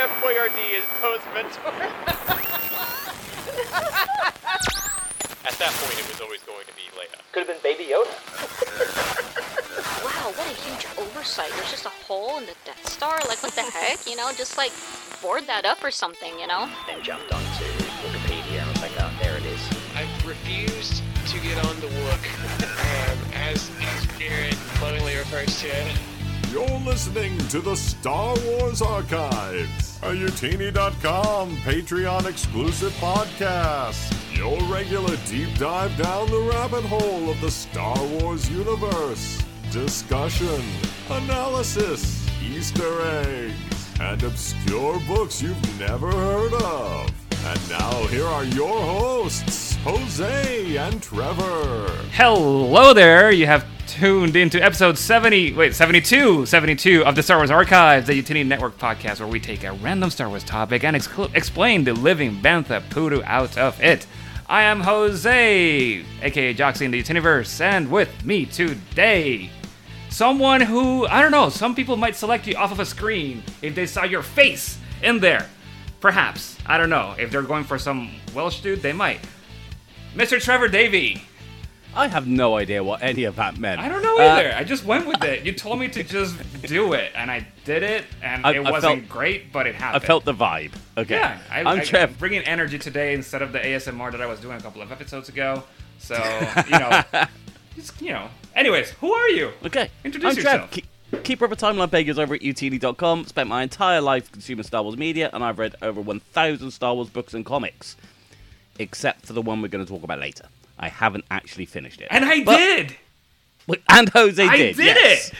Chef 0.00 0.22
Boyardee 0.22 0.80
is 0.80 0.84
Poe's 0.98 1.20
mentor. 1.34 1.76
At 5.44 5.52
that 5.60 5.72
point, 5.76 5.98
it 6.00 6.08
was 6.08 6.22
always 6.22 6.40
going 6.44 6.64
to 6.64 6.72
be 6.72 6.88
Leia. 6.96 7.20
Could 7.32 7.46
have 7.46 7.48
been 7.48 7.60
Baby 7.62 7.92
Yoda. 7.92 8.08
Wow, 10.02 10.32
what 10.32 10.46
a 10.48 10.54
huge 10.64 10.86
oversight. 10.96 11.50
There's 11.54 11.70
just 11.70 11.84
a 11.84 11.90
hole 11.90 12.38
in 12.38 12.46
the 12.46 12.54
Death 12.64 12.88
Star. 12.88 13.18
Like, 13.28 13.42
what 13.42 13.52
the 13.52 13.60
heck? 13.60 14.06
You 14.06 14.16
know, 14.16 14.32
just 14.34 14.56
like 14.56 14.72
board 15.20 15.46
that 15.48 15.66
up 15.66 15.84
or 15.84 15.90
something, 15.90 16.32
you 16.38 16.46
know? 16.46 16.66
Then 16.86 17.02
jumped 17.02 17.30
onto 17.30 17.64
Wikipedia 18.00 18.62
and 18.62 18.70
was 18.70 18.80
like, 18.80 18.92
oh, 19.00 19.12
there 19.22 19.36
it 19.36 19.44
is. 19.44 19.60
I 19.94 20.08
refused 20.26 21.02
to 21.26 21.38
get 21.40 21.62
on 21.66 21.78
the 21.80 21.88
Wook, 21.88 22.24
um, 23.12 23.18
as, 23.34 23.70
as 23.82 24.06
Jared 24.18 24.56
lovingly 24.80 25.16
refers 25.16 25.60
to 25.60 25.66
it. 25.68 25.92
You're 26.50 26.80
listening 26.80 27.36
to 27.48 27.60
the 27.60 27.76
Star 27.76 28.34
Wars 28.44 28.82
Archives, 28.82 29.89
a 30.02 30.12
Youtini.com 30.12 31.54
Patreon 31.58 32.24
exclusive 32.24 32.90
podcast. 32.94 34.16
Your 34.34 34.58
regular 34.72 35.14
deep 35.26 35.54
dive 35.58 35.94
down 35.98 36.30
the 36.30 36.40
rabbit 36.40 36.84
hole 36.84 37.28
of 37.28 37.38
the 37.42 37.50
Star 37.50 38.02
Wars 38.06 38.48
universe. 38.48 39.42
Discussion, 39.70 40.62
analysis, 41.10 42.26
Easter 42.42 43.02
eggs, 43.02 44.00
and 44.00 44.22
obscure 44.22 44.98
books 45.06 45.42
you've 45.42 45.78
never 45.78 46.10
heard 46.10 46.54
of. 46.54 47.10
And 47.44 47.68
now 47.68 48.06
here 48.06 48.26
are 48.26 48.44
your 48.44 48.80
hosts, 48.80 49.76
Jose 49.84 50.76
and 50.78 51.02
Trevor. 51.02 51.90
Hello 52.12 52.94
there. 52.94 53.32
You 53.32 53.44
have 53.44 53.66
tuned 53.90 54.36
into 54.36 54.62
episode 54.62 54.96
70, 54.96 55.54
wait, 55.54 55.74
72, 55.74 56.46
72 56.46 57.04
of 57.04 57.16
the 57.16 57.22
Star 57.22 57.38
Wars 57.38 57.50
Archives, 57.50 58.06
the 58.06 58.12
Youtini 58.12 58.46
Network 58.46 58.78
podcast, 58.78 59.18
where 59.18 59.28
we 59.28 59.40
take 59.40 59.64
a 59.64 59.72
random 59.72 60.10
Star 60.10 60.28
Wars 60.28 60.44
topic 60.44 60.84
and 60.84 60.96
exclu- 60.96 61.34
explain 61.34 61.84
the 61.84 61.92
living 61.92 62.36
bantha 62.40 62.88
poodoo 62.90 63.22
out 63.24 63.58
of 63.58 63.80
it. 63.82 64.06
I 64.48 64.62
am 64.62 64.80
Jose, 64.80 66.04
aka 66.22 66.54
Joxy 66.54 66.82
in 66.82 66.90
the 66.92 67.02
Youtiniverse, 67.02 67.60
and 67.60 67.90
with 67.90 68.24
me 68.24 68.46
today, 68.46 69.50
someone 70.08 70.60
who, 70.60 71.06
I 71.06 71.20
don't 71.20 71.32
know, 71.32 71.48
some 71.48 71.74
people 71.74 71.96
might 71.96 72.16
select 72.16 72.46
you 72.46 72.54
off 72.56 72.72
of 72.72 72.80
a 72.80 72.86
screen 72.86 73.42
if 73.62 73.74
they 73.74 73.86
saw 73.86 74.04
your 74.04 74.22
face 74.22 74.78
in 75.02 75.18
there. 75.18 75.48
Perhaps. 76.00 76.56
I 76.64 76.78
don't 76.78 76.90
know. 76.90 77.14
If 77.18 77.30
they're 77.30 77.42
going 77.42 77.64
for 77.64 77.78
some 77.78 78.10
Welsh 78.34 78.60
dude, 78.60 78.82
they 78.82 78.92
might. 78.92 79.20
Mr. 80.14 80.40
Trevor 80.40 80.68
Davey. 80.68 81.22
I 81.94 82.06
have 82.08 82.26
no 82.26 82.56
idea 82.56 82.82
what 82.84 83.02
any 83.02 83.24
of 83.24 83.36
that 83.36 83.58
meant. 83.58 83.80
I 83.80 83.88
don't 83.88 84.02
know 84.02 84.16
Uh, 84.18 84.22
either. 84.36 84.54
I 84.56 84.62
just 84.64 84.84
went 84.84 85.06
with 85.06 85.22
it. 85.24 85.44
You 85.44 85.52
told 85.52 85.80
me 85.80 85.88
to 85.88 86.02
just 86.04 86.36
do 86.62 86.92
it, 86.92 87.10
and 87.16 87.30
I 87.30 87.46
did 87.64 87.82
it, 87.82 88.04
and 88.22 88.46
I- 88.46 88.52
it 88.52 88.56
I 88.66 88.70
wasn't 88.70 89.00
felt- 89.02 89.08
great, 89.08 89.52
but 89.52 89.66
it 89.66 89.74
happened. 89.74 90.02
I 90.02 90.06
felt 90.06 90.24
the 90.24 90.34
vibe. 90.34 90.72
Okay. 90.96 91.16
Yeah, 91.16 91.38
I, 91.50 91.62
I'm 91.64 91.80
Trev. 91.82 92.18
bringing 92.18 92.42
energy 92.42 92.78
today 92.78 93.12
instead 93.14 93.42
of 93.42 93.52
the 93.52 93.58
ASMR 93.58 94.12
that 94.12 94.20
I 94.20 94.26
was 94.26 94.38
doing 94.40 94.56
a 94.56 94.60
couple 94.60 94.82
of 94.82 94.92
episodes 94.92 95.28
ago. 95.28 95.64
So 95.98 96.14
you 96.66 96.78
know, 96.78 97.02
just, 97.74 98.00
you 98.00 98.12
know. 98.12 98.28
Anyways, 98.54 98.90
who 98.92 99.12
are 99.12 99.28
you? 99.28 99.52
Okay. 99.66 99.90
Introduce 100.04 100.30
I'm 100.30 100.36
yourself. 100.36 100.70
Trev, 100.70 100.84
Keep, 101.10 101.24
keeper 101.24 101.44
of 101.44 101.52
a 101.52 101.56
timeline 101.56 101.90
pages 101.90 102.18
over 102.18 102.34
at 102.34 102.40
utd.com. 102.40 103.24
Spent 103.26 103.48
my 103.48 103.62
entire 103.62 104.00
life 104.00 104.30
consuming 104.30 104.62
Star 104.64 104.82
Wars 104.82 104.96
media, 104.96 105.28
and 105.32 105.42
I've 105.44 105.58
read 105.58 105.74
over 105.82 106.00
1,000 106.00 106.70
Star 106.70 106.94
Wars 106.94 107.08
books 107.10 107.34
and 107.34 107.44
comics. 107.44 107.96
Except 108.78 109.26
for 109.26 109.32
the 109.34 109.42
one 109.42 109.60
we're 109.60 109.68
going 109.68 109.84
to 109.84 109.90
talk 109.92 110.02
about 110.02 110.20
later. 110.20 110.46
I 110.80 110.88
haven't 110.88 111.24
actually 111.30 111.66
finished 111.66 112.00
it. 112.00 112.08
And 112.10 112.24
I 112.24 112.42
But- 112.42 112.56
did. 112.56 112.96
And 113.88 114.08
Jose 114.08 114.42
I 114.42 114.56
did. 114.56 114.76
did 114.76 114.84
yes. 114.86 115.28
it, 115.28 115.34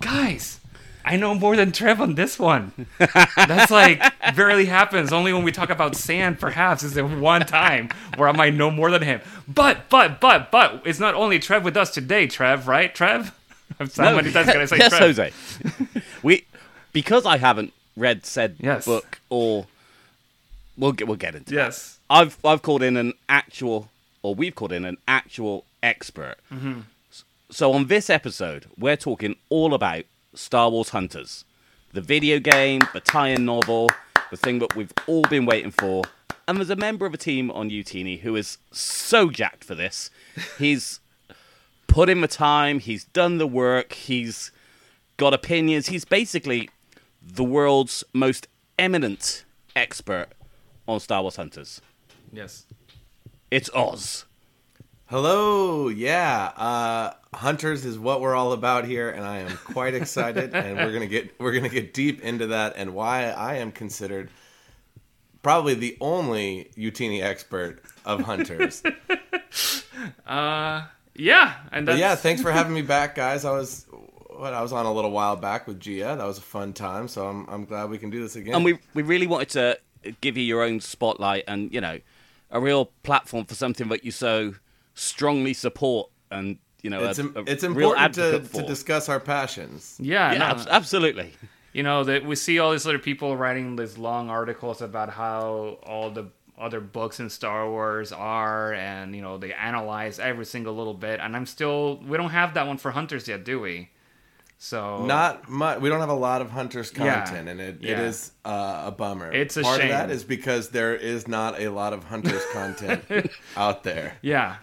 guys. 0.00 0.58
I 1.04 1.16
know 1.16 1.34
more 1.34 1.54
than 1.54 1.70
Trev 1.70 2.00
on 2.00 2.14
this 2.14 2.38
one. 2.38 2.72
That's 2.98 3.70
like 3.70 4.02
barely 4.34 4.64
happens. 4.64 5.12
Only 5.12 5.32
when 5.34 5.44
we 5.44 5.52
talk 5.52 5.68
about 5.70 5.94
sand, 5.94 6.40
perhaps, 6.40 6.82
is 6.82 6.94
the 6.94 7.06
one 7.06 7.42
time 7.44 7.90
where 8.16 8.26
I 8.26 8.32
might 8.32 8.54
know 8.54 8.70
more 8.70 8.90
than 8.90 9.02
him. 9.02 9.20
But, 9.46 9.90
but, 9.90 10.18
but, 10.18 10.50
but, 10.50 10.80
it's 10.86 10.98
not 10.98 11.14
only 11.14 11.38
Trev 11.38 11.62
with 11.62 11.76
us 11.76 11.90
today, 11.90 12.26
Trev, 12.26 12.66
right? 12.66 12.92
Trev? 12.94 13.32
I'm 13.78 13.88
so 13.88 14.02
No, 14.02 14.16
many 14.16 14.32
times 14.32 14.50
can 14.50 14.62
I 14.62 14.64
say 14.64 14.78
yes, 14.78 14.96
Trev? 14.96 15.16
Jose. 15.16 15.32
we, 16.22 16.44
because 16.94 17.26
I 17.26 17.36
haven't 17.36 17.72
read 17.96 18.24
said 18.24 18.56
Yes. 18.58 18.86
book 18.86 19.20
or 19.28 19.66
we'll 20.76 20.92
get 20.92 21.06
we'll 21.06 21.16
get 21.18 21.34
into. 21.34 21.50
that. 21.50 21.56
Yes. 21.66 21.98
I've 22.08 22.38
I've 22.44 22.62
called 22.62 22.82
in 22.82 22.96
an 22.96 23.12
actual, 23.28 23.88
or 24.24 24.34
we've 24.34 24.54
called 24.54 24.72
in 24.72 24.86
an 24.86 24.96
actual 25.06 25.66
expert. 25.82 26.36
Mm-hmm. 26.52 26.80
So 27.50 27.72
on 27.72 27.86
this 27.88 28.08
episode, 28.08 28.66
we're 28.76 28.96
talking 28.96 29.36
all 29.50 29.74
about 29.74 30.04
Star 30.32 30.70
Wars 30.70 30.88
Hunters, 30.88 31.44
the 31.92 32.00
video 32.00 32.38
game, 32.40 32.80
the 32.94 33.00
tie-in 33.00 33.44
novel, 33.44 33.90
the 34.30 34.38
thing 34.38 34.60
that 34.60 34.74
we've 34.74 34.92
all 35.06 35.22
been 35.22 35.44
waiting 35.44 35.70
for. 35.70 36.02
And 36.48 36.56
there's 36.56 36.70
a 36.70 36.76
member 36.76 37.04
of 37.04 37.12
a 37.12 37.18
team 37.18 37.50
on 37.50 37.68
Youtini 37.68 38.20
who 38.20 38.34
is 38.34 38.56
so 38.72 39.28
jacked 39.28 39.62
for 39.62 39.74
this. 39.74 40.10
He's 40.58 41.00
put 41.86 42.08
in 42.08 42.22
the 42.22 42.26
time. 42.26 42.80
He's 42.80 43.04
done 43.04 43.36
the 43.36 43.46
work. 43.46 43.92
He's 43.92 44.50
got 45.18 45.34
opinions. 45.34 45.88
He's 45.88 46.06
basically 46.06 46.70
the 47.22 47.44
world's 47.44 48.02
most 48.14 48.48
eminent 48.78 49.44
expert 49.76 50.28
on 50.88 50.98
Star 50.98 51.20
Wars 51.20 51.36
Hunters. 51.36 51.82
Yes. 52.32 52.64
It's 53.54 53.70
Oz. 53.72 54.24
Hello, 55.06 55.86
yeah. 55.86 56.50
Uh, 56.56 57.12
Hunters 57.36 57.84
is 57.84 57.96
what 57.96 58.20
we're 58.20 58.34
all 58.34 58.50
about 58.50 58.84
here, 58.84 59.08
and 59.10 59.24
I 59.24 59.38
am 59.38 59.56
quite 59.58 59.94
excited. 59.94 60.52
and 60.56 60.76
we're 60.76 60.92
gonna 60.92 61.06
get 61.06 61.38
we're 61.38 61.52
gonna 61.52 61.68
get 61.68 61.94
deep 61.94 62.20
into 62.22 62.48
that 62.48 62.72
and 62.76 62.96
why 62.96 63.30
I 63.30 63.58
am 63.58 63.70
considered 63.70 64.28
probably 65.44 65.74
the 65.74 65.96
only 66.00 66.72
Youtini 66.76 67.22
expert 67.22 67.80
of 68.04 68.22
Hunters. 68.22 68.82
uh, 70.26 70.86
Yeah, 71.14 71.54
and 71.70 71.86
that's, 71.86 72.00
yeah, 72.00 72.16
thanks 72.16 72.42
for 72.42 72.50
having 72.50 72.74
me 72.74 72.82
back, 72.96 73.14
guys. 73.14 73.44
I 73.44 73.52
was 73.52 73.86
what 74.30 74.52
I 74.52 74.62
was 74.62 74.72
on 74.72 74.84
a 74.84 74.92
little 74.92 75.12
while 75.12 75.36
back 75.36 75.68
with 75.68 75.78
Gia. 75.78 76.16
That 76.16 76.26
was 76.26 76.38
a 76.38 76.42
fun 76.42 76.72
time, 76.72 77.06
so 77.06 77.28
I'm 77.28 77.48
I'm 77.48 77.66
glad 77.66 77.88
we 77.88 77.98
can 77.98 78.10
do 78.10 78.20
this 78.20 78.34
again. 78.34 78.56
And 78.56 78.64
we 78.64 78.80
we 78.94 79.04
really 79.04 79.28
wanted 79.28 79.50
to 79.50 79.78
give 80.20 80.36
you 80.36 80.42
your 80.42 80.64
own 80.64 80.80
spotlight 80.80 81.44
and 81.46 81.72
you 81.72 81.80
know 81.80 82.00
a 82.54 82.60
real 82.60 82.86
platform 83.02 83.44
for 83.44 83.54
something 83.54 83.88
that 83.88 84.04
you 84.04 84.10
so 84.10 84.54
strongly 84.94 85.52
support 85.52 86.08
and 86.30 86.56
you 86.82 86.88
know 86.88 87.04
it's 87.04 87.18
a, 87.18 87.26
a 87.26 87.44
it's 87.46 87.64
important 87.64 88.14
to, 88.14 88.40
to 88.40 88.62
discuss 88.62 89.08
our 89.08 89.20
passions. 89.20 89.96
Yeah, 90.00 90.32
Yeah, 90.32 90.38
no, 90.38 90.44
abs- 90.46 90.66
absolutely. 90.68 91.32
you 91.72 91.82
know 91.82 92.04
that 92.04 92.24
we 92.24 92.36
see 92.36 92.58
all 92.60 92.72
these 92.72 92.86
other 92.86 92.98
people 92.98 93.36
writing 93.36 93.76
these 93.76 93.98
long 93.98 94.30
articles 94.30 94.80
about 94.80 95.10
how 95.10 95.78
all 95.82 96.10
the 96.10 96.26
other 96.56 96.80
books 96.80 97.18
in 97.18 97.28
Star 97.28 97.68
Wars 97.68 98.12
are, 98.12 98.72
and 98.74 99.14
you 99.16 99.22
know 99.22 99.36
they 99.38 99.52
analyze 99.52 100.18
every 100.18 100.44
single 100.44 100.74
little 100.74 100.94
bit. 100.94 101.18
And 101.20 101.34
I'm 101.34 101.46
still, 101.46 101.96
we 102.06 102.16
don't 102.16 102.30
have 102.30 102.54
that 102.54 102.66
one 102.68 102.78
for 102.78 102.92
Hunters 102.92 103.26
yet, 103.26 103.44
do 103.44 103.58
we? 103.60 103.90
So 104.64 105.04
Not 105.04 105.46
much. 105.46 105.78
We 105.80 105.90
don't 105.90 106.00
have 106.00 106.08
a 106.08 106.14
lot 106.14 106.40
of 106.40 106.50
hunters 106.50 106.90
Yeah. 106.96 107.22
content, 107.26 107.50
and 107.50 107.60
it, 107.60 107.76
it 107.82 107.90
Yeah. 107.90 108.00
is 108.00 108.32
uh, 108.46 108.84
a 108.86 108.90
bummer. 108.90 109.30
It's 109.30 109.58
a 109.58 109.62
part 109.62 109.78
shame. 109.78 109.90
of 109.90 109.96
that 109.98 110.10
is 110.10 110.24
because 110.24 110.70
there 110.70 110.94
is 110.96 111.28
not 111.28 111.60
a 111.60 111.68
lot 111.68 111.92
of 111.92 112.04
hunters 112.04 112.42
content 112.50 113.04
out 113.58 113.84
there. 113.84 114.16
yeah. 114.22 114.56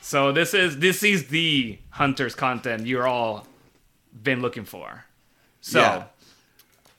So 0.00 0.32
this 0.32 0.54
is 0.54 0.80
this 0.80 1.04
is 1.04 1.28
the 1.28 1.78
Hunters 1.90 2.34
content 2.34 2.86
you're 2.88 3.06
all 3.06 3.46
been 4.12 4.42
looking 4.42 4.64
for. 4.64 5.04
So 5.60 5.78
Yeah. 5.80 6.04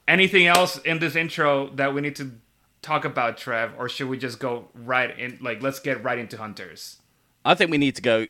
anything 0.08 0.48
else 0.48 0.78
in 0.78 1.00
this 1.00 1.16
intro 1.18 1.70
that 1.76 1.94
we 1.94 2.00
need 2.00 2.16
to 2.16 2.32
talk 2.82 3.04
about, 3.04 3.38
Trev, 3.38 3.74
or 3.78 3.90
should 3.90 4.08
we 4.08 4.18
just 4.18 4.40
go 4.40 4.70
right 4.74 5.12
in? 5.20 5.40
Like, 5.42 5.62
let's 5.62 5.80
get 5.82 6.02
right 6.06 6.18
into 6.18 6.38
Hunters. 6.38 7.02
I 7.44 7.54
think 7.54 7.70
we 7.70 7.78
need 7.78 7.96
to 7.98 8.02
go 8.02 8.28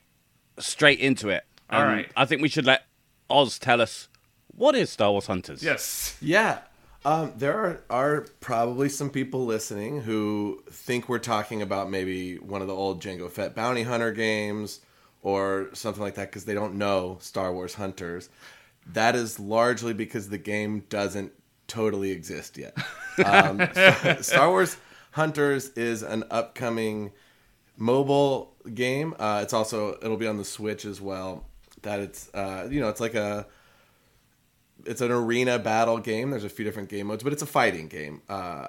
straight 0.58 1.00
into 1.00 1.30
it. 1.30 1.44
All 1.70 1.82
And 1.84 1.90
right. 1.92 2.12
I 2.18 2.26
think 2.26 2.42
we 2.42 2.50
should 2.50 2.66
let 2.66 2.88
Oz 3.30 3.60
tell 3.60 3.82
us 3.82 4.10
what 4.56 4.76
is 4.76 4.90
Star 4.90 5.12
Wars 5.12 5.28
Hunters. 5.28 5.64
Yes. 5.64 6.18
Yeah. 6.22 6.60
Um, 7.04 7.34
there 7.38 7.54
are, 7.54 7.82
are 7.90 8.22
probably 8.40 8.90
some 8.90 9.12
people 9.12 9.46
listening 9.46 10.02
who 10.02 10.64
think 10.72 11.08
we're 11.08 11.20
talking 11.20 11.62
about 11.62 11.90
maybe 11.90 12.38
one 12.38 12.62
of 12.62 12.68
the 12.68 12.74
old 12.74 13.02
Jango 13.02 13.30
Fett 13.30 13.54
bounty 13.54 13.84
hunter 13.84 14.12
games 14.12 14.82
or 15.22 15.70
something 15.74 16.02
like 16.02 16.16
that 16.16 16.30
because 16.30 16.46
they 16.46 16.56
don't 16.56 16.76
know 16.76 17.18
Star 17.22 17.54
Wars 17.54 17.76
Hunters. 17.76 18.30
That 18.88 19.16
is 19.16 19.40
largely 19.40 19.94
because 19.94 20.30
the 20.30 20.38
game 20.40 20.84
doesn't 20.90 21.32
totally 21.68 22.12
exist 22.12 22.58
yet. 22.58 22.78
Um, 23.24 23.66
Star 24.22 24.50
Wars 24.50 24.76
Hunters 25.12 25.70
is 25.78 26.04
an 26.04 26.26
upcoming 26.30 27.14
mobile 27.78 28.54
game. 28.74 29.16
Uh, 29.18 29.40
it's 29.42 29.54
also 29.54 29.98
it'll 30.02 30.18
be 30.18 30.28
on 30.28 30.36
the 30.36 30.44
Switch 30.44 30.84
as 30.84 31.00
well. 31.00 31.46
That 31.84 32.02
it's 32.02 32.30
uh, 32.34 32.68
you 32.70 32.82
know 32.82 32.90
it's 32.90 33.00
like 33.00 33.16
a 33.16 33.48
it's 34.86 35.02
an 35.02 35.12
arena 35.12 35.60
battle 35.60 35.98
game. 35.98 36.30
There's 36.30 36.44
a 36.44 36.50
few 36.50 36.66
different 36.66 36.90
game 36.90 37.08
modes, 37.08 37.24
but 37.24 37.34
it's 37.34 37.42
a 37.42 37.48
fighting 37.48 37.88
game 37.88 38.22
uh, 38.30 38.68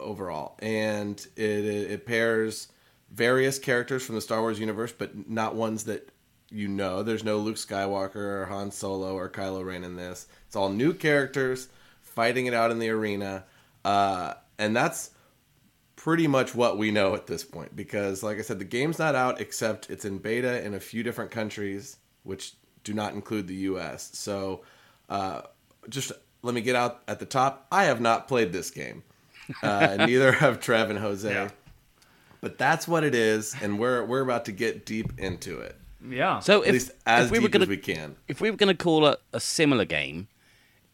overall, 0.00 0.56
and 0.60 1.24
it, 1.36 1.42
it 1.44 2.06
pairs 2.06 2.68
various 3.10 3.58
characters 3.58 4.04
from 4.04 4.14
the 4.14 4.20
Star 4.20 4.40
Wars 4.40 4.58
universe, 4.58 4.92
but 4.92 5.28
not 5.28 5.54
ones 5.54 5.84
that 5.84 6.10
you 6.50 6.68
know. 6.68 7.02
There's 7.02 7.24
no 7.24 7.38
Luke 7.38 7.56
Skywalker 7.56 8.16
or 8.16 8.46
Han 8.46 8.70
Solo 8.70 9.14
or 9.14 9.28
Kylo 9.28 9.64
Ren 9.64 9.84
in 9.84 9.96
this. 9.96 10.26
It's 10.46 10.56
all 10.56 10.68
new 10.68 10.92
characters 10.92 11.68
fighting 12.00 12.46
it 12.46 12.54
out 12.54 12.70
in 12.70 12.78
the 12.78 12.90
arena. 12.90 13.44
uh, 13.84 14.34
and 14.58 14.74
that's 14.74 15.10
pretty 15.96 16.26
much 16.26 16.54
what 16.54 16.78
we 16.78 16.90
know 16.90 17.14
at 17.14 17.26
this 17.26 17.44
point. 17.44 17.74
Because, 17.74 18.22
like 18.22 18.38
I 18.38 18.42
said, 18.42 18.58
the 18.58 18.64
game's 18.64 18.98
not 18.98 19.14
out 19.14 19.40
except 19.40 19.90
it's 19.90 20.04
in 20.04 20.18
beta 20.18 20.64
in 20.64 20.74
a 20.74 20.80
few 20.80 21.02
different 21.02 21.30
countries, 21.30 21.96
which 22.22 22.54
do 22.84 22.94
not 22.94 23.14
include 23.14 23.48
the 23.48 23.54
U.S. 23.54 24.10
So, 24.14 24.62
uh, 25.08 25.42
just 25.88 26.12
let 26.42 26.54
me 26.54 26.60
get 26.60 26.76
out 26.76 27.02
at 27.08 27.18
the 27.18 27.26
top. 27.26 27.66
I 27.72 27.84
have 27.84 28.00
not 28.00 28.28
played 28.28 28.52
this 28.52 28.70
game. 28.70 29.02
Uh, 29.62 29.96
neither 30.06 30.32
have 30.32 30.60
Trev 30.60 30.90
and 30.90 30.98
Jose. 30.98 31.28
Yeah. 31.30 31.48
But 32.40 32.58
that's 32.58 32.86
what 32.86 33.02
it 33.04 33.14
is, 33.14 33.54
and 33.62 33.78
we're 33.78 34.04
we're 34.04 34.20
about 34.20 34.44
to 34.44 34.52
get 34.52 34.84
deep 34.86 35.12
into 35.18 35.60
it. 35.60 35.76
Yeah. 36.08 36.38
So 36.40 36.62
At 36.62 36.68
if, 36.68 36.72
least 36.74 36.90
as 37.06 37.26
if 37.26 37.32
we 37.32 37.38
deep 37.38 37.42
were 37.44 37.48
gonna 37.48 37.62
as 37.64 37.68
we 37.68 37.76
can. 37.78 38.16
if 38.28 38.40
we 38.40 38.50
were 38.50 38.56
gonna 38.56 38.74
call 38.74 39.06
it 39.06 39.18
a 39.32 39.40
similar 39.40 39.84
game, 39.84 40.28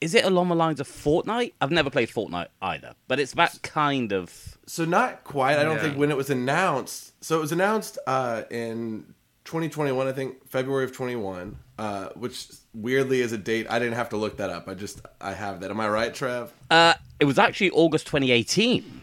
is 0.00 0.14
it 0.14 0.24
along 0.24 0.48
the 0.48 0.54
lines 0.54 0.80
of 0.80 0.88
Fortnite? 0.88 1.52
I've 1.60 1.70
never 1.72 1.90
played 1.90 2.08
Fortnite 2.08 2.48
either, 2.62 2.94
but 3.08 3.18
it's 3.20 3.32
that 3.34 3.60
kind 3.62 4.12
of. 4.12 4.56
So 4.66 4.84
not 4.84 5.24
quite. 5.24 5.58
I 5.58 5.64
don't 5.64 5.76
Yeah. 5.76 5.82
think 5.82 5.98
when 5.98 6.10
it 6.10 6.16
was 6.16 6.30
announced. 6.30 7.12
So 7.22 7.36
it 7.36 7.40
was 7.40 7.52
announced 7.52 7.98
uh, 8.06 8.42
in 8.50 9.14
2021. 9.44 10.06
I 10.06 10.12
think 10.12 10.48
February 10.48 10.84
of 10.84 10.92
21, 10.92 11.58
uh, 11.78 12.08
which 12.14 12.48
weirdly 12.74 13.20
is 13.20 13.32
a 13.32 13.38
date. 13.38 13.66
I 13.70 13.78
didn't 13.78 13.94
have 13.94 14.08
to 14.10 14.16
look 14.16 14.36
that 14.38 14.50
up. 14.50 14.68
I 14.68 14.74
just 14.74 15.00
I 15.20 15.32
have 15.34 15.60
that. 15.60 15.70
Am 15.70 15.80
I 15.80 15.88
right, 15.88 16.14
Trev? 16.14 16.52
Uh, 16.70 16.94
it 17.20 17.24
was 17.24 17.38
actually 17.38 17.70
August 17.70 18.06
2018. 18.06 19.00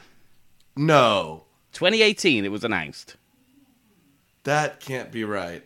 No, 0.76 1.44
2018, 1.74 2.46
it 2.46 2.52
was 2.52 2.64
announced. 2.64 3.16
that 4.44 4.80
can't 4.80 5.12
be 5.12 5.24
right. 5.24 5.64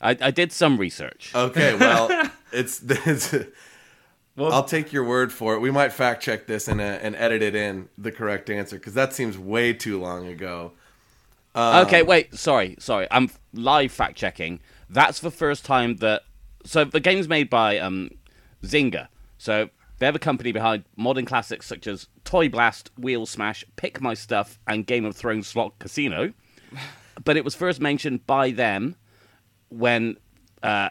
I, 0.00 0.16
I 0.20 0.30
did 0.30 0.52
some 0.52 0.78
research. 0.78 1.32
Okay, 1.34 1.74
well, 1.74 2.30
it's, 2.52 2.82
it's 2.86 3.34
Well- 4.36 4.52
I'll 4.52 4.64
take 4.64 4.92
your 4.92 5.04
word 5.04 5.32
for 5.32 5.54
it. 5.54 5.60
We 5.60 5.70
might 5.70 5.92
fact 5.92 6.22
check 6.22 6.46
this 6.46 6.68
and 6.68 6.80
uh, 6.80 6.84
and 6.84 7.16
edit 7.16 7.42
it 7.42 7.54
in 7.56 7.88
the 7.98 8.12
correct 8.12 8.50
answer 8.50 8.76
because 8.76 8.94
that 8.94 9.12
seems 9.12 9.36
way 9.38 9.72
too 9.72 9.98
long 10.00 10.28
ago. 10.28 10.72
Um, 11.54 11.86
okay, 11.86 12.02
wait, 12.02 12.34
sorry, 12.36 12.76
sorry. 12.78 13.08
I'm 13.10 13.30
live 13.52 13.90
fact 13.90 14.16
checking. 14.16 14.60
That's 14.90 15.20
the 15.20 15.30
first 15.30 15.64
time 15.64 15.96
that. 15.96 16.22
So 16.64 16.84
the 16.84 17.00
game's 17.00 17.28
made 17.28 17.48
by 17.48 17.78
um, 17.78 18.10
Zynga. 18.62 19.08
So 19.38 19.70
they're 19.98 20.12
the 20.12 20.18
company 20.18 20.52
behind 20.52 20.84
modern 20.96 21.24
classics 21.24 21.66
such 21.66 21.86
as 21.86 22.08
Toy 22.24 22.48
Blast, 22.48 22.90
Wheel 22.98 23.26
Smash, 23.26 23.64
Pick 23.76 24.00
My 24.00 24.14
Stuff, 24.14 24.58
and 24.66 24.86
Game 24.86 25.04
of 25.04 25.16
Thrones 25.16 25.46
Slot 25.46 25.78
Casino. 25.78 26.32
But 27.24 27.36
it 27.36 27.44
was 27.44 27.56
first 27.56 27.80
mentioned 27.80 28.24
by 28.28 28.52
them 28.52 28.94
when 29.70 30.18
uh, 30.62 30.90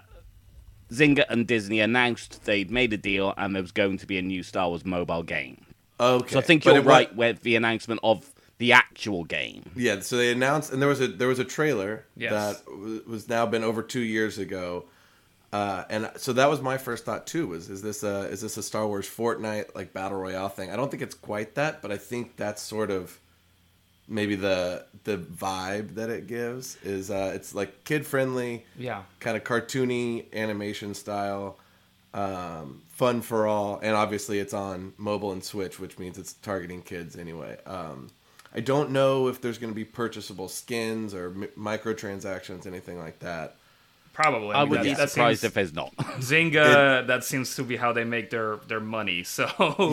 Zynga 0.92 1.24
and 1.30 1.48
Disney 1.48 1.80
announced 1.80 2.44
they'd 2.44 2.70
made 2.70 2.92
a 2.92 2.98
deal 2.98 3.34
and 3.38 3.56
there 3.56 3.62
was 3.62 3.72
going 3.72 3.98
to 4.00 4.06
be 4.06 4.18
a 4.18 4.22
new 4.22 4.44
Star 4.44 4.68
Wars 4.68 4.84
mobile 4.84 5.24
game. 5.24 5.66
Okay, 6.00 6.34
So 6.34 6.40
I 6.40 6.42
think 6.42 6.66
but 6.66 6.74
you're 6.74 6.84
right 6.84 7.16
with 7.16 7.42
the 7.44 7.56
announcement 7.56 8.02
of 8.04 8.30
the 8.60 8.74
actual 8.74 9.24
game. 9.24 9.70
Yeah, 9.76 10.00
so 10.00 10.18
they 10.18 10.32
announced, 10.32 10.72
and 10.74 10.82
there 10.82 10.90
was 10.90 11.02
a 11.02 11.08
there 11.08 11.28
was 11.28 11.40
a 11.40 11.46
trailer 11.46 12.06
Yes. 12.16 12.32
that 12.60 12.66
w- 12.66 13.04
was 13.08 13.30
now 13.30 13.46
been 13.46 13.64
over 13.64 13.84
two 13.84 14.00
years 14.02 14.38
ago, 14.38 14.86
uh, 15.54 15.84
and 15.90 16.10
so 16.18 16.34
that 16.34 16.50
was 16.50 16.62
my 16.62 16.78
first 16.78 17.06
thought 17.06 17.28
too. 17.28 17.48
Was 17.48 17.70
is 17.70 17.82
this 17.82 18.04
a 18.04 18.22
is 18.30 18.42
this 18.42 18.58
a 18.58 18.64
Star 18.64 18.88
Wars 18.88 19.08
Fortnite 19.08 19.76
like 19.76 19.94
battle 19.94 20.18
royale 20.20 20.50
thing? 20.50 20.72
I 20.72 20.76
don't 20.76 20.90
think 20.90 21.04
it's 21.04 21.16
quite 21.16 21.56
that, 21.56 21.82
but 21.82 21.92
I 21.92 21.98
think 21.98 22.36
that's 22.36 22.62
sort 22.62 22.90
of 22.92 23.20
maybe 24.08 24.36
the 24.36 24.86
the 25.04 25.18
vibe 25.18 25.96
that 25.96 26.10
it 26.10 26.26
gives 26.28 26.78
is 26.84 27.12
uh, 27.12 27.32
it's 27.36 27.54
like 27.54 27.84
kid 27.84 28.06
friendly, 28.06 28.66
Yeah. 28.78 29.04
kind 29.20 29.38
of 29.38 29.44
cartoony 29.44 30.26
animation 30.34 30.94
style, 30.96 31.58
um, 32.14 32.82
fun 32.90 33.22
for 33.22 33.46
all, 33.48 33.80
and 33.84 33.96
obviously 33.96 34.40
it's 34.40 34.54
on 34.54 34.94
mobile 34.98 35.32
and 35.32 35.44
Switch, 35.44 35.80
which 35.80 36.00
means 36.00 36.18
it's 36.18 36.34
targeting 36.34 36.82
kids 36.82 37.16
anyway. 37.18 37.58
Um, 37.66 38.10
I 38.56 38.60
don't 38.62 38.92
know 38.92 39.28
if 39.28 39.42
there's 39.42 39.58
going 39.58 39.72
to 39.72 39.76
be 39.76 39.84
purchasable 39.86 40.48
skins 40.50 41.14
or 41.14 41.28
m- 41.28 41.48
microtransactions, 41.58 42.66
anything 42.66 42.98
like 42.98 43.20
that. 43.20 43.56
Probably. 44.14 44.56
I 44.56 44.64
would 44.64 44.80
That- 44.80 44.84
be 44.84 44.94
that 44.96 45.10
surprised 45.12 45.42
seems- 45.42 45.50
if 45.52 45.54
there's 45.54 45.74
not. 45.74 45.96
Zynga. 46.20 47.06
that 47.08 47.24
seems 47.24 47.56
to 47.58 47.64
be 47.64 47.76
how 47.78 47.94
they 47.94 48.04
make 48.04 48.30
their 48.32 48.56
their 48.68 48.80
money. 48.80 49.24
So 49.28 49.46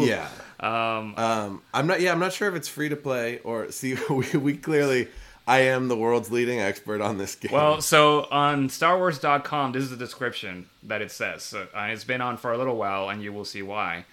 Yeah. 0.03 0.29
Um, 0.61 1.61
I'm 1.75 1.87
not. 1.87 2.01
Yeah, 2.01 2.13
I'm 2.13 2.19
not 2.21 2.33
sure 2.33 2.49
if 2.49 2.55
it's 2.55 2.69
free 2.69 2.89
to 2.89 2.97
play 2.97 3.41
or 3.45 3.71
see. 3.79 3.97
We, 4.09 4.39
we 4.39 4.57
clearly, 4.57 5.09
I 5.47 5.59
am 5.61 5.89
the 5.89 5.97
world's 5.97 6.31
leading 6.31 6.59
expert 6.61 7.03
on 7.03 7.19
this 7.19 7.35
game. 7.35 7.53
Well, 7.53 7.83
so 7.83 8.27
on 8.31 8.69
StarWars.com, 8.69 9.73
this 9.73 9.83
is 9.83 9.91
the 9.91 9.97
description 9.97 10.71
that 10.85 11.03
it 11.03 11.11
says. 11.11 11.43
So, 11.43 11.67
uh, 11.75 11.89
it's 11.91 12.05
been 12.05 12.23
on 12.23 12.39
for 12.39 12.53
a 12.53 12.57
little 12.57 12.77
while, 12.77 13.11
and 13.11 13.23
you 13.23 13.31
will 13.33 13.45
see 13.45 13.61
why. 13.63 14.07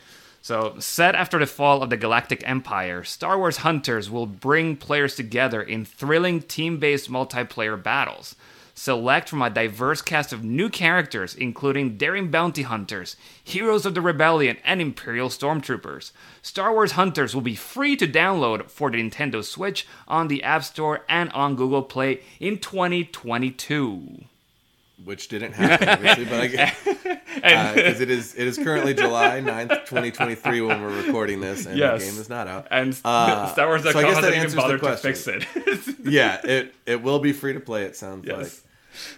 So, 0.43 0.75
set 0.79 1.13
after 1.13 1.37
the 1.37 1.45
fall 1.45 1.83
of 1.83 1.91
the 1.91 1.97
Galactic 1.97 2.41
Empire, 2.47 3.03
Star 3.03 3.37
Wars 3.37 3.57
Hunters 3.57 4.09
will 4.09 4.25
bring 4.25 4.75
players 4.75 5.15
together 5.15 5.61
in 5.61 5.85
thrilling 5.85 6.41
team 6.41 6.79
based 6.79 7.11
multiplayer 7.11 7.81
battles. 7.81 8.35
Select 8.73 9.29
from 9.29 9.43
a 9.43 9.51
diverse 9.51 10.01
cast 10.01 10.33
of 10.33 10.43
new 10.43 10.67
characters, 10.67 11.35
including 11.35 11.95
daring 11.95 12.31
bounty 12.31 12.63
hunters, 12.63 13.15
heroes 13.43 13.85
of 13.85 13.93
the 13.93 14.01
rebellion, 14.01 14.57
and 14.63 14.81
Imperial 14.81 15.29
stormtroopers. 15.29 16.11
Star 16.41 16.73
Wars 16.73 16.93
Hunters 16.93 17.35
will 17.35 17.43
be 17.43 17.53
free 17.53 17.95
to 17.97 18.07
download 18.07 18.71
for 18.71 18.89
the 18.89 18.97
Nintendo 18.97 19.43
Switch 19.43 19.85
on 20.07 20.27
the 20.27 20.41
App 20.41 20.63
Store 20.63 21.05
and 21.07 21.29
on 21.33 21.55
Google 21.55 21.83
Play 21.83 22.21
in 22.39 22.57
2022. 22.57 24.25
Which 25.03 25.27
didn't 25.27 25.53
happen, 25.53 25.89
obviously, 25.89 26.25
but 26.25 26.39
I 26.41 26.47
because 27.73 28.01
it 28.01 28.09
is 28.09 28.35
it 28.35 28.47
is 28.47 28.57
currently 28.57 28.93
July 28.93 29.41
9th, 29.41 29.85
2023 29.85 30.61
when 30.61 30.81
we're 30.81 31.03
recording 31.05 31.39
this, 31.41 31.65
and 31.65 31.77
Yes. 31.77 32.03
the 32.05 32.11
game 32.11 32.19
is 32.21 32.29
not 32.29 32.47
out. 32.47 32.67
And 32.71 32.97
Uh, 33.03 33.47
Star 33.51 33.67
Wars. 33.67 33.83
so 33.83 33.89
I 33.89 33.93
guess 33.93 34.21
that 34.21 34.33
hasn't 34.33 34.35
even 34.35 34.39
answers 34.41 34.53
the 34.53 34.61
bothered 34.61 34.79
to 34.81 34.85
question. 34.85 35.41
fix 35.41 35.87
it. 35.89 35.95
yeah, 36.11 36.39
it 36.43 36.73
it 36.85 37.01
will 37.01 37.19
be 37.19 37.33
free 37.33 37.53
to 37.53 37.59
play. 37.59 37.83
It 37.83 37.95
sounds 37.95 38.25
Yes. 38.27 38.61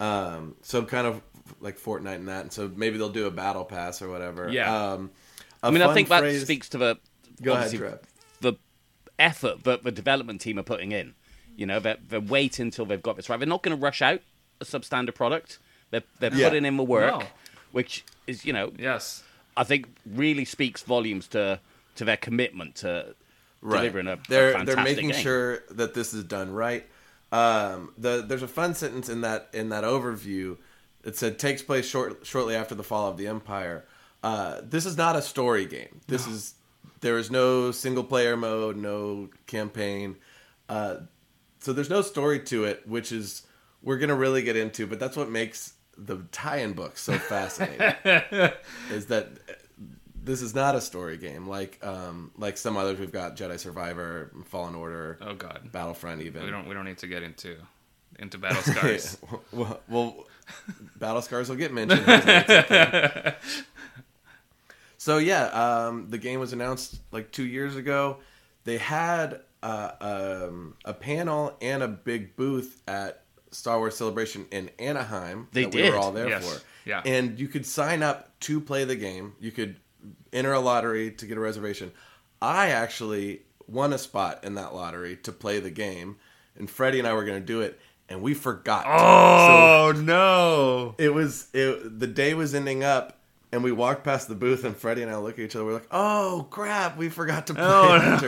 Um, 0.00 0.54
so 0.62 0.84
kind 0.84 1.06
of 1.06 1.20
like 1.60 1.78
Fortnite 1.78 2.14
and 2.16 2.28
that, 2.28 2.42
and 2.42 2.52
so 2.52 2.70
maybe 2.74 2.96
they'll 2.98 3.08
do 3.08 3.26
a 3.26 3.30
battle 3.30 3.64
pass 3.64 4.00
or 4.02 4.08
whatever. 4.08 4.48
Yeah. 4.50 4.92
Um, 4.92 5.10
a 5.62 5.66
I 5.66 5.70
mean, 5.70 5.82
I 5.82 5.86
fun 5.86 5.94
think 5.94 6.08
that 6.10 6.40
speaks 6.42 6.68
to 6.70 6.78
the 6.78 6.98
Go 7.42 7.54
ahead, 7.54 7.72
Trev. 7.72 7.98
the 8.40 8.54
effort 9.18 9.64
that 9.64 9.82
the 9.82 9.90
development 9.92 10.40
team 10.40 10.58
are 10.58 10.62
putting 10.62 10.92
in. 10.92 11.14
You 11.56 11.66
know, 11.66 11.78
they're, 11.80 11.96
they're 12.08 12.20
waiting 12.20 12.66
until 12.66 12.84
they've 12.84 13.02
got 13.02 13.16
this 13.16 13.28
right. 13.28 13.38
They're 13.38 13.46
not 13.48 13.62
going 13.62 13.76
to 13.76 13.80
rush 13.82 14.02
out 14.02 14.20
a 14.60 14.64
substandard 14.64 15.14
product. 15.14 15.58
They're, 15.94 16.02
they're 16.30 16.34
Yeah. 16.40 16.48
putting 16.48 16.64
in 16.64 16.76
the 16.76 16.82
work, 16.82 17.20
No. 17.20 17.26
which 17.72 18.04
is, 18.26 18.44
you 18.44 18.52
know, 18.52 18.72
yes. 18.78 19.22
I 19.56 19.62
think 19.64 19.86
really 20.04 20.44
speaks 20.44 20.82
volumes 20.82 21.28
to 21.28 21.60
to 21.96 22.04
their 22.04 22.16
commitment 22.16 22.74
to 22.76 23.14
delivering 23.62 24.08
a, 24.08 24.14
a 24.14 24.18
they're 24.28 24.52
fantastic 24.52 24.74
they're 24.74 24.84
making 24.84 25.10
game. 25.10 25.22
sure 25.22 25.58
that 25.70 25.94
this 25.94 26.12
is 26.12 26.24
done 26.24 26.52
right. 26.52 26.84
Um, 27.30 27.92
the 27.96 28.24
there's 28.26 28.42
a 28.42 28.48
fun 28.48 28.74
sentence 28.74 29.08
in 29.08 29.20
that 29.20 29.48
in 29.52 29.68
that 29.68 29.84
overview. 29.84 30.56
It 31.04 31.16
said 31.16 31.38
takes 31.38 31.62
place 31.62 31.86
short, 31.86 32.26
shortly 32.26 32.56
after 32.56 32.74
the 32.74 32.82
fall 32.82 33.08
of 33.08 33.16
the 33.16 33.28
empire. 33.28 33.84
Uh, 34.24 34.60
this 34.62 34.86
is 34.86 34.96
not 34.96 35.14
a 35.16 35.22
story 35.22 35.66
game. 35.66 36.00
This 36.08 36.26
is 36.26 36.54
there 37.00 37.18
is 37.18 37.30
no 37.30 37.70
single 37.70 38.02
player 38.04 38.36
mode, 38.36 38.76
no 38.76 39.28
campaign. 39.46 40.16
Uh, 40.68 40.96
so 41.60 41.72
there's 41.72 41.90
no 41.90 42.02
story 42.02 42.40
to 42.40 42.64
it, 42.64 42.88
which 42.88 43.12
is 43.12 43.42
we're 43.82 43.98
gonna 43.98 44.16
really 44.16 44.42
get 44.42 44.56
into. 44.56 44.86
But 44.86 44.98
that's 44.98 45.16
what 45.16 45.30
makes 45.30 45.73
the 45.96 46.18
tie-in 46.32 46.72
book 46.72 46.96
so 46.98 47.18
fascinating. 47.18 47.94
is 48.90 49.06
that 49.06 49.28
this 50.16 50.40
is 50.40 50.54
not 50.54 50.74
a 50.74 50.80
story 50.80 51.16
game 51.16 51.46
like 51.46 51.84
um, 51.84 52.30
like 52.36 52.56
some 52.56 52.76
others 52.76 52.98
we've 52.98 53.12
got 53.12 53.36
Jedi 53.36 53.58
Survivor, 53.58 54.32
Fallen 54.46 54.74
Order, 54.74 55.18
Oh 55.20 55.34
God. 55.34 55.70
Battlefront 55.70 56.22
even. 56.22 56.44
We 56.44 56.50
don't. 56.50 56.68
We 56.68 56.74
don't 56.74 56.84
need 56.84 56.98
to 56.98 57.06
get 57.06 57.22
into 57.22 57.56
into 58.18 58.38
battle 58.44 58.62
scars. 58.62 59.18
well, 59.52 59.80
well, 59.88 60.26
battle 60.96 61.22
scars 61.22 61.48
will 61.48 61.56
get 61.56 61.72
mentioned. 61.72 62.04
So 65.04 65.18
yeah, 65.18 65.48
um, 65.48 66.08
the 66.08 66.16
game 66.16 66.40
was 66.40 66.54
announced 66.54 66.98
like 67.12 67.30
two 67.30 67.44
years 67.44 67.76
ago. 67.76 68.20
They 68.64 68.78
had 68.78 69.42
uh, 69.62 69.90
um, 70.00 70.76
a 70.86 70.94
panel 70.94 71.58
and 71.60 71.82
a 71.82 71.88
big 71.88 72.36
booth 72.36 72.80
at 72.88 73.23
Star 73.54 73.78
Wars 73.78 73.96
Celebration 73.96 74.46
in 74.50 74.70
Anaheim. 74.78 75.48
They 75.52 75.64
that 75.64 75.74
We 75.74 75.88
were 75.90 75.96
all 75.96 76.12
there 76.12 76.28
Yes. 76.28 76.46
for. 76.58 76.62
Yeah. 76.86 77.00
and 77.06 77.38
you 77.38 77.48
could 77.48 77.64
sign 77.64 78.02
up 78.02 78.38
to 78.40 78.60
play 78.60 78.84
the 78.84 78.96
game. 78.96 79.32
You 79.40 79.50
could 79.52 79.76
enter 80.32 80.52
a 80.52 80.60
lottery 80.60 81.10
to 81.12 81.26
get 81.26 81.38
a 81.38 81.40
reservation. 81.40 81.92
I 82.42 82.68
actually 82.70 83.42
won 83.66 83.92
a 83.94 83.98
spot 83.98 84.44
in 84.44 84.54
that 84.56 84.74
lottery 84.74 85.16
to 85.22 85.32
play 85.32 85.60
the 85.60 85.70
game, 85.70 86.16
and 86.58 86.68
Freddie 86.68 86.98
and 86.98 87.08
I 87.08 87.14
were 87.14 87.24
going 87.24 87.40
to 87.40 87.46
do 87.46 87.62
it, 87.62 87.80
and 88.10 88.20
we 88.20 88.34
forgot. 88.34 88.84
oh 88.86 89.92
no! 89.96 90.94
it 90.98 91.14
was 91.14 91.48
it, 91.54 91.98
the 91.98 92.06
day 92.06 92.34
was 92.34 92.54
ending 92.54 92.84
up 92.84 93.18
and 93.52 93.62
we 93.62 93.70
walked 93.72 94.02
past 94.04 94.26
the 94.28 94.34
booth 94.34 94.64
and 94.64 94.76
freddie 94.76 95.02
and 95.02 95.10
i 95.12 95.16
look 95.16 95.34
at 95.34 95.38
each 95.44 95.54
other 95.54 95.64
we're 95.64 95.74
like 95.74 95.86
oh 95.92 96.44
crap 96.50 96.96
we 96.96 97.08
forgot 97.08 97.46
to 97.46 97.54
play 97.54 97.62
Oh 97.64 98.18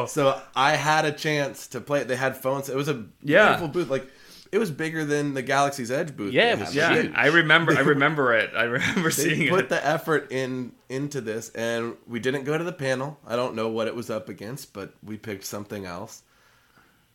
no! 0.00 0.06
so 0.08 0.40
i 0.56 0.72
had 0.72 1.04
a 1.04 1.12
chance 1.12 1.68
to 1.68 1.80
play 1.80 2.00
it 2.00 2.08
they 2.08 2.16
had 2.16 2.36
phones 2.36 2.68
it 2.68 2.74
was 2.74 2.88
a 2.88 3.04
Yeah. 3.22 3.46
beautiful 3.50 3.68
booth 3.68 3.88
like 3.90 4.08
it 4.52 4.58
was 4.58 4.70
bigger 4.70 5.04
than 5.04 5.34
the 5.34 5.42
Galaxy's 5.42 5.90
Edge 5.90 6.16
booth. 6.16 6.32
Yeah, 6.32 6.52
it 6.52 6.58
was. 6.60 6.74
Yeah, 6.74 6.94
huge. 6.94 7.12
I 7.14 7.26
remember. 7.26 7.72
I 7.76 7.80
remember 7.80 8.34
it. 8.34 8.50
I 8.56 8.64
remember 8.64 9.10
They 9.10 9.10
seeing 9.10 9.48
put 9.48 9.60
it. 9.60 9.62
Put 9.62 9.68
the 9.70 9.86
effort 9.86 10.32
in 10.32 10.72
into 10.88 11.20
this, 11.20 11.50
and 11.50 11.96
we 12.06 12.20
didn't 12.20 12.44
go 12.44 12.56
to 12.56 12.64
the 12.64 12.72
panel. 12.72 13.18
I 13.26 13.36
don't 13.36 13.54
know 13.54 13.68
what 13.68 13.86
it 13.86 13.94
was 13.94 14.10
up 14.10 14.28
against, 14.28 14.72
but 14.72 14.92
we 15.02 15.16
picked 15.16 15.44
something 15.44 15.84
else. 15.86 16.22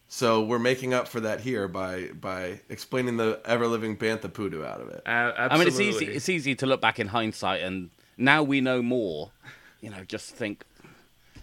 So 0.08 0.44
we're 0.44 0.60
making 0.60 0.94
up 0.94 1.08
for 1.08 1.22
that 1.22 1.40
here 1.40 1.70
by 1.70 2.08
by 2.08 2.60
explaining 2.68 3.16
the 3.16 3.40
ever 3.46 3.66
living 3.66 3.96
Bantha 3.96 4.32
Poodoo 4.32 4.64
out 4.64 4.82
of 4.82 4.90
it. 4.90 5.02
Uh, 5.06 5.32
I 5.38 5.58
mean, 5.58 5.68
it's 5.68 5.80
easy. 5.80 6.06
It's 6.06 6.28
easy 6.28 6.54
to 6.56 6.66
look 6.66 6.82
back 6.82 7.00
in 7.00 7.08
hindsight, 7.08 7.62
and 7.62 7.92
now 8.18 8.44
we 8.44 8.60
know 8.60 8.82
more. 8.82 9.32
You 9.80 9.90
know, 9.90 10.04
just 10.04 10.36
think, 10.36 10.66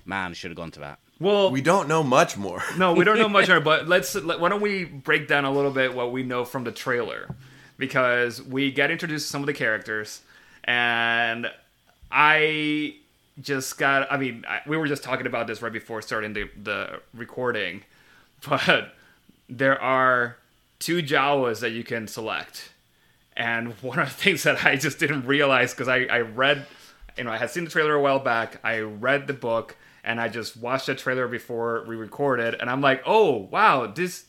man, 0.04 0.34
should 0.34 0.50
have 0.50 0.56
gone 0.56 0.70
to 0.72 0.80
that. 0.80 0.98
Well, 1.20 1.50
We 1.50 1.60
don't 1.62 1.88
know 1.88 2.02
much 2.04 2.36
more. 2.36 2.62
no, 2.76 2.92
we 2.94 3.04
don't 3.04 3.18
know 3.18 3.28
much 3.28 3.48
more, 3.52 3.60
but 3.60 3.88
let's. 3.88 4.14
Let, 4.14 4.38
why 4.40 4.48
don't 4.48 4.60
we 4.60 4.84
break 4.84 5.26
down 5.26 5.44
a 5.44 5.50
little 5.50 5.72
bit 5.72 5.94
what 5.94 6.12
we 6.12 6.22
know 6.22 6.44
from 6.44 6.64
the 6.64 6.70
trailer, 6.72 7.34
because 7.76 8.40
we 8.42 8.70
get 8.70 8.90
introduced 8.90 9.26
to 9.26 9.30
some 9.32 9.42
of 9.42 9.46
the 9.46 9.52
characters, 9.52 10.20
and 10.64 11.50
I 12.10 12.96
just 13.40 13.78
got. 13.78 14.10
I 14.12 14.16
mean, 14.16 14.44
I, 14.48 14.60
we 14.66 14.76
were 14.76 14.86
just 14.86 15.02
talking 15.02 15.26
about 15.26 15.48
this 15.48 15.60
right 15.60 15.72
before 15.72 16.02
starting 16.02 16.34
the 16.34 16.48
the 16.62 17.00
recording, 17.14 17.82
but 18.48 18.94
there 19.48 19.80
are 19.80 20.36
two 20.78 21.02
Jawas 21.02 21.58
that 21.60 21.70
you 21.70 21.82
can 21.82 22.06
select, 22.06 22.70
and 23.36 23.72
one 23.82 23.98
of 23.98 24.08
the 24.08 24.14
things 24.14 24.44
that 24.44 24.64
I 24.64 24.76
just 24.76 25.00
didn't 25.00 25.26
realize 25.26 25.72
because 25.74 25.88
I 25.88 26.04
I 26.04 26.20
read, 26.20 26.64
you 27.16 27.24
know, 27.24 27.32
I 27.32 27.38
had 27.38 27.50
seen 27.50 27.64
the 27.64 27.70
trailer 27.70 27.94
a 27.94 28.00
while 28.00 28.20
back. 28.20 28.60
I 28.62 28.78
read 28.78 29.26
the 29.26 29.32
book 29.34 29.76
and 30.08 30.20
I 30.20 30.28
just 30.28 30.56
watched 30.56 30.86
the 30.86 30.94
trailer 30.96 31.28
before 31.28 31.84
we 31.86 31.94
recorded, 31.94 32.56
and 32.60 32.68
I'm 32.70 32.80
like, 32.80 33.02
oh 33.06 33.48
wow, 33.52 33.86
this 33.86 34.24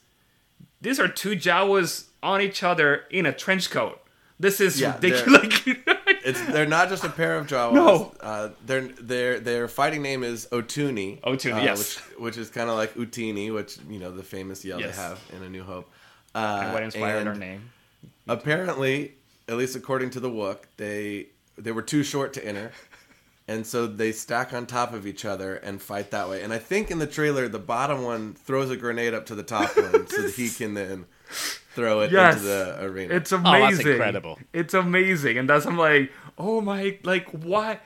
these 0.82 1.00
are 1.00 1.08
two 1.08 1.32
Jawas 1.32 2.06
on 2.22 2.42
each 2.42 2.62
other 2.64 3.04
in 3.10 3.26
a 3.26 3.34
trench 3.34 3.70
coat. 3.72 4.00
This 4.40 4.62
is 4.62 4.80
Yeah, 4.80 4.96
they're- 4.98 5.26
It's 6.22 6.42
they're 6.48 6.66
not 6.68 6.90
just 6.90 7.04
a 7.06 7.10
pair 7.10 7.38
of 7.40 7.48
Jawas. 7.48 7.74
No. 7.74 8.12
uh, 8.20 8.50
their 8.66 8.82
their 9.12 9.40
their 9.40 9.68
fighting 9.70 10.02
name 10.02 10.22
is 10.24 10.48
Utooni. 10.52 11.22
Utooni, 11.22 11.54
uh, 11.62 11.62
yes. 11.64 11.80
which, 11.80 12.20
which 12.20 12.38
is 12.38 12.50
kind 12.50 12.70
of 12.70 12.76
like 12.76 12.94
Utini, 12.96 13.54
which 13.54 13.78
you 13.90 14.00
know 14.00 14.12
the 14.12 14.24
famous 14.24 14.64
yell 14.66 14.80
Yes. 14.82 14.96
they 14.98 15.02
have 15.02 15.20
in 15.36 15.44
A 15.44 15.50
New 15.50 15.64
Hope. 15.64 15.90
Uh, 16.36 16.62
and 16.64 16.74
what 16.74 16.84
inspired 16.84 17.20
and 17.22 17.30
our 17.30 17.36
name? 17.36 17.62
Apparently, 18.28 19.16
at 19.48 19.56
least 19.58 19.76
according 19.78 20.10
to 20.12 20.20
the 20.20 20.30
Wook, 20.30 20.60
they 20.78 21.28
they 21.58 21.72
were 21.72 21.82
too 21.82 22.04
short 22.04 22.34
to 22.34 22.46
enter, 22.46 22.72
and 23.50 23.66
so 23.68 23.88
they 23.88 24.12
stack 24.12 24.54
on 24.54 24.66
top 24.66 24.94
of 24.94 25.06
each 25.08 25.26
other 25.26 25.56
and 25.56 25.82
fight 25.82 26.12
that 26.12 26.30
way. 26.30 26.42
And 26.44 26.54
I 26.54 26.58
think 26.60 26.92
in 26.92 27.00
the 27.00 27.08
trailer, 27.08 27.48
the 27.48 27.60
bottom 27.60 28.04
one 28.04 28.34
throws 28.36 28.70
a 28.72 28.78
grenade 28.78 29.14
up 29.14 29.26
to 29.28 29.36
the 29.36 29.44
top 29.44 29.76
one 29.76 30.08
so 30.14 30.22
that 30.22 30.34
he 30.36 30.50
can 30.50 30.74
then 30.76 31.06
throw 31.76 32.02
it 32.02 32.12
Yes. 32.12 32.36
into 32.36 32.48
the 32.48 32.78
arena. 32.84 33.14
It's 33.16 33.32
amazing. 33.32 33.56
Oh, 33.56 33.60
that's 33.62 33.74
amazing. 33.76 33.92
incredible. 33.94 34.40
It's 34.54 34.74
amazing, 34.74 35.38
and 35.38 35.50
that's 35.50 35.66
I'm 35.66 35.78
like, 35.78 36.12
oh 36.38 36.62
my, 36.62 36.98
like 37.04 37.28
why? 37.32 37.80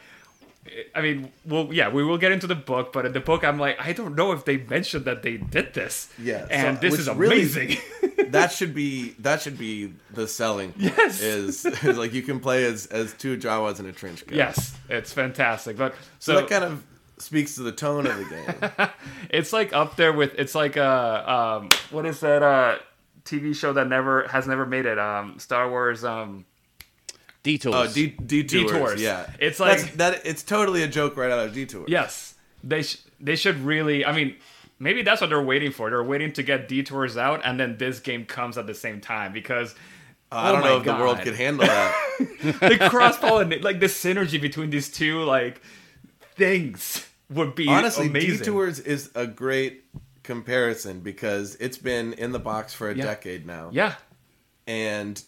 I 0.96 1.02
mean, 1.02 1.30
well, 1.46 1.70
yeah, 1.74 1.90
we 1.90 2.04
will 2.06 2.18
get 2.18 2.32
into 2.32 2.48
the 2.48 2.56
book, 2.56 2.94
but 2.94 3.06
in 3.06 3.12
the 3.12 3.20
book, 3.20 3.44
I'm 3.44 3.60
like, 3.60 3.76
I 3.80 3.92
don't 3.92 4.16
know 4.16 4.32
if 4.32 4.46
they 4.46 4.58
mentioned 4.58 5.04
that 5.06 5.22
they 5.22 5.36
did 5.38 5.74
this. 5.74 6.08
Yeah, 6.18 6.46
so- 6.46 6.52
and 6.52 6.80
this 6.80 6.92
which 6.92 7.02
is 7.02 7.10
really- 7.10 7.36
amazing. 7.42 7.78
that 8.30 8.52
should 8.52 8.74
be 8.74 9.10
that 9.20 9.42
should 9.42 9.58
be 9.58 9.94
the 10.14 10.28
selling. 10.28 10.74
Yes. 10.78 11.22
is, 11.22 11.66
is 11.66 11.98
like 11.98 12.14
you 12.14 12.22
can 12.22 12.40
play 12.40 12.66
as 12.66 12.86
as 12.88 13.14
two 13.14 13.38
Jawas 13.38 13.80
in 13.80 13.86
a 13.86 13.92
trench 13.92 14.26
coat. 14.26 14.36
yes, 14.36 14.76
it's 14.90 15.12
fantastic. 15.14 15.78
But 15.78 15.94
so, 16.20 16.34
so, 16.34 16.40
that 16.42 16.50
kind 16.50 16.64
of 16.64 16.84
speaks 17.20 17.56
to 17.56 17.62
the 17.64 17.72
tone 17.72 18.06
of 18.08 18.18
the 18.18 18.26
game. 18.26 18.90
it's 19.30 19.54
like 19.54 19.72
up 19.74 19.96
there 19.96 20.12
with 20.14 20.34
it's 20.38 20.56
like 20.56 20.76
uh 20.78 21.60
um 21.62 21.70
what 21.92 22.06
is 22.06 22.20
that 22.22 22.44
uh 22.44 22.78
TV 23.26 23.56
show 23.56 23.72
that 23.74 23.88
never 23.88 24.28
has 24.28 24.48
never 24.48 24.66
made 24.66 24.86
it 24.86 25.00
um 25.00 25.40
Star 25.40 25.70
Wars 25.70 26.04
um 26.04 26.46
Detours. 27.44 27.76
Oh, 27.76 27.88
de- 27.94 28.08
detours, 28.26 28.72
Detours. 28.72 29.02
Yeah, 29.02 29.30
It's 29.38 29.60
like 29.60 29.72
That's- 29.80 29.84
like- 29.86 29.98
that. 29.98 30.26
It's 30.26 30.44
totally 30.44 30.82
a 30.84 30.88
joke 30.88 31.18
right 31.18 31.30
out 31.32 31.40
of 31.48 31.54
detour. 31.54 31.86
yes 31.88 32.36
they 32.64 32.84
sh- 32.84 33.02
they 33.20 33.36
should 33.36 33.60
really 33.60 34.06
I 34.06 34.14
mean 34.14 34.36
maybe 34.84 35.02
that's 35.02 35.22
what 35.22 35.30
they're 35.30 35.42
waiting 35.42 35.72
for 35.72 35.90
they're 35.90 36.04
waiting 36.04 36.32
to 36.34 36.44
get 36.44 36.68
detours 36.68 37.18
out 37.18 37.42
and 37.44 37.60
then 37.60 37.78
this 37.78 38.00
game 38.00 38.26
comes 38.26 38.58
at 38.58 38.68
the 38.68 38.74
same 38.76 39.02
time 39.02 39.34
because 39.34 39.74
I 40.32 40.50
oh 40.50 40.54
don't 40.54 40.64
know 40.64 40.78
if 40.78 40.84
the 40.84 40.94
world 40.94 41.18
God. 41.18 41.24
could 41.26 41.36
handle 41.36 41.66
that. 41.68 41.96
the 42.80 42.88
cross 42.90 43.18
pollinate 43.18 43.64
like 43.64 43.80
the 43.80 43.86
synergy 43.88 44.42
between 44.42 44.70
these 44.72 44.90
two 44.92 45.24
like 45.24 45.62
things 46.36 47.08
would 47.30 47.56
be 47.56 47.68
Honestly, 47.68 48.08
amazing. 48.08 48.40
detours 48.40 48.80
is 48.80 49.10
a 49.16 49.26
great 49.28 49.84
comparison 50.24 51.00
because 51.02 51.56
it's 51.56 51.78
been 51.78 52.14
in 52.14 52.32
the 52.32 52.40
box 52.40 52.74
for 52.74 52.90
a 52.90 52.96
Yeah. 52.96 53.06
decade 53.06 53.46
now, 53.46 53.70
Yeah, 53.72 53.96
and 54.68 55.22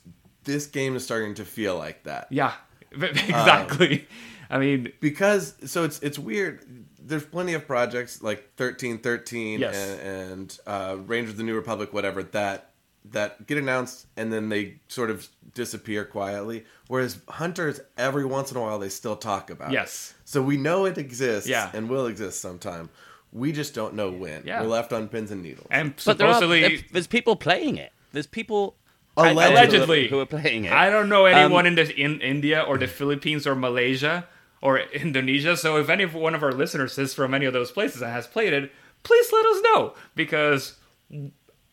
this 0.43 0.67
game 0.67 0.95
is 0.95 1.03
starting 1.03 1.35
to 1.35 1.45
feel 1.45 1.77
like 1.77 2.03
that. 2.03 2.27
yeah, 2.29 2.53
um, 2.95 3.03
exactly. 3.03 4.07
I 4.49 4.59
mean, 4.59 4.91
because 5.01 5.55
so 5.65 5.83
it's 5.83 5.99
it's 6.01 6.19
weird. 6.19 6.65
There's 7.07 7.23
plenty 7.25 7.53
of 7.53 7.67
projects 7.67 8.21
like 8.23 8.51
thirteen 8.57 8.97
thirteen 8.99 9.59
Yes. 9.59 9.75
and, 9.75 10.31
and 10.31 10.59
uh, 10.65 10.97
Rangers 11.05 11.31
of 11.31 11.37
the 11.37 11.43
New 11.43 11.55
Republic, 11.55 11.93
whatever 11.93 12.23
that 12.23 12.71
that 13.11 13.45
get 13.45 13.59
announced 13.59 14.07
and 14.17 14.33
then 14.33 14.49
they 14.49 14.79
sort 14.87 15.11
of 15.11 15.27
disappear 15.53 16.03
quietly. 16.05 16.65
Whereas 16.87 17.19
Hunters, 17.29 17.79
every 17.97 18.25
once 18.25 18.49
in 18.51 18.57
a 18.57 18.61
while, 18.61 18.79
they 18.79 18.89
still 18.89 19.15
talk 19.15 19.51
about. 19.51 19.69
it. 19.69 19.73
yes, 19.73 20.15
So 20.25 20.41
we 20.41 20.57
know 20.57 20.85
it 20.85 20.97
exists 20.97 21.47
Yeah. 21.47 21.69
and 21.75 21.87
will 21.87 22.07
exist 22.07 22.41
sometime. 22.41 22.89
We 23.31 23.51
just 23.51 23.75
don't 23.75 23.93
know 23.93 24.09
when. 24.09 24.41
Yeah. 24.43 24.61
We're 24.61 24.69
left 24.69 24.91
on 24.91 25.07
pins 25.07 25.29
and 25.29 25.43
needles. 25.43 25.67
and 25.69 25.93
but 26.03 26.17
there 26.17 26.25
are, 26.27 26.33
supposedly. 26.33 26.61
there- 26.61 26.85
there's 26.93 27.05
people 27.05 27.35
playing 27.35 27.77
it. 27.77 27.91
There's 28.11 28.25
people 28.27 28.75
Allegedly. 29.17 29.45
Allegedly. 29.53 30.07
who 30.07 30.19
are 30.19 30.25
playing 30.25 30.65
it. 30.65 30.71
I 30.73 30.89
don't 30.89 31.07
know 31.07 31.25
anyone 31.25 31.67
Um, 31.67 31.67
in 31.67 31.75
the, 31.75 31.95
in 31.95 32.19
India 32.21 32.61
or 32.61 32.77
the 32.79 32.87
Philippines 32.99 33.45
or 33.45 33.53
Malaysia 33.55 34.27
or 34.65 34.79
Indonesia. 35.03 35.55
So 35.55 35.77
if 35.77 35.89
any 35.89 36.05
one 36.05 36.33
of 36.35 36.43
our 36.43 36.51
listeners 36.51 36.97
is 36.97 37.13
from 37.13 37.33
any 37.33 37.45
of 37.45 37.53
those 37.53 37.71
places 37.71 38.01
and 38.01 38.11
has 38.11 38.25
played 38.27 38.53
it, 38.53 38.71
please 39.03 39.27
let 39.31 39.45
us 39.45 39.61
know 39.63 39.93
because, 40.15 40.75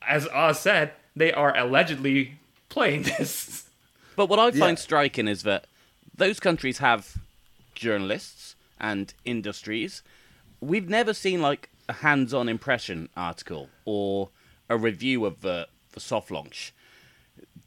as 0.07 0.29
Oz 0.29 0.61
said, 0.61 0.93
they 1.17 1.33
are 1.33 1.57
allegedly 1.57 2.39
playing 2.69 3.03
this. 3.19 3.69
But 4.17 4.29
what 4.29 4.39
I 4.39 4.51
find 4.51 4.77
Yeah. 4.77 4.83
striking 4.83 5.29
is 5.29 5.43
that 5.45 5.67
those 6.15 6.39
countries 6.41 6.79
have 6.79 7.17
journalists 7.75 8.57
and 8.79 9.15
industries. 9.25 10.03
We've 10.61 10.89
never 10.89 11.15
seen 11.15 11.41
like 11.41 11.71
a 11.89 11.95
hands-on 11.95 12.49
impression 12.49 13.09
article 13.17 13.69
or 13.85 14.29
a 14.69 14.77
review 14.77 15.25
of 15.25 15.41
the, 15.41 15.67
the 15.93 16.01
soft 16.01 16.31
launch. 16.31 16.73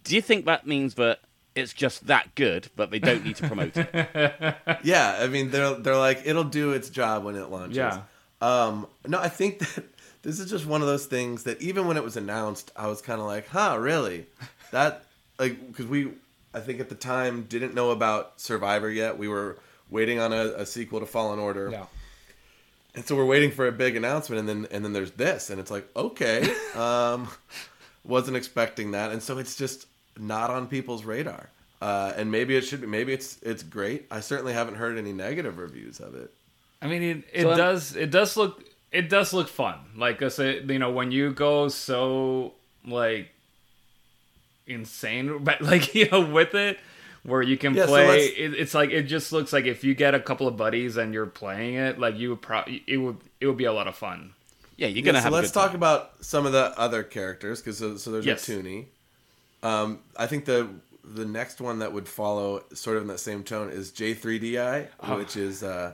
Do 0.03 0.15
you 0.15 0.21
think 0.21 0.45
that 0.45 0.67
means 0.67 0.93
that 0.95 1.19
it's 1.55 1.73
just 1.73 2.07
that 2.07 2.35
good, 2.35 2.67
but 2.75 2.91
they 2.91 2.99
don't 2.99 3.23
need 3.25 3.35
to 3.37 3.47
promote 3.47 3.75
it? 3.77 4.55
Yeah, 4.83 5.17
I 5.19 5.27
mean 5.27 5.51
they're 5.51 5.73
they're 5.75 5.95
like 5.97 6.21
it'll 6.25 6.43
do 6.43 6.71
its 6.73 6.89
job 6.89 7.23
when 7.23 7.35
it 7.35 7.49
launches. 7.49 7.77
Yeah. 7.77 8.01
Um, 8.41 8.87
no, 9.07 9.19
I 9.19 9.29
think 9.29 9.59
that 9.59 9.85
this 10.21 10.39
is 10.39 10.49
just 10.49 10.65
one 10.65 10.81
of 10.81 10.87
those 10.87 11.05
things 11.05 11.43
that 11.43 11.61
even 11.61 11.87
when 11.87 11.97
it 11.97 12.03
was 12.03 12.17
announced, 12.17 12.71
I 12.75 12.87
was 12.87 13.01
kind 13.01 13.19
of 13.21 13.27
like, 13.27 13.47
"Huh, 13.47 13.77
really?" 13.79 14.25
That 14.71 15.05
like 15.39 15.65
because 15.67 15.85
we, 15.87 16.11
I 16.53 16.59
think 16.59 16.79
at 16.79 16.89
the 16.89 16.95
time 16.95 17.43
didn't 17.43 17.73
know 17.73 17.91
about 17.91 18.39
Survivor 18.41 18.89
yet. 18.89 19.17
We 19.17 19.27
were 19.27 19.57
waiting 19.89 20.19
on 20.19 20.33
a, 20.33 20.45
a 20.57 20.65
sequel 20.65 20.99
to 20.99 21.05
Fallen 21.05 21.39
Order, 21.39 21.69
Yeah. 21.71 21.85
and 22.95 23.05
so 23.05 23.15
we're 23.15 23.25
waiting 23.25 23.51
for 23.51 23.67
a 23.67 23.71
big 23.71 23.95
announcement, 23.95 24.39
and 24.41 24.49
then 24.49 24.67
and 24.71 24.83
then 24.83 24.93
there's 24.93 25.11
this, 25.11 25.49
and 25.49 25.59
it's 25.59 25.71
like, 25.71 25.87
okay, 25.95 26.53
um, 26.75 27.27
wasn't 28.03 28.35
expecting 28.37 28.91
that, 28.91 29.11
and 29.11 29.21
so 29.23 29.37
it's 29.37 29.55
just 29.55 29.87
not 30.17 30.49
on 30.49 30.67
people's 30.67 31.03
radar. 31.05 31.49
Uh, 31.81 32.13
and 32.15 32.31
maybe 32.31 32.55
it 32.55 32.61
should 32.61 32.81
be. 32.81 32.87
Maybe 32.87 33.13
it's 33.13 33.37
it's 33.41 33.61
great. 33.63 34.05
I 34.09 34.19
certainly 34.21 34.53
haven't 34.53 34.75
heard 34.75 34.97
any 34.97 35.11
negative 35.13 35.57
reviews 35.57 35.99
of 35.99 36.15
it. 36.15 36.31
I 36.81 36.87
mean, 36.87 37.03
it, 37.03 37.23
it 37.33 37.41
So, 37.43 37.55
does 37.55 37.95
it 37.95 38.11
does 38.11 38.37
look 38.37 38.63
it 38.91 39.09
does 39.09 39.33
look 39.33 39.47
fun. 39.49 39.75
Like 39.97 40.21
I 40.21 40.29
said, 40.29 40.69
you 40.69 40.79
know, 40.79 40.91
when 40.91 41.11
you 41.11 41.31
go 41.31 41.67
so 41.67 42.53
like 42.87 43.29
insane, 44.67 45.39
but 45.43 45.61
like 45.61 45.93
you 45.93 46.09
know, 46.09 46.21
with 46.21 46.53
it, 46.55 46.79
where 47.23 47.41
you 47.41 47.57
can 47.57 47.73
Yeah, 47.73 47.85
play, 47.87 48.07
let's- 48.07 48.33
it, 48.37 48.53
it's 48.59 48.73
like 48.73 48.91
it 48.91 49.03
just 49.03 49.31
looks 49.31 49.51
like 49.53 49.65
if 49.65 49.83
you 49.83 49.93
get 49.95 50.15
a 50.15 50.19
couple 50.19 50.47
of 50.47 50.57
buddies 50.57 50.97
and 50.97 51.13
you're 51.13 51.25
playing 51.25 51.75
it, 51.75 51.99
like 51.99 52.17
you 52.17 52.29
would 52.31 52.41
probably 52.41 52.83
it 52.87 52.97
would 52.97 53.17
it 53.39 53.47
would 53.47 53.57
be 53.57 53.65
a 53.65 53.73
lot 53.73 53.87
of 53.87 53.95
fun. 53.95 54.31
Yeah, 54.77 54.87
you're 54.87 55.05
gonna 55.05 55.19
so 55.19 55.25
have. 55.25 55.33
a 55.33 55.35
let's 55.35 55.49
good 55.49 55.53
talk 55.59 55.67
time. 55.71 55.75
about 55.77 56.11
some 56.23 56.45
of 56.45 56.51
the 56.51 56.73
other 56.77 57.03
characters 57.03 57.61
because 57.61 57.77
so, 57.77 57.97
so 57.97 58.11
there's 58.11 58.25
Yes. 58.25 58.47
a 58.47 58.51
Toonie. 58.53 58.85
Um, 59.65 59.99
I 60.15 60.27
think 60.27 60.45
the 60.45 60.69
the 61.03 61.25
next 61.25 61.61
one 61.61 61.79
that 61.79 61.93
would 61.93 62.07
follow 62.07 62.63
sort 62.73 62.97
of 62.97 63.03
in 63.03 63.07
that 63.09 63.19
same 63.19 63.43
tone 63.43 63.69
is 63.69 63.91
J3DI, 63.91 64.87
Oh. 65.01 65.17
which 65.17 65.35
is 65.37 65.61
uh, 65.63 65.93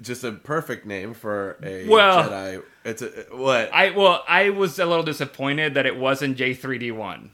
just 0.00 0.22
a 0.24 0.32
perfect 0.32 0.86
name 0.86 1.14
for 1.14 1.56
a 1.62 1.88
Well- 1.88 2.28
Jedi. 2.30 2.62
It's 2.84 3.02
a 3.02 3.08
what? 3.32 3.70
I 3.72 3.90
well, 3.90 4.24
I 4.28 4.50
was 4.50 4.78
a 4.78 4.86
little 4.86 5.02
disappointed 5.04 5.74
that 5.74 5.86
it 5.86 5.96
wasn't 5.96 6.36
J3D1. 6.38 7.30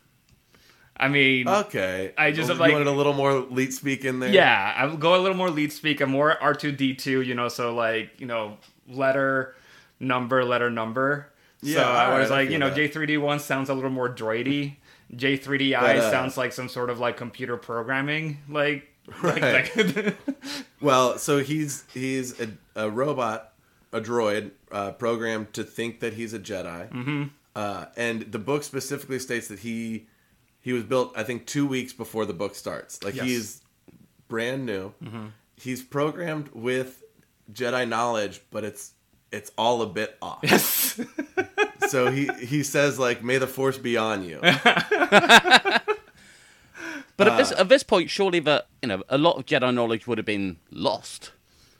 I 0.98 1.08
mean, 1.08 1.46
okay, 1.46 2.14
I 2.16 2.32
just, 2.32 2.48
you 2.48 2.54
like- 2.54 2.72
wanted 2.72 2.86
a 2.86 2.90
little 2.92 3.12
more 3.12 3.34
leet 3.34 3.74
speak 3.74 4.04
in 4.06 4.18
there. 4.18 4.30
Yeah, 4.30 4.74
I 4.76 4.86
would 4.86 4.98
go 4.98 5.14
a 5.14 5.20
little 5.20 5.36
more 5.36 5.50
leet 5.50 5.72
speak. 5.74 6.00
I'm 6.00 6.10
more 6.10 6.34
R2D2, 6.40 7.24
you 7.26 7.34
know, 7.34 7.48
so 7.48 7.74
like, 7.74 8.12
you 8.18 8.26
know, 8.26 8.56
letter, 8.88 9.54
number, 10.00 10.42
letter, 10.44 10.70
number. 10.70 11.30
Yeah, 11.60 11.80
so 11.80 11.82
I 11.84 12.18
was 12.18 12.30
I 12.30 12.36
like, 12.36 12.50
you 12.50 12.58
know. 12.58 12.70
J3D1 12.70 13.40
sounds 13.40 13.68
a 13.68 13.74
little 13.74 13.90
more 13.90 14.08
droidy. 14.08 14.76
J3DI 15.14 15.80
But, 15.80 15.96
uh, 15.96 16.10
sounds 16.10 16.36
like 16.36 16.52
some 16.52 16.68
sort 16.68 16.90
of 16.90 16.98
like 16.98 17.16
computer 17.16 17.56
programming, 17.56 18.38
like, 18.48 18.88
like, 19.22 19.42
Right. 19.42 19.76
like 19.76 20.16
Well, 20.80 21.18
so 21.18 21.38
he's 21.38 21.84
he's 21.94 22.38
a, 22.40 22.48
a 22.74 22.90
robot, 22.90 23.52
a 23.92 24.00
droid, 24.00 24.50
uh, 24.72 24.92
programmed 24.92 25.52
to 25.54 25.62
think 25.64 26.00
that 26.00 26.14
he's 26.14 26.32
a 26.34 26.38
Jedi. 26.40 26.90
Mm-hmm. 26.90 27.24
Uh, 27.54 27.86
and 27.96 28.22
the 28.32 28.38
book 28.38 28.62
specifically 28.64 29.18
states 29.18 29.48
that 29.48 29.60
he 29.60 30.06
he 30.60 30.72
was 30.72 30.82
built, 30.82 31.12
I 31.16 31.22
think, 31.22 31.46
two 31.46 31.66
weeks 31.66 31.92
before 31.92 32.26
the 32.26 32.34
book 32.34 32.54
starts. 32.56 33.02
Like 33.04 33.14
Yes. 33.14 33.24
he's 33.26 33.62
brand 34.28 34.66
new. 34.66 34.92
He's 35.56 35.82
programmed 35.82 36.48
with 36.52 37.02
Jedi 37.52 37.88
knowledge, 37.88 38.40
but 38.50 38.64
it's 38.64 38.92
it's 39.32 39.52
all 39.56 39.82
a 39.82 39.86
bit 39.86 40.16
off. 40.20 40.40
yes. 40.42 41.00
so 41.88 42.10
he 42.10 42.28
he 42.40 42.62
says 42.62 42.98
like, 42.98 43.22
"May 43.24 43.38
the 43.38 43.46
Force 43.46 43.78
be 43.78 43.96
on 43.96 44.24
you." 44.24 44.40
But 47.18 47.28
at 47.28 47.38
this 47.38 47.52
at 47.52 47.68
this 47.70 47.82
point, 47.82 48.10
surely 48.10 48.40
that 48.40 48.66
you 48.82 48.88
know 48.88 49.02
a 49.08 49.16
lot 49.16 49.36
of 49.38 49.46
Jedi 49.46 49.72
knowledge 49.74 50.06
would 50.06 50.18
have 50.18 50.26
been 50.26 50.58
lost. 50.70 51.30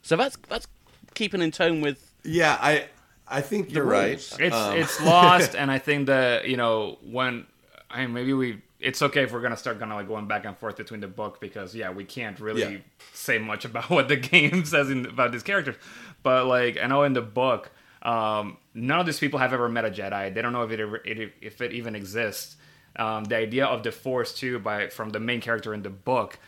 So 0.01 0.17
that's 0.17 0.37
that's 0.49 0.67
keeping 1.15 1.43
in 1.43 1.51
tone 1.51 1.83
with 1.83 2.11
yeah, 2.25 2.57
I 2.61 2.87
I 3.29 3.43
think 3.43 3.71
you're 3.71 3.85
right. 3.85 4.13
it's 4.13 4.55
Um, 4.55 4.77
it's 4.77 4.99
lost 5.03 5.55
and 5.59 5.71
i 5.71 5.79
think 5.79 6.07
that 6.07 6.49
you 6.49 6.57
know 6.57 6.97
when 7.03 7.47
i 7.91 8.01
mean 8.03 8.15
maybe 8.15 8.33
we 8.33 8.63
it's 8.81 9.03
okay 9.03 9.25
if 9.25 9.33
we're 9.33 9.41
gonna 9.43 9.57
start 9.57 9.79
kind 9.81 9.91
of 9.93 9.99
like 9.99 10.07
going 10.09 10.27
back 10.29 10.45
and 10.47 10.57
forth 10.57 10.77
between 10.77 11.01
the 11.01 11.09
book 11.09 11.41
because 11.41 11.75
yeah 11.75 11.91
we 11.91 12.05
can't 12.05 12.39
really 12.41 12.63
Yeah. 12.63 12.79
say 13.13 13.39
much 13.39 13.65
about 13.65 13.91
what 13.97 14.07
the 14.09 14.17
game 14.17 14.65
says 14.65 14.91
in, 14.91 15.07
about 15.07 15.33
these 15.33 15.43
characters 15.43 15.77
but 16.23 16.47
like 16.47 16.79
i 16.83 16.87
know 16.87 17.03
in 17.03 17.13
the 17.15 17.21
book 17.23 17.71
um, 18.07 18.57
none 18.75 19.01
of 19.01 19.07
these 19.07 19.19
people 19.19 19.39
have 19.39 19.53
ever 19.53 19.69
met 19.69 19.85
a 19.85 19.91
jedi. 19.91 20.33
They 20.33 20.41
don't 20.43 20.53
know 20.53 20.63
if 20.63 20.71
it, 20.71 20.81
it 21.05 21.33
if 21.41 21.61
it 21.61 21.73
even 21.73 21.95
exists. 21.95 22.57
Um, 22.99 23.25
the 23.25 23.37
idea 23.37 23.67
of 23.67 23.83
the 23.83 23.93
force 23.93 24.33
too 24.33 24.59
by 24.59 24.89
from 24.89 25.11
the 25.11 25.21
main 25.21 25.41
character 25.43 25.75
in 25.75 25.83
the 25.83 25.91
book 25.91 26.39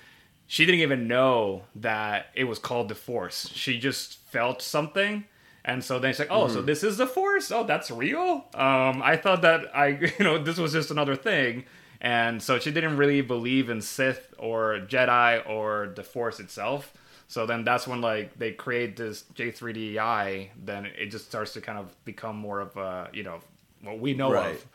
she 0.50 0.64
didn't 0.64 0.80
even 0.80 1.06
know 1.06 1.64
that 1.76 2.28
it 2.34 2.44
was 2.44 2.58
called 2.58 2.88
the 2.88 2.94
force. 2.94 3.50
She 3.54 3.78
just 3.78 4.16
felt 4.30 4.62
something. 4.62 5.24
And 5.62 5.84
so 5.84 5.98
then 5.98 6.12
she's 6.14 6.20
like 6.20 6.30
oh 6.30 6.44
Mm-hmm. 6.46 6.54
so 6.54 6.62
this 6.62 6.82
is 6.82 6.96
the 6.96 7.06
force? 7.06 7.52
Oh 7.52 7.64
that's 7.64 7.90
real? 7.90 8.46
Um 8.54 9.02
i 9.02 9.14
thought 9.16 9.42
that 9.42 9.60
i 9.76 9.88
you 10.18 10.24
know 10.24 10.42
this 10.42 10.56
was 10.58 10.72
just 10.72 10.90
another 10.90 11.16
thing. 11.16 11.64
And 12.00 12.42
so 12.42 12.58
she 12.58 12.70
didn't 12.70 12.96
really 12.96 13.20
believe 13.20 13.68
in 13.68 13.82
sith 13.82 14.32
or 14.38 14.80
jedi 14.88 15.46
or 15.46 15.92
the 15.94 16.02
force 16.02 16.40
itself 16.40 16.94
so 17.28 17.46
then 17.46 17.62
that's 17.62 17.86
when 17.86 18.00
like 18.00 18.36
they 18.38 18.52
create 18.52 18.96
this 18.96 19.24
j3di 19.34 20.48
then 20.64 20.86
it 20.86 21.06
just 21.06 21.26
starts 21.26 21.52
to 21.52 21.60
kind 21.60 21.78
of 21.78 21.94
become 22.04 22.36
more 22.36 22.60
of 22.60 22.76
a 22.76 23.08
you 23.12 23.22
know 23.22 23.38
what 23.82 23.98
we 24.00 24.14
know 24.14 24.32
Right. 24.32 24.54
of 24.54 24.66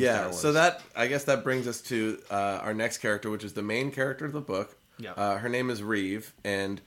yeah 0.00 0.30
so 0.30 0.52
that 0.52 0.82
i 0.94 1.06
guess 1.06 1.24
that 1.24 1.42
brings 1.42 1.66
us 1.66 1.80
to 1.82 2.20
uh, 2.30 2.60
our 2.62 2.74
next 2.74 2.98
character 2.98 3.30
which 3.30 3.42
is 3.44 3.54
the 3.54 3.62
main 3.62 3.90
character 3.90 4.24
of 4.26 4.32
the 4.32 4.40
book. 4.40 4.76
Yeah. 4.98 5.12
uh, 5.12 5.38
her 5.38 5.48
name 5.48 5.70
is 5.70 5.82
reeve 5.82 6.32
and 6.44 6.80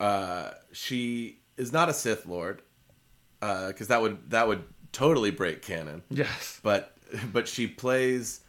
uh, 0.00 0.50
she 0.72 1.38
is 1.56 1.72
not 1.72 1.88
a 1.88 1.92
sith 1.94 2.26
lord 2.26 2.62
because 3.40 3.88
that 3.88 4.00
would 4.00 4.30
that 4.30 4.48
would 4.48 4.64
totally 4.92 5.30
break 5.30 5.60
canon. 5.62 6.02
Yes. 6.08 6.58
But 6.62 6.96
but 7.32 7.46
she 7.46 7.66
plays 7.66 8.40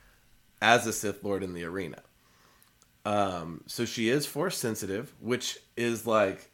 as 0.62 0.88
a 0.88 0.93
sith 0.93 1.24
lord 1.24 1.43
in 1.43 1.53
the 1.53 1.65
arena 1.65 2.01
um, 3.06 3.62
so 3.68 3.86
she 3.86 4.10
is 4.10 4.26
force 4.26 4.58
sensitive 4.58 5.14
which 5.20 5.60
is 5.78 6.06
like 6.06 6.52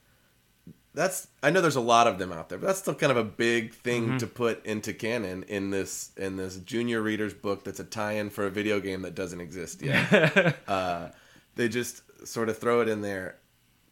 that's 0.93 1.27
I 1.41 1.51
know 1.51 1.62
there's 1.62 1.75
a 1.75 1.81
lot 1.81 2.08
of 2.08 2.17
them 2.17 2.31
out 2.31 2.50
there, 2.50 2.58
but 2.58 2.67
that's 2.67 2.79
still 2.79 2.93
kind 2.93 3.12
of 3.12 3.17
a 3.17 3.24
big 3.24 3.74
thing 3.74 4.17
to 4.17 4.27
put 4.27 4.65
into 4.65 4.93
canon 4.93 5.43
in 5.43 5.70
this 5.70 6.12
in 6.17 6.36
this 6.36 6.58
junior 6.58 7.01
reader's 7.01 7.34
book 7.34 7.63
that's 7.63 7.79
a 7.79 7.84
tie-in 7.84 8.29
for 8.29 8.46
a 8.46 8.50
video 8.50 8.79
game 8.79 9.01
that 9.03 9.15
doesn't 9.15 9.39
exist 9.39 9.81
yet. 9.81 10.58
uh, 10.67 11.10
they 11.55 11.70
just 11.70 12.03
sort 12.27 12.50
of 12.50 12.58
throw 12.58 12.81
it 12.81 12.89
in 12.89 13.01
there. 13.01 13.38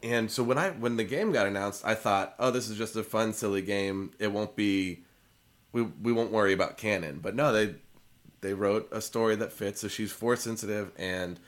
And 0.04 0.30
so 0.30 0.44
when 0.44 0.58
I 0.58 0.72
when 0.72 0.98
the 0.98 1.04
game 1.04 1.32
got 1.32 1.48
announced, 1.48 1.86
I 1.86 1.96
thought, 1.96 2.36
"Oh, 2.39 2.51
this 2.51 2.70
is 2.70 2.78
just 2.78 2.96
a 2.96 3.04
fun 3.04 3.34
silly 3.34 3.62
game. 3.62 4.12
It 4.20 4.32
won't 4.32 4.56
be 4.56 5.04
we 5.72 5.84
we 5.84 6.12
won't 6.12 6.32
worry 6.32 6.54
about 6.54 6.78
canon." 6.78 7.19
But 7.22 7.36
no, 7.36 7.54
they 7.54 7.76
they 8.41 8.54
wrote 8.54 8.89
a 8.91 9.02
story 9.02 9.36
that 9.38 9.54
fits. 9.54 9.82
So 9.82 9.88
she's 9.88 10.12
force 10.12 10.41
sensitive 10.41 10.91
and 10.98 11.39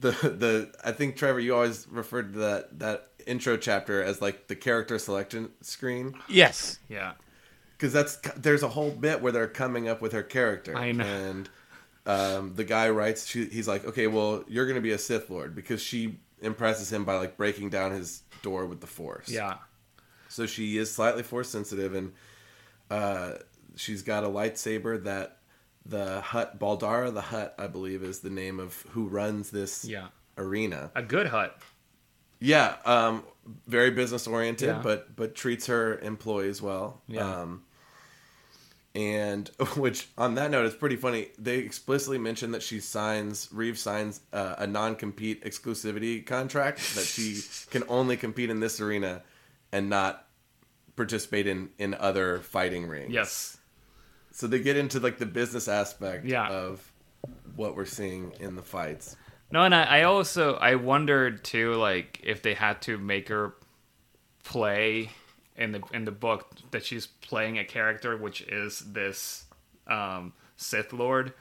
the 0.00 0.10
the 0.10 0.72
I 0.84 0.92
think 0.92 1.16
Trevor, 1.16 1.40
you 1.40 1.54
always 1.54 1.86
referred 1.90 2.34
to 2.34 2.38
that 2.40 2.78
that 2.78 3.08
intro 3.26 3.56
chapter 3.56 4.02
as 4.02 4.20
like 4.20 4.46
the 4.46 4.54
character 4.54 4.98
selection 5.00 5.50
screen 5.60 6.14
yes. 6.28 6.78
yeah 6.88 7.14
because 7.76 7.92
that's 7.92 8.16
there's 8.36 8.62
a 8.62 8.68
whole 8.68 8.90
bit 8.90 9.20
where 9.20 9.32
they're 9.32 9.48
coming 9.48 9.88
up 9.88 10.00
with 10.00 10.12
her 10.12 10.22
character. 10.22 10.76
I 10.76 10.92
know. 10.92 11.04
And 11.04 11.48
um, 12.06 12.54
the 12.54 12.64
guy 12.64 12.88
writes, 12.90 13.26
she, 13.26 13.46
he's 13.46 13.68
like, 13.68 13.84
okay, 13.84 14.06
well, 14.06 14.44
you're 14.48 14.66
gonna 14.66 14.80
be 14.80 14.92
a 14.92 14.98
Sith 14.98 15.28
Lord 15.28 15.54
because 15.54 15.82
she 15.82 16.18
impresses 16.40 16.92
him 16.92 17.04
by 17.04 17.16
like 17.16 17.36
breaking 17.36 17.70
down 17.70 17.92
his 17.92 18.22
door 18.42 18.66
with 18.66 18.80
the 18.80 18.86
Force. 18.86 19.28
yeah 19.28 19.56
So 20.28 20.46
she 20.46 20.78
is 20.78 20.92
slightly 20.92 21.22
Force 21.22 21.48
sensitive, 21.48 21.94
and 21.94 22.12
uh, 22.90 23.32
she's 23.74 24.02
got 24.02 24.24
a 24.24 24.28
lightsaber 24.28 25.02
that 25.04 25.38
the 25.88 26.20
Hutt 26.20 26.58
Baldara 26.58 27.12
the 27.12 27.20
Hutt, 27.20 27.54
I 27.58 27.66
believe, 27.66 28.02
is 28.02 28.20
the 28.20 28.30
name 28.30 28.58
of 28.60 28.82
who 28.90 29.06
runs 29.06 29.50
this 29.50 29.84
yeah 29.84 30.08
arena. 30.38 30.90
a 30.94 31.02
good 31.02 31.28
Hutt 31.28 31.60
Yeah, 32.40 32.74
um, 32.84 33.22
very 33.66 33.90
business 33.90 34.26
oriented, 34.26 34.68
Yeah. 34.68 34.80
but 34.82 35.14
but 35.16 35.34
treats 35.34 35.66
her 35.66 35.98
employees 36.00 36.60
well. 36.60 37.00
Yeah. 37.08 37.40
Um, 37.42 37.62
and 38.94 39.48
which 39.76 40.08
on 40.16 40.34
that 40.36 40.50
note, 40.50 40.66
it's 40.66 40.74
pretty 40.76 40.96
funny. 40.96 41.28
They 41.38 41.58
explicitly 41.58 42.18
mention 42.18 42.52
that 42.52 42.62
she 42.62 42.80
signs 42.80 43.48
Reeve 43.52 43.78
signs 43.78 44.20
uh, 44.32 44.54
a 44.58 44.66
non 44.66 44.96
compete 44.96 45.44
exclusivity 45.44 46.24
contract 46.24 46.78
that 46.94 47.04
she 47.04 47.40
can 47.70 47.84
only 47.88 48.16
compete 48.16 48.50
in 48.50 48.60
this 48.60 48.80
arena 48.80 49.22
and 49.72 49.88
not 49.90 50.26
participate 50.96 51.46
in 51.46 51.68
in 51.78 51.92
other 51.94 52.40
fighting 52.40 52.86
rings. 52.86 53.12
yes 53.12 53.55
So 54.36 54.46
they 54.46 54.58
get 54.60 54.76
into 54.76 55.00
like 55.00 55.16
the 55.16 55.24
business 55.24 55.66
aspect 55.66 56.26
Yeah. 56.26 56.46
of 56.48 56.92
what 57.54 57.74
we're 57.74 57.86
seeing 57.86 58.32
in 58.38 58.54
the 58.54 58.62
fights. 58.62 59.16
No, 59.50 59.62
and 59.62 59.74
I, 59.74 59.82
I 59.84 60.02
also 60.02 60.56
I 60.56 60.74
wondered 60.74 61.42
too, 61.42 61.72
like 61.76 62.20
if 62.22 62.42
they 62.42 62.52
had 62.52 62.82
to 62.82 62.98
make 62.98 63.28
her 63.28 63.54
play 64.44 65.10
in 65.56 65.72
the 65.72 65.82
in 65.94 66.04
the 66.04 66.10
book 66.12 66.48
that 66.70 66.84
she's 66.84 67.06
playing 67.06 67.58
a 67.58 67.64
character 67.64 68.14
which 68.16 68.42
is 68.42 68.80
this 68.92 69.44
um, 69.86 70.32
Sith 70.56 70.92
Lord. 70.92 71.32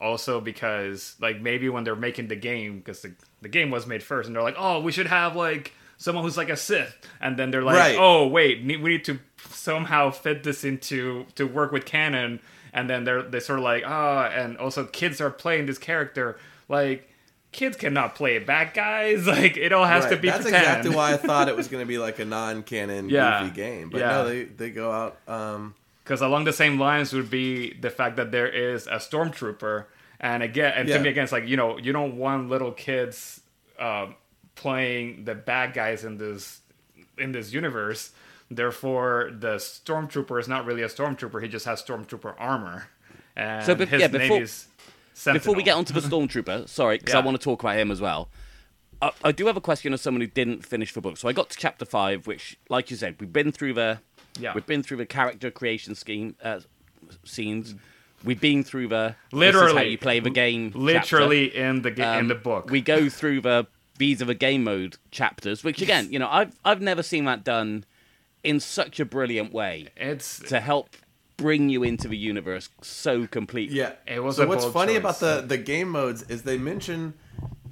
Also, 0.00 0.40
because 0.40 1.14
like 1.20 1.40
maybe 1.40 1.68
when 1.68 1.84
they're 1.84 1.94
making 1.94 2.28
the 2.28 2.36
game, 2.36 2.78
because 2.78 3.02
the 3.02 3.12
the 3.42 3.48
game 3.48 3.70
was 3.70 3.86
made 3.86 4.02
first, 4.02 4.26
and 4.26 4.34
they're 4.34 4.42
like, 4.42 4.56
oh, 4.58 4.80
we 4.80 4.90
should 4.90 5.06
have 5.06 5.36
like 5.36 5.72
someone 5.98 6.24
who's 6.24 6.36
like 6.38 6.48
a 6.48 6.56
Sith, 6.56 6.96
and 7.20 7.36
then 7.36 7.50
they're 7.50 7.62
like, 7.62 7.76
Right. 7.76 7.96
oh 7.98 8.26
wait, 8.26 8.64
we 8.64 8.76
need 8.78 9.04
to 9.04 9.18
somehow 9.50 10.10
fit 10.10 10.42
this 10.44 10.64
into 10.64 11.26
to 11.34 11.46
work 11.46 11.72
with 11.72 11.84
canon, 11.84 12.40
and 12.72 12.88
then 12.88 13.04
they're 13.04 13.22
they 13.22 13.40
sort 13.40 13.58
of 13.58 13.64
like 13.64 13.84
ah, 13.86 14.26
and 14.26 14.56
also 14.58 14.84
kids 14.84 15.20
are 15.20 15.30
playing 15.30 15.66
this 15.66 15.78
character 15.78 16.38
like. 16.68 17.08
Kids 17.52 17.76
cannot 17.76 18.14
play 18.14 18.38
bad 18.38 18.72
guys. 18.72 19.26
Like 19.36 19.58
it 19.58 19.74
all 19.74 19.84
has 19.84 20.06
to 20.06 20.16
be 20.16 20.30
That's 20.30 20.44
pretend. 20.44 20.64
exactly 20.64 20.96
why 20.96 21.12
I 21.12 21.16
thought 21.28 21.48
it 21.50 21.54
was 21.56 21.68
going 21.68 21.82
to 21.82 21.86
be 21.86 21.98
like 21.98 22.18
a 22.18 22.24
non-canon 22.24 23.10
Yeah. 23.10 23.42
goofy 23.42 23.54
game. 23.54 23.90
But 23.90 23.98
Yeah. 24.00 24.08
no, 24.08 24.24
they 24.26 24.44
they 24.44 24.70
go 24.70 24.90
out. 24.90 25.18
Um, 25.28 25.74
Because 26.02 26.22
along 26.22 26.44
the 26.44 26.54
same 26.54 26.78
lines 26.80 27.12
would 27.12 27.28
be 27.28 27.74
the 27.74 27.90
fact 27.90 28.16
that 28.16 28.30
there 28.30 28.48
is 28.48 28.86
a 28.86 28.92
stormtrooper, 28.96 29.84
and 30.18 30.42
again, 30.42 30.72
and 30.74 30.88
to 30.88 30.98
me 30.98 31.10
again, 31.10 31.24
it's 31.24 31.32
like 31.32 31.46
you 31.46 31.58
know, 31.58 31.76
you 31.76 31.92
don't 31.92 32.16
want 32.16 32.48
little 32.48 32.72
kids 32.72 33.42
um, 33.78 34.14
playing 34.54 35.24
the 35.26 35.34
bad 35.34 35.74
guys 35.74 36.04
in 36.04 36.16
this 36.16 36.60
in 37.18 37.32
this 37.32 37.52
universe. 37.52 38.12
Therefore, 38.56 39.30
the 39.32 39.56
stormtrooper 39.56 40.38
is 40.40 40.48
not 40.48 40.64
really 40.66 40.82
a 40.82 40.88
stormtrooper; 40.88 41.42
he 41.42 41.48
just 41.48 41.64
has 41.66 41.82
stormtrooper 41.82 42.34
armor. 42.38 42.88
And 43.36 43.64
So, 43.64 43.74
bef- 43.74 43.88
his 43.88 44.00
yeah, 44.00 44.06
name 44.08 44.20
before- 44.20 44.42
is 44.42 44.66
Sentinel. 45.14 45.40
Before 45.40 45.54
we 45.54 45.62
get 45.62 45.76
onto 45.76 45.92
the 45.94 46.00
stormtrooper, 46.00 46.68
sorry, 46.80 46.98
because 46.98 47.14
I 47.14 47.20
want 47.20 47.38
to 47.38 47.42
talk 47.42 47.62
about 47.62 47.76
him 47.78 47.90
as 47.90 48.00
well. 48.00 48.28
I, 49.00 49.10
I 49.24 49.32
do 49.32 49.46
have 49.46 49.56
a 49.56 49.60
question 49.60 49.92
of 49.92 50.00
someone 50.00 50.20
who 50.20 50.26
didn't 50.26 50.64
finish 50.66 50.92
the 50.92 51.00
book. 51.00 51.16
So 51.16 51.28
I 51.28 51.32
got 51.32 51.50
to 51.50 51.56
chapter 51.58 51.84
five, 51.84 52.26
which, 52.26 52.56
like 52.68 52.90
you 52.90 52.96
said, 52.96 53.16
we've 53.20 53.32
been 53.32 53.50
through 53.52 53.72
the 53.74 53.98
Yeah. 54.38 54.52
we've 54.54 54.66
been 54.66 54.82
through 54.82 54.98
the 54.98 55.06
character 55.06 55.50
creation 55.50 55.94
scheme 55.94 56.36
uh, 56.42 56.60
scenes. 57.24 57.74
We've 58.24 58.40
been 58.40 58.62
through 58.62 58.88
the 58.88 59.16
this 59.32 59.48
is 59.48 59.54
how 59.54 59.60
Literally. 59.66 59.88
you 59.90 59.98
play 59.98 60.20
the 60.20 60.30
game. 60.30 60.70
chapter. 60.70 60.78
literally 60.84 61.56
in 61.56 61.82
the 61.82 61.90
ga- 61.90 62.14
in 62.14 62.18
Um, 62.20 62.28
the 62.28 62.34
book. 62.36 62.70
We 62.70 62.80
go 62.80 63.08
through 63.08 63.40
the 63.40 63.66
these 63.98 64.22
are 64.22 64.26
the 64.26 64.34
game 64.34 64.64
mode 64.64 64.96
chapters, 65.10 65.62
which 65.64 65.82
again, 65.82 66.08
you 66.12 66.18
know, 66.18 66.28
I've 66.28 66.54
I've 66.64 66.80
never 66.80 67.02
seen 67.02 67.24
that 67.24 67.42
done 67.44 67.84
in 68.44 68.60
such 68.60 68.98
a 69.00 69.04
brilliant 69.04 69.52
way 69.52 69.88
it's 69.96 70.38
to 70.40 70.60
help 70.60 70.96
bring 71.36 71.68
you 71.68 71.82
into 71.82 72.08
the 72.08 72.16
universe 72.16 72.68
so 72.82 73.26
completely. 73.26 73.76
yeah, 73.76 73.92
It 74.06 74.20
was 74.22 74.36
So 74.36 74.44
a 74.44 74.46
what's 74.46 74.64
funny 74.66 74.92
choice. 74.94 75.00
about 75.00 75.20
the 75.20 75.44
the 75.46 75.58
game 75.58 75.88
modes 75.88 76.22
is 76.24 76.42
they 76.42 76.58
mention 76.58 77.14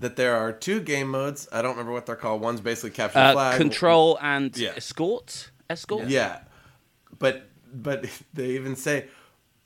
that 0.00 0.16
there 0.16 0.34
are 0.34 0.50
two 0.52 0.80
game 0.80 1.08
modes. 1.08 1.46
I 1.52 1.60
don't 1.62 1.72
remember 1.72 1.92
what 1.92 2.06
they're 2.06 2.16
called. 2.16 2.40
One's 2.40 2.60
basically 2.60 2.90
capture 2.90 3.18
Uh, 3.18 3.32
flag. 3.32 3.56
control 3.58 4.18
and 4.22 4.56
Yeah. 4.56 4.72
escort. 4.76 5.50
Escort. 5.68 6.08
Yeah, 6.08 6.40
but 7.18 7.48
but 7.72 8.06
they 8.34 8.50
even 8.52 8.76
say, 8.76 9.06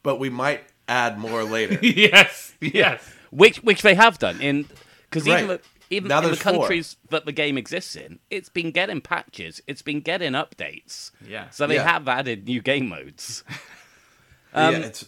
but 0.03 0.19
we 0.19 0.29
might 0.31 0.61
add 0.89 1.19
more 1.19 1.45
later. 1.45 1.79
yes, 1.87 2.53
yes. 2.61 3.01
which 3.31 3.59
which 3.63 3.83
they 3.83 3.95
have 3.95 4.19
done 4.19 4.41
in 4.41 4.67
because 5.09 5.27
even 5.29 5.49
Right. 5.49 5.63
the, 5.63 5.74
even 5.95 6.09
Now 6.09 6.19
in 6.19 6.23
the 6.25 6.29
there's 6.31 6.43
four. 6.43 6.53
countries 6.53 6.97
that 7.11 7.25
the 7.27 7.33
game 7.33 7.57
exists 7.59 7.97
in, 7.97 8.19
it's 8.31 8.49
been 8.49 8.71
getting 8.71 9.01
patches, 9.01 9.61
it's 9.67 9.83
been 9.83 10.01
getting 10.01 10.33
updates. 10.33 11.11
Yeah. 11.27 11.51
So 11.51 11.67
they 11.67 11.77
Yeah. 11.77 11.91
have 11.91 12.07
added 12.09 12.47
new 12.47 12.61
game 12.61 12.89
modes. 12.89 13.43
yeah, 14.55 14.69
Um, 14.69 14.75
it's 14.77 15.05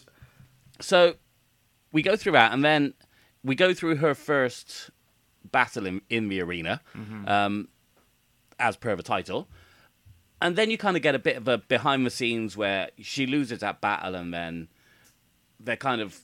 So 0.81 1.14
we 1.92 2.03
go 2.03 2.16
through 2.16 2.33
that, 2.33 2.53
and 2.53 2.64
then 2.64 2.94
we 3.44 3.55
go 3.55 3.72
through 3.75 3.96
her 3.96 4.14
first 4.14 4.90
battle 5.53 5.87
in, 5.87 6.01
in 6.11 6.29
the 6.29 6.40
arena, 6.42 6.81
um, 7.27 7.68
as 8.59 8.77
per 8.77 8.96
the 8.96 9.03
title. 9.03 9.49
And 10.42 10.57
then 10.57 10.70
you 10.70 10.77
kind 10.77 10.96
of 10.96 11.03
get 11.03 11.14
a 11.14 11.18
bit 11.18 11.37
of 11.37 11.49
a 11.49 11.59
behind 11.59 12.05
the 12.05 12.11
scenes 12.11 12.57
where 12.57 12.90
she 13.01 13.27
loses 13.27 13.61
that 13.61 13.81
battle, 13.81 14.14
and 14.14 14.35
then 14.35 14.68
they're 15.61 15.77
kind 15.77 16.01
of 16.01 16.20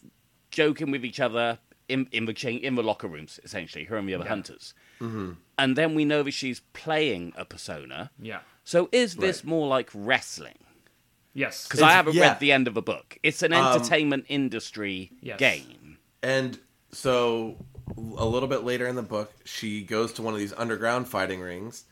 joking 0.50 0.90
with 0.90 1.02
each 1.04 1.18
other 1.20 1.58
in, 1.92 2.08
in 2.12 2.24
the 2.24 2.32
chain, 2.34 2.58
in 2.58 2.74
the 2.74 2.82
locker 2.82 3.08
rooms, 3.08 3.38
essentially, 3.44 3.84
her 3.84 3.96
and 3.96 4.08
the 4.08 4.14
other 4.14 4.28
hunters. 4.28 4.74
And 5.00 5.76
then 5.76 5.94
we 5.94 6.04
know 6.04 6.22
that 6.22 6.30
she's 6.32 6.60
playing 6.72 7.32
a 7.36 7.44
persona. 7.44 8.10
Yeah. 8.20 8.40
So 8.64 8.88
is 8.92 9.16
this 9.16 9.38
Right. 9.38 9.48
more 9.52 9.66
like 9.76 9.90
wrestling? 9.94 10.58
Yes. 11.34 11.66
Because 11.66 11.82
I 11.82 11.92
haven't 11.92 12.14
yeah. 12.14 12.22
read 12.28 12.40
the 12.40 12.52
end 12.52 12.68
of 12.68 12.74
the 12.74 12.82
book. 12.82 13.18
It's 13.22 13.42
an 13.42 13.52
Um, 13.52 13.64
entertainment 13.66 14.26
industry 14.28 15.10
Yes. 15.20 15.38
game. 15.38 15.98
And 16.22 16.58
so 16.92 17.64
a 18.16 18.26
little 18.26 18.48
bit 18.48 18.62
later 18.64 18.86
in 18.86 18.96
the 18.96 19.02
book, 19.02 19.32
she 19.44 19.82
goes 19.82 20.12
to 20.14 20.22
one 20.22 20.34
of 20.34 20.40
these 20.40 20.52
underground 20.52 21.08
fighting 21.08 21.40
rings 21.40 21.84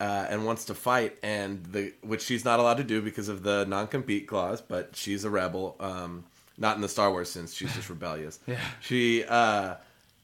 uh, 0.00 0.26
and 0.30 0.46
wants 0.46 0.64
to 0.66 0.74
fight, 0.74 1.18
and 1.22 1.64
the 1.66 1.92
which 2.02 2.22
she's 2.22 2.44
not 2.44 2.60
allowed 2.60 2.76
to 2.78 2.84
do 2.84 3.02
because 3.02 3.28
of 3.28 3.42
the 3.42 3.66
non-compete 3.66 4.26
clause. 4.28 4.62
But 4.62 4.94
she's 4.96 5.24
a 5.24 5.30
rebel, 5.30 5.76
um, 5.80 6.24
not 6.58 6.76
in 6.76 6.82
the 6.82 6.88
Star 6.88 7.10
Wars 7.10 7.30
sense. 7.30 7.54
She's 7.54 7.72
just 7.74 7.88
rebellious. 7.96 8.38
Yeah. 8.46 8.60
She, 8.80 9.24
uh, 9.24 9.76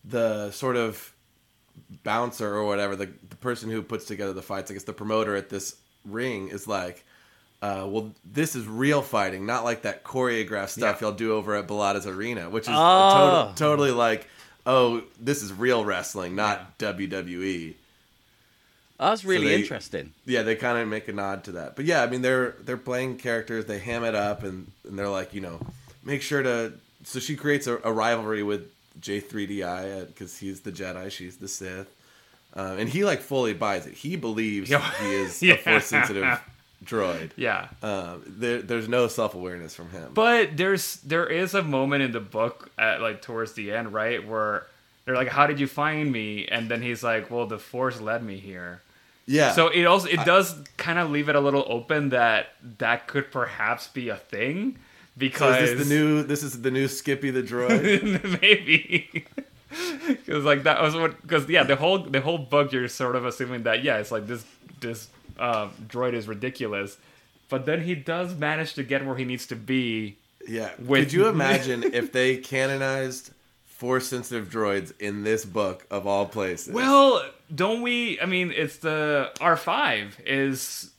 the 0.05 0.51
sort 0.51 0.77
of 0.77 1.13
bouncer 2.03 2.53
or 2.55 2.65
whatever, 2.65 2.97
the, 2.97 3.09
the 3.31 3.37
person 3.37 3.71
who 3.71 3.83
puts 3.83 4.05
together 4.05 4.33
the 4.33 4.43
fights, 4.43 4.71
I 4.71 4.75
guess 4.75 4.85
the 4.85 4.93
promoter 4.93 5.35
at 5.37 5.49
this 5.49 5.77
ring 6.05 6.49
is 6.49 6.67
like. 6.69 7.05
Uh, 7.63 7.87
well, 7.89 8.13
this 8.31 8.55
is 8.55 8.67
real 8.67 9.01
fighting, 9.01 9.47
not 9.47 9.65
like 9.65 9.83
that 9.83 10.05
choreographed 10.05 10.69
stuff 10.69 11.01
y'all 11.01 11.13
do 11.13 11.33
over 11.33 11.55
at 11.55 11.67
Bellata's 11.67 12.07
Arena, 12.07 12.51
which 12.51 12.65
is 12.65 12.69
Oh. 12.69 12.75
tot- 12.75 13.57
totally 13.57 13.91
like, 13.91 14.27
oh, 14.67 15.03
this 15.19 15.43
is 15.43 15.51
real 15.51 15.83
wrestling, 15.83 16.35
not 16.37 16.79
WWE. 16.79 17.73
That's 19.01 19.25
really 19.25 19.47
they- 19.49 19.61
interesting. 19.63 20.13
Yeah, 20.27 20.43
they 20.43 20.57
kind 20.57 20.77
of 20.77 20.89
make 20.89 21.09
a 21.09 21.13
nod 21.15 21.45
to 21.45 21.53
that. 21.53 21.75
But 21.75 21.87
yeah, 21.87 22.03
I 22.03 22.07
mean, 22.07 22.21
they're 22.21 22.51
they're 22.61 22.77
playing 22.77 23.17
characters. 23.17 23.65
They 23.65 23.79
ham 23.79 24.05
it 24.05 24.15
up, 24.15 24.43
and, 24.43 24.71
and 24.87 24.99
they're 24.99 25.09
like, 25.09 25.33
you 25.33 25.41
know, 25.41 25.59
make 26.05 26.23
sure 26.23 26.43
to. 26.43 26.73
So 27.05 27.19
she 27.21 27.37
creates 27.37 27.67
a, 27.67 27.79
a 27.85 27.93
rivalry 27.93 28.43
with 28.43 28.71
J3DI 29.01 30.07
because 30.09 30.39
he's 30.39 30.61
the 30.61 30.73
Jedi, 30.73 31.11
she's 31.11 31.37
the 31.37 31.49
Sith, 31.49 31.89
uh, 32.57 32.77
and 32.79 32.89
he 32.89 33.05
like 33.05 33.21
fully 33.21 33.53
buys 33.55 33.87
it. 33.87 33.95
He 33.95 34.17
believes 34.17 34.69
he 34.71 35.15
is 35.15 35.43
Yeah. 35.43 35.55
a 35.55 35.59
force 35.59 35.87
sensitive 35.87 36.41
droid. 36.85 37.31
yeah. 37.37 37.69
Um, 37.83 38.23
there, 38.27 38.63
there's 38.63 38.89
no 38.89 39.09
self 39.09 39.35
awareness 39.35 39.75
from 39.75 39.91
him. 39.91 40.11
But 40.15 40.57
there's 40.57 40.97
there 40.99 41.27
is 41.27 41.55
a 41.55 41.63
moment 41.63 42.03
in 42.03 42.13
the 42.13 42.21
book 42.21 42.71
at 42.79 43.01
like 43.01 43.23
towards 43.23 43.53
the 43.55 43.73
end, 43.73 43.93
right, 43.93 44.27
where 44.27 44.67
they're 45.05 45.15
like, 45.17 45.29
"How 45.29 45.47
did 45.47 45.61
you 45.61 45.67
find 45.67 46.11
me?" 46.11 46.47
And 46.47 46.71
then 46.71 46.81
he's 46.83 47.03
like, 47.03 47.31
"Well, 47.31 47.47
the 47.47 47.59
Force 47.59 48.01
led 48.01 48.23
me 48.23 48.39
here." 48.39 48.81
yeah. 49.27 49.53
So 49.53 49.69
it 49.69 49.85
also 49.85 50.09
it 50.09 50.25
does 50.25 50.55
kind 50.77 50.99
of 50.99 51.11
leave 51.11 51.29
it 51.29 51.37
a 51.37 51.41
little 51.41 51.65
open 51.67 52.11
that 52.11 52.49
that 52.79 53.07
could 53.09 53.31
perhaps 53.31 53.89
be 53.89 54.09
a 54.11 54.17
thing 54.17 54.77
So 55.15 55.19
because 55.19 55.63
is 55.71 55.79
this 55.79 55.89
the 55.89 55.95
new? 55.95 56.23
This 56.23 56.43
is 56.43 56.61
the 56.63 56.71
new 56.71 56.89
Skippy 56.89 57.31
the 57.31 57.43
droid. 57.43 58.41
maybe 58.43 59.25
because 60.09 60.45
like 60.45 60.65
that 60.65 60.83
was 60.83 60.95
what 60.95 61.21
because 61.23 61.49
yeah 61.49 61.63
the 61.63 61.77
whole 61.77 61.99
the 61.99 62.21
whole 62.21 62.39
book 62.39 62.73
you're 62.73 62.89
sort 62.89 63.17
of 63.17 63.25
assuming 63.25 63.63
that 63.65 63.83
yeah 63.83 63.99
it's 63.99 64.11
like 64.11 64.27
this 64.27 64.45
this 64.81 65.09
uh, 65.39 65.69
droid 65.89 66.15
is 66.15 66.29
ridiculous, 66.29 66.97
but 67.49 67.67
then 67.67 67.83
he 67.83 67.95
does 67.95 68.35
manage 68.35 68.75
to 68.75 68.83
get 68.83 69.05
where 69.05 69.17
he 69.17 69.25
needs 69.25 69.47
to 69.47 69.57
be. 69.57 70.17
Yeah. 70.47 70.71
With- 70.79 71.05
Could 71.05 71.13
you 71.13 71.29
imagine 71.29 71.83
if 71.83 72.13
they 72.13 72.37
canonized 72.37 73.31
force 73.65 74.07
sensitive 74.07 74.49
droids 74.49 74.93
in 75.01 75.25
this 75.25 75.45
book 75.45 75.87
of 75.91 76.07
all 76.07 76.27
places? 76.27 76.73
Well, 76.73 77.25
don't 77.55 77.83
we? 77.83 78.21
I 78.21 78.27
mean, 78.27 78.53
it's 78.55 78.79
the 78.79 79.33
R 79.41 79.57
five 79.57 80.21
is 80.25 80.91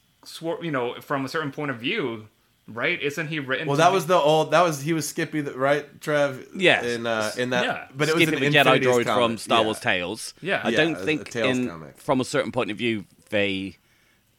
you 0.42 0.72
know 0.72 1.00
from 1.02 1.26
a 1.26 1.30
certain 1.30 1.52
point 1.52 1.72
of 1.72 1.78
view, 1.78 2.28
right? 2.68 3.02
Isn't 3.02 3.28
he 3.28 3.40
written? 3.40 3.68
well, 3.68 3.78
to 3.78 3.82
that 3.84 3.90
be- 3.90 3.94
was 3.96 4.06
the 4.08 4.16
old. 4.16 4.52
That 4.52 4.62
was 4.64 4.82
he 4.82 4.94
was 4.94 5.08
Skippy, 5.08 5.42
the, 5.42 5.54
right, 5.58 6.02
Trev? 6.02 6.48
Yes. 6.56 6.86
In 6.86 7.06
uh, 7.06 7.32
in 7.38 7.50
that, 7.52 7.66
Yeah. 7.66 7.88
but 7.96 8.10
it 8.10 8.16
was 8.16 8.24
Skippy 8.24 8.46
an 8.46 8.52
the 8.52 8.58
Jedi 8.58 8.62
Infinities 8.78 8.88
droid 8.88 9.06
comic. 9.06 9.24
from 9.24 9.38
Star 9.38 9.60
Yeah. 9.60 9.66
Wars 9.66 9.80
Tales. 9.80 10.34
Yeah. 10.42 10.62
I 10.64 10.70
Yeah, 10.70 10.78
don't 10.78 10.96
a- 10.96 11.00
a 11.00 11.06
think 11.06 11.30
Tales 11.30 11.58
in, 11.58 11.70
comic. 11.70 11.98
from 12.00 12.22
a 12.22 12.26
certain 12.26 12.52
point 12.52 12.72
of 12.72 12.78
view 12.78 13.06
they 13.30 13.78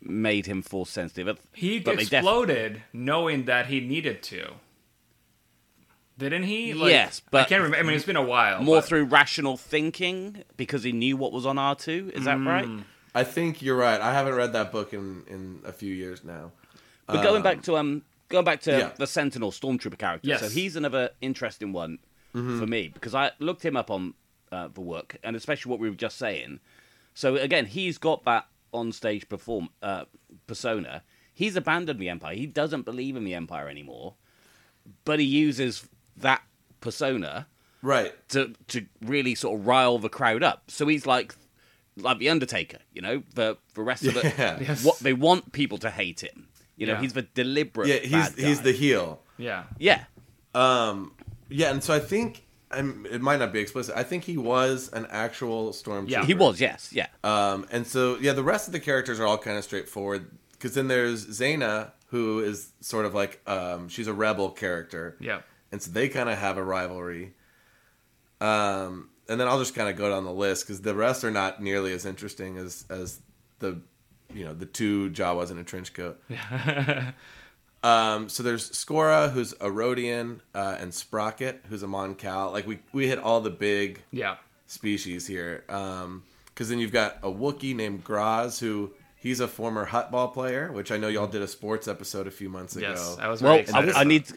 made 0.02 0.46
him 0.46 0.62
force 0.62 0.90
sensitive. 0.90 1.38
he 1.52 1.78
but 1.80 1.96
they 1.96 2.04
def- 2.04 2.12
exploded 2.14 2.82
knowing 2.92 3.44
that 3.46 3.66
he 3.66 3.80
needed 3.80 4.22
to. 4.24 4.52
Didn't 6.18 6.44
he? 6.44 6.72
Yes, 6.72 7.20
but 7.30 7.42
I 7.42 7.44
can't 7.44 7.62
remember. 7.62 7.78
I 7.78 7.82
mean, 7.82 7.94
it's 7.96 8.06
been 8.06 8.16
a 8.16 8.22
while. 8.22 8.62
more 8.62 8.76
but- 8.78 8.86
through 8.86 9.04
rational 9.04 9.56
thinking 9.58 10.44
because 10.56 10.82
he 10.82 10.92
knew 10.92 11.16
what 11.16 11.30
was 11.32 11.44
on 11.44 11.58
R 11.58 11.74
two. 11.74 12.10
Is 12.14 12.24
that 12.24 12.40
right? 12.40 12.66
I 13.14 13.24
think 13.24 13.60
you're 13.62 13.76
right. 13.76 14.00
I 14.00 14.12
haven't 14.14 14.34
read 14.34 14.52
that 14.54 14.72
book 14.72 14.94
in 14.94 15.24
in 15.28 15.60
a 15.64 15.72
few 15.72 15.92
years 15.94 16.24
now. 16.24 16.52
But 17.06 17.22
going 17.22 17.42
back 17.42 17.62
to 17.62 17.76
um, 17.76 18.02
going 18.28 18.44
back 18.44 18.60
to 18.62 18.70
yeah. 18.70 18.90
the 18.96 19.06
Sentinel 19.06 19.50
Stormtrooper 19.50 19.98
character. 19.98 20.28
Yes. 20.28 20.40
So 20.40 20.48
he's 20.48 20.76
another 20.76 21.10
interesting 21.20 21.72
one 21.72 21.98
for 22.32 22.66
me 22.66 22.88
because 22.88 23.14
I 23.14 23.30
looked 23.38 23.64
him 23.64 23.78
up 23.78 23.90
on 23.90 24.12
uh, 24.52 24.68
the 24.68 24.82
Wook 24.82 25.16
and 25.24 25.34
especially 25.34 25.70
what 25.70 25.80
we 25.80 25.88
were 25.88 25.96
just 25.96 26.18
saying. 26.18 26.60
So 27.14 27.36
again, 27.36 27.64
he's 27.64 27.96
got 27.96 28.24
that 28.24 28.46
on 28.74 28.92
stage 28.92 29.26
perform 29.28 29.70
uh, 29.82 30.04
persona. 30.46 31.02
He's 31.32 31.56
abandoned 31.56 31.98
the 31.98 32.10
Empire. 32.10 32.34
He 32.34 32.46
doesn't 32.46 32.82
believe 32.82 33.16
in 33.16 33.24
the 33.24 33.32
Empire 33.34 33.68
anymore, 33.68 34.14
but 35.06 35.18
he 35.18 35.24
uses 35.24 35.88
that 36.16 36.42
persona 36.80 37.46
Right. 37.82 38.12
to 38.30 38.52
to 38.68 38.86
really 39.00 39.34
sort 39.34 39.58
of 39.60 39.66
rile 39.66 39.98
the 39.98 40.08
crowd 40.08 40.42
up. 40.42 40.70
So 40.70 40.86
he's 40.88 41.06
like 41.06 41.34
like 41.96 42.18
the 42.18 42.28
Undertaker, 42.28 42.78
you 42.92 43.00
know, 43.00 43.22
the 43.34 43.56
the 43.74 43.82
rest 43.82 44.04
of 44.04 44.16
it. 44.16 44.24
Yeah. 44.38 44.58
Yes. 44.60 44.84
What 44.84 44.98
they 44.98 45.12
want 45.12 45.52
people 45.52 45.78
to 45.78 45.90
hate 45.90 46.20
him. 46.22 46.48
You 46.76 46.86
know, 46.86 46.92
Yeah. 46.94 47.00
he's 47.00 47.12
the 47.14 47.22
deliberate. 47.22 47.88
Yeah. 47.88 47.96
He's 48.00 48.10
bad 48.10 48.34
he's 48.38 48.60
the 48.62 48.72
heel. 48.72 49.20
yeah. 49.38 49.64
yeah. 49.78 50.04
Um. 50.54 51.12
Yeah, 51.48 51.70
and 51.70 51.82
so 51.82 51.94
I 51.94 52.00
think. 52.00 52.42
I'm, 52.68 53.06
it 53.08 53.20
might 53.22 53.38
not 53.38 53.52
be 53.52 53.60
explicit. 53.60 53.94
I 53.96 54.02
think 54.02 54.24
he 54.24 54.36
was 54.36 54.90
an 54.92 55.06
actual 55.08 55.70
stormtrooper. 55.70 56.10
Yeah. 56.10 56.24
He 56.24 56.34
was, 56.34 56.60
yes, 56.60 56.90
yeah. 56.92 57.06
Um, 57.22 57.64
and 57.70 57.86
so 57.86 58.18
yeah, 58.20 58.32
the 58.32 58.42
rest 58.42 58.66
of 58.66 58.72
the 58.72 58.80
characters 58.80 59.20
are 59.20 59.26
all 59.26 59.38
kind 59.38 59.56
of 59.56 59.62
straightforward. 59.62 60.26
Because 60.50 60.74
then 60.74 60.88
there's 60.88 61.24
Zaina, 61.26 61.92
who 62.08 62.40
is 62.40 62.72
sort 62.80 63.06
of 63.06 63.14
like 63.14 63.40
um, 63.48 63.88
she's 63.88 64.08
a 64.08 64.12
rebel 64.12 64.50
character. 64.50 65.16
Yeah. 65.20 65.42
and 65.70 65.80
so 65.80 65.92
they 65.92 66.08
kind 66.08 66.28
of 66.28 66.38
have 66.38 66.56
a 66.58 66.62
rivalry. 66.64 67.34
Um, 68.40 69.10
and 69.28 69.40
then 69.40 69.46
I'll 69.48 69.58
just 69.60 69.74
kind 69.74 69.88
of 69.88 69.96
go 69.96 70.10
down 70.10 70.24
the 70.24 70.32
list 70.32 70.66
because 70.66 70.82
the 70.82 70.94
rest 70.94 71.24
are 71.24 71.30
not 71.30 71.62
nearly 71.62 71.92
as 71.92 72.04
interesting 72.04 72.58
as 72.58 72.84
as 72.90 73.20
the 73.60 73.80
you 74.36 74.44
know 74.44 74.54
the 74.54 74.66
two 74.66 75.10
Jawas 75.10 75.50
in 75.50 75.58
a 75.58 75.64
trench 75.64 75.92
coat. 75.94 76.20
um, 77.82 78.28
so 78.28 78.42
there's 78.42 78.70
Scora, 78.70 79.30
who's 79.30 79.52
a 79.54 79.68
Rodian, 79.68 80.40
uh, 80.54 80.76
and 80.80 80.92
Sprocket, 80.92 81.62
who's 81.68 81.82
a 81.82 81.86
Mon 81.86 82.14
Cal. 82.14 82.50
Like 82.52 82.66
we 82.66 82.78
we 82.92 83.06
hit 83.06 83.18
all 83.18 83.40
the 83.40 83.50
big 83.50 84.02
Yeah. 84.10 84.36
species 84.66 85.26
here. 85.26 85.64
Because 85.66 86.68
then 86.68 86.78
you've 86.78 86.92
got 86.92 87.18
a 87.22 87.28
Wookiee 87.30 87.74
named 87.76 88.04
Grozz, 88.04 88.58
who 88.60 88.92
he's 89.16 89.40
a 89.40 89.48
former 89.48 89.86
Huttball 89.86 90.32
player, 90.32 90.72
which 90.72 90.90
I 90.90 90.96
know 90.96 91.08
y'all 91.08 91.26
did 91.26 91.42
a 91.42 91.48
sports 91.48 91.86
episode 91.86 92.26
a 92.26 92.30
few 92.30 92.48
months 92.48 92.76
ago. 92.76 92.88
Yes. 92.90 93.18
I 93.20 93.28
was 93.28 93.42
Well, 93.42 93.62
very 93.62 93.92
I. 93.92 94.00
I 94.00 94.04
need. 94.04 94.24
To, 94.26 94.36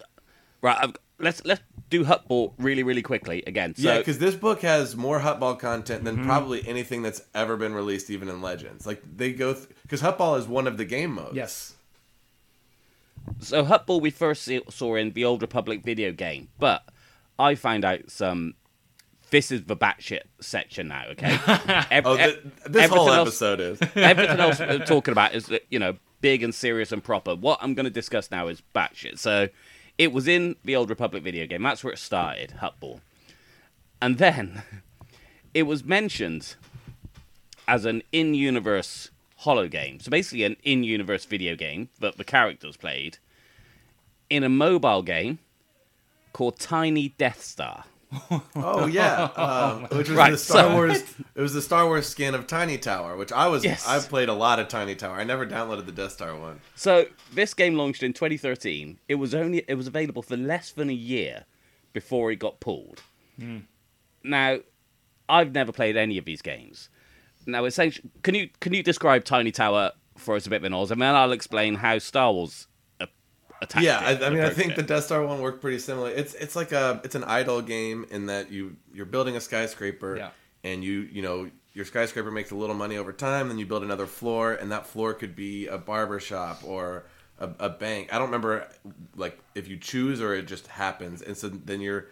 right, 0.62 0.78
I've, 0.82 0.94
let's 1.20 1.44
let's 1.46 1.62
do 1.90 2.04
Huttball 2.06 2.54
really, 2.58 2.84
really 2.84 3.02
quickly 3.02 3.44
again. 3.48 3.74
So, 3.76 3.82
yeah, 3.92 3.98
because 3.98 4.20
this 4.20 4.36
book 4.36 4.62
has 4.62 4.96
more 4.96 5.20
Huttball 5.20 5.58
content 5.60 6.04
Mm-hmm. 6.04 6.18
than 6.18 6.26
probably 6.26 6.68
anything 6.68 7.02
that's 7.02 7.22
ever 7.34 7.58
been 7.58 7.74
released, 7.74 8.10
even 8.10 8.30
in 8.30 8.42
Legends. 8.42 8.86
Like 8.86 9.02
they 9.18 9.32
go 9.34 9.56
because 9.84 10.02
Huttball 10.02 10.38
is 10.40 10.48
one 10.48 10.68
of 10.68 10.78
the 10.78 10.86
game 10.86 11.14
modes. 11.16 11.36
yes. 11.36 11.74
so 13.40 13.64
Huttball 13.64 14.02
we 14.02 14.10
first 14.10 14.44
see, 14.44 14.62
saw 14.70 14.96
in 14.96 15.12
the 15.14 15.26
Old 15.26 15.42
Republic 15.42 15.84
video 15.84 16.12
game, 16.12 16.50
but 16.60 16.84
I 17.38 17.56
found 17.56 17.86
out 17.86 18.10
some. 18.10 18.56
This 19.32 19.52
is 19.52 19.66
the 19.66 19.78
batshit 19.78 20.22
section 20.42 20.88
now, 20.88 21.04
okay? 21.12 21.38
Ev- 21.92 22.06
Oh, 22.08 22.16
ev- 22.16 22.32
th- 22.42 22.44
this 22.66 22.90
whole 22.90 23.08
everything 23.08 23.20
else- 23.20 23.28
episode 23.28 23.60
is. 23.60 23.80
everything 23.96 24.40
else 24.40 24.60
we're 24.60 24.80
talking 24.86 25.12
about 25.12 25.36
is 25.36 25.52
you 25.70 25.78
know 25.78 25.98
big 26.22 26.42
and 26.42 26.54
serious 26.54 26.92
and 26.92 27.04
proper. 27.04 27.36
What 27.36 27.60
I'm 27.62 27.76
going 27.76 27.84
to 27.84 27.92
discuss 27.92 28.32
now 28.32 28.48
is 28.48 28.64
batshit. 28.74 29.20
So 29.20 29.48
it 30.00 30.14
was 30.14 30.28
in 30.28 30.56
the 30.64 30.76
Old 30.76 30.90
Republic 30.90 31.22
video 31.22 31.46
game. 31.46 31.62
That's 31.62 31.84
where 31.84 31.94
it 31.94 32.00
started, 32.00 32.56
Huttball, 32.62 33.02
and 34.02 34.18
then 34.18 34.64
it 35.54 35.64
was 35.64 35.84
mentioned 35.84 36.56
as 37.68 37.86
an 37.86 38.02
in-universe 38.12 39.12
holo 39.36 39.68
game. 39.68 40.00
So 40.00 40.10
basically, 40.10 40.46
an 40.46 40.56
in-universe 40.64 41.26
video 41.26 41.56
game 41.56 41.90
that 42.00 42.18
the 42.18 42.24
characters 42.24 42.78
played 42.78 43.20
in 44.30 44.44
a 44.44 44.50
mobile 44.50 45.04
game 45.04 45.40
called 46.34 46.58
Tiny 46.58 47.10
Death 47.10 47.44
Star. 47.44 47.84
Oh 48.56 48.88
yeah, 48.88 49.24
um, 49.36 49.84
which 49.98 50.10
was 50.10 50.18
Right, 50.18 50.32
the 50.32 50.38
Star 50.38 50.64
so- 50.64 50.74
Wars. 50.74 51.04
It 51.36 51.42
was 51.42 51.54
the 51.54 51.62
Star 51.62 51.86
Wars 51.86 52.08
skin 52.08 52.34
of 52.36 52.48
Tiny 52.48 52.78
Tower, 52.78 53.16
which 53.16 53.32
I 53.32 53.48
was. 53.48 53.64
Yes. 53.64 53.88
I've 53.88 54.10
played 54.10 54.30
a 54.30 54.34
lot 54.34 54.60
of 54.60 54.68
Tiny 54.68 54.96
Tower. 54.96 55.16
I 55.16 55.24
never 55.24 55.46
downloaded 55.46 55.86
the 55.86 55.92
Death 55.92 56.14
Star 56.14 56.36
one. 56.36 56.62
So 56.76 57.06
this 57.34 57.54
game 57.54 57.76
launched 57.76 58.02
in 58.04 58.14
2013. 58.14 59.00
It 59.08 59.16
was 59.16 59.36
only 59.36 59.64
it 59.68 59.76
was 59.76 59.88
available 59.88 60.22
for 60.22 60.36
less 60.38 60.72
than 60.72 60.90
a 60.90 60.94
year 60.94 61.46
before 61.94 62.32
it 62.32 62.38
got 62.38 62.60
pulled. 62.60 63.02
Now, 64.24 64.60
I've 65.30 65.54
never 65.54 65.72
played 65.72 65.96
any 65.96 66.18
of 66.18 66.26
these 66.26 66.42
games. 66.42 66.90
Now, 67.46 67.66
essentially, 67.66 68.10
can 68.24 68.36
you 68.36 68.50
can 68.60 68.74
you 68.74 68.84
describe 68.84 69.24
Tiny 69.24 69.52
Tower 69.52 69.92
for 70.18 70.36
us 70.36 70.46
a 70.46 70.50
bit, 70.50 70.66
Oz, 70.74 70.92
and 70.92 71.02
then 71.02 71.16
I'll 71.16 71.32
explain 71.32 71.76
how 71.76 72.00
Star 72.00 72.34
Wars 72.34 72.68
Yeah, 73.80 74.00
I, 74.00 74.26
I 74.26 74.30
mean, 74.30 74.42
I 74.42 74.50
think 74.50 74.72
it. 74.72 74.76
the 74.78 74.84
Death 74.84 75.06
Star 75.06 75.26
one 75.26 75.42
worked 75.42 75.62
pretty 75.62 75.80
similar. 75.80 76.10
It's 76.10 76.34
it's 76.36 76.56
like 76.56 76.72
a 76.72 77.02
it's 77.04 77.16
an 77.16 77.24
idle 77.24 77.62
game 77.62 78.06
in 78.10 78.28
that 78.28 78.52
you 78.52 78.76
you're 78.94 79.06
building 79.06 79.36
a 79.36 79.42
skyscraper, 79.42 80.18
Yeah. 80.18 80.30
and 80.64 80.84
you 80.84 81.02
you 81.12 81.22
know 81.22 81.50
your 81.74 81.86
skyscraper 81.86 82.32
makes 82.32 82.52
a 82.52 82.56
little 82.56 82.76
money 82.76 82.98
over 82.98 83.12
time. 83.14 83.48
Then 83.48 83.58
you 83.58 83.66
build 83.66 83.84
another 83.84 84.06
floor, 84.08 84.54
and 84.54 84.72
that 84.72 84.88
floor 84.88 85.14
could 85.14 85.36
be 85.36 85.68
a 85.68 85.78
barber 85.78 86.20
shop 86.20 86.62
or 86.66 87.04
a, 87.40 87.50
a 87.60 87.70
bank. 87.70 88.14
I 88.14 88.18
don't 88.18 88.28
remember 88.28 88.68
like 89.16 89.38
if 89.56 89.68
you 89.68 89.78
choose 89.78 90.22
or 90.22 90.34
it 90.34 90.48
just 90.48 90.68
happens, 90.68 91.22
and 91.22 91.38
so 91.38 91.50
then 91.50 91.82
your 91.82 92.08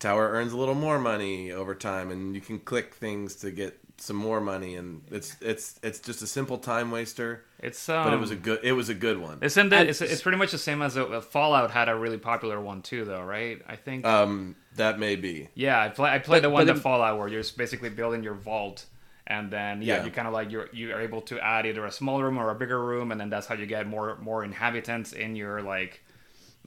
tower 0.00 0.28
earns 0.30 0.52
a 0.52 0.56
little 0.56 0.74
more 0.74 0.98
money 0.98 1.52
over 1.52 1.74
time, 1.74 2.10
and 2.10 2.34
you 2.34 2.40
can 2.40 2.58
click 2.58 2.94
things 2.94 3.36
to 3.36 3.50
get 3.52 3.78
some 3.98 4.16
more 4.16 4.40
money, 4.40 4.74
and 4.76 5.02
it's 5.10 5.36
it's 5.40 5.78
it's 5.82 6.00
just 6.00 6.22
a 6.22 6.26
simple 6.26 6.58
time 6.58 6.90
waster. 6.90 7.44
It's 7.60 7.86
um, 7.88 8.04
But 8.04 8.14
it 8.14 8.18
was 8.18 8.30
a 8.30 8.36
good 8.36 8.60
it 8.64 8.72
was 8.72 8.88
a 8.88 8.94
good 8.94 9.18
one. 9.18 9.38
Isn't 9.42 9.68
that? 9.68 9.80
And- 9.82 9.90
It's, 9.90 10.00
it's 10.00 10.22
pretty 10.22 10.38
much 10.38 10.50
the 10.52 10.58
same 10.58 10.80
as 10.82 10.96
a, 10.96 11.04
a 11.04 11.20
Fallout 11.22 11.70
had 11.70 11.88
a 11.88 11.94
really 11.94 12.16
popular 12.18 12.58
one 12.60 12.80
too, 12.82 13.04
though, 13.04 13.22
right? 13.22 13.60
I 13.68 13.76
think. 13.76 14.04
Um, 14.06 14.56
that 14.76 14.98
may 14.98 15.16
be. 15.16 15.48
yeah, 15.54 15.80
I 15.82 15.88
play. 15.90 16.10
I 16.10 16.18
played 16.18 16.42
But- 16.42 16.48
the 16.48 16.50
one 16.50 16.66
but 16.66 16.74
the 16.74 16.80
Fallout 16.80 17.18
where 17.18 17.28
you're 17.28 17.44
basically 17.56 17.90
building 17.90 18.22
your 18.22 18.34
vault, 18.34 18.86
and 19.26 19.50
then 19.50 19.82
yeah, 19.82 19.96
Yeah. 19.98 20.04
you 20.06 20.10
kind 20.10 20.26
of 20.28 20.32
like 20.32 20.50
you're 20.50 20.70
you 20.72 20.92
are 20.94 21.00
able 21.02 21.20
to 21.22 21.38
add 21.38 21.66
either 21.66 21.84
a 21.84 21.92
small 21.92 22.22
room 22.22 22.38
or 22.38 22.50
a 22.50 22.54
bigger 22.54 22.82
room, 22.82 23.12
and 23.12 23.20
then 23.20 23.28
that's 23.28 23.46
how 23.46 23.54
you 23.54 23.66
get 23.66 23.86
more 23.86 24.16
more 24.22 24.42
inhabitants 24.44 25.12
in 25.12 25.36
your 25.36 25.60
like. 25.60 26.02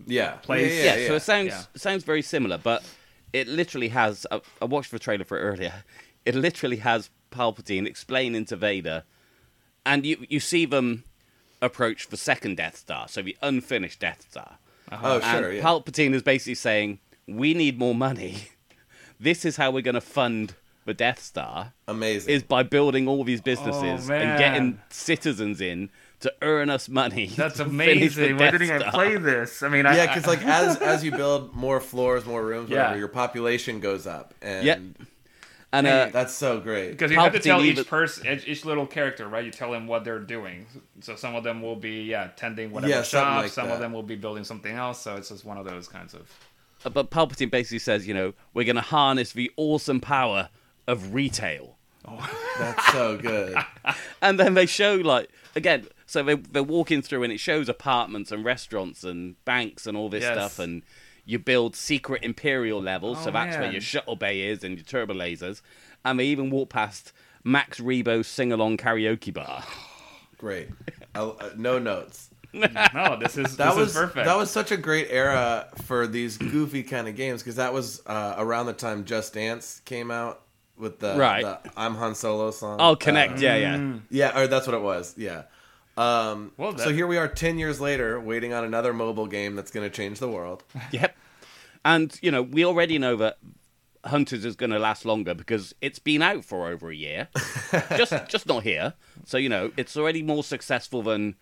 Yeah. 0.06 0.32
Place- 0.48 0.72
Yeah, 0.72 0.84
yeah, 0.84 0.96
yeah, 1.02 1.08
so 1.08 1.16
it 1.16 1.22
sounds 1.22 1.48
Yeah. 1.48 1.64
sounds 1.76 2.04
very 2.04 2.22
similar, 2.22 2.58
but 2.60 2.84
it 3.34 3.48
literally 3.48 3.90
has. 3.90 4.26
I, 4.32 4.42
I 4.62 4.66
watched 4.66 4.92
the 4.92 5.00
trailer 5.00 5.26
for 5.26 5.38
it 5.38 5.42
earlier. 5.42 5.74
It 6.26 6.36
literally 6.36 6.78
has 6.78 7.10
Palpatine 7.32 7.86
explaining 7.86 8.46
to 8.46 8.56
Vader, 8.56 9.04
and 9.86 10.06
you 10.06 10.26
you 10.30 10.40
see 10.40 10.66
them 10.66 11.04
approach 11.62 12.08
the 12.08 12.16
second 12.16 12.56
Death 12.56 12.78
Star, 12.78 13.10
so 13.10 13.22
the 13.22 13.36
unfinished 13.42 14.00
Death 14.00 14.26
Star. 14.30 14.58
Uh-huh. 14.90 15.06
Oh, 15.16 15.20
sure. 15.20 15.50
and 15.50 15.58
Yeah. 15.58 15.62
Palpatine 15.64 16.14
is 16.14 16.24
basically 16.24 16.56
saying, 16.56 17.00
"We 17.28 17.54
need 17.54 17.78
more 17.78 17.94
money. 17.96 18.48
This 19.20 19.44
is 19.46 19.58
how 19.58 19.72
we're 19.72 19.82
going 19.82 19.96
to 19.96 20.02
fund 20.02 20.56
the 20.86 20.94
Death 20.94 21.22
Star." 21.22 21.74
Amazing. 21.90 22.34
Is 22.34 22.44
by 22.44 22.64
building 22.64 23.08
all 23.10 23.26
these 23.26 23.42
businesses 23.42 24.10
Oh, 24.10 24.14
and 24.14 24.40
getting 24.40 24.80
oh, 24.82 24.84
citizens 24.90 25.60
in 25.60 25.90
to 26.24 26.34
earn 26.42 26.70
us 26.70 26.90
money. 26.90 27.28
That's 27.38 27.58
to 27.58 27.66
finish 27.66 28.16
the 28.16 28.26
amazing. 28.32 28.38
Why 28.38 28.52
didn't 28.52 28.82
I 28.82 28.90
play 28.90 29.18
this? 29.18 29.62
I 29.64 29.70
mean, 29.70 29.86
I, 29.86 29.96
yeah, 29.96 30.08
because 30.08 30.28
like 30.28 30.44
as 30.46 30.78
as 30.82 31.04
you 31.04 31.12
build 31.12 31.54
more 31.56 31.80
floors, 31.80 32.26
more 32.26 32.44
rooms, 32.44 32.70
Yeah. 32.70 32.78
whatever, 32.84 33.00
your 33.00 33.08
population 33.08 33.80
goes 33.80 34.06
up, 34.08 34.34
and 34.42 34.66
Yeah. 34.66 34.78
And 35.72 35.88
uh, 35.88 36.10
that's 36.14 36.34
so 36.36 36.60
great. 36.60 36.92
Because 36.92 37.10
you 37.10 37.18
have 37.20 37.34
to 37.34 37.40
Palpatine 37.40 37.44
tell 37.44 37.62
even- 37.64 37.82
each 37.82 37.88
person, 37.90 38.28
each, 38.28 38.48
each 38.48 38.64
little 38.64 38.86
character, 38.86 39.28
right? 39.28 39.44
You 39.44 39.50
tell 39.50 39.72
them 39.72 39.88
what 39.88 40.04
they're 40.04 40.20
doing. 40.20 40.68
So 41.02 41.16
some 41.16 41.34
of 41.34 41.44
them 41.44 41.64
will 41.64 41.76
be, 41.76 42.04
yeah, 42.04 42.28
tending 42.36 42.70
whatever 42.72 42.94
Yeah, 42.94 43.02
shop. 43.02 43.42
like 43.42 43.52
some 43.52 43.68
that. 43.70 43.74
of 43.74 43.80
them 43.80 43.92
will 43.92 44.04
be 44.04 44.16
building 44.16 44.44
something 44.44 44.76
else. 44.76 45.02
So 45.02 45.16
it's 45.16 45.30
just 45.30 45.44
one 45.46 45.58
of 45.58 45.66
those 45.66 45.88
kinds 45.88 46.14
of. 46.14 46.30
but 46.94 47.10
Palpatine 47.10 47.50
basically 47.50 47.80
says, 47.80 48.08
you 48.08 48.14
know, 48.14 48.34
we're 48.54 48.66
going 48.66 48.76
to 48.76 48.84
harness 48.84 49.32
the 49.32 49.50
awesome 49.58 50.00
power 50.00 50.50
of 50.86 51.16
retail. 51.16 51.76
Oh, 52.08 52.20
That's 52.60 52.92
so 52.92 53.18
good. 53.18 53.58
And 54.22 54.40
then 54.40 54.54
they 54.54 54.68
show 54.68 54.96
like 54.98 55.28
again, 55.56 55.88
so 56.14 56.24
they 56.24 56.36
they're 56.36 56.64
walking 56.64 57.02
through 57.02 57.24
and 57.24 57.34
it 57.34 57.40
shows 57.40 57.68
apartments 57.68 58.32
and 58.32 58.46
restaurants 58.46 59.04
and 59.04 59.36
banks 59.46 59.86
and 59.88 59.98
all 59.98 60.10
this 60.10 60.22
Yes. 60.24 60.34
stuff 60.34 60.60
and 60.60 60.84
you 61.26 61.40
build 61.40 61.76
secret 61.76 62.24
imperial 62.24 62.82
levels, 62.82 63.24
so 63.24 63.30
Oh, 63.30 63.34
that's 63.34 63.56
where 63.58 63.72
your 63.72 63.82
shuttle 63.82 64.16
bay 64.18 64.42
is 64.42 64.64
and 64.64 64.76
your 64.78 64.84
turbo 64.84 65.14
lasers. 65.14 65.62
And 66.04 66.20
they 66.20 66.26
even 66.26 66.50
walk 66.50 66.70
past 66.70 67.14
Max 67.46 67.80
Rebo's 67.80 68.28
sing 68.28 68.52
along 68.52 68.78
karaoke 68.78 69.34
bar. 69.34 69.64
Great. 70.38 70.68
Uh, 71.16 71.32
no 71.56 71.80
notes. 71.80 72.30
No, 72.54 73.18
this 73.20 73.36
is 73.38 73.56
That 73.58 73.70
this 73.70 73.76
was 73.78 73.90
is 73.90 73.96
perfect. 73.96 74.26
that 74.26 74.38
was 74.38 74.52
such 74.52 74.72
a 74.72 74.78
great 74.78 75.08
era 75.10 75.70
for 75.86 76.06
these 76.06 76.38
goofy 76.38 76.84
kind 76.84 77.08
of 77.08 77.16
games 77.16 77.42
because 77.42 77.56
that 77.56 77.74
was 77.74 78.02
uh, 78.06 78.36
around 78.38 78.68
the 78.68 78.74
time 78.74 79.06
Just 79.06 79.34
Dance 79.34 79.82
came 79.86 80.12
out 80.12 80.42
with 80.78 81.00
the, 81.00 81.16
Right. 81.16 81.42
the 81.44 81.72
"I'm 81.78 81.96
Han 81.96 82.14
Solo" 82.16 82.52
song. 82.52 82.78
Oh, 82.80 82.96
Kinect, 82.96 83.38
Uh, 83.38 83.40
yeah, 83.40 83.56
yeah. 83.56 83.94
yeah, 84.12 84.40
or 84.40 84.46
that's 84.48 84.68
what 84.68 84.76
it 84.76 84.82
was. 84.84 85.16
Yeah. 85.18 85.44
Um, 85.96 86.52
Well, 86.58 86.78
so 86.78 86.92
here 86.92 87.06
we 87.08 87.18
are, 87.18 87.28
ten 87.28 87.58
years 87.60 87.80
later, 87.80 88.20
waiting 88.20 88.54
on 88.54 88.64
another 88.64 88.94
mobile 88.94 89.28
game 89.28 89.56
that's 89.56 89.72
going 89.72 89.90
to 89.90 89.96
change 89.96 90.20
the 90.20 90.30
world. 90.30 90.64
Yep. 90.92 91.16
And 91.86 92.18
you 92.22 92.32
know, 92.32 92.42
we 92.42 92.64
already 92.66 92.98
know 92.98 93.16
that 93.18 93.38
Hunters 94.06 94.46
is 94.46 94.56
going 94.56 94.70
to 94.72 94.80
last 94.80 95.06
longer 95.06 95.34
because 95.34 95.76
it's 95.82 96.00
been 96.00 96.22
out 96.22 96.46
for 96.46 96.70
over 96.70 96.90
a 96.90 96.96
year, 96.96 97.28
just 97.98 98.14
just 98.30 98.48
not 98.48 98.64
here. 98.64 98.94
So 99.26 99.38
you 99.38 99.50
know, 99.50 99.72
it's 99.78 99.96
already 99.98 100.24
more 100.24 100.44
successful 100.44 101.02
than. 101.04 101.36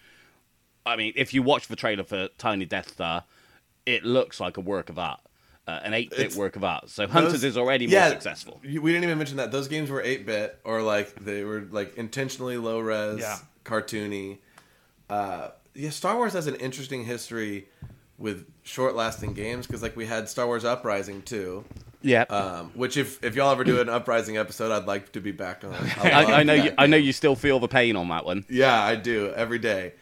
I 0.84 0.96
mean, 0.96 1.14
if 1.16 1.32
you 1.32 1.44
watch 1.44 1.68
the 1.68 1.76
trailer 1.76 2.04
for 2.04 2.28
Tiny 2.40 2.66
Death 2.66 2.90
Star, 2.94 3.24
it 3.86 4.04
looks 4.04 4.40
like 4.40 4.58
a 4.58 4.62
work 4.62 4.90
of 4.90 4.98
art, 4.98 5.20
uh, 5.68 5.80
an 5.84 5.94
eight-bit 5.94 6.34
work 6.36 6.56
of 6.56 6.64
art. 6.64 6.90
So 6.90 7.08
Hunters 7.08 7.34
Those- 7.34 7.44
is 7.44 7.58
already 7.58 7.86
more 7.86 7.94
yeah, 7.94 8.10
successful. 8.10 8.60
We 8.64 8.80
didn't 8.80 9.04
even 9.04 9.20
mention 9.20 9.38
that 9.38 9.52
those 9.52 9.68
games 9.68 9.92
were 9.92 10.02
eight 10.02 10.26
bit 10.26 10.60
or 10.64 10.82
like 10.82 11.24
they 11.24 11.44
were 11.44 11.68
like 11.70 11.96
intentionally 11.98 12.58
low 12.58 12.80
res, 12.80 13.20
Yeah. 13.20 13.38
Cartoony. 13.64 14.40
Uh, 15.10 15.50
yeah, 15.74 15.90
Star 15.90 16.16
Wars 16.16 16.34
has 16.34 16.48
an 16.48 16.56
interesting 16.56 17.06
history 17.06 17.68
with 18.18 18.46
short 18.64 18.96
lasting 18.96 19.34
games 19.34 19.68
because 19.68 19.82
like 19.82 19.96
we 19.96 20.06
had 20.06 20.30
Star 20.30 20.46
Wars 20.46 20.64
Uprising 20.64 21.22
too. 21.24 21.66
Yeah. 22.02 22.24
Um, 22.24 22.72
which 22.74 22.98
if 22.98 23.24
if 23.24 23.36
y'all 23.36 23.52
ever 23.52 23.64
do 23.64 23.80
an 23.80 23.90
Uprising 23.90 24.38
episode, 24.38 24.72
I'd 24.72 24.88
like 24.88 25.12
to 25.14 25.22
be 25.22 25.32
back 25.32 25.64
on. 25.64 25.74
I, 26.02 26.12
I, 26.12 26.44
know 26.44 26.58
that 26.58 26.66
you. 26.66 26.74
I 26.78 26.88
know 26.88 26.98
you 26.98 27.14
still 27.14 27.36
feel 27.36 27.60
the 27.60 27.68
pain 27.68 27.96
on 27.96 28.10
that 28.10 28.26
one. 28.26 28.46
Yeah, 28.50 28.82
I 28.82 28.96
do 28.96 29.32
every 29.36 29.60
day. 29.60 29.94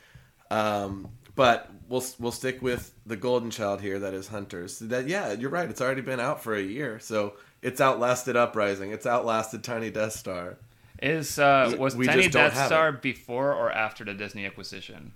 Um, 0.50 1.10
but 1.36 1.70
we'll 1.88 2.04
we'll 2.20 2.32
stick 2.32 2.62
with 2.62 2.94
the 3.06 3.18
golden 3.18 3.50
child 3.50 3.82
here. 3.82 4.00
That 4.00 4.14
is 4.14 4.28
Hunters. 4.28 4.80
That 4.80 5.08
yeah, 5.08 5.34
you're 5.34 5.50
right. 5.50 5.70
It's 5.70 5.82
already 5.82 6.02
been 6.02 6.20
out 6.20 6.42
for 6.44 6.56
a 6.56 6.62
year, 6.62 7.00
so 7.00 7.34
it's 7.62 7.82
outlasted 7.82 8.36
Uprising. 8.36 8.92
It's 8.92 9.06
outlasted 9.06 9.64
Tiny 9.64 9.90
Death 9.90 10.14
Star. 10.14 10.58
Is 11.02 11.40
uh, 11.40 11.76
was 11.80 11.96
We 11.96 12.06
Tiny 12.06 12.28
Death 12.28 12.66
Star 12.66 12.90
it. 12.90 13.02
before 13.02 13.54
or 13.54 13.72
after 13.72 14.04
the 14.04 14.14
Disney 14.14 14.46
acquisition? 14.46 15.14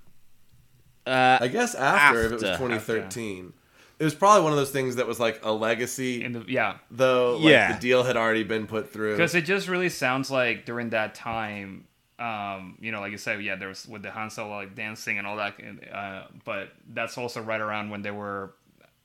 Uh, 1.05 1.37
I 1.41 1.47
guess 1.49 1.75
after, 1.75 2.21
if 2.21 2.31
it 2.31 2.33
was 2.35 2.43
After. 2.43 2.63
2013. 2.69 3.53
It 3.99 4.03
was 4.05 4.15
probably 4.15 4.43
one 4.43 4.51
of 4.53 4.57
those 4.57 4.71
things 4.71 4.95
that 4.95 5.07
was 5.07 5.19
like 5.19 5.39
a 5.43 5.51
legacy, 5.51 6.23
In 6.23 6.31
the 6.33 6.45
yeah, 6.47 6.77
though. 6.89 7.35
Like 7.37 7.51
Yeah. 7.51 7.73
the 7.73 7.79
deal 7.79 8.03
had 8.03 8.17
already 8.17 8.43
been 8.43 8.65
put 8.67 8.91
through. 8.91 9.13
because 9.15 9.35
it 9.35 9.41
just 9.43 9.67
really 9.67 9.89
sounds 9.89 10.31
like 10.31 10.65
during 10.65 10.89
that 10.91 11.13
time, 11.15 11.85
um, 12.19 12.77
you 12.81 12.91
know, 12.91 13.01
like 13.01 13.11
you 13.11 13.17
said, 13.17 13.41
yeah, 13.43 13.55
there 13.55 13.67
was 13.67 13.85
with 13.87 14.01
the 14.01 14.11
Han 14.11 14.29
Solo 14.29 14.55
like 14.55 14.75
dancing 14.75 15.17
and 15.19 15.27
all 15.27 15.35
that, 15.37 15.55
uh, 15.93 16.23
but 16.45 16.69
that's 16.93 17.17
also 17.17 17.41
right 17.41 17.61
around 17.61 17.89
when 17.91 18.01
they 18.01 18.11
were 18.11 18.53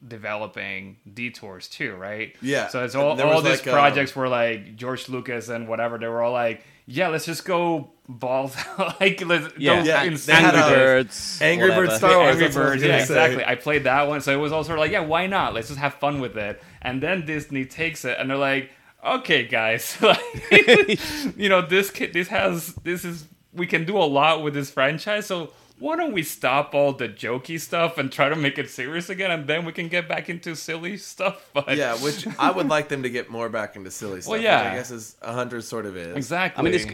developing 0.07 0.97
detours 1.13 1.69
too, 1.69 1.95
right? 1.95 2.37
Yeah. 2.41 2.69
So 2.69 2.85
it's 2.85 2.95
all 2.95 3.21
all 3.21 3.43
these 3.43 3.59
like, 3.59 3.67
um, 3.67 3.73
projects 3.73 4.15
were 4.15 4.29
like 4.29 4.77
George 4.77 5.09
Lucas 5.09 5.49
and 5.49 5.69
whatever. 5.69 5.99
They 5.99 6.07
were 6.07 6.23
all 6.23 6.33
like, 6.33 6.63
yeah, 6.87 7.09
let's 7.09 7.27
just 7.27 7.45
go 7.45 7.91
balls 8.09 8.57
like 9.01 9.25
let's 9.25 9.53
yeah. 9.59 9.81
go 9.81 9.85
Yeah, 9.85 10.03
insane 10.05 10.37
had 10.37 10.55
with. 10.55 10.65
Birds. 10.65 11.39
Angry 11.43 11.71
Birds. 11.71 11.97
Star 11.97 12.17
Wars. 12.17 12.31
Angry 12.31 12.45
that's 12.45 12.57
what 12.57 12.63
I 12.63 12.69
was 12.69 12.71
Birds, 12.71 12.83
yeah, 12.83 12.97
exactly. 12.99 13.45
I 13.45 13.55
played 13.57 13.85
that 13.85 14.09
one, 14.09 14.21
so 14.21 14.33
it 14.33 14.41
was 14.41 14.53
also 14.53 14.77
like, 14.77 14.93
yeah, 14.93 15.01
why 15.01 15.27
not? 15.27 15.55
Let's 15.55 15.69
just 15.69 15.81
have 15.81 15.95
fun 15.95 16.21
with 16.21 16.37
it. 16.37 16.63
And 16.81 17.03
then 17.03 17.27
Disney 17.27 17.65
takes 17.65 18.05
it, 18.05 18.17
and 18.19 18.31
they're 18.31 18.37
like, 18.37 18.71
okay, 19.05 19.47
guys, 19.47 19.97
like, 20.03 20.19
you 21.37 21.49
know, 21.49 21.63
this 21.63 21.91
kid, 21.91 22.13
this 22.13 22.29
has, 22.29 22.75
this 22.77 23.05
is, 23.05 23.27
we 23.53 23.67
can 23.67 23.85
do 23.85 23.97
a 23.97 24.05
lot 24.05 24.43
with 24.43 24.55
this 24.55 24.71
franchise, 24.71 25.27
so 25.27 25.53
why 25.79 25.97
don't 25.97 26.13
we 26.13 26.23
stop 26.23 26.75
all 26.75 26.93
the 26.93 27.09
jokey 27.09 27.61
stuff 27.61 27.99
and 27.99 28.11
try 28.11 28.29
to 28.29 28.37
make 28.37 28.59
it 28.59 28.69
serious 28.71 29.09
again, 29.09 29.31
and 29.31 29.47
then 29.47 29.65
we 29.65 29.73
can 29.73 29.89
get 29.89 30.09
back 30.09 30.29
into 30.29 30.55
silly 30.57 30.97
stuff. 30.97 31.49
But 31.55 31.77
Yeah, 31.77 31.95
which 31.97 32.27
I 32.39 32.51
would 32.51 32.69
like 32.69 32.89
them 32.89 33.03
to 33.05 33.11
get 33.11 33.31
more 33.31 33.49
back 33.49 33.77
into 33.77 33.91
silly 33.91 34.21
stuff. 34.21 34.31
Well, 34.31 34.39
which 34.41 34.45
yeah. 34.45 34.73
I 34.73 34.75
guess 34.77 34.91
is 34.91 35.17
a 35.23 35.33
hundred 35.33 35.63
sort 35.65 35.87
of 35.87 35.97
is. 35.97 36.17
exactly. 36.17 36.61
I 36.61 36.65
mean, 36.65 36.75
it's, 36.75 36.87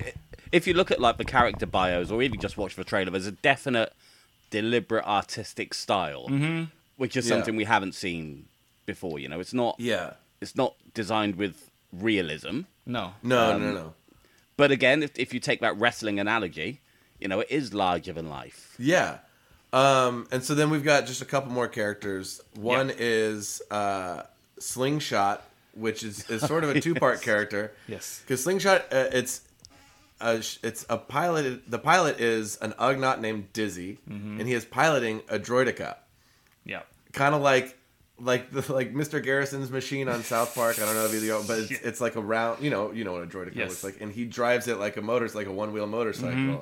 if 0.53 0.67
you 0.67 0.75
look 0.75 0.91
at 0.91 1.01
like 1.01 1.17
the 1.17 1.25
character 1.25 1.67
bios, 1.67 2.11
or 2.11 2.23
even 2.23 2.41
just 2.41 2.57
watch 2.57 2.77
the 2.77 2.85
trailer, 2.85 3.11
there's 3.11 3.27
a 3.27 3.33
definite, 3.33 3.93
deliberate 4.51 5.05
artistic 5.07 5.75
style, 5.75 6.29
which 6.97 7.17
is 7.17 7.27
Yeah. 7.27 7.37
something 7.37 7.57
we 7.57 7.65
haven't 7.65 7.95
seen 7.95 8.47
before. 8.87 9.19
You 9.19 9.29
know, 9.29 9.41
it's 9.41 9.55
not 9.55 9.77
Yeah. 9.79 10.13
it's 10.41 10.55
not 10.57 10.75
designed 10.95 11.37
with 11.37 11.71
realism, 11.93 12.63
no, 12.87 13.15
No, 13.23 13.53
Um, 13.53 13.63
no, 13.63 13.73
no. 13.73 13.95
but 14.57 14.71
again, 14.71 15.03
if 15.03 15.19
if 15.19 15.33
you 15.33 15.41
take 15.41 15.61
that 15.61 15.77
wrestling 15.79 16.21
analogy, 16.21 16.81
you 17.25 17.29
know, 17.29 17.41
it 17.41 17.49
is 17.51 17.73
larger 17.75 18.13
than 18.13 18.29
life. 18.29 18.75
Yeah. 18.79 19.19
Um, 19.73 20.29
and 20.31 20.45
so 20.45 20.55
then 20.55 20.71
we've 20.71 20.85
got 20.85 21.07
just 21.07 21.21
a 21.23 21.25
couple 21.25 21.51
more 21.51 21.67
characters. 21.67 22.41
One 22.55 22.93
is 22.97 23.61
uh, 23.73 24.23
Slingshot, 24.61 25.43
which 25.75 26.03
is, 26.05 26.29
is 26.31 26.43
sort 26.43 26.63
of 26.65 26.71
a 26.77 26.81
two 26.87 26.95
part 26.95 27.23
character. 27.23 27.73
Yes. 27.89 28.21
Because 28.25 28.45
Slingshot, 28.45 28.83
uh, 28.93 29.07
it's 29.13 29.41
a, 30.21 30.43
it's 30.63 30.87
a 30.89 30.97
pilot. 30.99 31.69
The 31.69 31.79
pilot 31.79 32.21
is 32.21 32.57
an 32.59 32.73
Ugnaught 32.73 33.21
named 33.21 33.53
Dizzy, 33.53 33.99
Mm-hmm. 34.09 34.39
and 34.41 34.47
he 34.49 34.55
is 34.55 34.65
piloting 34.65 35.23
a 35.29 35.39
droideka, 35.39 35.97
Yeah. 36.65 36.83
kind 37.13 37.35
of 37.35 37.43
like 37.43 37.77
like 38.21 38.53
the 38.53 38.73
like 38.73 38.95
Mr. 38.95 39.21
Garrison's 39.21 39.73
machine 39.73 40.09
on 40.09 40.23
South 40.23 40.55
Park. 40.55 40.79
I 40.79 40.85
don't 40.85 40.95
know 40.95 41.07
if 41.07 41.21
you 41.21 41.29
know, 41.29 41.43
but 41.49 41.59
it's, 41.59 41.71
it's 41.73 42.01
like 42.01 42.15
a 42.15 42.21
round. 42.21 42.63
You 42.63 42.71
know, 42.71 42.93
you 42.93 43.03
know 43.03 43.13
what 43.15 43.23
a 43.23 43.27
droideka 43.27 43.57
Yes. 43.57 43.71
looks 43.71 43.83
like, 43.85 44.01
and 44.01 44.13
he 44.13 44.25
drives 44.25 44.69
it 44.69 44.79
like 44.79 44.97
a 44.97 45.03
motor, 45.03 45.29
like 45.35 45.49
a 45.49 45.53
one 45.53 45.73
wheel 45.73 45.89
motorcycle, 45.89 46.31
Mm-hmm. 46.37 46.61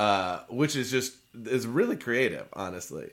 Uh, 0.00 0.40
which 0.48 0.74
is 0.76 0.90
just 0.90 1.14
is 1.58 1.66
really 1.66 1.96
creative, 1.96 2.46
honestly. 2.54 3.10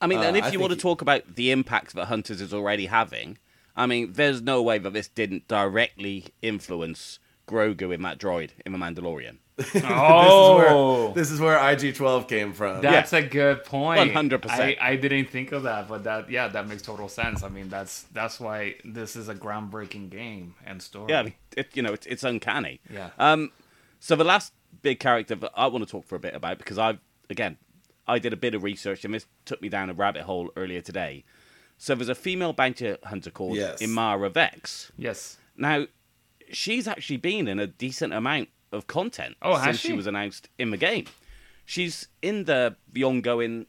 I 0.00 0.06
mean, 0.06 0.18
Uh, 0.20 0.28
and 0.28 0.36
if 0.36 0.44
I 0.44 0.50
you 0.50 0.60
want 0.60 0.70
to 0.70 0.76
think- 0.76 0.82
talk 0.82 1.02
about 1.02 1.22
the 1.34 1.50
impact 1.50 1.94
that 1.94 2.06
Hunters 2.06 2.40
is 2.40 2.52
already 2.54 2.86
having, 2.86 3.38
I 3.76 3.86
mean, 3.86 4.12
there's 4.12 4.40
no 4.42 4.62
way 4.62 4.78
that 4.78 4.92
this 4.92 5.08
didn't 5.08 5.48
directly 5.48 6.26
influence 6.42 7.18
Grogu 7.48 7.92
in 7.94 8.02
that 8.02 8.18
droid 8.18 8.50
in 8.66 8.72
The 8.72 8.78
Mandalorian. 8.78 9.36
Oh, 9.90 11.12
This 11.14 11.30
is 11.30 11.40
where 11.40 11.58
IG12 11.58 12.28
came 12.28 12.52
from. 12.52 12.80
that's 12.82 13.12
a 13.12 13.22
good 13.22 13.64
point. 13.64 14.12
100%. 14.12 14.50
I, 14.50 14.76
I 14.80 14.96
didn't 14.96 15.30
think 15.30 15.52
of 15.52 15.62
that, 15.64 15.88
but 15.88 16.04
that 16.04 16.30
yeah, 16.30 16.46
that 16.48 16.68
makes 16.68 16.82
total 16.82 17.08
sense. 17.08 17.42
I 17.42 17.48
mean, 17.48 17.68
that's 17.68 18.02
that's 18.12 18.38
why 18.38 18.76
this 18.84 19.16
is 19.16 19.28
a 19.28 19.34
groundbreaking 19.34 20.10
game 20.10 20.54
and 20.66 20.80
story. 20.80 21.06
Yeah, 21.12 21.20
I 21.20 21.22
mean, 21.24 21.34
it, 21.56 21.76
you 21.76 21.82
know, 21.82 21.92
it's, 21.92 22.06
it's 22.06 22.22
uncanny. 22.22 22.80
Yeah. 22.92 23.10
Um, 23.18 23.50
so 23.98 24.14
the 24.14 24.24
last 24.24 24.52
big 24.82 25.00
character 25.00 25.34
that 25.34 25.52
I 25.54 25.66
want 25.66 25.84
to 25.84 25.90
talk 25.90 26.04
for 26.06 26.16
a 26.16 26.20
bit 26.20 26.34
about 26.34 26.58
because 26.58 26.78
I've 26.78 26.98
again, 27.30 27.56
I 28.06 28.18
did 28.18 28.32
a 28.32 28.36
bit 28.36 28.54
of 28.54 28.62
research 28.62 29.04
and 29.04 29.12
this 29.14 29.26
took 29.44 29.60
me 29.62 29.68
down 29.68 29.90
a 29.90 29.94
rabbit 29.94 30.22
hole 30.22 30.50
earlier 30.56 30.80
today. 30.80 31.24
So 31.76 31.94
there's 31.94 32.08
a 32.08 32.14
female 32.14 32.52
bounty 32.52 32.96
hunter 33.04 33.30
called 33.30 33.56
Yes. 33.56 33.80
Imara 33.82 34.32
Vex. 34.32 34.90
yes. 34.96 35.36
Now, 35.56 35.86
she's 36.50 36.86
actually 36.88 37.16
been 37.18 37.48
in 37.48 37.58
a 37.58 37.66
decent 37.66 38.12
amount 38.12 38.48
of 38.72 38.86
content 38.86 39.36
Oh, 39.42 39.54
has 39.56 39.64
since 39.64 39.78
she? 39.80 39.88
she 39.88 39.94
was 39.94 40.06
announced 40.06 40.48
in 40.58 40.70
the 40.70 40.76
game. 40.76 41.06
She's 41.66 42.08
in 42.22 42.44
the 42.44 42.76
the 42.92 43.04
ongoing 43.04 43.66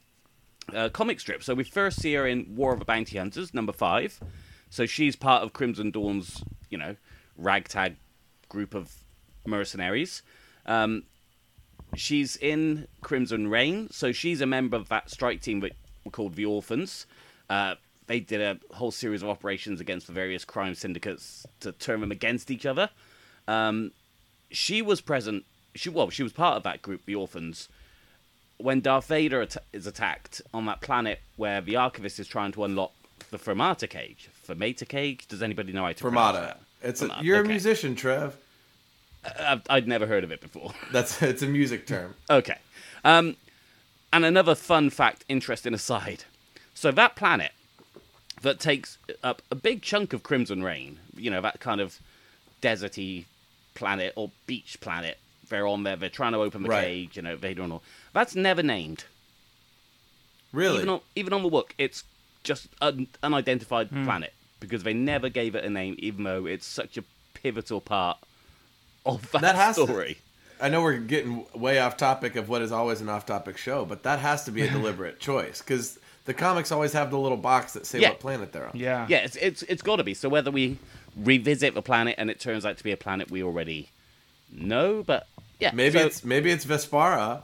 uh, 0.74 0.90
comic 0.90 1.20
strip. 1.20 1.44
So 1.44 1.54
we 1.56 1.64
first 1.64 2.00
see 2.02 2.14
her 2.14 2.26
in 2.28 2.56
War 2.56 2.72
of 2.74 2.80
the 2.80 2.86
Bounty 2.86 3.18
Hunters, 3.18 3.54
number 3.54 3.74
five. 3.74 4.20
So 4.70 4.86
she's 4.86 5.16
part 5.16 5.42
of 5.44 5.52
Crimson 5.52 5.90
Dawn's, 5.92 6.44
you 6.70 6.78
know, 6.78 6.96
ragtag 7.38 7.96
group 8.50 8.74
of 8.76 8.94
mercenaries. 9.46 10.22
Um, 10.66 11.04
she's 11.96 12.36
in 12.36 12.88
Crimson 13.02 13.48
Reign, 13.48 13.90
so 13.92 14.12
she's 14.12 14.42
a 14.42 14.46
member 14.46 14.78
of 14.78 14.90
that 14.90 15.10
strike 15.10 15.42
team 15.42 15.60
that 15.62 15.74
were 16.04 16.12
called 16.12 16.36
the 16.36 16.46
Orphans. 16.46 17.06
Uh, 17.50 17.76
they 18.08 18.20
did 18.20 18.42
a 18.42 18.76
whole 18.76 18.92
series 18.92 19.22
of 19.22 19.30
operations 19.30 19.80
against 19.80 20.08
the 20.08 20.14
various 20.14 20.44
crime 20.44 20.76
syndicates 20.76 21.46
to 21.60 21.72
turn 21.72 22.02
them 22.02 22.12
against 22.12 22.50
each 22.50 22.66
other. 22.66 22.90
Um, 23.48 23.92
she 24.50 24.82
was 24.82 25.02
present. 25.02 25.46
She 25.76 25.90
well, 25.90 26.10
she 26.10 26.24
was 26.24 26.34
part 26.34 26.58
of 26.58 26.64
that 26.64 26.82
group, 26.82 27.06
the 27.06 27.16
Orphans, 27.16 27.70
when 28.58 28.82
Darth 28.82 29.08
Vader 29.08 29.42
at- 29.42 29.58
is 29.72 29.86
attacked 29.86 30.42
on 30.54 30.66
that 30.66 30.82
planet 30.82 31.20
where 31.38 31.62
the 31.62 31.76
Archivist 31.76 32.20
is 32.20 32.28
trying 32.28 32.52
to 32.54 32.64
unlock 32.64 32.94
the 33.32 33.38
Fermata 33.38 33.88
cage. 33.88 34.30
Fermata 34.48 34.88
cage? 34.88 35.28
Does 35.28 35.44
anybody 35.44 35.72
know 35.72 35.86
how 35.86 35.92
to 35.92 36.04
Fermata. 36.04 36.58
It's 36.82 37.02
a, 37.02 37.10
you're 37.22 37.38
okay. 37.40 37.46
a 37.46 37.50
musician, 37.50 37.96
Trev. 37.96 38.38
I've, 39.40 39.62
I'd 39.70 39.88
never 39.88 40.08
heard 40.08 40.24
of 40.24 40.32
it 40.32 40.42
before. 40.42 40.74
That's 40.92 41.22
it's 41.22 41.42
a 41.42 41.48
music 41.48 41.86
term. 41.88 42.16
Okay. 42.30 42.58
Um, 43.04 43.36
and 44.14 44.26
another 44.26 44.56
fun 44.56 44.90
fact, 44.90 45.24
interesting 45.30 45.74
aside. 45.74 46.24
So 46.74 46.92
that 46.92 47.16
planet 47.16 47.52
that 48.42 48.60
takes 48.60 48.98
up 49.24 49.42
a 49.52 49.56
big 49.56 49.82
chunk 49.82 50.14
of 50.14 50.24
Crimson 50.24 50.64
Reign, 50.64 51.00
you 51.16 51.30
know, 51.30 51.42
that 51.42 51.60
kind 51.60 51.82
of 51.82 52.00
deserty 52.62 53.26
planet 53.76 54.14
or 54.16 54.32
beach 54.48 54.78
planet. 54.80 55.18
They're 55.50 55.68
on 55.68 55.84
there. 55.84 55.96
They're 55.96 56.10
trying 56.10 56.34
to 56.34 56.40
open 56.40 56.64
the 56.64 56.70
Right. 56.70 56.86
cage. 56.86 57.16
You 57.18 57.24
know, 57.24 57.36
they 57.36 57.54
don't 57.54 57.70
know. 57.70 57.82
That's 58.14 58.36
never 58.36 58.64
named. 58.64 59.04
Really? 60.54 60.78
Even 60.78 60.90
on 60.90 61.02
even 61.16 61.34
on 61.34 61.44
the 61.44 61.50
book, 61.50 61.74
it's 61.78 62.04
just 62.44 62.68
an 62.82 63.08
unidentified 63.22 63.88
Hmm. 63.90 64.06
planet 64.06 64.34
because 64.60 64.84
they 64.84 64.94
never 64.94 65.30
gave 65.30 65.56
it 65.56 65.64
a 65.64 65.70
name, 65.70 65.96
even 66.00 66.24
though 66.24 66.46
it's 66.46 66.66
such 66.66 66.98
a 66.98 67.04
pivotal 67.34 67.82
part 67.82 68.18
of 69.16 69.32
that, 69.32 69.42
That 69.48 69.56
has 69.56 69.76
to- 69.76 69.86
story. 69.86 70.18
I 70.62 70.68
know 70.68 70.82
we're 70.82 70.98
getting 70.98 71.46
way 71.56 71.80
off 71.80 71.96
topic 71.96 72.36
of 72.36 72.50
what 72.50 72.62
is 72.62 72.74
always 72.74 73.00
an 73.00 73.08
off-topic 73.08 73.58
show, 73.58 73.86
but 73.86 74.04
that 74.04 74.20
has 74.20 74.44
to 74.44 74.52
be 74.52 74.62
a 74.64 74.70
deliberate 74.78 75.18
choice 75.22 75.62
because 75.62 75.98
the 76.26 76.34
comics 76.34 76.70
always 76.74 76.92
have 76.92 77.12
the 77.12 77.18
little 77.18 77.38
box 77.38 77.74
that 77.74 77.86
say 77.86 78.00
Yeah. 78.02 78.10
what 78.10 78.20
planet 78.20 78.52
they're 78.52 78.66
on. 78.68 78.72
Yeah. 78.76 79.06
Yeah, 79.10 79.20
it's 79.20 79.38
it's 79.38 79.62
it's 79.64 79.82
got 79.82 79.96
to 79.98 80.04
be. 80.04 80.14
So 80.14 80.28
whether 80.28 80.52
we 80.52 80.78
revisit 81.16 81.76
the 81.76 81.82
planet 81.82 82.16
and 82.18 82.30
it 82.30 82.42
turns 82.42 82.66
out 82.66 82.78
to 82.78 82.84
be 82.84 82.92
a 82.92 82.98
planet 82.98 83.32
we 83.32 83.42
already 83.42 83.88
know, 84.52 85.02
but 85.02 85.28
yeah, 85.62 85.72
Maybe 85.74 85.98
so 85.98 86.06
it's 86.08 86.26
maybe 86.26 86.52
it's 86.52 86.66
Vespaara, 86.66 87.42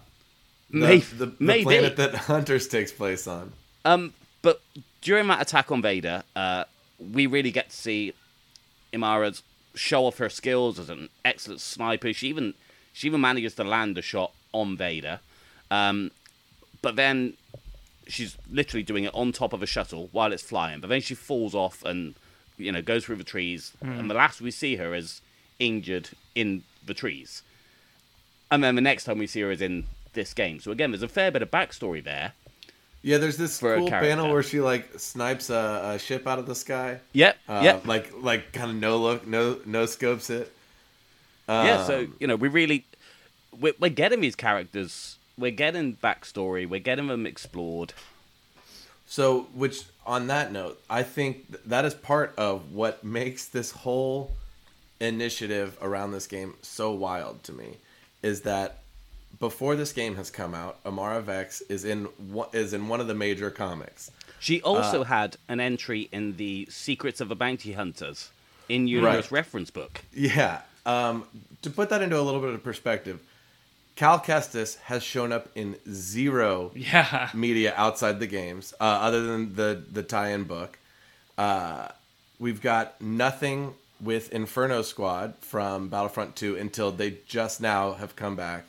the, 0.69 0.77
May- 0.77 0.97
the, 0.99 1.25
the 1.27 1.35
maybe. 1.39 1.63
planet 1.63 1.95
that 1.95 2.15
Hunters 2.27 2.67
takes 2.67 2.91
place 2.91 3.27
on. 3.27 3.53
Um, 3.85 4.13
but 4.41 4.59
during 5.01 5.27
that 5.27 5.41
attack 5.41 5.71
on 5.71 5.81
Vader, 5.81 6.23
uh, 6.35 6.65
we 7.13 7.27
really 7.27 7.51
get 7.51 7.69
to 7.69 7.75
see 7.77 8.13
Imara's 8.93 9.41
show 9.75 10.05
off 10.05 10.17
her 10.17 10.29
skills 10.29 10.79
as 10.79 10.89
an 10.89 11.09
excellent 11.23 11.61
sniper. 11.61 12.13
She 12.13 12.27
even 12.27 12.53
she 12.93 13.07
even 13.07 13.21
manages 13.21 13.55
to 13.55 13.63
land 13.63 13.97
a 13.97 14.01
shot 14.01 14.31
on 14.53 14.77
Vader, 14.77 15.19
um, 15.69 16.11
but 16.81 16.95
then 16.95 17.33
she's 18.07 18.37
literally 18.49 18.83
doing 18.83 19.03
it 19.03 19.13
on 19.13 19.31
top 19.31 19.53
of 19.53 19.61
a 19.61 19.65
shuttle 19.65 20.09
while 20.11 20.31
it's 20.31 20.43
flying. 20.43 20.79
But 20.79 20.89
then 20.89 21.01
she 21.01 21.15
falls 21.15 21.53
off 21.53 21.83
and 21.83 22.15
you 22.57 22.71
know 22.71 22.81
goes 22.81 23.05
through 23.05 23.17
the 23.17 23.23
trees, 23.23 23.73
and 23.81 24.09
the 24.09 24.15
last 24.15 24.41
we 24.41 24.51
see 24.51 24.77
her 24.77 24.95
is 24.95 25.21
injured 25.59 26.09
in 26.33 26.63
the 26.85 26.93
trees. 26.93 27.43
And 28.51 28.63
then 28.63 28.75
the 28.75 28.81
next 28.81 29.05
time 29.05 29.17
we 29.17 29.27
see 29.27 29.41
her 29.41 29.51
is 29.51 29.61
in 29.61 29.85
this 30.13 30.33
game. 30.33 30.59
So 30.59 30.71
again, 30.71 30.91
there's 30.91 31.03
a 31.03 31.07
fair 31.07 31.31
bit 31.31 31.41
of 31.41 31.51
backstory 31.51 32.03
there. 32.03 32.33
Yeah, 33.05 33.19
there's 33.19 33.37
this 33.37 33.59
cool 33.59 33.87
panel 33.87 34.31
where 34.31 34.41
she 34.41 34.61
like 34.61 34.99
snipes 34.99 35.51
a, 35.51 35.91
a 35.93 35.99
ship 35.99 36.25
out 36.25 36.39
of 36.39 36.47
the 36.47 36.55
sky. 36.55 37.01
Yep. 37.13 37.37
Uh, 37.47 37.61
yep. 37.63 37.85
Like 37.85 38.11
like 38.19 38.51
kind 38.51 38.71
of 38.71 38.77
no 38.77 38.97
look, 38.97 39.27
no 39.27 39.59
no 39.63 39.85
scopes 39.85 40.31
it. 40.31 40.51
yeah, 41.47 41.85
so 41.85 41.99
Um, 41.99 42.15
you 42.19 42.25
know, 42.25 42.35
we 42.35 42.47
really 42.47 42.83
we're, 43.59 43.75
we're 43.79 43.89
getting 43.89 44.21
these 44.21 44.35
characters, 44.35 45.17
we're 45.37 45.51
getting 45.51 45.97
backstory, 45.97 46.67
we're 46.67 46.79
getting 46.79 47.05
them 47.05 47.27
explored. 47.27 47.93
So, 49.05 49.49
which 49.53 49.83
on 50.03 50.25
that 50.27 50.51
note, 50.51 50.81
I 50.89 51.03
think 51.03 51.63
that 51.67 51.85
is 51.85 51.93
part 51.93 52.33
of 52.39 52.73
what 52.73 53.03
makes 53.03 53.45
this 53.45 53.69
whole 53.69 54.31
initiative 54.99 55.77
around 55.79 56.11
this 56.11 56.25
game 56.25 56.55
so 56.63 56.91
wild 56.91 57.43
to 57.43 57.53
me 57.53 57.75
is 58.23 58.41
that 58.41 58.79
before 59.39 59.75
this 59.75 59.91
game 59.93 60.15
has 60.15 60.29
come 60.29 60.53
out, 60.53 60.83
Imara 60.83 61.21
Vex 61.21 61.61
is 61.61 61.85
in 61.85 62.05
one- 62.31 62.49
is 62.53 62.73
in 62.73 62.87
one 62.87 62.99
of 63.01 63.07
the 63.07 63.15
major 63.15 63.49
comics. 63.49 64.11
She 64.39 64.61
also 64.61 65.03
had 65.03 65.37
an 65.47 65.59
entry 65.59 66.07
in 66.11 66.37
the 66.37 66.67
Secrets 66.69 67.19
of 67.21 67.29
the 67.29 67.35
Bounty 67.35 67.73
Hunters 67.73 68.29
in 68.69 68.87
Universe 68.87 69.25
Right. 69.25 69.31
reference 69.31 69.71
book. 69.71 70.01
Yeah. 70.13 70.61
Um, 70.85 71.25
to 71.63 71.69
put 71.69 71.89
that 71.89 72.01
into 72.01 72.19
a 72.19 72.21
little 72.21 72.41
bit 72.41 72.51
of 72.53 72.63
perspective, 72.63 73.19
Cal 73.95 74.19
Kestis 74.19 74.77
has 74.81 75.01
shown 75.03 75.31
up 75.31 75.49
in 75.55 75.77
zero 75.91 76.71
Yeah. 76.75 77.29
media 77.33 77.73
outside 77.75 78.19
the 78.19 78.27
games, 78.27 78.73
uh, 78.79 78.83
other 78.83 79.23
than 79.23 79.55
the 79.55 79.81
the 79.91 80.03
tie-in 80.03 80.43
book. 80.43 80.77
Uh, 81.37 81.87
we've 82.39 82.61
got 82.61 82.99
nothing 83.01 83.73
with 84.01 84.31
Inferno 84.33 84.81
Squad 84.81 85.33
from 85.41 85.87
Battlefront 85.89 86.35
2 86.35 86.57
until 86.57 86.91
they 86.91 87.17
just 87.27 87.61
now 87.61 87.93
have 87.93 88.15
come 88.15 88.35
back. 88.35 88.65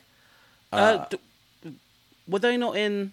Uh, 0.71 1.05
d- 1.09 1.19
were 2.27 2.39
they 2.39 2.57
not 2.57 2.75
in? 2.75 3.11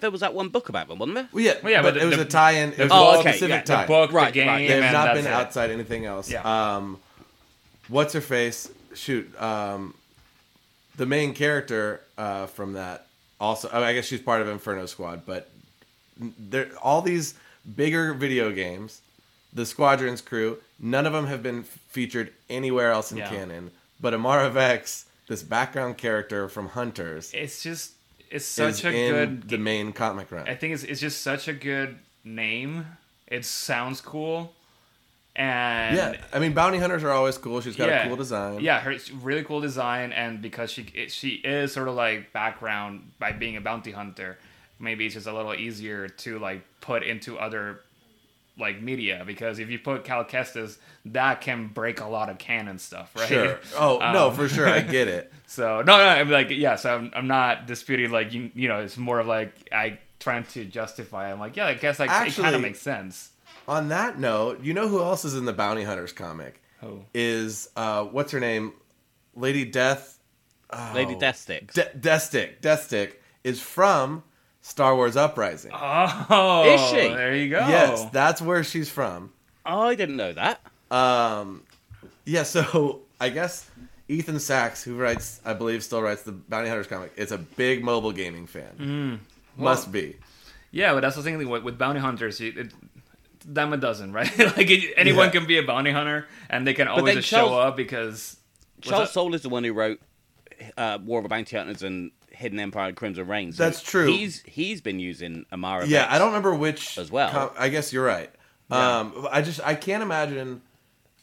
There 0.00 0.10
was 0.10 0.20
that 0.20 0.34
one 0.34 0.48
book 0.50 0.68
about 0.68 0.88
them, 0.88 0.98
wasn't 0.98 1.14
there? 1.16 1.28
Well, 1.32 1.42
yeah, 1.42 1.54
Well, 1.62 1.72
yeah, 1.72 1.82
but, 1.82 1.94
but 1.94 2.02
it 2.02 2.06
was 2.06 2.16
the- 2.16 2.22
a 2.22 2.26
tie-in. 2.26 2.72
It 2.72 2.78
was 2.78 2.90
Oh, 2.92 3.16
a 3.16 3.18
okay, 3.20 3.30
specific 3.32 3.48
yeah, 3.50 3.60
the 3.62 3.66
tie. 3.66 3.82
The 3.82 3.88
book, 3.88 4.12
Right, 4.12 4.26
the 4.26 4.32
game, 4.40 4.48
right. 4.48 4.68
They've 4.68 4.82
and 4.82 4.92
not 4.92 5.04
that's 5.06 5.18
been 5.18 5.26
it. 5.26 5.32
outside 5.32 5.70
anything 5.70 6.04
else. 6.04 6.30
Yeah. 6.30 6.42
Um, 6.76 6.98
what's 7.88 8.12
her 8.12 8.20
face? 8.20 8.70
Shoot. 8.94 9.40
Um, 9.40 9.94
the 10.96 11.06
main 11.06 11.34
character 11.34 12.00
uh, 12.18 12.46
from 12.46 12.74
that 12.74 13.06
also. 13.40 13.68
I, 13.70 13.74
mean, 13.74 13.82
I 13.84 13.92
guess 13.94 14.06
she's 14.06 14.20
part 14.20 14.40
of 14.42 14.48
Inferno 14.48 14.86
Squad, 14.86 15.24
but 15.26 15.50
there 16.18 16.70
all 16.82 17.02
these 17.02 17.34
bigger 17.74 18.14
video 18.14 18.50
games, 18.52 19.00
the 19.52 19.66
Squadrons 19.66 20.20
crew, 20.22 20.58
none 20.78 21.04
of 21.06 21.12
them 21.12 21.26
have 21.26 21.42
been 21.42 21.62
featured 21.62 22.32
anywhere 22.48 22.90
else 22.92 23.12
in 23.12 23.18
Yeah. 23.18 23.28
canon. 23.28 23.70
But 24.00 24.12
Imara 24.14 24.50
Vex, 24.50 25.04
this 25.26 25.42
background 25.42 25.98
character 25.98 26.48
from 26.48 26.68
Hunters, 26.68 27.32
It's 27.34 27.62
just 27.62 27.92
it's 28.30 28.44
such 28.44 28.84
a 28.84 28.90
good 28.90 29.48
the 29.48 29.58
main 29.58 29.92
comic 29.92 30.30
run. 30.30 30.48
I 30.48 30.54
think 30.54 30.74
it's 30.74 30.82
it's 30.82 31.00
just 31.00 31.22
such 31.22 31.48
a 31.48 31.52
good 31.52 31.98
name. 32.24 32.86
It 33.26 33.44
sounds 33.44 34.00
cool. 34.00 34.52
And 35.34 35.96
yeah, 35.96 36.16
I 36.32 36.38
mean, 36.38 36.54
bounty 36.54 36.78
hunters 36.78 37.04
are 37.04 37.10
always 37.10 37.36
cool. 37.36 37.60
She's 37.60 37.76
got 37.76 37.88
yeah, 37.88 38.04
a 38.04 38.08
cool 38.08 38.16
design. 38.16 38.60
Yeah, 38.60 38.80
her 38.80 38.96
really 39.20 39.42
cool 39.44 39.60
design, 39.60 40.12
and 40.12 40.40
because 40.40 40.70
she 40.70 41.08
she 41.08 41.34
is 41.34 41.72
sort 41.72 41.88
of 41.88 41.94
like 41.94 42.32
background 42.32 43.12
by 43.18 43.32
being 43.32 43.56
a 43.56 43.60
bounty 43.60 43.92
hunter, 43.92 44.38
maybe 44.78 45.04
it's 45.04 45.14
just 45.14 45.26
a 45.26 45.34
little 45.34 45.54
easier 45.54 46.08
to 46.08 46.38
like 46.38 46.64
put 46.80 47.02
into 47.02 47.38
other 47.38 47.80
like 48.58 48.80
media 48.80 49.22
because 49.26 49.58
if 49.58 49.68
you 49.70 49.78
put 49.78 50.04
Cal 50.04 50.24
Kestis, 50.24 50.78
that 51.06 51.40
can 51.42 51.68
break 51.68 52.00
a 52.00 52.06
lot 52.06 52.30
of 52.30 52.38
canon 52.38 52.78
stuff, 52.78 53.14
right? 53.16 53.28
Sure. 53.28 53.60
Oh 53.78 53.98
no, 53.98 54.28
Um, 54.28 54.34
for 54.34 54.48
sure, 54.48 54.68
I 54.68 54.80
get 54.96 55.08
it. 55.08 55.32
So 55.46 55.82
no, 55.82 55.96
no, 55.98 56.04
I'm 56.04 56.30
like 56.30 56.48
yeah. 56.50 56.76
So 56.76 56.94
I'm, 56.94 57.10
I'm 57.14 57.26
not 57.26 57.66
disputing 57.66 58.10
like 58.10 58.32
you, 58.32 58.50
you 58.54 58.68
know. 58.68 58.80
It's 58.80 58.96
more 58.96 59.20
of 59.20 59.26
like 59.26 59.52
I 59.72 59.98
trying 60.20 60.44
to 60.44 60.64
justify. 60.64 61.30
I'm 61.32 61.38
like 61.38 61.56
yeah, 61.56 61.66
I 61.66 61.74
guess 61.74 61.98
like 61.98 62.10
it 62.10 62.34
kind 62.40 62.54
of 62.56 62.62
makes 62.62 62.80
sense. 62.80 63.30
On 63.68 63.88
that 63.88 64.18
note, 64.18 64.62
you 64.62 64.72
know 64.74 64.86
who 64.88 65.00
else 65.02 65.24
is 65.24 65.34
in 65.34 65.44
the 65.44 65.52
Bounty 65.52 65.82
Hunters 65.82 66.12
comic? 66.12 66.62
Who? 66.80 67.02
Is 67.12 67.68
uh, 67.76 68.04
what's 68.04 68.32
her 68.32 68.40
name? 68.40 68.72
Lady 69.34 69.64
Death. 69.64 70.18
Lady 70.94 71.14
Oh. 71.14 71.18
Deathstick. 71.18 71.72
De- 71.72 71.90
Deathstick. 71.98 72.60
Deathstick 72.60 73.22
is 73.44 73.60
from 73.60 74.22
Star 74.66 74.96
Wars 74.96 75.16
Uprising. 75.16 75.70
Oh, 75.72 76.64
Is 76.66 76.80
she? 76.90 77.08
There 77.14 77.36
you 77.36 77.50
go. 77.50 77.60
Yes, 77.68 78.04
that's 78.10 78.42
where 78.42 78.64
she's 78.64 78.90
from. 78.90 79.32
I 79.64 79.94
didn't 79.94 80.16
know 80.16 80.32
that. 80.32 80.60
Um, 80.90 81.62
yeah, 82.24 82.42
so 82.42 83.02
I 83.20 83.28
guess 83.28 83.70
Ethan 84.08 84.40
Sacks, 84.40 84.82
who 84.82 84.96
writes, 84.96 85.40
I 85.44 85.54
believe, 85.54 85.84
still 85.84 86.02
writes 86.02 86.24
the 86.24 86.32
Bounty 86.32 86.68
Hunters 86.68 86.88
comic, 86.88 87.12
is 87.16 87.30
a 87.30 87.38
big 87.38 87.84
mobile 87.84 88.10
gaming 88.10 88.48
fan. 88.48 89.20
Must 89.56 89.92
be. 89.92 90.16
Yeah, 90.72 90.94
but 90.94 91.00
that's 91.00 91.14
the 91.14 91.22
thing 91.22 91.48
with, 91.48 91.62
with 91.62 91.78
bounty 91.78 92.00
hunters. 92.00 92.40
You, 92.40 92.52
it, 92.56 92.72
them 93.46 93.72
a 93.72 93.76
dozen, 93.76 94.12
right? 94.18 94.36
like 94.36 94.68
it, 94.68 94.94
anyone 94.96 95.26
Yeah. 95.26 95.30
can 95.30 95.46
be 95.46 95.58
a 95.58 95.62
bounty 95.62 95.92
hunter, 95.92 96.26
and 96.50 96.66
they 96.66 96.74
can 96.74 96.88
always 96.88 97.04
then 97.14 97.14
just 97.22 97.28
show 97.28 97.54
up 97.54 97.76
because 97.76 98.36
Charles 98.80 99.08
that? 99.08 99.12
Soule 99.14 99.34
is 99.36 99.42
the 99.42 99.48
one 99.48 99.62
who 99.62 99.72
wrote 99.72 100.00
uh, 100.76 100.98
War 101.04 101.20
of 101.20 101.22
the 101.22 101.28
Bounty 101.28 101.56
Hunters 101.56 101.84
and 101.84 102.10
Hidden 102.36 102.60
Empire 102.60 102.88
and 102.88 102.96
Crimson 102.96 103.26
Reign. 103.26 103.52
So 103.52 103.64
That's 103.64 103.82
true. 103.82 104.06
He's 104.06 104.42
he's 104.46 104.80
been 104.80 104.98
using 105.00 105.46
Imara. 105.52 105.86
Yeah, 105.88 106.02
Vex. 106.02 106.12
I 106.14 106.18
don't 106.18 106.28
remember 106.28 106.54
which 106.54 106.98
as 106.98 107.10
well. 107.10 107.30
com- 107.30 107.50
I 107.58 107.68
guess 107.68 107.92
you're 107.92 108.04
right. 108.04 108.30
Um, 108.70 109.26
I 109.30 109.42
just 109.42 109.60
I 109.62 109.74
can't 109.74 110.02
imagine 110.02 110.62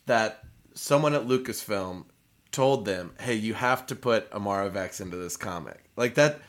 that 0.05 0.43
someone 0.74 1.14
at 1.14 1.24
Lucasfilm 1.28 2.05
told 2.51 2.86
them, 2.86 3.11
"Hey, 3.20 3.36
you 3.36 3.53
have 3.53 3.86
to 3.88 3.95
put 3.95 4.30
Imara 4.32 4.72
Vex 4.72 5.01
into 5.01 5.18
this 5.18 5.38
comic." 5.38 5.84
Like 5.95 6.16
that 6.16 6.39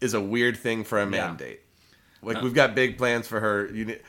is 0.00 0.14
a 0.14 0.20
weird 0.20 0.56
thing 0.56 0.84
for 0.84 0.98
a 1.00 1.04
Yeah. 1.04 1.10
mandate. 1.10 1.60
Like 2.22 2.40
we've 2.42 2.54
got 2.54 2.74
big 2.74 2.96
plans 2.98 3.26
for 3.26 3.40
her. 3.40 3.70
You, 3.72 3.84
ne- 3.86 4.00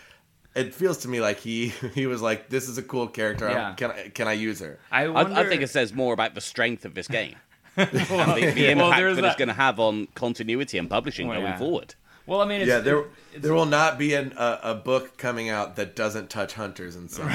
it 0.56 0.74
feels 0.74 1.00
to 1.00 1.08
me 1.10 1.20
like 1.20 1.40
he 1.40 1.68
he 1.94 2.06
was 2.06 2.22
like, 2.22 2.50
"This 2.50 2.70
is 2.70 2.78
a 2.78 2.84
cool 2.84 3.08
character. 3.08 3.50
Yeah. 3.50 3.74
Can 3.76 3.92
I 3.92 4.10
can 4.10 4.28
I 4.28 4.34
use 4.34 4.60
her?" 4.60 4.80
I, 4.92 5.06
I, 5.06 5.42
I 5.42 5.50
think 5.50 5.62
it 5.62 5.70
says 5.70 5.94
more 5.94 6.14
about 6.14 6.34
the 6.36 6.42
strength 6.42 6.86
of 6.86 6.94
this 6.96 7.08
game 7.08 7.36
and 7.92 7.92
the, 7.92 8.52
the 8.56 8.70
impact 8.72 8.78
Well, 8.78 8.92
there's 8.98 9.16
that 9.18 9.26
it's 9.26 9.36
going 9.36 9.48
to 9.50 9.54
have 9.54 9.80
on 9.80 10.08
continuity 10.16 10.78
and 10.78 10.90
publishing 10.90 11.28
Well, 11.28 11.40
going 11.40 11.52
yeah. 11.52 11.58
forward. 11.58 11.96
Well, 12.28 12.42
I 12.42 12.46
mean, 12.46 12.62
it's, 12.62 12.70
yeah, 12.70 12.80
there 12.80 13.00
it- 13.00 13.08
it's- 13.34 13.42
there 13.44 13.54
will 13.54 13.66
not 13.66 13.98
be 14.00 14.14
an, 14.16 14.34
a, 14.38 14.60
a 14.64 14.76
book 14.76 15.18
coming 15.18 15.50
out 15.50 15.76
that 15.76 15.96
doesn't 15.96 16.30
touch 16.30 16.54
hunters 16.54 16.96
in 16.96 17.08
some 17.10 17.28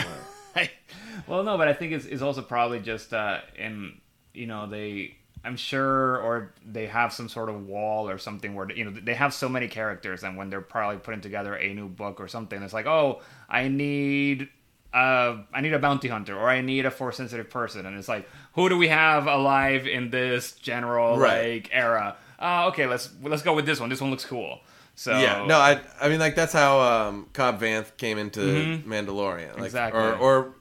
way. 0.56 0.70
well, 1.26 1.42
no, 1.42 1.56
but 1.58 1.68
I 1.68 1.72
think 1.74 1.92
it's, 1.92 2.06
it's 2.06 2.22
also 2.22 2.42
probably 2.42 2.80
just 2.80 3.12
uh, 3.12 3.40
in 3.58 4.00
you 4.34 4.46
know 4.46 4.66
they 4.66 5.16
I'm 5.44 5.56
sure 5.56 6.18
or 6.18 6.54
they 6.66 6.86
have 6.86 7.12
some 7.12 7.28
sort 7.28 7.48
of 7.50 7.66
wall 7.66 8.08
or 8.08 8.18
something 8.18 8.54
where 8.54 8.70
you 8.72 8.84
know 8.84 8.90
they 8.90 9.14
have 9.14 9.32
so 9.34 9.48
many 9.48 9.68
characters 9.68 10.22
and 10.24 10.36
when 10.36 10.50
they're 10.50 10.60
probably 10.60 10.98
putting 10.98 11.20
together 11.20 11.54
a 11.54 11.72
new 11.74 11.88
book 11.88 12.18
or 12.20 12.28
something, 12.28 12.62
it's 12.62 12.72
like 12.72 12.86
oh 12.86 13.20
I 13.48 13.68
need. 13.68 14.48
Uh, 14.92 15.44
I 15.54 15.60
need 15.60 15.72
a 15.72 15.78
bounty 15.78 16.08
hunter, 16.08 16.36
or 16.36 16.48
I 16.48 16.62
need 16.62 16.84
a 16.84 16.90
force 16.90 17.18
sensitive 17.18 17.48
person, 17.48 17.86
and 17.86 17.96
it's 17.96 18.08
like, 18.08 18.28
who 18.54 18.68
do 18.68 18.76
we 18.76 18.88
have 18.88 19.26
alive 19.26 19.86
in 19.86 20.10
this 20.10 20.52
general 20.52 21.18
Right. 21.18 21.54
like 21.62 21.70
era? 21.72 22.16
Uh, 22.38 22.68
okay, 22.68 22.86
let's 22.86 23.10
let's 23.22 23.42
go 23.42 23.54
with 23.54 23.66
this 23.66 23.78
one. 23.80 23.88
This 23.90 24.00
one 24.00 24.10
looks 24.10 24.24
cool. 24.24 24.60
So 24.96 25.12
Yeah, 25.18 25.46
no, 25.46 25.58
I 25.58 25.80
I 26.00 26.08
mean 26.08 26.18
like 26.20 26.34
that's 26.34 26.52
how 26.52 26.80
um, 26.80 27.28
Cobb 27.32 27.60
Vanth 27.60 27.96
came 27.96 28.18
into 28.18 28.40
Mandalorian, 28.40 29.48
like, 29.48 29.54
Mm-hmm. 29.56 29.64
Exactly. 29.64 30.00
or 30.00 30.14
or 30.16 30.54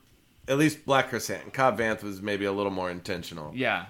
at 0.48 0.58
least 0.58 0.86
Black 0.86 1.12
Krrsantan. 1.12 1.54
Cobb 1.54 1.78
Vanth 1.80 2.04
was 2.04 2.22
maybe 2.22 2.46
a 2.46 2.52
little 2.52 2.72
more 2.72 2.90
intentional. 2.90 3.52
yeah, 3.56 3.86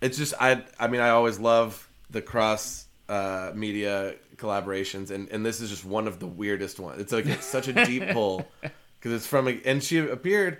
It's 0.00 0.16
just 0.16 0.34
I 0.40 0.62
I 0.78 0.86
mean 0.88 1.00
I 1.00 1.10
always 1.10 1.38
love 1.38 1.88
the 2.10 2.22
cross 2.22 2.86
uh, 3.08 3.50
media 3.54 4.14
collaborations, 4.36 5.10
and 5.10 5.28
and 5.30 5.44
this 5.44 5.60
is 5.60 5.68
just 5.70 5.84
one 5.84 6.06
of 6.06 6.18
the 6.18 6.26
weirdest 6.26 6.80
ones. 6.80 7.00
It's 7.00 7.12
like 7.12 7.26
it's 7.26 7.46
such 7.46 7.68
a 7.68 7.84
deep 7.84 8.08
pull 8.12 8.46
because 8.62 9.12
it's 9.12 9.26
from 9.26 9.48
a, 9.48 9.60
and 9.64 9.82
she 9.82 9.98
appeared 9.98 10.58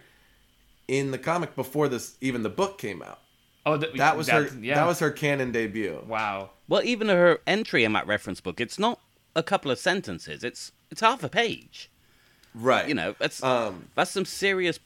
in 0.91 1.13
the 1.13 1.19
comic 1.19 1.55
before 1.55 1.89
this 1.89 2.17
even 2.21 2.43
the 2.43 2.51
book 2.51 2.77
came 2.79 3.01
out. 3.01 3.21
oh, 3.65 3.79
th- 3.79 3.95
That 3.95 4.17
was 4.17 4.29
her 4.29 4.49
yeah. 4.61 4.75
that 4.75 4.87
was 4.87 4.99
her 4.99 5.11
canon 5.11 5.53
debut. 5.53 6.03
wow. 6.07 6.51
Well, 6.69 6.83
even 6.85 7.09
her 7.09 7.41
entry 7.47 7.85
in 7.85 7.93
that 7.95 8.07
reference 8.07 8.41
book, 8.41 8.61
it's 8.61 8.79
not 8.79 8.99
a 9.37 9.43
couple 9.43 9.71
of 9.71 9.79
sentences. 9.79 10.43
It's 10.45 10.73
it's 10.91 11.01
half 11.01 11.23
a 11.23 11.29
page. 11.29 11.89
Right. 12.55 12.89
You 12.89 12.95
know, 12.95 13.15
that's 13.19 13.43
Um, 13.43 13.89
that's 13.95 14.11
some 14.11 14.25
serious 14.25 14.81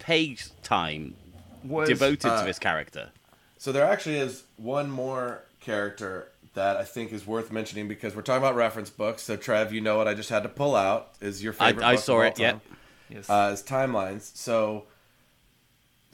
page 0.00 0.48
time 0.62 1.14
Was, 1.62 1.88
devoted 1.88 2.26
uh, 2.26 2.40
to 2.40 2.46
this 2.46 2.58
character. 2.58 3.10
So 3.58 3.70
there 3.72 3.84
actually 3.86 4.18
is 4.18 4.42
one 4.56 4.90
more 4.90 5.44
character 5.60 6.28
that 6.54 6.76
I 6.76 6.84
think 6.84 7.12
is 7.12 7.26
worth 7.26 7.50
mentioning 7.52 7.88
because 7.88 8.14
we're 8.14 8.22
talking 8.22 8.42
about 8.42 8.54
reference 8.56 8.90
books. 8.90 9.22
So 9.22 9.36
Trev, 9.36 9.72
you 9.72 9.80
know 9.80 9.96
what 9.96 10.06
I 10.08 10.14
just 10.14 10.30
had 10.30 10.42
to 10.42 10.48
pull 10.48 10.74
out 10.76 11.10
is 11.20 11.42
your 11.42 11.52
favorite. 11.52 11.84
I 11.84 11.92
book 11.92 11.98
of 11.98 12.04
saw 12.04 12.14
all 12.16 12.22
it. 12.22 12.38
Yeah. 12.38 12.50
time. 12.52 12.60
Yes. 13.08 13.30
Uh, 13.30 13.50
is 13.54 13.62
timelines. 13.62 14.36
So 14.36 14.84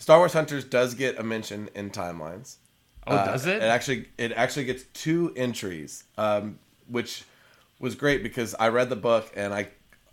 Star 0.01 0.19
Wars 0.19 0.33
Hunters 0.33 0.65
does 0.65 0.95
get 0.95 1.19
a 1.19 1.23
mention 1.23 1.69
in 1.75 1.91
timelines. 1.91 2.57
oh, 3.07 3.15
Uh, 3.15 3.27
does 3.27 3.47
it? 3.47 3.57
It 3.57 3.63
actually 3.63 4.09
it 4.17 4.33
actually 4.33 4.65
gets 4.65 4.85
two 4.95 5.33
entries, 5.37 6.05
um, 6.17 6.59
which 6.89 7.25
was 7.79 7.95
great 7.95 8.23
because 8.23 8.55
I 8.59 8.69
read 8.69 8.89
the 8.89 8.97
book 8.97 9.31
and 9.37 9.53
I 9.53 9.69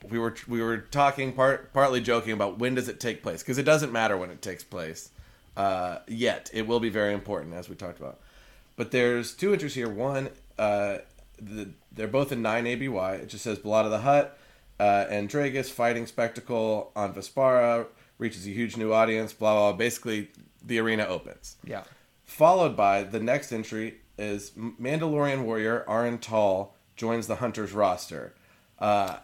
we 0.10 0.20
were 0.20 0.36
we 0.46 0.62
were 0.62 0.78
talking 0.78 1.32
part 1.32 1.72
partly 1.74 2.02
joking 2.02 2.34
about 2.34 2.60
when 2.60 2.76
does 2.76 2.90
it 2.90 3.00
take 3.00 3.24
place 3.24 3.42
because 3.42 3.58
it 3.58 3.64
doesn't 3.64 3.94
matter 3.94 4.18
when 4.18 4.30
it 4.30 4.42
takes 4.42 4.62
place 4.62 5.10
uh, 5.56 6.00
yet. 6.06 6.50
It 6.54 6.68
will 6.68 6.82
be 6.82 6.90
very 6.90 7.14
important 7.14 7.54
as 7.54 7.70
we 7.70 7.76
talked 7.76 8.00
about. 8.00 8.20
But 8.76 8.92
there's 8.92 9.34
two 9.34 9.54
entries 9.54 9.74
here. 9.74 9.90
One, 9.90 10.30
uh, 10.60 10.98
the, 11.42 11.70
they're 11.94 12.10
both 12.10 12.34
in 12.34 12.42
nine 12.42 12.68
ABY. 12.68 13.22
It 13.22 13.30
just 13.30 13.46
says 13.46 13.58
Blood 13.58 13.86
of 13.86 13.92
the 13.92 14.00
Hutt, 14.00 14.38
uh, 14.82 15.06
and 15.10 15.30
Dragus 15.30 15.72
fighting 15.72 16.06
spectacle 16.08 16.92
on 16.94 17.14
Vespaara 17.14 17.88
reaches 18.18 18.46
a 18.46 18.50
huge 18.50 18.78
new 18.78 18.94
audience. 18.94 19.34
Blah 19.34 19.54
blah. 19.54 19.72
blah. 19.72 19.78
Basically, 19.78 20.30
the 20.64 20.80
arena 20.80 21.06
opens 21.06 21.56
yeah. 21.64 21.84
followed 22.26 22.76
by 22.76 23.04
the 23.04 23.20
next 23.20 23.52
entry 23.52 23.98
is 24.18 24.52
Mandalorian 24.52 25.44
warrior 25.44 25.86
Aran 25.88 26.18
Tal 26.18 26.74
joins 26.96 27.28
the 27.28 27.36
Hunters 27.36 27.72
roster. 27.72 28.34
Uh, 28.80 29.18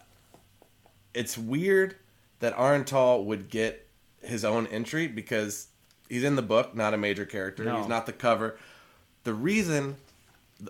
it's 1.13 1.37
weird 1.37 1.95
that 2.39 2.53
Aran 2.57 2.85
Tal 2.85 3.23
would 3.25 3.49
get 3.49 3.87
his 4.21 4.45
own 4.45 4.67
entry 4.67 5.07
because 5.07 5.67
he's 6.09 6.23
in 6.23 6.35
the 6.35 6.41
book, 6.41 6.75
not 6.75 6.93
a 6.93 6.97
major 6.97 7.25
character. 7.25 7.63
No. 7.63 7.77
He's 7.77 7.87
not 7.87 8.05
the 8.05 8.13
cover. 8.13 8.57
The 9.23 9.33
reason, 9.33 9.97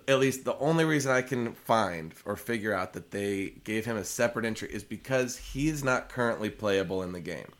at 0.07 0.19
least 0.19 0.45
the 0.45 0.57
only 0.57 0.85
reason 0.85 1.11
I 1.11 1.21
can 1.21 1.53
find 1.53 2.13
or 2.25 2.35
figure 2.35 2.73
out 2.73 2.93
that 2.93 3.11
they 3.11 3.55
gave 3.63 3.85
him 3.85 3.97
a 3.97 4.03
separate 4.03 4.45
entry 4.45 4.69
is 4.71 4.83
because 4.83 5.37
he 5.37 5.67
is 5.67 5.83
not 5.83 6.09
currently 6.09 6.49
playable 6.49 7.03
in 7.03 7.11
the 7.11 7.19
game. 7.19 7.51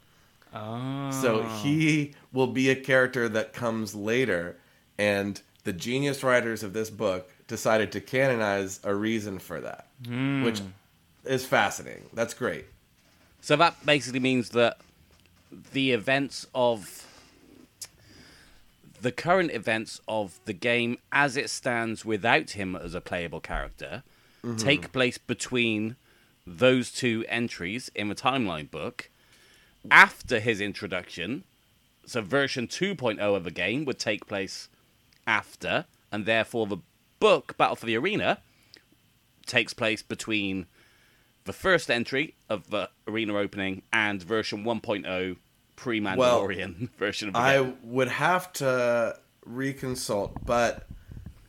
Oh. 0.53 1.11
So 1.11 1.43
he 1.43 2.13
oh. 2.13 2.17
will 2.31 2.47
be 2.47 2.69
a 2.69 2.75
character 2.75 3.27
that 3.29 3.53
comes 3.53 3.95
later, 3.95 4.57
and 4.97 5.41
the 5.63 5.73
genius 5.73 6.23
writers 6.23 6.63
of 6.63 6.73
this 6.73 6.89
book 6.89 7.29
decided 7.47 7.91
to 7.93 8.01
canonize 8.01 8.79
a 8.83 8.93
reason 8.93 9.39
for 9.39 9.61
that, 9.61 9.87
hmm. 10.05 10.43
which 10.43 10.61
is 11.25 11.45
fascinating. 11.45 12.09
That's 12.13 12.33
great. 12.33 12.65
So 13.41 13.55
that 13.57 13.85
basically 13.85 14.19
means 14.19 14.49
that 14.49 14.77
the 15.73 15.91
events 15.91 16.47
of 16.55 17.05
the 19.01 19.11
current 19.11 19.51
events 19.51 19.99
of 20.07 20.39
the 20.45 20.53
game 20.53 20.97
as 21.11 21.35
it 21.35 21.49
stands 21.49 22.05
without 22.05 22.51
him 22.51 22.75
as 22.75 22.93
a 22.93 23.01
playable 23.01 23.41
character 23.41 24.01
mm-hmm. 24.43 24.55
take 24.55 24.93
place 24.93 25.17
between 25.17 25.97
those 26.47 26.89
two 26.89 27.25
entries 27.27 27.91
in 27.93 28.07
the 28.07 28.15
timeline 28.15 28.71
book 28.71 29.09
after 29.91 30.39
his 30.39 30.61
introduction 30.61 31.43
so 32.05 32.21
version 32.21 32.67
2.0 32.67 33.19
of 33.19 33.43
the 33.43 33.51
game 33.51 33.85
would 33.85 33.99
take 33.99 34.27
place 34.27 34.69
after 35.25 35.85
and 36.11 36.25
therefore 36.25 36.67
the 36.67 36.77
book 37.19 37.55
battle 37.57 37.75
for 37.75 37.85
the 37.85 37.95
arena 37.97 38.39
takes 39.45 39.73
place 39.73 40.01
between 40.01 40.65
the 41.45 41.53
first 41.53 41.89
entry 41.91 42.35
of 42.49 42.69
the 42.69 42.89
arena 43.07 43.35
opening 43.35 43.81
and 43.91 44.23
version 44.23 44.63
1.0 44.63 45.37
pre 45.75 45.99
Mandalorian 45.99 46.89
version 46.97 47.27
of 47.29 47.33
the 47.33 47.39
I 47.39 47.57
game. 47.61 47.77
would 47.83 48.07
have 48.07 48.53
to 48.53 49.17
reconsult, 49.47 50.37
but 50.45 50.87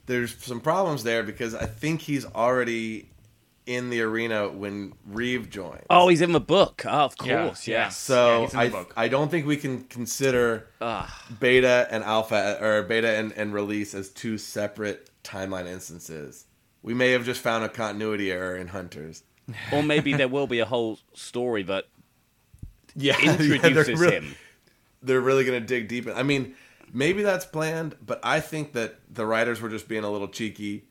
there's 0.07 0.37
some 0.43 0.61
problems 0.61 1.05
there 1.05 1.23
because 1.23 1.55
I 1.55 1.67
think 1.67 2.01
he's 2.03 2.27
already 2.27 3.09
in 3.67 3.89
the 3.91 4.01
arena 4.03 4.49
when 4.49 4.93
Rieve 5.07 5.49
joins. 5.49 5.85
Oh, 5.89 6.09
he's 6.09 6.21
in 6.21 6.33
the 6.33 6.41
book. 6.41 6.83
Oh, 6.87 6.91
of 6.91 7.17
course, 7.17 7.67
yeah. 7.67 7.85
yes. 7.85 7.97
So 7.97 8.43
he's 8.43 8.53
in 8.53 8.59
the 8.61 8.65
I, 8.65 8.69
book. 8.69 8.93
I 8.97 9.09
don't 9.09 9.31
think 9.31 9.47
we 9.47 9.57
can 9.57 9.85
consider 9.85 10.69
Ah. 10.81 11.25
beta 11.41 11.87
and 11.91 12.05
alpha 12.05 12.59
or 12.61 12.83
beta 12.83 13.09
and, 13.17 13.33
and 13.33 13.55
release 13.55 13.95
as 13.95 14.11
two 14.11 14.37
separate 14.39 15.09
timeline 15.25 15.67
instances. 15.67 16.47
We 16.83 16.93
may 16.93 17.13
have 17.13 17.25
just 17.25 17.41
found 17.41 17.65
a 17.65 17.69
continuity 17.71 18.31
error 18.31 18.57
in 18.57 18.69
Hunters. 18.69 19.23
or 19.73 19.83
maybe 19.83 20.13
there 20.13 20.29
will 20.29 20.47
be 20.47 20.59
a 20.59 20.67
whole 20.67 20.99
story 21.15 21.63
that 21.65 21.85
Yeah, 22.97 23.17
yeah, 23.23 23.37
they're 23.37 23.55
introduces 23.55 23.99
really- 23.99 24.13
him. 24.17 24.35
They're 25.03 25.21
really 25.21 25.45
going 25.45 25.61
to 25.61 25.67
dig 25.67 25.89
deep. 25.89 26.07
In, 26.07 26.15
I 26.15 26.23
mean, 26.23 26.55
maybe 26.93 27.23
that's 27.23 27.45
planned, 27.45 27.95
but 28.05 28.21
I 28.23 28.41
think 28.41 28.73
that 28.73 28.97
the 29.13 29.27
writers 29.27 29.61
were 29.61 29.69
just 29.69 29.87
being 29.89 30.03
a 30.05 30.11
little 30.11 30.29
cheeky 30.29 30.85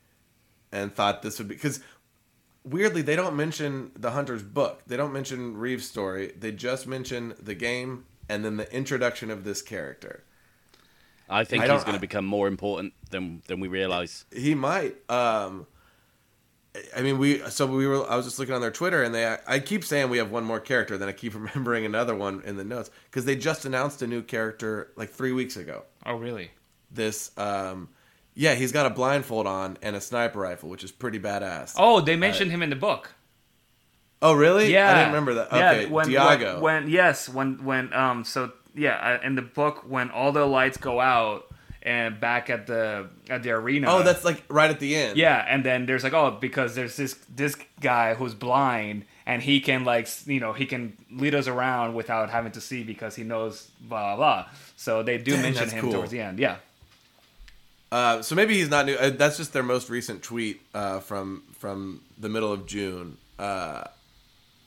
and 0.70 0.94
thought 0.94 1.22
this 1.22 1.38
would 1.38 1.48
be 1.48 1.54
because 1.56 1.80
weirdly 2.64 3.02
they 3.02 3.16
don't 3.16 3.36
mention 3.36 3.92
the 3.96 4.12
hunter's 4.12 4.42
book. 4.42 4.82
They 4.86 4.96
don't 4.96 5.12
mention 5.12 5.56
Rieve's 5.56 5.86
story. 5.86 6.32
They 6.38 6.52
just 6.52 6.86
mention 6.86 7.34
the 7.40 7.54
game 7.54 8.06
and 8.28 8.44
then 8.44 8.56
the 8.56 8.72
introduction 8.74 9.30
of 9.30 9.44
this 9.44 9.62
character. 9.62 10.24
I 11.28 11.44
think 11.44 11.64
I 11.64 11.72
he's 11.72 11.84
going 11.84 11.94
to 11.94 12.00
become 12.00 12.24
more 12.24 12.48
important 12.48 12.92
than 13.10 13.42
than 13.46 13.60
we 13.60 13.68
realize. 13.68 14.24
He 14.34 14.54
might. 14.54 14.96
Um, 15.10 15.66
I 16.94 17.02
mean, 17.02 17.18
we. 17.18 17.38
So 17.50 17.66
we 17.66 17.86
were. 17.86 18.08
I 18.10 18.16
was 18.16 18.26
just 18.26 18.38
looking 18.38 18.54
on 18.54 18.60
their 18.60 18.70
Twitter, 18.70 19.02
and 19.02 19.14
they. 19.14 19.36
I 19.46 19.58
keep 19.58 19.84
saying 19.84 20.10
we 20.10 20.18
have 20.18 20.30
one 20.30 20.44
more 20.44 20.60
character, 20.60 20.98
then 20.98 21.08
I 21.08 21.12
keep 21.12 21.34
remembering 21.54 21.86
another 21.86 22.14
one 22.14 22.42
in 22.44 22.56
the 22.56 22.64
notes 22.64 22.90
because 23.10 23.24
they 23.24 23.36
just 23.36 23.64
announced 23.64 24.02
a 24.02 24.06
new 24.06 24.22
character 24.22 24.92
like 24.96 25.10
three 25.10 25.32
weeks 25.32 25.56
ago. 25.56 25.84
Oh, 26.04 26.16
really? 26.16 26.50
This. 26.90 27.30
Um, 27.38 27.88
yeah, 28.34 28.54
he's 28.54 28.72
got 28.72 28.86
a 28.86 28.90
blindfold 28.90 29.46
on 29.46 29.78
and 29.82 29.94
a 29.94 30.00
sniper 30.00 30.40
rifle, 30.40 30.68
which 30.68 30.84
is 30.84 30.90
pretty 30.90 31.18
badass. 31.18 31.74
Oh, 31.76 32.00
they 32.00 32.16
mentioned 32.16 32.50
him 32.50 32.62
in 32.62 32.70
the 32.70 32.76
book. 32.76 33.14
Oh, 34.20 34.32
really? 34.32 34.72
Yeah, 34.72 34.90
I 34.90 34.94
didn't 34.94 35.08
remember 35.08 35.34
that. 35.34 35.48
Yeah, 35.52 35.70
Okay, 35.70 35.86
when, 35.86 36.06
Diago. 36.06 36.54
When, 36.54 36.84
when 36.84 36.88
yes, 36.88 37.28
when 37.28 37.62
when 37.64 37.92
um 37.92 38.24
so 38.24 38.52
yeah, 38.74 39.18
uh, 39.22 39.26
in 39.26 39.34
the 39.34 39.42
book 39.42 39.84
when 39.86 40.10
all 40.10 40.32
the 40.32 40.46
lights 40.46 40.78
go 40.78 41.00
out 41.00 41.46
and 41.82 42.18
back 42.18 42.48
at 42.48 42.66
the 42.66 43.08
at 43.28 43.42
the 43.42 43.50
arena. 43.50 43.86
oh, 43.90 44.02
that's 44.02 44.24
like 44.24 44.42
right 44.48 44.70
at 44.70 44.80
the 44.80 44.96
end. 44.96 45.18
yeah, 45.18 45.44
and 45.46 45.62
then 45.64 45.84
there's 45.86 46.02
like 46.02 46.14
oh 46.14 46.38
because 46.40 46.74
there's 46.74 46.96
this 46.96 47.14
this 47.34 47.56
guy 47.80 48.14
who's 48.14 48.34
blind 48.34 49.04
and 49.26 49.42
he 49.42 49.60
can 49.60 49.84
like 49.84 50.08
you 50.26 50.40
know 50.40 50.54
he 50.54 50.64
can 50.64 50.96
lead 51.10 51.34
us 51.34 51.46
around 51.46 51.94
without 51.94 52.30
having 52.30 52.52
to 52.52 52.60
see 52.60 52.82
because 52.82 53.14
he 53.14 53.22
knows 53.24 53.70
blah 53.80 54.16
blah. 54.16 54.16
blah. 54.16 54.46
So 54.76 55.02
they 55.02 55.18
do 55.18 55.32
Dang, 55.32 55.42
mention 55.42 55.68
him 55.68 55.82
cool. 55.82 55.92
towards 55.92 56.10
the 56.10 56.20
end. 56.20 56.38
Yeah. 56.38 56.56
Uh, 57.94 58.22
so 58.22 58.34
maybe 58.34 58.54
he's 58.54 58.68
not 58.68 58.86
new. 58.86 58.94
Uh, 58.96 59.10
that's 59.10 59.36
just 59.36 59.52
their 59.52 59.62
most 59.62 59.88
recent 59.88 60.20
tweet 60.22 60.60
uh, 60.74 60.98
from 60.98 61.44
from 61.58 62.00
the 62.18 62.28
middle 62.28 62.52
of 62.52 62.66
June. 62.66 63.16
Uh, 63.38 63.84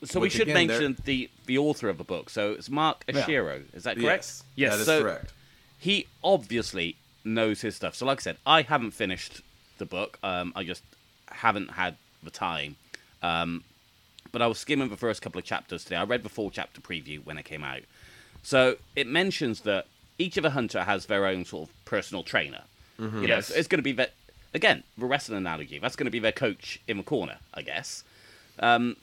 So 0.06 0.20
we 0.22 0.30
should 0.30 0.44
again, 0.48 0.68
mention 0.68 0.98
the 1.04 1.30
the 1.46 1.58
author 1.58 1.90
of 1.90 1.98
the 1.98 2.06
book. 2.06 2.30
So 2.30 2.54
it's 2.54 2.70
Mark 2.70 3.06
Oshiro. 3.08 3.64
Is 3.74 3.84
that 3.84 3.98
correct? 3.98 4.24
yes, 4.26 4.44
Yes. 4.56 4.72
that 4.74 4.80
is 4.80 4.86
So- 4.86 5.02
correct. 5.04 5.34
He 5.78 6.08
obviously 6.24 6.96
knows 7.26 7.60
his 7.62 7.76
stuff. 7.76 7.96
So 7.96 8.06
like 8.06 8.20
I 8.20 8.24
said, 8.24 8.38
I 8.46 8.62
haven't 8.62 8.92
finished 8.92 9.42
the 9.78 9.86
book. 9.86 10.18
Um, 10.24 10.54
I 10.56 10.64
just 10.64 10.84
haven't 11.30 11.72
had 11.72 11.98
the 12.24 12.32
time. 12.32 12.78
Um, 13.22 13.64
but 14.32 14.42
I 14.42 14.48
was 14.48 14.58
skimming 14.58 14.90
the 14.90 14.98
first 14.98 15.22
couple 15.22 15.38
of 15.40 15.46
chapters 15.46 15.84
today. 15.84 15.98
I 15.98 16.04
read 16.06 16.24
the 16.24 16.30
full 16.30 16.50
chapter 16.50 16.80
preview 16.82 17.24
when 17.26 17.38
it 17.38 17.44
came 17.44 17.64
out. 17.64 17.82
So 18.42 18.78
it 18.96 19.06
mentions 19.08 19.62
that 19.62 19.86
each 20.18 20.38
of 20.38 20.46
a 20.46 20.52
hunter 20.52 20.84
has 20.86 21.08
their 21.08 21.26
own 21.26 21.44
sort 21.46 21.70
of 21.70 21.86
personal 21.86 22.24
trainer. 22.24 22.64
Mm-hmm. 23.00 23.22
You 23.22 23.28
know, 23.28 23.36
Yes. 23.36 23.48
so 23.48 23.56
it's 23.56 23.68
going 23.68 23.80
to 23.80 23.84
be 23.84 23.92
that 23.94 24.14
again 24.54 24.84
the 24.98 25.06
wrestling 25.06 25.38
analogy. 25.38 25.80
That's 25.80 25.96
going 25.96 26.06
to 26.06 26.12
be 26.12 26.20
their 26.20 26.32
coach 26.32 26.80
in 26.88 26.98
the 26.98 27.04
corner, 27.04 27.38
I 27.54 27.62
guess. 27.62 28.04
Um, 28.60 28.96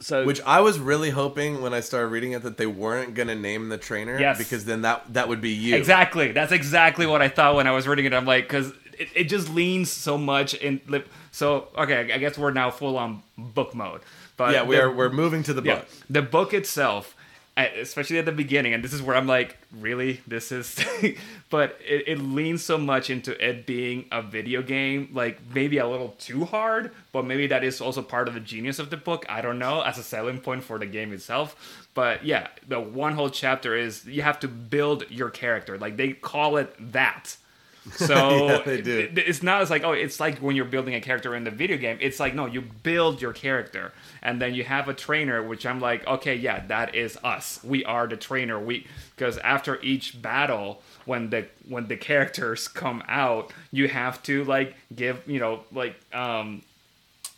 so 0.00 0.24
Which 0.24 0.40
I 0.42 0.60
was 0.60 0.78
really 0.80 1.10
hoping 1.10 1.62
when 1.62 1.72
I 1.74 1.80
started 1.80 2.08
reading 2.08 2.32
it 2.32 2.42
that 2.42 2.56
they 2.56 2.66
weren't 2.66 3.14
going 3.14 3.28
to 3.28 3.34
name 3.36 3.68
the 3.68 3.78
trainer. 3.78 4.18
Yes. 4.18 4.36
Because 4.38 4.64
then 4.64 4.82
that 4.82 5.12
that 5.14 5.28
would 5.28 5.40
be 5.40 5.50
you. 5.50 5.76
Exactly. 5.76 6.32
That's 6.32 6.50
exactly 6.52 7.06
what 7.06 7.22
I 7.22 7.28
thought 7.28 7.54
when 7.56 7.66
I 7.66 7.72
was 7.72 7.86
reading 7.86 8.06
it. 8.06 8.12
I'm 8.14 8.24
like, 8.26 8.44
because 8.44 8.72
it, 8.98 9.08
it 9.14 9.24
just 9.24 9.48
leans 9.50 9.90
so 9.92 10.18
much 10.18 10.54
in. 10.54 10.80
li- 10.88 11.04
So 11.30 11.68
okay, 11.78 12.10
I 12.12 12.18
guess 12.18 12.36
we're 12.38 12.50
now 12.52 12.70
full 12.70 12.96
on 12.98 13.22
book 13.38 13.74
mode. 13.74 14.00
But 14.36 14.54
Yeah, 14.54 14.62
the- 14.62 14.68
we're 14.68 14.90
we're 14.92 15.10
moving 15.10 15.42
to 15.44 15.52
the 15.52 15.62
yeah, 15.62 15.74
book. 15.76 15.88
the 16.10 16.22
book 16.22 16.54
itself, 16.54 17.14
especially 17.56 18.18
at 18.18 18.24
the 18.24 18.32
beginning, 18.32 18.72
and 18.72 18.82
this 18.82 18.92
is 18.92 19.02
where 19.02 19.14
I'm 19.14 19.26
like, 19.26 19.58
really, 19.78 20.20
this 20.26 20.52
is. 20.52 20.82
but 21.50 21.78
it, 21.86 22.04
it 22.06 22.18
leans 22.18 22.64
so 22.64 22.78
much 22.78 23.10
into 23.10 23.32
it 23.46 23.66
being 23.66 24.06
a 24.10 24.22
video 24.22 24.62
game, 24.62 25.10
like 25.12 25.38
maybe 25.54 25.78
a 25.78 25.86
little 25.86 26.14
too 26.18 26.44
hard, 26.44 26.92
but 27.12 27.24
maybe 27.26 27.46
that 27.48 27.62
is 27.62 27.80
also 27.80 28.02
part 28.02 28.28
of 28.28 28.34
the 28.34 28.40
genius 28.40 28.78
of 28.78 28.90
the 28.90 28.96
book. 28.96 29.26
I 29.28 29.42
don't 29.42 29.58
know, 29.58 29.82
as 29.82 29.98
a 29.98 30.02
selling 30.02 30.38
point 30.38 30.64
for 30.64 30.78
the 30.78 30.86
game 30.86 31.12
itself. 31.12 31.88
But 31.94 32.24
yeah, 32.24 32.48
the 32.66 32.80
one 32.80 33.14
whole 33.14 33.30
chapter 33.30 33.76
is 33.76 34.06
you 34.06 34.22
have 34.22 34.40
to 34.40 34.48
build 34.48 35.04
your 35.10 35.28
character. 35.30 35.76
Like 35.78 35.96
they 35.96 36.12
call 36.12 36.56
it 36.56 36.74
that. 36.92 37.36
So 37.96 38.46
Yeah, 38.48 38.62
they 38.64 38.80
do. 38.80 38.98
it- 39.00 39.18
it's 39.18 39.42
not 39.42 39.60
as 39.62 39.70
like 39.70 39.82
oh 39.84 39.92
it's 39.92 40.20
like 40.20 40.38
when 40.38 40.54
you're 40.56 40.64
building 40.64 40.94
a 40.94 41.00
character 41.00 41.34
in 41.34 41.42
the 41.44 41.50
video 41.50 41.76
game 41.76 41.98
it's 42.00 42.20
like 42.20 42.34
no 42.34 42.46
you 42.46 42.60
build 42.60 43.20
your 43.20 43.32
character. 43.32 43.92
And 44.22 44.40
then 44.40 44.54
you 44.54 44.62
have 44.64 44.88
a 44.88 44.94
trainer 44.94 45.42
which 45.42 45.66
i'm 45.66 45.80
like 45.80 46.06
okay 46.06 46.36
yeah 46.36 46.64
that 46.68 46.94
is 46.94 47.18
us. 47.24 47.58
We 47.64 47.84
are 47.84 48.06
the 48.06 48.16
trainer. 48.16 48.58
We 48.58 48.86
because 49.16 49.36
after 49.38 49.80
each 49.82 50.22
battle 50.22 50.80
when 51.06 51.30
the 51.30 51.46
when 51.68 51.88
the 51.88 51.96
characters 51.96 52.68
come 52.82 53.02
out 53.08 53.52
you 53.72 53.88
have 53.88 54.22
to 54.24 54.44
like 54.44 54.74
give 54.94 55.20
you 55.26 55.40
know 55.40 55.60
like 55.72 55.96
um 56.14 56.62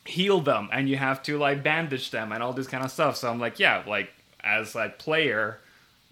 heal 0.06 0.40
them 0.42 0.68
and 0.70 0.88
you 0.90 0.96
have 0.96 1.22
to 1.22 1.38
like 1.38 1.62
bandage 1.62 2.10
them 2.10 2.30
and 2.32 2.42
all 2.42 2.52
this 2.52 2.66
kind 2.66 2.84
of 2.84 2.90
stuff. 2.90 3.16
So 3.16 3.30
i'm 3.30 3.40
like 3.40 3.58
yeah 3.58 3.82
like 3.86 4.10
as 4.42 4.76
a 4.76 4.92
player 4.98 5.58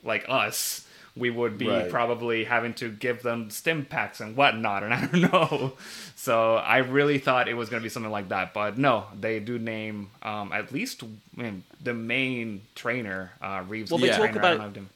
like 0.02 0.24
us 0.28 0.86
we 1.16 1.28
would 1.30 1.58
be 1.58 1.68
Right. 1.68 1.90
probably 1.90 2.44
having 2.44 2.72
to 2.74 2.90
give 2.90 3.22
them 3.22 3.50
stim 3.50 3.84
packs 3.84 4.20
and 4.20 4.34
whatnot 4.36 4.82
and 4.82 4.94
i 4.98 5.06
don't 5.06 5.32
know 5.32 5.72
so 6.16 6.56
i 6.56 6.78
really 6.78 7.18
thought 7.18 7.48
it 7.48 7.54
was 7.54 7.68
going 7.68 7.80
to 7.80 7.84
be 7.84 7.90
something 7.90 8.10
like 8.12 8.28
that 8.30 8.54
but 8.54 8.78
no 8.78 9.04
they 9.20 9.38
do 9.40 9.58
name 9.58 10.10
um, 10.22 10.52
at 10.52 10.72
least 10.72 11.02
I 11.04 11.42
mean, 11.42 11.64
the 11.82 11.94
main 11.94 12.62
trainer 12.74 13.32
uh, 13.42 13.62
Rieve's 13.68 13.90
Well, 13.90 13.98
the 13.98 14.06
they 14.06 14.12
talk 14.12 14.30
I 14.30 14.32
don't 14.32 14.36
about- 14.54 14.76
him. 14.76 14.88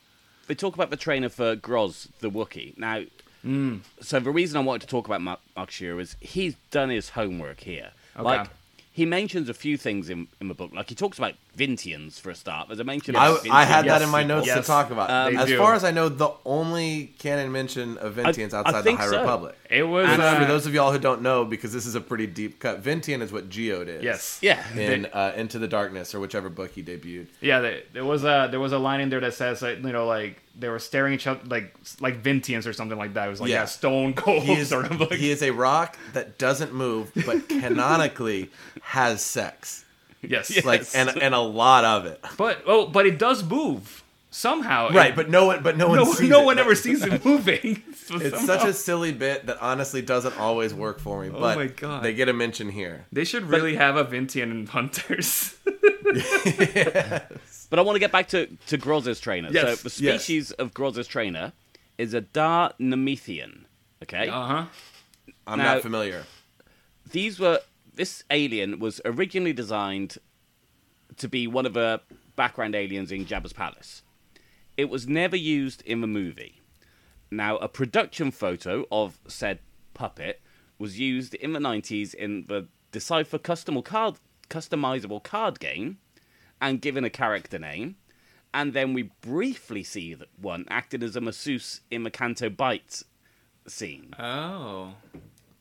they 0.46 0.54
talk 0.54 0.74
about 0.74 0.90
the 0.90 0.96
trainer 0.96 1.28
for 1.28 1.56
Grozz 1.56 2.08
the 2.20 2.30
Wookiee. 2.30 2.76
Now, 2.78 3.02
Mm. 3.44 3.82
so 4.00 4.18
the 4.18 4.30
reason 4.32 4.56
I 4.56 4.60
wanted 4.60 4.80
to 4.82 4.86
talk 4.88 5.06
about 5.06 5.20
Mark, 5.20 5.38
Mark 5.56 5.70
Oshiro 5.70 6.00
is 6.00 6.16
he's 6.18 6.56
done 6.72 6.88
his 6.90 7.10
homework 7.10 7.60
here. 7.60 7.90
Okay. 8.16 8.24
Like, 8.24 8.48
he 8.90 9.04
mentions 9.06 9.48
a 9.48 9.54
few 9.54 9.76
things 9.76 10.10
in, 10.10 10.26
in 10.40 10.48
the 10.48 10.54
book. 10.54 10.72
Like, 10.74 10.88
he 10.88 10.96
talks 10.96 11.16
about 11.16 11.34
Vintians 11.56 12.20
for 12.20 12.30
a 12.30 12.34
start. 12.34 12.68
There's 12.68 12.80
a 12.80 12.84
mention 12.84 13.16
I, 13.16 13.28
of 13.28 13.46
I 13.50 13.64
had 13.64 13.84
Vintians 13.84 13.88
that 13.88 14.02
in 14.02 14.08
my 14.10 14.22
sequel. 14.22 14.36
notes 14.36 14.52
to 14.54 14.62
talk 14.62 14.90
about. 14.90 15.08
Um, 15.10 15.36
as 15.38 15.48
They 15.48 15.56
far 15.56 15.74
as 15.74 15.84
I 15.84 15.90
know, 15.90 16.08
the 16.08 16.30
only 16.44 17.14
canon 17.18 17.50
mention 17.50 17.96
of 17.98 18.14
Vintians 18.14 18.52
I 18.52 18.58
outside 18.58 18.72
the 18.80 18.82
think 18.82 18.98
High 18.98 19.08
so. 19.08 19.20
Republic. 19.20 19.56
it 19.70 19.82
was 19.84 20.08
And 20.08 20.20
uh, 20.20 20.38
for 20.38 20.44
those 20.44 20.66
of 20.66 20.74
y'all 20.74 20.92
who 20.92 20.98
don't 20.98 21.22
know, 21.22 21.44
because 21.44 21.72
this 21.72 21.86
is 21.86 21.94
a 21.94 22.00
pretty 22.00 22.26
deep 22.26 22.58
cut, 22.60 22.82
Vintian 22.82 23.22
is 23.22 23.32
what 23.32 23.48
Geode 23.48 23.88
is. 23.88 24.02
yes 24.02 24.38
Yeah. 24.42 24.62
In 24.76 25.06
uh, 25.06 25.32
Into 25.36 25.58
the 25.58 25.68
Darkness 25.68 26.14
or 26.14 26.20
whichever 26.20 26.48
book 26.50 26.72
he 26.72 26.82
debuted. 26.82 27.28
Yeah, 27.40 27.60
there, 27.60 27.80
there 27.94 28.04
was 28.04 28.24
a 28.24 28.48
there 28.50 28.60
was 28.60 28.72
a 28.72 28.78
line 28.78 29.00
in 29.00 29.08
there 29.08 29.20
that 29.20 29.34
says 29.34 29.62
like 29.62 29.78
you 29.82 29.92
know 29.92 30.06
like 30.06 30.42
they 30.58 30.68
were 30.68 30.78
staring 30.78 31.12
each 31.14 31.26
other 31.26 31.40
like 31.46 31.74
like 32.00 32.22
Vintians 32.22 32.66
or 32.66 32.72
something 32.74 32.98
like 32.98 33.14
that. 33.14 33.26
It 33.28 33.30
was 33.30 33.40
like 33.40 33.50
yeah, 33.50 33.60
Yeah. 33.60 33.64
stone 33.66 34.12
cold 34.14 34.42
He 34.42 34.52
is, 34.54 34.68
sort 34.74 34.90
of 34.90 35.00
like 35.00 35.12
he 35.12 35.30
is 35.30 35.42
a 35.42 35.50
rock 35.52 35.98
that 36.12 36.38
doesn't 36.38 36.74
move, 36.74 37.12
but 37.26 37.48
canonically 37.86 38.50
has 38.82 39.22
sex. 39.22 39.84
yes. 40.22 40.64
Like 40.64 40.82
and 40.94 41.10
and 41.22 41.34
a 41.34 41.40
lot 41.40 41.84
of 41.84 42.06
it. 42.06 42.22
But 42.36 42.62
oh, 42.66 42.86
but 42.86 43.06
it 43.06 43.18
does 43.18 43.42
move 43.44 44.02
somehow. 44.30 44.90
Right, 44.90 45.10
It- 45.10 45.16
but 45.16 45.30
no 45.30 45.46
one 45.46 45.62
but 45.62 45.76
no 45.76 45.88
one 45.88 45.98
no 45.98 46.04
sees 46.12 46.28
no 46.28 46.42
it. 46.42 46.44
one 46.44 46.56
That- 46.56 46.66
ever 46.66 46.74
sees 46.86 47.02
it 47.04 47.24
moving. 47.24 47.82
So 47.94 48.16
It's 48.16 48.36
somehow- 48.36 48.46
such 48.58 48.68
a 48.68 48.72
silly 48.72 49.12
bit 49.12 49.46
that 49.46 49.58
honestly 49.60 50.02
doesn't 50.02 50.38
always 50.38 50.72
work 50.74 51.00
for 51.00 51.22
me. 51.22 51.28
But 51.30 51.56
Oh 51.56 51.60
my 51.60 51.66
God. 51.66 52.02
they 52.02 52.14
get 52.14 52.28
a 52.28 52.32
mention 52.32 52.70
here. 52.70 53.06
They 53.12 53.24
should 53.24 53.44
really 53.44 53.76
have 53.76 53.96
a 53.96 54.04
Vintian 54.04 54.50
in 54.50 54.66
Hunters. 54.66 55.56
But 57.68 57.78
I 57.80 57.82
want 57.82 57.96
to 57.96 58.00
get 58.00 58.12
back 58.12 58.28
to, 58.28 58.46
to 58.68 58.78
Grozz's 58.78 59.18
trainer. 59.18 59.48
Yes, 59.50 59.80
So, 59.80 59.88
the 59.88 60.04
yes. 60.04 60.22
species 60.22 60.52
of 60.52 60.72
Grozz's 60.72 61.08
trainer 61.08 61.52
is 61.98 62.14
a 62.14 62.20
Dar 62.20 62.72
Nemethian. 62.80 63.64
Okay? 64.04 64.28
uh 64.28 64.46
huh. 64.46 64.64
I'm 65.48 65.58
Now- 65.58 65.74
not 65.74 65.82
familiar. 65.82 66.24
these 67.10 67.40
were 67.40 67.60
this 67.96 68.22
alien 68.30 68.78
was 68.78 69.00
originally 69.04 69.52
designed 69.52 70.18
to 71.16 71.28
be 71.28 71.46
one 71.46 71.66
of 71.66 71.72
the 71.74 72.00
background 72.36 72.74
aliens 72.74 73.10
in 73.10 73.24
Jabba's 73.26 73.52
palace. 73.52 74.02
It 74.76 74.88
was 74.90 75.08
never 75.08 75.36
used 75.36 75.82
in 75.82 76.00
the 76.02 76.06
movie. 76.06 76.60
Now, 77.30 77.56
a 77.56 77.68
production 77.68 78.30
photo 78.30 78.84
of 78.92 79.18
said 79.26 79.58
puppet 79.94 80.40
was 80.78 80.98
used 81.00 81.34
in 81.34 81.52
the 81.54 81.58
90s 81.58 82.14
in 82.14 82.44
the 82.46 82.68
Decipher 82.92 83.38
custom 83.38 83.80
card, 83.82 84.16
customizable 84.48 85.22
card 85.22 85.58
game 85.58 85.98
and 86.60 86.80
given 86.80 87.04
a 87.04 87.10
character 87.10 87.58
name. 87.58 87.96
And 88.54 88.72
then 88.72 88.92
we 88.94 89.10
briefly 89.20 89.82
see 89.82 90.14
that 90.14 90.28
one 90.40 90.64
acted 90.68 91.02
as 91.02 91.16
a 91.16 91.20
masseuse 91.20 91.80
in 91.90 92.04
the 92.04 92.10
Canto 92.10 92.48
Bight 92.48 93.02
scene 93.66 94.14
Oh. 94.18 94.94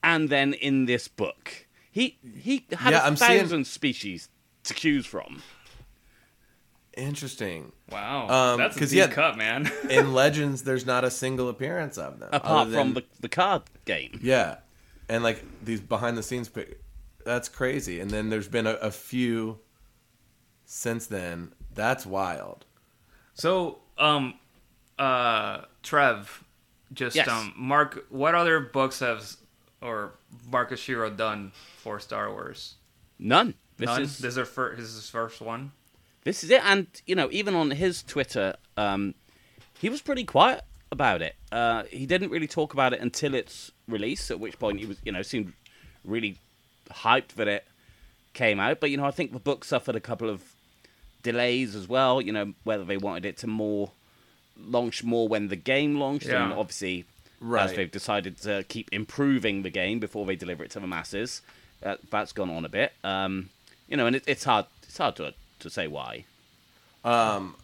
and 0.03 0.29
then 0.29 0.53
in 0.53 0.86
this 0.86 1.07
book. 1.07 1.64
He 1.96 2.18
he 2.41 2.66
had 2.78 2.91
Yeah, 2.91 3.04
a 3.04 3.08
I'm 3.08 3.16
seeing- 3.16 3.39
thousand 3.39 3.68
species 3.68 4.28
to 4.66 4.74
choose 4.74 5.06
from. 5.06 5.41
Interesting. 6.98 7.72
Wow. 7.89 8.28
Um, 8.30 8.58
That's 8.58 8.76
a 8.76 8.80
'cause, 8.80 8.89
deep 8.89 8.98
yeah- 9.00 9.08
cut, 9.08 9.38
man. 9.38 9.72
In 9.89 10.14
Legends, 10.14 10.64
there's 10.64 10.86
not 10.86 11.06
a 11.06 11.12
single 11.12 11.48
appearance 11.48 11.98
of 11.98 12.20
them. 12.20 12.30
Apart 12.34 12.68
other 12.68 12.72
from 12.78 12.93
than- 12.93 13.04
the, 13.14 13.22
the 13.22 13.30
card 13.30 13.64
game. 13.86 14.20
Yeah, 14.22 14.58
and 15.08 15.24
like 15.24 15.41
these 15.64 15.80
behind 15.80 16.18
the 16.18 16.24
scenes 16.24 16.50
pic, 16.50 16.82
that's 17.26 17.48
crazy. 17.48 18.02
And 18.02 18.12
then 18.12 18.30
there's 18.30 18.50
been 18.50 18.68
a, 18.68 18.74
a 18.76 18.91
few 18.91 19.60
since 20.66 21.08
then. 21.08 21.54
That's 21.74 22.06
wild. 22.06 22.66
So, 23.36 23.80
um, 23.98 24.34
uh, 25.00 25.62
Trev, 25.82 26.43
just 26.93 27.16
Yes. 27.16 27.30
um, 27.30 27.54
Mark, 27.58 28.06
what 28.10 28.36
other 28.36 28.60
books 28.60 29.00
has 29.00 29.38
or 29.86 30.13
Mark 30.49 30.71
Oshiro 30.71 31.15
done 31.15 31.51
for 31.77 31.99
Star 31.99 32.31
Wars? 32.31 32.75
None. 33.19 33.53
This 33.77 33.88
None? 33.88 34.01
is 34.01 34.17
This 34.17 34.38
is, 34.38 34.47
this 34.55 34.88
is 34.89 34.95
his 34.95 35.09
first 35.09 35.41
one. 35.41 35.71
This 36.23 36.43
is 36.43 36.49
it, 36.49 36.63
and 36.65 36.88
you 37.05 37.15
know, 37.15 37.29
even 37.31 37.53
on 37.53 37.71
his 37.71 38.01
Twitter, 38.01 38.55
um, 38.77 39.13
he 39.79 39.89
was 39.89 40.01
pretty 40.01 40.23
quiet 40.23 40.63
about 40.91 41.21
it. 41.21 41.36
Uh, 41.51 41.83
he 41.83 42.05
didn't 42.05 42.31
really 42.31 42.47
talk 42.47 42.73
about 42.73 42.93
it 42.93 42.99
until 42.99 43.36
its 43.36 43.71
release, 43.88 44.31
at 44.31 44.39
which 44.39 44.57
point 44.57 44.79
he 44.79 44.86
was, 44.88 44.97
you 45.03 45.11
know, 45.11 45.21
seemed 45.21 45.53
really 46.03 46.38
hyped 46.89 47.33
that 47.36 47.47
it 47.47 47.65
came 48.33 48.59
out. 48.59 48.79
But 48.79 48.89
you 48.89 48.97
know, 48.97 49.05
I 49.05 49.11
think 49.11 49.33
the 49.33 49.39
book 49.39 49.63
suffered 49.63 49.95
a 49.95 49.99
couple 49.99 50.29
of 50.29 50.41
delays 51.21 51.75
as 51.75 51.88
well. 51.88 52.21
You 52.21 52.31
know, 52.31 52.53
whether 52.63 52.86
they 52.86 52.97
wanted 52.97 53.25
it 53.25 53.38
to 53.38 53.47
more 53.47 53.91
launch 54.57 55.03
more 55.03 55.27
when 55.27 55.49
the 55.49 55.55
game 55.55 55.99
launched, 55.99 56.27
and 56.27 56.51
Yeah. 56.51 56.55
Obviously, 57.41 57.59
as 57.63 57.69
Right. 57.69 57.75
they've 57.77 57.91
decided 57.91 58.38
to 58.41 58.63
keep 58.67 58.89
improving 58.91 59.63
the 59.63 59.69
game 59.69 59.99
before 59.99 60.25
they 60.25 60.36
deliver 60.36 60.63
it 60.63 60.71
to 60.71 60.79
the 60.79 60.88
masses, 60.88 61.41
uh, 61.83 61.95
that's 62.09 62.31
gone 62.31 62.49
on 62.49 62.65
a 62.65 62.69
bit. 62.69 62.93
Um, 63.03 63.49
you 63.88 63.97
know, 63.97 64.07
and 64.07 64.15
it, 64.15 64.23
it's 64.27 64.43
hard, 64.43 64.65
it's 64.83 64.97
hard 64.97 65.15
to 65.17 65.33
to 65.59 65.69
say 65.69 65.88
why. 65.88 66.25
Um, 67.03 67.55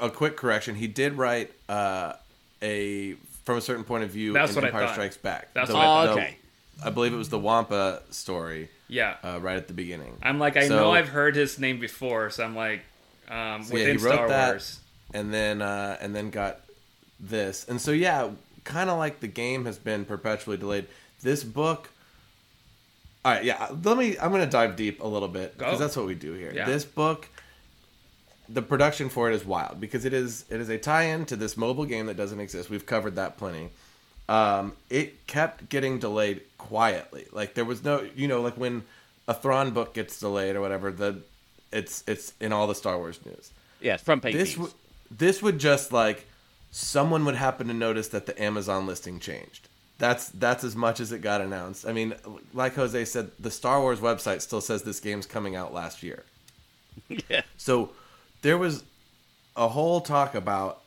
A 0.00 0.08
quick 0.10 0.36
correction: 0.36 0.76
he 0.76 0.86
did 0.86 1.14
write 1.14 1.52
uh, 1.68 2.14
a 2.62 3.14
from 3.44 3.58
a 3.58 3.60
certain 3.60 3.84
point 3.84 4.04
of 4.04 4.10
view. 4.10 4.32
That's 4.32 4.50
in 4.52 4.56
what 4.56 4.64
I 4.64 4.68
Empire 4.68 4.86
thought. 4.86 4.92
Strikes 4.94 5.16
Back. 5.16 5.52
That's 5.54 5.68
The- 5.68 5.74
what 5.74 5.84
I 5.84 6.02
Oh, 6.02 6.06
the- 6.06 6.12
okay. 6.12 6.36
I 6.84 6.90
believe 6.90 7.12
it 7.12 7.16
was 7.16 7.28
the 7.28 7.38
Wampa 7.38 8.02
story 8.10 8.68
Yeah. 8.88 9.16
uh, 9.22 9.38
right 9.40 9.56
at 9.56 9.68
the 9.68 9.74
beginning. 9.74 10.16
I'm 10.22 10.38
like, 10.40 10.56
I 10.56 10.66
So- 10.68 10.76
know 10.76 10.90
I've 10.92 11.08
heard 11.10 11.36
his 11.36 11.58
name 11.58 11.78
before, 11.78 12.30
so 12.30 12.42
I'm 12.44 12.56
like, 12.56 12.80
um, 13.28 13.62
So, 13.62 13.68
yeah, 13.76 13.80
within 13.80 13.98
he 13.98 14.04
wrote 14.04 14.14
Star 14.14 14.28
that. 14.28 14.48
Wars. 14.50 14.80
and 15.14 15.32
then 15.34 15.60
uh, 15.62 15.96
and 16.00 16.14
then 16.14 16.30
got 16.30 16.60
this. 17.20 17.64
And 17.68 17.80
so 17.80 17.90
yeah, 17.92 18.30
kind 18.64 18.90
of 18.90 18.98
like 18.98 19.20
the 19.20 19.28
game 19.28 19.64
has 19.66 19.78
been 19.78 20.04
perpetually 20.04 20.56
delayed. 20.56 20.86
This 21.22 21.44
book. 21.44 21.90
All 23.24 23.32
right, 23.32 23.44
yeah. 23.44 23.68
Let 23.84 23.96
me. 23.96 24.18
I'm 24.18 24.30
going 24.30 24.44
to 24.44 24.50
dive 24.50 24.74
deep 24.76 25.00
a 25.00 25.06
little 25.06 25.28
bit 25.28 25.56
because 25.56 25.78
that's 25.78 25.96
what 25.96 26.06
we 26.06 26.14
do 26.14 26.32
here. 26.32 26.52
Yeah. 26.52 26.66
This 26.66 26.84
book, 26.84 27.28
the 28.48 28.62
production 28.62 29.08
for 29.08 29.30
it 29.30 29.34
is 29.34 29.44
wild 29.44 29.80
because 29.80 30.04
it 30.04 30.12
is 30.12 30.44
it 30.50 30.60
is 30.60 30.68
a 30.68 30.78
tie-in 30.78 31.26
to 31.26 31.36
this 31.36 31.56
mobile 31.56 31.84
game 31.84 32.06
that 32.06 32.16
doesn't 32.16 32.40
exist. 32.40 32.68
We've 32.70 32.86
covered 32.86 33.16
that 33.16 33.38
plenty. 33.38 33.70
Um, 34.28 34.72
it 34.90 35.26
kept 35.26 35.68
getting 35.68 35.98
delayed 35.98 36.42
quietly. 36.58 37.26
Like 37.32 37.54
there 37.54 37.64
was 37.64 37.84
no, 37.84 38.06
you 38.16 38.26
know, 38.28 38.40
like 38.40 38.54
when 38.56 38.82
a 39.28 39.34
Thrawn 39.34 39.70
book 39.70 39.94
gets 39.94 40.18
delayed 40.18 40.56
or 40.56 40.60
whatever. 40.60 40.90
The 40.90 41.22
it's 41.70 42.02
it's 42.06 42.32
in 42.40 42.52
all 42.52 42.66
the 42.66 42.74
Star 42.74 42.98
Wars 42.98 43.18
news 43.24 43.50
Yeah, 43.80 43.96
front 43.96 44.22
page. 44.22 44.34
this 44.34 44.58
would 44.58 44.72
this 45.10 45.42
would 45.42 45.58
just 45.58 45.92
like 45.92 46.26
someone 46.72 47.24
would 47.26 47.36
happen 47.36 47.68
to 47.68 47.74
notice 47.74 48.08
that 48.08 48.26
the 48.26 48.42
Amazon 48.42 48.86
listing 48.86 49.20
changed. 49.20 49.68
That's 49.98 50.30
that's 50.30 50.64
as 50.64 50.74
much 50.74 50.98
as 50.98 51.12
it 51.12 51.20
got 51.20 51.40
announced. 51.40 51.86
I 51.86 51.92
mean, 51.92 52.14
like 52.52 52.74
Jose 52.74 53.04
said, 53.04 53.30
the 53.38 53.50
Star 53.52 53.80
Wars 53.80 54.00
website 54.00 54.40
still 54.40 54.60
says 54.60 54.82
this 54.82 54.98
game's 54.98 55.26
coming 55.26 55.54
out 55.54 55.72
last 55.72 56.02
year. 56.02 56.24
yeah. 57.28 57.42
So 57.56 57.90
there 58.40 58.58
was 58.58 58.82
a 59.56 59.68
whole 59.68 60.00
talk 60.00 60.34
about 60.34 60.80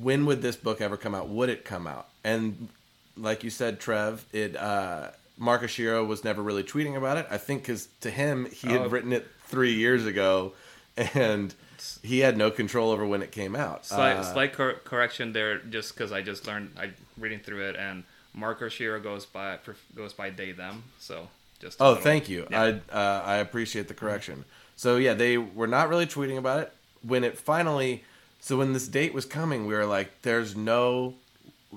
when 0.00 0.24
would 0.24 0.40
this 0.40 0.56
book 0.56 0.80
ever 0.80 0.96
come 0.96 1.14
out? 1.14 1.28
Would 1.28 1.50
it 1.50 1.64
come 1.66 1.86
out? 1.86 2.06
And 2.24 2.68
like 3.16 3.44
you 3.44 3.50
said, 3.50 3.80
Trev, 3.80 4.24
it 4.32 4.56
uh, 4.56 5.08
Mark 5.36 5.62
Oshiro 5.62 6.06
was 6.06 6.24
never 6.24 6.42
really 6.42 6.62
tweeting 6.64 6.96
about 6.96 7.18
it. 7.18 7.26
I 7.30 7.36
think 7.36 7.62
because 7.62 7.88
to 8.00 8.10
him 8.10 8.46
he 8.46 8.68
had 8.68 8.82
Oh. 8.82 8.88
written 8.88 9.12
it 9.12 9.26
three 9.48 9.74
years 9.74 10.06
ago, 10.06 10.52
and 10.96 11.54
he 12.02 12.20
had 12.20 12.36
no 12.36 12.50
control 12.50 12.90
over 12.90 13.06
when 13.06 13.22
it 13.22 13.32
came 13.32 13.54
out. 13.56 13.86
Slight, 13.86 14.16
Uh, 14.16 14.22
slight 14.22 14.52
cor- 14.52 14.80
correction 14.84 15.32
there, 15.32 15.58
just 15.58 15.94
because 15.94 16.12
I 16.12 16.22
just 16.22 16.46
learned, 16.46 16.72
I 16.78 16.90
reading 17.18 17.40
through 17.40 17.68
it, 17.68 17.76
and 17.76 18.04
Mark 18.34 18.60
Oshiro 18.60 19.02
goes 19.02 19.26
by 19.26 19.58
goes 19.94 20.12
by 20.12 20.30
they 20.30 20.52
them. 20.52 20.84
So 20.98 21.28
just. 21.60 21.80
Oh, 21.80 21.88
little- 21.90 22.02
thank 22.04 22.28
you. 22.28 22.46
Yeah. 22.50 22.62
I 22.92 22.94
uh, 22.94 23.22
I 23.24 23.36
appreciate 23.36 23.88
the 23.88 23.94
correction. 23.94 24.44
So 24.76 24.96
yeah, 24.96 25.14
they 25.14 25.38
were 25.38 25.66
not 25.66 25.88
really 25.88 26.06
tweeting 26.06 26.38
about 26.38 26.60
it 26.60 26.72
when 27.02 27.24
it 27.24 27.36
finally. 27.38 28.04
So 28.40 28.56
when 28.58 28.72
this 28.72 28.86
date 28.86 29.12
was 29.12 29.24
coming, 29.24 29.66
we 29.66 29.74
were 29.74 29.86
like, 29.86 30.22
"There's 30.22 30.54
no, 30.54 31.14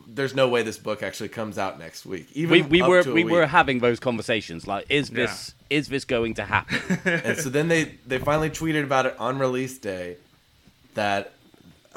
there's 0.07 0.33
no 0.33 0.47
way 0.47 0.63
this 0.63 0.77
book 0.77 1.03
actually 1.03 1.29
comes 1.29 1.57
out 1.57 1.79
next 1.79 2.05
week." 2.05 2.27
Even 2.33 2.69
we, 2.69 2.81
we 2.81 2.87
were 2.87 3.03
we 3.03 3.23
week. 3.23 3.31
were 3.31 3.45
having 3.45 3.79
those 3.79 3.99
conversations 3.99 4.67
like 4.67 4.85
is 4.89 5.09
this 5.09 5.53
is 5.69 5.87
this 5.87 6.05
going 6.05 6.33
to 6.35 6.43
happen 6.43 6.99
and 7.05 7.37
so 7.37 7.49
then 7.49 7.67
they 7.67 7.95
they 8.05 8.17
finally 8.17 8.49
tweeted 8.49 8.83
about 8.83 9.05
it 9.05 9.15
on 9.19 9.39
release 9.39 9.77
day 9.77 10.17
that 10.95 11.33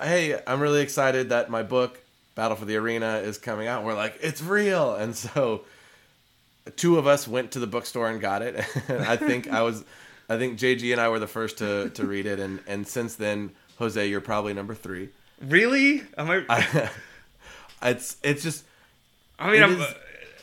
hey 0.00 0.40
i'm 0.46 0.60
really 0.60 0.80
excited 0.80 1.30
that 1.30 1.50
my 1.50 1.62
book 1.62 2.00
battle 2.34 2.56
for 2.56 2.64
the 2.64 2.76
arena 2.76 3.16
is 3.18 3.38
coming 3.38 3.66
out 3.66 3.78
and 3.78 3.86
we're 3.86 3.94
like 3.94 4.16
it's 4.20 4.40
real 4.42 4.94
and 4.94 5.16
so 5.16 5.62
two 6.76 6.98
of 6.98 7.06
us 7.06 7.26
went 7.26 7.50
to 7.50 7.58
the 7.58 7.66
bookstore 7.66 8.08
and 8.08 8.20
got 8.20 8.42
it 8.42 8.54
and 8.88 9.02
i 9.02 9.16
think 9.16 9.48
i 9.48 9.62
was 9.62 9.84
i 10.28 10.36
think 10.38 10.58
jg 10.58 10.92
and 10.92 11.00
i 11.00 11.08
were 11.08 11.18
the 11.18 11.26
first 11.26 11.58
to 11.58 11.90
to 11.90 12.06
read 12.06 12.26
it 12.26 12.38
and 12.38 12.60
and 12.66 12.86
since 12.86 13.16
then 13.16 13.50
jose 13.78 14.06
you're 14.08 14.20
probably 14.20 14.54
number 14.54 14.74
three 14.74 15.08
Really? 15.40 16.02
Am 16.16 16.30
I? 16.30 16.44
I, 16.48 16.90
it's 17.84 18.16
it's 18.22 18.42
just 18.42 18.64
I 19.38 19.50
mean, 19.52 19.60
it 19.62 19.64
I'm, 19.64 19.72
is- 19.74 19.80
uh, 19.80 19.94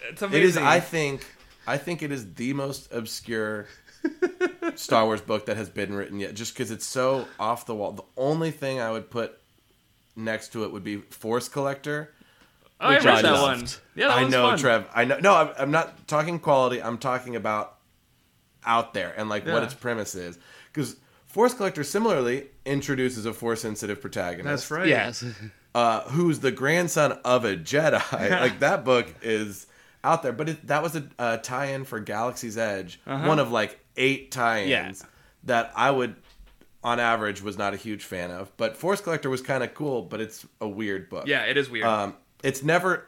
it's 0.09 0.21
amazing. 0.21 0.41
It 0.41 0.45
is. 0.45 0.57
I 0.57 0.79
think. 0.79 1.25
I 1.67 1.77
think 1.77 2.01
it 2.01 2.11
is 2.11 2.33
the 2.33 2.53
most 2.53 2.91
obscure 2.91 3.67
Star 4.75 5.05
Wars 5.05 5.21
book 5.21 5.45
that 5.45 5.57
has 5.57 5.69
been 5.69 5.93
written 5.93 6.19
yet, 6.19 6.33
just 6.33 6.53
because 6.53 6.71
it's 6.71 6.85
so 6.85 7.27
off 7.39 7.65
the 7.65 7.75
wall. 7.75 7.91
The 7.91 8.03
only 8.17 8.49
thing 8.51 8.79
I 8.81 8.91
would 8.91 9.09
put 9.11 9.37
next 10.15 10.49
to 10.53 10.63
it 10.63 10.71
would 10.73 10.83
be 10.83 10.97
Force 10.97 11.47
Collector. 11.47 12.11
oh, 12.81 12.87
I 12.87 12.95
which 12.95 13.05
read 13.05 13.13
I 13.19 13.21
that 13.21 13.31
loved. 13.33 13.61
one. 13.61 13.69
Yeah, 13.95 14.07
that 14.07 14.17
I 14.17 14.27
know, 14.27 14.49
fun. 14.49 14.57
Trev. 14.57 14.87
I 14.93 15.05
know. 15.05 15.19
No, 15.19 15.35
I'm, 15.35 15.49
I'm 15.57 15.71
not 15.71 16.07
talking 16.07 16.39
quality. 16.39 16.81
I'm 16.81 16.97
talking 16.97 17.35
about 17.35 17.75
out 18.65 18.93
there 18.93 19.13
and 19.15 19.29
like 19.29 19.45
what 19.45 19.63
its 19.63 19.73
premise 19.75 20.15
is. 20.15 20.39
Because 20.73 20.95
Force 21.27 21.53
Collector 21.53 21.83
similarly 21.83 22.47
introduces 22.65 23.25
a 23.27 23.33
Force 23.33 23.61
sensitive 23.61 24.01
protagonist. 24.01 24.45
That's 24.69 24.71
right. 24.71 24.87
yes 24.87 25.23
uh, 25.75 26.01
who's 26.09 26.39
the 26.39 26.51
grandson 26.51 27.13
of 27.25 27.45
a 27.45 27.55
Jedi. 27.55 28.29
like 28.41 28.59
that 28.59 28.83
book 28.85 29.07
is 29.21 29.67
out 30.03 30.23
there, 30.23 30.33
but 30.33 30.49
it, 30.49 30.67
that 30.67 30.81
was 30.83 30.95
a, 30.95 31.07
a 31.19 31.37
tie-in 31.37 31.83
for 31.85 31.99
Galaxy's 31.99 32.57
Edge, 32.57 32.99
one 33.05 33.39
of 33.39 33.51
like 33.51 33.79
eight 33.97 34.31
tie-ins 34.31 34.69
Yeah. 34.69 34.91
that 35.43 35.71
I 35.75 35.91
would, 35.91 36.15
on 36.83 36.99
average, 36.99 37.41
was 37.41 37.57
not 37.57 37.73
a 37.73 37.77
huge 37.77 38.03
fan 38.03 38.31
of. 38.31 38.51
But 38.57 38.75
Force 38.77 38.99
Collector 39.01 39.29
was 39.29 39.41
kind 39.41 39.63
of 39.63 39.73
cool, 39.73 40.01
but 40.01 40.19
it's 40.19 40.45
a 40.59 40.67
weird 40.67 41.09
book. 41.09 41.27
Yeah, 41.27 41.43
it 41.43 41.55
is 41.57 41.69
weird. 41.69 41.85
Um, 41.85 42.15
it's 42.43 42.63
never 42.63 43.07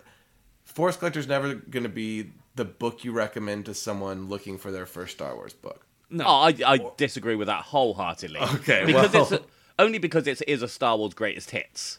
Force 0.64 0.96
Collector's 0.98 1.28
never 1.28 1.56
going 1.56 1.84
to 1.84 1.90
be 1.90 2.32
the 2.56 2.66
book 2.66 3.04
you 3.04 3.12
recommend 3.12 3.66
to 3.66 3.74
someone 3.74 4.30
looking 4.30 4.58
for 4.60 4.72
their 4.72 4.86
first 4.86 5.14
Star 5.16 5.36
Wars 5.36 5.54
book. 5.54 5.86
no. 6.12 6.24
oh, 6.26 6.30
I, 6.42 6.56
I 6.66 6.80
disagree 6.98 7.36
with 7.36 7.48
that 7.48 7.64
wholeheartedly 7.64 8.40
Okay, 8.56 8.84
because 8.86 9.12
well- 9.14 9.24
it's 9.24 9.32
a, 9.32 9.42
only 9.80 9.98
because 9.98 10.28
it 10.28 10.40
is 10.48 10.62
a 10.62 10.68
Star 10.68 10.96
Wars 10.96 11.16
greatest 11.16 11.50
hits 11.50 11.98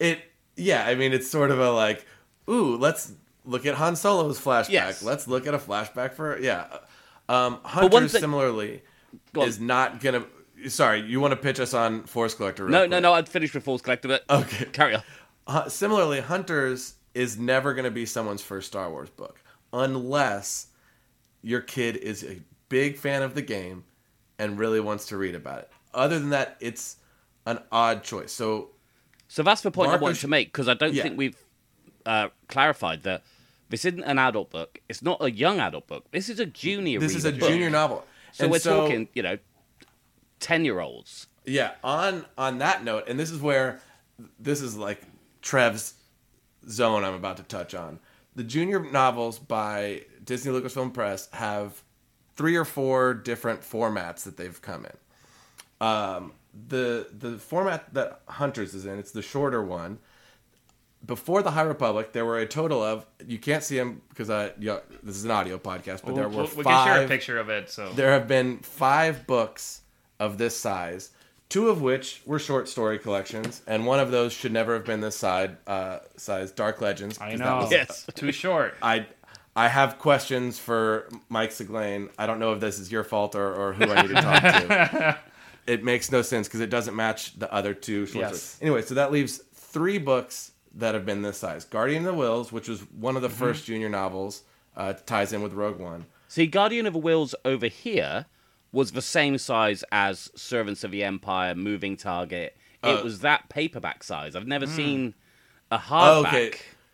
It 0.00 0.20
yeah, 0.56 0.84
I 0.86 0.96
mean 0.96 1.12
it's 1.12 1.30
sort 1.30 1.52
of 1.52 1.60
a 1.60 1.70
like, 1.70 2.04
ooh, 2.48 2.76
let's 2.76 3.12
look 3.44 3.64
at 3.66 3.74
Han 3.76 3.94
Solo's 3.94 4.40
flashback. 4.40 4.70
Yes. 4.70 5.02
Let's 5.02 5.28
look 5.28 5.46
at 5.46 5.54
a 5.54 5.58
flashback 5.58 6.14
for 6.14 6.38
yeah. 6.40 6.66
Um, 7.28 7.54
one 7.54 7.60
Hunters 7.64 8.10
thing- 8.12 8.20
similarly 8.22 8.82
is 9.38 9.60
not 9.60 10.00
gonna. 10.00 10.24
Sorry, 10.68 11.00
you 11.02 11.20
want 11.20 11.32
to 11.32 11.36
pitch 11.36 11.58
us 11.60 11.72
on 11.72 12.04
Force 12.04 12.34
Collector? 12.34 12.68
no 12.68 12.80
quick. 12.80 12.90
no 12.90 12.98
no 12.98 13.12
I'd 13.14 13.28
finished 13.28 13.54
with 13.54 13.62
Force 13.64 13.80
Collector 13.82 14.08
but 14.08 14.24
Okay. 14.28 14.64
carry 14.72 14.96
on 14.96 15.02
Uh, 15.46 15.68
similarly, 15.68 16.20
Hunters 16.20 16.94
is 17.14 17.38
never 17.38 17.72
going 17.74 17.84
to 17.84 17.90
be 17.90 18.04
someone's 18.06 18.42
first 18.42 18.66
Star 18.68 18.90
Wars 18.90 19.08
book 19.10 19.40
unless 19.72 20.66
your 21.42 21.60
kid 21.60 21.96
is 21.96 22.22
a 22.24 22.40
big 22.68 22.96
fan 22.98 23.22
of 23.22 23.34
the 23.34 23.42
game 23.42 23.84
and 24.38 24.58
really 24.58 24.80
wants 24.80 25.06
to 25.06 25.16
read 25.16 25.34
about 25.34 25.60
it. 25.60 25.70
Other 25.94 26.18
than 26.18 26.30
that, 26.30 26.56
it's 26.60 26.96
an 27.46 27.58
odd 27.72 28.02
choice. 28.04 28.30
So 28.32 28.70
so 29.32 29.42
that's 29.42 29.60
the 29.62 29.70
point 29.70 29.88
Marco 29.90 30.00
I 30.00 30.08
wanted 30.08 30.20
to 30.20 30.28
make 30.28 30.48
because 30.48 30.68
I 30.68 30.74
don't 30.74 30.92
Yeah. 30.94 31.02
think 31.04 31.16
we've 31.16 31.36
uh, 32.04 32.28
clarified 32.48 33.02
that 33.04 33.22
this 33.68 33.84
isn't 33.84 34.02
an 34.04 34.18
adult 34.18 34.50
book 34.50 34.80
it's 34.88 35.02
not 35.02 35.18
a 35.22 35.30
young 35.30 35.60
adult 35.60 35.86
book 35.86 36.04
this 36.10 36.28
is 36.28 36.40
a 36.40 36.46
junior 36.46 36.98
this 36.98 37.14
is 37.14 37.24
a 37.24 37.30
book. 37.32 37.48
junior 37.48 37.70
novel. 37.70 38.04
so 38.32 38.44
And 38.44 38.50
we're 38.52 38.58
talking 38.58 39.08
you 39.14 39.22
know 39.22 39.38
10 40.40 40.64
year 40.64 40.80
olds 40.80 41.26
Yeah, 41.44 41.72
on 41.84 42.24
on 42.36 42.58
that 42.58 42.82
note, 42.84 43.04
and 43.08 43.18
this 43.18 43.30
is 43.30 43.40
where 43.40 43.80
this 44.38 44.60
is 44.60 44.76
like 44.76 45.02
Trev's 45.42 45.94
zone 46.68 47.04
I'm 47.04 47.14
about 47.14 47.36
to 47.38 47.42
touch 47.42 47.74
on. 47.74 47.98
The 48.36 48.44
junior 48.44 48.80
novels 48.80 49.38
by 49.38 50.02
Disney 50.24 50.52
Lucasfilm 50.52 50.92
Press 50.94 51.28
have 51.32 51.82
three 52.36 52.56
or 52.56 52.64
four 52.64 53.12
different 53.14 53.60
formats 53.62 54.22
that 54.24 54.36
they've 54.36 54.60
come 54.62 54.86
in. 54.86 55.86
Um, 55.86 56.32
the 56.68 57.08
the 57.16 57.38
format 57.38 57.92
that 57.94 58.20
Hunters 58.28 58.74
is 58.74 58.86
in, 58.86 58.98
it's 58.98 59.12
the 59.12 59.22
shorter 59.22 59.62
one. 59.62 59.98
Before 61.06 61.42
the 61.42 61.52
High 61.52 61.62
Republic, 61.62 62.12
there 62.12 62.26
were 62.26 62.38
a 62.38 62.46
total 62.46 62.82
of 62.82 63.06
you 63.26 63.38
can't 63.38 63.62
see 63.64 63.78
them 63.78 64.02
because 64.10 64.28
I 64.28 64.52
yeah, 64.58 64.80
this 65.02 65.16
is 65.16 65.24
an 65.24 65.30
audio 65.30 65.56
podcast, 65.58 66.02
but 66.04 66.14
there 66.14 66.28
We'll- 66.28 66.46
were 66.46 66.54
we 66.56 66.64
can 66.64 66.86
share 66.86 67.04
a 67.04 67.08
picture 67.08 67.38
of 67.38 67.48
it. 67.48 67.70
So 67.70 67.90
there 67.94 68.12
have 68.12 68.28
been 68.28 68.58
five 68.58 69.26
books 69.26 69.80
of 70.18 70.36
this 70.36 70.54
size, 70.54 71.10
two 71.48 71.70
of 71.70 71.80
which 71.80 72.20
were 72.26 72.38
short 72.38 72.68
story 72.68 72.98
collections, 72.98 73.62
and 73.66 73.86
one 73.86 73.98
of 73.98 74.10
those 74.10 74.34
should 74.34 74.52
never 74.52 74.74
have 74.74 74.84
been 74.84 75.00
this 75.00 75.16
side 75.16 75.56
uh, 75.66 76.00
size, 76.18 76.50
Dark 76.52 76.82
Legends. 76.82 77.18
I 77.18 77.30
'cause 77.30 77.38
that 77.38 77.44
know. 77.46 77.56
was- 77.62 77.72
Yes. 77.72 78.06
Too 78.14 78.30
short. 78.30 78.74
I 78.82 79.06
I 79.56 79.68
have 79.68 79.98
questions 79.98 80.58
for 80.58 81.08
Mike 81.30 81.50
Siglain. 81.50 82.10
I 82.18 82.26
don't 82.26 82.38
know 82.40 82.52
if 82.52 82.60
this 82.60 82.78
is 82.78 82.92
your 82.92 83.04
fault 83.04 83.34
or, 83.34 83.52
or 83.54 83.72
who 83.72 83.84
I 83.90 84.02
need 84.02 84.08
to 84.08 84.14
talk 84.20 84.42
to. 84.42 85.18
it 85.70 85.84
makes 85.84 86.10
no 86.10 86.22
sense 86.22 86.48
because 86.48 86.60
it 86.60 86.70
doesn't 86.70 86.96
match 86.96 87.38
the 87.38 87.52
other 87.52 87.74
two 87.74 88.06
short 88.06 88.22
Yes. 88.22 88.42
stories. 88.42 88.58
Anyway, 88.62 88.82
so 88.82 88.94
that 88.94 89.12
leaves 89.12 89.40
three 89.54 89.98
books 89.98 90.52
that 90.74 90.94
have 90.94 91.06
been 91.06 91.22
this 91.22 91.38
size. 91.38 91.64
Guardian 91.64 92.06
of 92.06 92.16
the 92.16 92.20
Whills, 92.22 92.50
which 92.52 92.68
was 92.68 92.80
one 92.92 93.16
of 93.16 93.22
the 93.22 93.28
Mm-hmm. 93.28 93.38
first 93.38 93.64
junior 93.66 93.88
novels, 93.88 94.42
uh, 94.76 94.92
ties 95.06 95.32
in 95.32 95.42
with 95.42 95.52
Rogue 95.52 95.78
One. 95.78 96.06
See, 96.28 96.46
Guardian 96.46 96.86
of 96.86 96.92
the 96.94 97.00
Whills 97.00 97.34
over 97.44 97.66
here 97.66 98.26
was 98.72 98.92
the 98.92 99.02
same 99.02 99.36
size 99.38 99.82
as 99.90 100.30
Servants 100.36 100.84
of 100.84 100.90
the 100.92 101.02
Empire, 101.04 101.54
Moving 101.54 101.96
Target. 101.96 102.56
It 102.82 102.88
Uh, 102.88 103.02
was 103.02 103.20
that 103.20 103.48
paperback 103.48 104.02
size. 104.04 104.34
I've 104.36 104.46
never 104.46 104.66
Hmm. 104.66 104.76
seen 104.76 105.14
a 105.72 105.76
Oh, 105.76 105.78
hardback. 106.24 106.26
okay. 106.48 106.52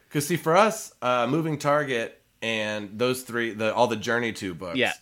Because 0.08 0.26
see, 0.26 0.36
for 0.36 0.56
us, 0.56 0.92
uh, 1.02 1.26
Moving 1.26 1.58
Target 1.58 2.20
and 2.42 2.98
those 2.98 3.22
three, 3.22 3.52
the 3.52 3.74
all 3.74 3.86
the 3.86 3.96
Journey 3.96 4.32
Two 4.32 4.54
books, 4.54 4.76
Yeah. 4.78 4.92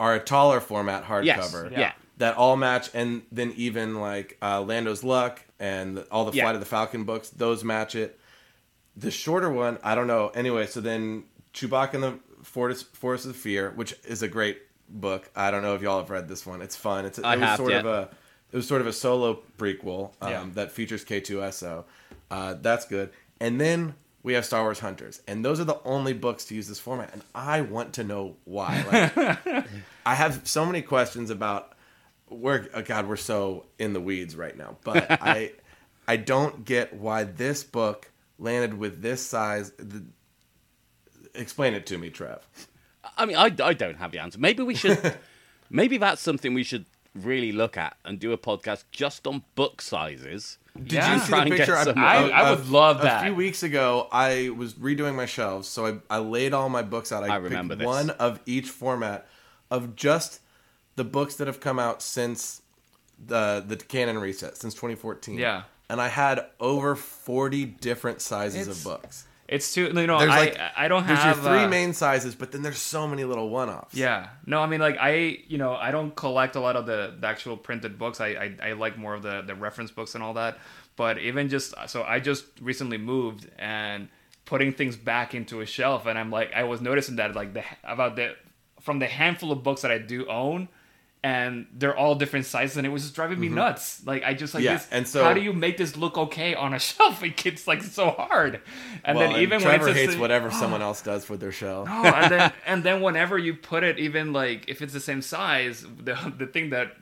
are 0.00 0.14
a 0.14 0.20
taller 0.20 0.60
format 0.60 1.04
Yes. 1.24 1.38
hardcover. 1.38 1.70
Yeah. 1.72 1.92
That 2.18 2.36
all 2.36 2.56
match, 2.56 2.88
and 2.94 3.22
then 3.30 3.52
even 3.56 4.00
like 4.00 4.38
uh, 4.40 4.62
Lando's 4.62 5.04
Luck 5.04 5.44
and 5.60 6.04
all 6.10 6.24
the 6.24 6.32
Yeah. 6.36 6.44
Flight 6.44 6.54
of 6.54 6.60
the 6.60 6.66
Falcon 6.66 7.04
books, 7.04 7.28
those 7.28 7.62
match 7.62 7.94
it. 7.94 8.18
The 8.96 9.10
shorter 9.10 9.50
one, 9.50 9.78
I 9.84 9.94
don't 9.94 10.06
know. 10.06 10.28
Anyway, 10.28 10.66
so 10.66 10.80
then 10.80 11.24
Chewbacca 11.52 11.94
and 11.94 12.02
the 12.02 12.18
Forest, 12.42 12.96
Forest 12.96 13.26
of 13.26 13.36
Fear, 13.36 13.72
which 13.76 13.94
is 14.04 14.22
a 14.22 14.28
great 14.28 14.62
book. 14.88 15.30
I 15.36 15.50
don't 15.50 15.60
know 15.62 15.74
if 15.74 15.82
y'all 15.82 15.98
have 16.00 16.08
read 16.10 16.28
this 16.28 16.46
one. 16.46 16.62
It's 16.62 16.76
fun. 16.76 17.04
It's 17.04 17.18
it 17.18 17.24
was 17.24 17.56
sort 17.56 17.72
yeah. 17.72 17.80
of 17.80 17.86
a 17.86 18.08
it 18.52 18.56
was 18.56 18.66
sort 18.66 18.80
of 18.80 18.86
a 18.86 18.92
solo 18.92 19.42
prequel 19.58 20.12
um, 20.22 20.30
Yeah. 20.30 20.44
that 20.54 20.72
features 20.72 21.04
K2SO. 21.04 21.84
Uh, 22.30 22.54
that's 22.62 22.86
good. 22.86 23.10
And 23.40 23.60
then 23.60 23.94
we 24.22 24.32
have 24.32 24.44
Star 24.46 24.62
Wars 24.62 24.78
Hunters, 24.78 25.20
and 25.28 25.44
those 25.44 25.60
are 25.60 25.64
the 25.64 25.80
only 25.84 26.12
books 26.14 26.46
to 26.46 26.54
use 26.54 26.66
this 26.66 26.78
format. 26.80 27.10
And 27.12 27.22
I 27.34 27.60
want 27.60 27.92
to 27.94 28.04
know 28.04 28.36
why. 28.44 28.84
Like, 29.14 29.66
I 30.06 30.14
have 30.14 30.48
so 30.48 30.64
many 30.64 30.80
questions 30.82 31.28
about 31.30 31.74
we're 32.28 32.68
oh 32.74 32.82
God, 32.82 33.06
we're 33.08 33.16
so 33.16 33.66
in 33.78 33.92
the 33.92 34.00
weeds 34.00 34.36
right 34.36 34.56
now. 34.56 34.76
But 34.84 35.06
I 35.10 35.52
I 36.08 36.16
don't 36.16 36.64
get 36.64 36.94
why 36.94 37.24
this 37.24 37.64
book 37.64 38.10
landed 38.38 38.74
with 38.78 39.02
this 39.02 39.24
size. 39.24 39.72
The, 39.78 40.04
explain 41.34 41.74
it 41.74 41.86
to 41.86 41.98
me, 41.98 42.10
Trev. 42.10 42.46
I 43.16 43.26
mean, 43.26 43.36
I, 43.36 43.54
I 43.62 43.72
don't 43.74 43.96
have 43.96 44.12
the 44.12 44.18
answer. 44.18 44.38
Maybe 44.38 44.62
we 44.62 44.74
should. 44.74 45.16
maybe 45.70 45.98
that's 45.98 46.20
something 46.22 46.54
we 46.54 46.62
should 46.64 46.84
really 47.14 47.52
look 47.52 47.76
at 47.76 47.96
and 48.04 48.18
do 48.18 48.32
a 48.32 48.38
podcast 48.38 48.84
just 48.90 49.26
on 49.26 49.42
book 49.54 49.80
sizes. 49.80 50.58
Did 50.76 50.92
Yeah. 50.92 51.14
you 51.14 51.20
see 51.20 51.28
Try 51.28 51.44
the 51.44 51.50
picture? 51.56 51.76
some- 51.76 51.98
I- 51.98 52.30
I 52.30 52.50
would 52.50 52.68
love 52.68 53.00
that. 53.02 53.22
a 53.22 53.26
few 53.26 53.34
weeks 53.34 53.62
ago, 53.62 54.08
I 54.12 54.50
was 54.50 54.74
redoing 54.74 55.14
my 55.14 55.24
shelves, 55.24 55.66
so 55.68 55.86
I, 56.10 56.16
I 56.16 56.18
laid 56.18 56.52
all 56.52 56.68
my 56.68 56.82
books 56.82 57.12
out. 57.12 57.22
I, 57.24 57.28
I 57.28 57.36
remember 57.36 57.74
picked 57.74 57.80
this. 57.80 57.86
one 57.86 58.10
of 58.10 58.40
each 58.44 58.68
format 58.68 59.26
of 59.70 59.96
just 59.96 60.40
the 60.96 61.04
books 61.04 61.36
that 61.36 61.46
have 61.46 61.60
come 61.60 61.78
out 61.78 62.02
since 62.02 62.62
the 63.24 63.64
the 63.66 63.76
canon 63.76 64.18
reset 64.18 64.56
since 64.56 64.74
2014. 64.74 65.38
Yeah. 65.38 65.62
and 65.88 66.00
I 66.00 66.08
had 66.08 66.44
over 66.60 66.96
40 66.96 67.64
different 67.64 68.20
sizes 68.20 68.62
It's- 68.62 68.78
of 68.78 68.84
books. 68.84 69.26
It's 69.48 69.72
too. 69.72 69.84
You 69.94 70.08
know, 70.08 70.18
There's 70.18 70.32
I, 70.32 70.38
like 70.40 70.58
I 70.76 70.88
don't 70.88 71.06
there's 71.06 71.20
have 71.20 71.36
your 71.36 71.44
three 71.52 71.62
uh, 71.64 71.68
main 71.68 71.92
sizes, 71.92 72.34
but 72.34 72.50
then 72.50 72.62
there's 72.62 72.80
so 72.80 73.06
many 73.06 73.22
little 73.22 73.48
one-offs. 73.48 73.94
Yeah. 73.94 74.26
No, 74.44 74.60
I 74.60 74.66
mean 74.66 74.80
like 74.80 74.96
I 75.00 75.38
you 75.46 75.56
know, 75.56 75.74
I 75.76 75.92
don't 75.92 76.16
collect 76.16 76.56
a 76.56 76.60
lot 76.60 76.74
of 76.74 76.86
the, 76.86 77.14
the 77.20 77.28
actual 77.28 77.56
printed 77.56 77.96
books. 77.96 78.20
I, 78.20 78.26
I 78.30 78.70
I 78.70 78.72
like 78.72 78.98
more 78.98 79.14
of 79.14 79.22
the 79.22 79.42
the 79.42 79.54
reference 79.54 79.92
books 79.92 80.16
and 80.16 80.24
all 80.24 80.34
that. 80.34 80.58
But 80.96 81.18
even 81.18 81.48
just 81.48 81.74
so 81.86 82.02
I 82.02 82.18
just 82.18 82.44
recently 82.60 82.98
moved 82.98 83.48
and 83.56 84.08
putting 84.46 84.72
things 84.72 84.96
back 84.96 85.32
into 85.32 85.60
a 85.60 85.66
shelf 85.66 86.06
and 86.06 86.18
I'm 86.18 86.32
like 86.32 86.52
I 86.52 86.64
was 86.64 86.80
noticing 86.80 87.14
that 87.16 87.36
like 87.36 87.54
the 87.54 87.62
about 87.84 88.16
the 88.16 88.34
from 88.80 88.98
the 88.98 89.06
handful 89.06 89.52
of 89.52 89.62
books 89.62 89.82
that 89.82 89.92
I 89.92 89.98
do 89.98 90.26
own 90.26 90.68
and 91.26 91.66
they're 91.78 91.96
all 91.96 92.14
different 92.14 92.46
sizes 92.46 92.76
and 92.76 92.86
it 92.86 92.90
was 92.90 93.02
just 93.02 93.14
driving 93.14 93.40
me 93.40 93.48
nuts. 93.48 93.84
Like 94.06 94.22
I 94.22 94.32
just 94.34 94.54
like 94.54 94.62
Mm-hmm. 94.62 94.72
Yeah, 94.72 94.78
this 94.78 94.88
and 94.96 95.08
so- 95.08 95.24
how 95.24 95.32
do 95.34 95.40
you 95.40 95.52
make 95.52 95.76
this 95.76 95.96
look 95.96 96.16
okay 96.26 96.54
on 96.54 96.72
a 96.72 96.78
shelf? 96.88 97.22
It 97.22 97.36
gets 97.36 97.66
like 97.66 97.82
so 97.82 98.10
hard. 98.10 98.60
And 99.04 99.18
Well, 99.18 99.32
then 99.32 99.40
even 99.42 99.58
when 99.62 99.68
Trevor 99.78 99.88
it's 99.88 99.98
hates 99.98 100.06
just, 100.12 100.18
whatever 100.20 100.50
someone 100.62 100.82
else 100.82 101.02
does 101.02 101.24
for 101.24 101.36
their 101.36 101.52
shelf. 101.52 101.88
Oh, 101.90 102.04
and 102.20 102.30
then 102.32 102.52
and 102.70 102.78
then 102.84 103.00
whenever 103.06 103.36
you 103.38 103.54
put 103.54 103.82
it, 103.82 103.98
even 103.98 104.32
like 104.32 104.68
if 104.68 104.82
it's 104.82 104.92
the 104.92 105.00
same 105.10 105.22
size, 105.22 105.84
the 106.08 106.14
the 106.38 106.46
thing 106.46 106.70
that 106.70 106.96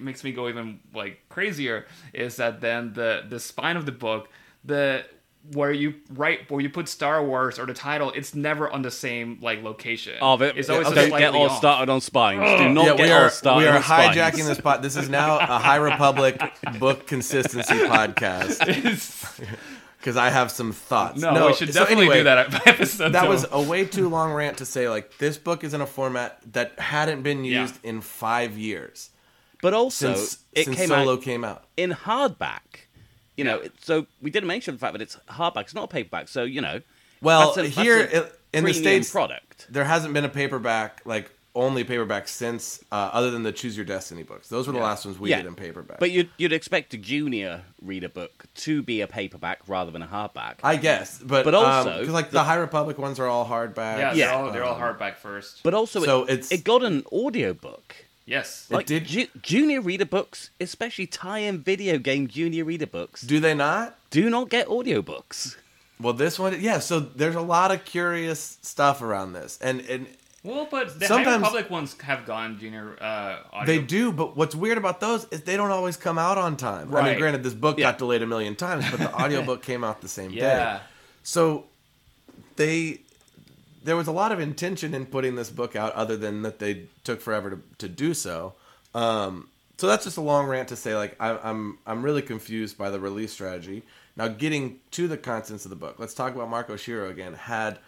makes 0.00 0.24
me 0.24 0.32
go 0.32 0.48
even 0.48 0.80
like 0.94 1.20
crazier 1.28 1.86
is 2.12 2.36
that 2.36 2.60
then 2.60 2.92
the 2.94 3.24
the 3.28 3.38
spine 3.38 3.76
of 3.76 3.84
the 3.86 3.92
book, 3.92 4.28
the 4.64 5.04
where 5.52 5.72
you 5.72 5.94
write 6.10 6.48
where 6.50 6.60
you 6.60 6.70
put 6.70 6.88
Star 6.88 7.24
Wars 7.24 7.58
or 7.58 7.66
the 7.66 7.74
title, 7.74 8.12
it's 8.14 8.34
never 8.34 8.70
on 8.70 8.82
the 8.82 8.90
same 8.92 9.38
like 9.42 9.62
location. 9.62 10.14
Oh, 10.22 10.36
but 10.36 10.56
it's 10.56 10.70
always 10.70 10.86
okay. 10.88 11.08
don't 11.10 11.18
get 11.18 11.34
all 11.34 11.46
off. 11.50 11.56
started 11.58 11.90
on 11.90 12.00
spines. 12.00 12.60
Do 12.60 12.68
not 12.68 12.84
yeah, 12.84 12.96
get 12.96 13.06
we 13.06 13.10
all 13.12 13.22
are 13.24 13.30
started 13.30 13.58
we 13.58 13.66
are 13.68 13.76
on 13.76 13.82
spines. 13.82 14.16
hijacking 14.16 14.46
this 14.46 14.60
pod. 14.60 14.82
This 14.82 14.96
is 14.96 15.08
now 15.08 15.38
a 15.38 15.58
High 15.58 15.76
Republic 15.76 16.40
book 16.78 17.06
consistency 17.08 17.74
podcast 17.74 18.60
because 19.98 20.16
I 20.16 20.30
have 20.30 20.50
some 20.50 20.72
thoughts. 20.72 21.20
no, 21.20 21.48
we 21.48 21.54
should 21.54 21.72
so 21.72 21.80
definitely 21.80 22.04
anyway, 22.06 22.18
do 22.18 22.24
that 22.24 22.66
episode. 22.66 23.12
That 23.12 23.22
though. 23.24 23.28
was 23.28 23.44
a 23.50 23.60
way 23.60 23.84
too 23.84 24.08
long 24.08 24.32
rant 24.32 24.58
to 24.58 24.64
say 24.66 24.88
like 24.88 25.18
this 25.18 25.38
book 25.38 25.64
is 25.64 25.74
in 25.74 25.80
a 25.80 25.86
format 25.86 26.38
that 26.52 26.78
hadn't 26.78 27.22
been 27.22 27.44
Yeah. 27.44 27.62
used 27.62 27.84
in 27.84 28.00
five 28.00 28.56
years 28.56 29.10
But 29.60 29.74
also, 29.74 30.14
since 30.14 30.38
it 30.52 30.64
since 30.66 30.76
came 30.76 30.88
Solo 30.88 31.14
out 31.14 31.22
came 31.22 31.44
out. 31.44 31.64
in 31.76 31.90
hardback. 31.90 32.81
You 33.36 33.44
know, 33.44 33.58
it- 33.60 33.72
so 33.80 34.06
we 34.20 34.30
didn't 34.30 34.46
mention 34.48 34.74
the 34.74 34.78
fact 34.80 34.92
that 34.92 35.02
it's 35.02 35.16
hardback. 35.30 35.62
It's 35.62 35.74
not 35.74 35.84
a 35.84 35.88
paperback. 35.88 36.28
So 36.28 36.42
you 36.44 36.60
know, 36.60 36.80
Well, 37.20 37.54
that's 37.54 37.68
a- 37.76 37.82
here 37.82 38.06
that's 38.06 38.30
in 38.52 38.64
the 38.64 38.72
states, 38.74 39.10
product. 39.10 39.66
there 39.70 39.84
hasn't 39.84 40.12
been 40.14 40.24
a 40.24 40.28
paperback 40.28 41.00
like 41.04 41.30
only 41.54 41.84
paperback 41.84 42.28
since 42.28 42.82
uh, 42.90 43.10
other 43.12 43.30
than 43.30 43.42
the 43.42 43.52
Choose 43.52 43.76
Your 43.76 43.84
Destiny 43.84 44.22
books. 44.22 44.48
Those 44.48 44.66
were 44.66 44.72
the 44.72 44.78
last 44.78 45.04
ones 45.04 45.18
we 45.18 45.28
Yeah. 45.28 45.36
did 45.38 45.46
in 45.46 45.54
paperback. 45.54 45.98
But 45.98 46.10
you'd 46.10 46.30
you'd 46.38 46.52
expect 46.52 46.94
a 46.94 46.96
junior 46.96 47.62
reader 47.82 48.08
book 48.08 48.44
to 48.56 48.82
be 48.82 49.02
a 49.02 49.06
paperback 49.06 49.60
rather 49.66 49.90
than 49.90 50.00
a 50.02 50.06
hardback. 50.06 50.56
I 50.64 50.76
guess, 50.76 51.18
but 51.18 51.44
But 51.44 51.54
also, 51.54 51.98
because 52.00 52.14
like 52.14 52.26
the, 52.30 52.38
the- 52.38 52.44
High 52.44 52.56
Republic 52.56 52.96
ones 52.98 53.18
are 53.20 53.26
all 53.26 53.46
hardback. 53.46 53.98
yeah, 53.98 54.14
yeah. 54.14 54.14
They're 54.14 54.32
all, 54.34 54.50
they're 54.52 54.64
all 54.64 54.74
Um, 54.76 54.80
hardback 54.80 55.16
first. 55.16 55.62
but 55.62 55.74
also, 55.74 56.02
So 56.04 56.22
it, 56.24 56.30
it's- 56.30 56.52
it 56.52 56.64
got 56.64 56.82
an 56.84 57.04
audiobook. 57.12 57.96
Yes, 58.26 58.66
Like 58.70 58.86
did- 58.86 59.06
ju- 59.06 59.28
junior 59.40 59.80
reader 59.80 60.04
books, 60.04 60.50
especially 60.60 61.06
tie-in 61.06 61.60
video 61.62 61.98
game 61.98 62.28
junior 62.28 62.64
reader 62.64 62.86
books, 62.86 63.22
Do 63.22 63.40
they 63.40 63.54
not? 63.54 63.98
do 64.10 64.28
not 64.30 64.48
get 64.50 64.66
audiobooks. 64.68 65.56
Well, 66.00 66.12
this 66.14 66.38
one, 66.38 66.60
yeah. 66.60 66.78
So 66.80 66.98
there's 67.00 67.36
a 67.36 67.40
lot 67.40 67.70
of 67.70 67.84
curious 67.84 68.58
stuff 68.62 69.02
around 69.02 69.34
this, 69.34 69.58
and 69.62 69.80
and 69.82 70.06
well, 70.42 70.66
but 70.68 70.98
the 70.98 71.06
sometimes- 71.06 71.28
High 71.36 71.50
Republic 71.52 71.70
ones 71.70 71.94
have 72.00 72.26
gone 72.26 72.58
junior. 72.58 72.96
Uh, 73.00 73.36
audio. 73.52 73.66
they 73.66 73.80
do. 73.80 74.10
But 74.10 74.36
what's 74.36 74.56
weird 74.56 74.76
about 74.78 74.98
those 74.98 75.26
is 75.30 75.42
they 75.42 75.56
don't 75.56 75.70
always 75.70 75.96
come 75.96 76.18
out 76.18 76.38
on 76.38 76.56
time. 76.56 76.92
I 76.96 77.02
mean, 77.10 77.18
granted, 77.18 77.44
this 77.44 77.54
book 77.54 77.78
Yeah. 77.78 77.92
got 77.92 77.98
delayed 77.98 78.22
a 78.22 78.26
million 78.26 78.56
times, 78.56 78.84
but 78.90 78.98
the 78.98 79.14
audiobook 79.22 79.62
came 79.62 79.84
out 79.84 80.00
the 80.00 80.08
same 80.08 80.32
day. 80.32 80.38
Yeah. 80.38 80.80
So 81.22 81.66
they 82.56 83.00
there 83.84 83.96
was 83.96 84.06
a 84.06 84.12
lot 84.12 84.32
of 84.32 84.40
intention 84.40 84.94
in 84.94 85.06
putting 85.06 85.34
this 85.34 85.50
book 85.50 85.74
out, 85.76 85.92
other 85.94 86.16
than 86.16 86.42
that 86.42 86.58
they 86.58 86.86
took 87.04 87.20
forever 87.20 87.50
to, 87.50 87.60
to 87.78 87.88
do 87.88 88.14
so. 88.14 88.54
Um, 88.94 89.48
so 89.78 89.86
that's 89.86 90.04
just 90.04 90.16
a 90.16 90.20
long 90.22 90.46
rant 90.46 90.68
to 90.68 90.76
say, 90.76 90.94
like 90.94 91.16
I, 91.20 91.36
I'm 91.38 91.78
I'm 91.86 92.02
really 92.02 92.22
confused 92.22 92.78
by 92.78 92.90
the 92.90 93.00
release 93.00 93.32
strategy. 93.32 93.82
Now, 94.16 94.28
getting 94.28 94.78
to 94.92 95.08
the 95.08 95.16
contents 95.16 95.64
of 95.64 95.70
the 95.70 95.76
book, 95.76 95.96
let's 95.98 96.14
talk 96.14 96.34
about 96.34 96.50
Mark 96.50 96.68
Oshiro 96.68 97.10
again. 97.10 97.32
Had 97.34 97.78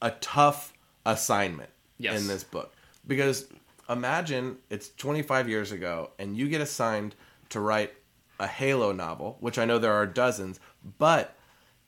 a 0.00 0.10
tough 0.12 0.72
assignment 1.04 1.70
Yes. 1.98 2.20
in 2.20 2.28
this 2.28 2.44
book 2.44 2.74
because 3.06 3.46
imagine 3.88 4.58
it's 4.68 4.90
25 4.96 5.48
years 5.48 5.72
ago 5.72 6.10
and 6.18 6.36
you 6.36 6.48
get 6.48 6.60
assigned 6.60 7.14
to 7.48 7.60
write 7.60 7.92
a 8.38 8.46
Halo 8.46 8.92
novel, 8.92 9.36
which 9.40 9.58
I 9.58 9.64
know 9.64 9.78
there 9.78 9.94
are 9.94 10.06
dozens, 10.06 10.60
but 10.98 11.34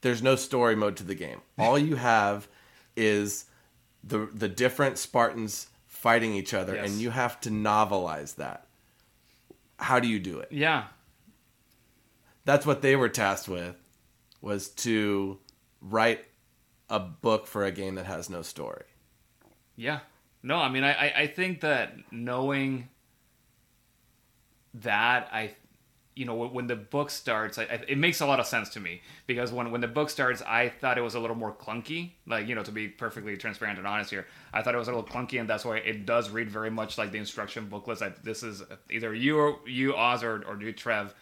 there's 0.01 0.23
no 0.23 0.35
story 0.37 0.75
mode 0.77 0.97
to 0.97 1.05
the 1.05 1.15
game. 1.15 1.41
All 1.59 1.79
you 1.79 1.97
have 1.97 2.49
is 2.99 3.47
the 4.05 4.29
the 4.33 4.49
different 4.49 4.99
Spartans 4.99 5.69
fighting 5.87 6.35
each 6.35 6.53
other, 6.55 6.75
Yes. 6.75 6.91
and 6.91 7.01
you 7.01 7.11
have 7.11 7.41
to 7.41 7.51
novelize 7.51 8.37
that. 8.37 8.67
How 9.79 10.01
do 10.01 10.09
you 10.09 10.19
do 10.19 10.39
it? 10.41 10.51
Yeah. 10.53 10.85
That's 12.45 12.65
what 12.67 12.83
they 12.83 12.97
were 12.97 13.09
tasked 13.09 13.49
with, 13.49 13.77
was 14.41 14.69
to 14.71 15.39
write 15.81 16.25
a 16.89 16.99
book 16.99 17.47
for 17.47 17.65
a 17.65 17.71
game 17.73 17.97
that 17.97 18.07
has 18.07 18.31
no 18.31 18.43
story. 18.43 18.85
Yeah. 19.77 20.01
No, 20.43 20.57
I 20.57 20.69
mean, 20.69 20.85
I, 20.85 20.93
I, 20.93 21.13
I 21.23 21.27
think 21.27 21.61
that 21.61 21.95
knowing 22.13 22.89
that, 24.75 25.29
I, 25.33 25.55
you 26.19 26.25
know 26.25 26.35
when 26.35 26.67
the 26.67 26.75
book 26.75 27.11
starts 27.11 27.59
I, 27.59 27.81
it 27.87 27.97
makes 27.97 28.21
a 28.21 28.27
lot 28.27 28.41
of 28.41 28.47
sense 28.47 28.69
to 28.71 28.81
me 28.81 29.01
because 29.29 29.53
when 29.53 29.71
when 29.71 29.81
the 29.81 29.89
book 29.89 30.11
starts 30.11 30.43
i 30.43 30.69
thought 30.69 30.99
it 30.99 31.01
was 31.01 31.15
a 31.15 31.21
little 31.21 31.37
more 31.37 31.53
clunky 31.53 32.11
like 32.27 32.49
you 32.49 32.57
know 32.57 32.65
to 32.65 32.73
be 32.73 32.89
perfectly 32.89 33.37
transparent 33.37 33.79
and 33.79 33.87
honest 33.87 34.11
here 34.11 34.27
i 34.53 34.61
thought 34.61 34.75
it 34.75 34.79
was 34.79 34.89
a 34.89 34.91
little 34.91 35.07
clunky 35.07 35.39
and 35.39 35.49
that's 35.49 35.65
why 35.65 35.77
it 35.77 36.05
does 36.05 36.31
read 36.31 36.51
very 36.51 36.71
much 36.71 36.99
like 36.99 37.13
the 37.13 37.19
instruction 37.19 37.69
booklets 37.69 38.03
I, 38.03 38.13
this 38.25 38.43
is 38.43 38.65
either 38.91 39.15
you 39.15 39.39
or 39.39 39.59
you 39.67 39.95
oz 39.95 40.25
or, 40.25 40.43
or 40.47 40.61
you 40.61 40.73
trev. 40.73 41.15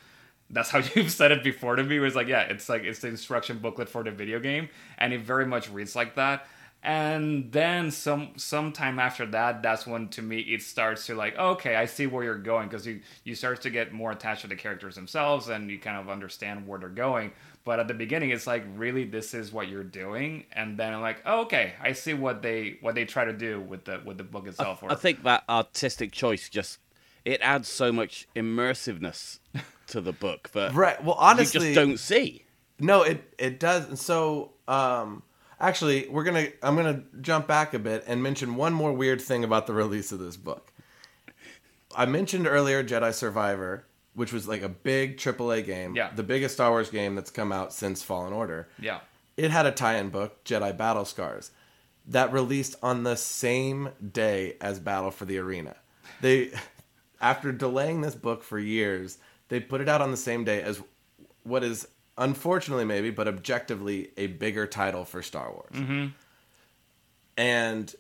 That's 0.49 0.71
how 0.71 0.81
you've 0.95 1.13
said 1.13 1.31
it 1.31 1.45
before 1.45 1.77
to 1.77 1.85
me 1.85 1.99
was 1.99 2.15
like 2.15 2.29
yeah 2.29 2.43
it's 2.43 2.69
like 2.69 2.85
it's 2.85 3.01
the 3.01 3.09
instruction 3.09 3.59
booklet 3.59 3.91
for 3.91 4.03
the 4.03 4.13
video 4.13 4.41
game 4.41 4.71
and 4.97 5.13
it 5.13 5.21
very 5.21 5.45
much 5.45 5.69
reads 5.69 5.95
like 5.95 6.15
that 6.15 6.47
and 6.87 7.51
then 7.51 7.91
some 7.91 8.31
sometime 8.37 9.01
after 9.01 9.27
that 9.27 9.61
that's 9.61 9.87
when 9.87 10.07
to 10.09 10.23
me 10.23 10.39
it 10.39 10.63
starts 10.63 11.05
to 11.07 11.15
like 11.15 11.37
okay 11.37 11.75
i 11.75 11.85
see 11.85 12.07
where 12.07 12.23
you're 12.23 12.39
going 12.39 12.69
because 12.69 12.87
you 12.87 13.01
you 13.25 13.35
start 13.35 13.61
to 13.61 13.71
get 13.71 13.93
more 13.93 14.13
attached 14.13 14.43
to 14.43 14.47
the 14.47 14.55
characters 14.55 14.95
themselves 14.95 15.49
and 15.49 15.69
you 15.69 15.79
kind 15.79 15.97
of 15.97 16.09
understand 16.09 16.67
where 16.67 16.79
they're 16.79 16.89
going 16.89 17.33
but 17.65 17.81
at 17.81 17.89
the 17.89 17.95
beginning 17.95 18.31
it's 18.31 18.47
like 18.47 18.65
really 18.77 19.05
this 19.05 19.35
is 19.35 19.53
what 19.53 19.69
you're 19.69 19.83
doing 19.83 20.45
and 20.53 20.79
then 20.79 20.95
i'm 20.95 21.01
like 21.01 21.21
oh, 21.27 21.43
okay 21.43 21.75
i 21.83 21.93
see 21.93 22.15
what 22.15 22.41
they 22.41 22.79
what 22.81 22.95
they 22.95 23.05
try 23.05 23.25
to 23.25 23.33
do 23.33 23.61
with 23.61 23.85
the 23.85 24.01
with 24.05 24.17
the 24.17 24.25
book 24.25 24.47
itself 24.47 24.83
I 24.89 24.95
think 24.95 25.25
that 25.25 25.43
artistic 25.49 26.13
choice 26.13 26.49
just 26.49 26.79
it 27.27 27.41
adds 27.43 27.67
so 27.69 27.93
much 27.93 28.29
immersiveness 28.37 29.41
to 29.89 30.01
the 30.01 30.13
book 30.13 30.51
that 30.51 30.73
Right. 30.73 31.03
Well, 31.03 31.17
honestly, 31.19 31.71
you 31.71 31.75
just 31.75 31.87
don't 31.87 31.99
see. 31.99 32.45
No, 32.79 33.03
it 33.03 33.35
it 33.39 33.59
does. 33.59 33.89
And 33.89 33.99
so, 33.99 34.53
um, 34.69 35.23
actually, 35.61 36.09
we're 36.09 36.25
gonna 36.25 36.49
I'm 36.63 36.77
gonna 36.77 37.03
jump 37.21 37.47
back 37.47 37.75
a 37.75 37.79
bit 37.79 38.05
and 38.07 38.23
mention 38.23 38.57
one 38.57 38.73
more 38.73 38.93
weird 38.93 39.21
thing 39.21 39.45
about 39.45 39.67
the 39.67 39.73
release 39.85 40.13
of 40.13 40.19
this 40.19 40.37
book. 40.37 40.73
I 41.95 42.07
mentioned 42.07 42.47
earlier 42.47 42.85
Jedi 42.85 43.13
Survivor, 43.15 43.85
which 44.15 44.33
was 44.33 44.47
like 44.49 44.63
a 44.63 44.69
big 44.69 45.17
AAA 45.19 45.65
game, 45.65 45.95
Yeah. 45.95 46.11
the 46.15 46.23
biggest 46.23 46.55
Star 46.55 46.71
Wars 46.71 46.91
game 46.91 47.15
that's 47.15 47.31
come 47.31 47.53
out 47.53 47.73
since 47.73 48.03
Fallen 48.03 48.33
Order. 48.33 48.69
yeah 48.79 49.01
It 49.37 49.51
had 49.51 49.67
a 49.67 49.73
tie-in 49.73 50.11
book, 50.11 50.45
Jedi 50.45 50.77
Battle 50.77 51.05
Scars, 51.05 51.51
that 52.07 52.33
released 52.33 52.77
on 52.83 53.03
the 53.05 53.17
same 53.17 53.91
day 54.13 54.57
as 54.61 54.79
Battle 54.79 55.11
for 55.11 55.25
the 55.25 55.39
Arena. 55.39 55.77
They, 56.21 56.51
after 57.21 57.51
delaying 57.53 58.01
this 58.03 58.15
book 58.15 58.43
for 58.43 58.59
years, 58.59 59.19
they 59.49 59.61
put 59.61 59.81
it 59.81 59.89
out 59.89 60.03
on 60.03 60.11
the 60.11 60.17
same 60.17 60.45
day 60.45 60.61
as 60.63 60.83
what 61.45 61.63
is 61.65 61.89
unfortunately 62.19 62.85
maybe, 62.85 63.11
but 63.11 63.29
objectively 63.29 64.11
a 64.17 64.27
bigger 64.27 64.67
title 64.67 65.05
for 65.05 65.23
Star 65.23 65.51
Wars. 65.51 65.73
Mm-hmm. 65.75 66.07
And 67.37 67.95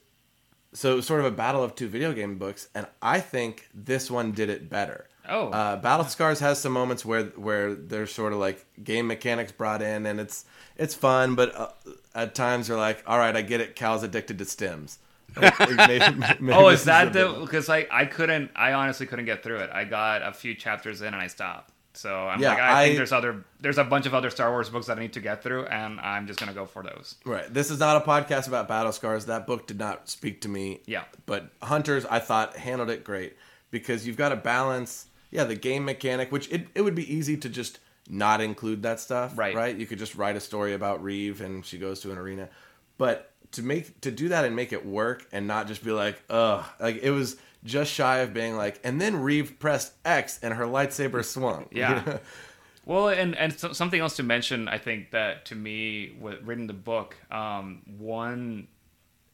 so 0.73 0.93
it 0.93 0.97
was 0.97 1.07
sort 1.07 1.21
of 1.21 1.27
a 1.27 1.31
battle 1.31 1.63
of 1.63 1.75
two 1.75 1.89
video 1.89 2.13
game 2.13 2.39
books, 2.39 2.69
and 2.75 2.87
I 3.03 3.21
think 3.21 3.69
this 3.75 4.11
one 4.11 4.33
did 4.33 4.49
it 4.49 4.69
better. 4.69 5.07
Oh. 5.29 5.49
uh, 5.49 5.77
Battle 5.77 6.07
Scars 6.07 6.39
has 6.41 6.59
some 6.61 6.73
moments 6.73 7.05
where 7.05 7.25
where 7.25 7.75
there's 7.75 8.13
sort 8.13 8.33
of 8.33 8.39
like 8.39 8.65
game 8.83 9.07
mechanics 9.07 9.53
brought 9.53 9.83
in, 9.83 10.07
and 10.07 10.21
it's 10.21 10.45
it's 10.77 10.95
fun, 10.95 11.35
but 11.35 11.55
uh, 11.57 11.69
at 12.15 12.35
times 12.35 12.69
you're 12.69 12.77
like, 12.77 13.03
all 13.07 13.19
right, 13.19 13.35
I 13.35 13.43
get 13.43 13.61
it. 13.61 13.75
Cal's 13.75 14.03
addicted 14.03 14.39
to 14.39 14.45
stims. 14.45 14.99
Like, 15.39 15.59
maybe- 15.89 16.19
maybe 16.41 16.53
oh 16.55 16.69
is 16.69 16.85
that 16.85 17.13
the 17.13 17.29
because 17.41 17.69
like 17.69 17.89
i 17.91 18.07
couldn't 18.07 18.51
i 18.57 18.73
honestly 18.73 19.07
couldn't 19.07 19.27
get 19.27 19.43
through 19.43 19.59
it 19.59 19.69
i 19.71 19.85
got 19.85 20.23
a 20.23 20.33
few 20.33 20.55
chapters 20.55 21.03
in 21.03 21.09
and 21.09 21.17
i 21.17 21.27
stopped 21.27 21.73
so 21.97 22.15
i'm 22.29 22.41
Yeah, 22.41 22.51
like 22.51 22.59
I, 22.61 22.85
think 22.85 22.97
there's 22.97 23.13
other 23.13 23.45
there's 23.61 23.79
a 23.79 23.85
bunch 23.85 24.07
of 24.07 24.15
other 24.15 24.31
star 24.31 24.51
wars 24.51 24.69
books 24.69 24.87
that 24.87 24.99
i 24.99 25.01
need 25.01 25.15
to 25.15 25.21
get 25.21 25.43
through 25.43 25.67
and 25.67 25.99
i'm 26.01 26.27
just 26.27 26.39
gonna 26.39 26.53
go 26.55 26.67
for 26.67 26.83
those 26.83 27.17
Right. 27.25 27.53
This 27.53 27.71
is 27.71 27.79
not 27.79 27.97
a 27.97 28.07
podcast 28.07 28.49
about 28.49 28.69
battle 28.69 28.93
scars. 28.93 29.27
That 29.27 29.47
book 29.47 29.67
did 29.67 29.79
not 29.79 30.09
speak 30.09 30.43
to 30.43 30.49
me. 30.49 30.81
Yeah. 30.87 31.05
But 31.27 31.51
Hunters, 31.63 32.05
I 32.07 32.19
thought 32.19 32.57
handled 32.57 32.91
it 32.91 33.03
great 33.05 33.37
because 33.71 34.07
you've 34.07 34.17
got 34.17 34.29
to 34.31 34.37
balance, 34.37 35.07
yeah, 35.31 35.45
the 35.45 35.55
game 35.57 35.85
mechanic, 35.85 36.31
which 36.31 36.51
it, 36.53 36.69
it 36.75 36.83
would 36.83 36.95
be 36.95 37.13
easy 37.13 37.37
to 37.39 37.49
just 37.49 37.79
not 38.09 38.41
include 38.41 38.83
that 38.83 39.01
stuff. 39.01 39.37
Right. 39.37 39.55
Right. 39.55 39.77
You 39.77 39.87
could 39.87 39.99
just 39.99 40.15
write 40.15 40.37
a 40.37 40.41
story 40.41 40.75
about 40.75 41.03
Rieve 41.03 41.41
and 41.41 41.65
she 41.65 41.79
goes 41.79 42.01
to 42.01 42.13
an 42.13 42.19
arena, 42.19 42.49
but 42.99 43.33
to 43.53 43.63
make 43.63 44.01
to 44.03 44.11
do 44.11 44.29
that 44.29 44.45
and 44.45 44.55
make 44.55 44.73
it 44.73 44.85
work 44.85 45.27
and 45.33 45.47
not 45.47 45.67
just 45.67 45.85
be 45.85 45.91
like, 45.93 46.23
ugh, 46.31 46.65
like 46.81 46.99
it 47.03 47.11
was 47.11 47.37
just 47.67 47.93
shy 47.93 48.19
of 48.19 48.33
being 48.33 48.57
like, 48.57 48.81
and 48.85 49.01
then 49.01 49.21
Rieve 49.21 49.59
pressed 49.59 49.93
X 50.05 50.39
and 50.43 50.55
her 50.55 50.65
lightsaber 50.65 51.25
swung. 51.25 51.69
Yeah. 51.73 52.19
Well, 52.87 53.09
and 53.09 53.37
and 53.37 53.59
so, 53.59 53.73
something 53.73 54.01
else 54.01 54.15
to 54.17 54.23
mention, 54.23 54.69
I 54.69 54.79
think 54.79 55.11
that 55.11 55.47
to 55.47 55.57
me, 55.57 56.15
with 56.21 56.41
reading 56.45 56.69
the 56.69 56.73
book, 56.73 57.17
um, 57.33 57.83
one, 57.99 58.69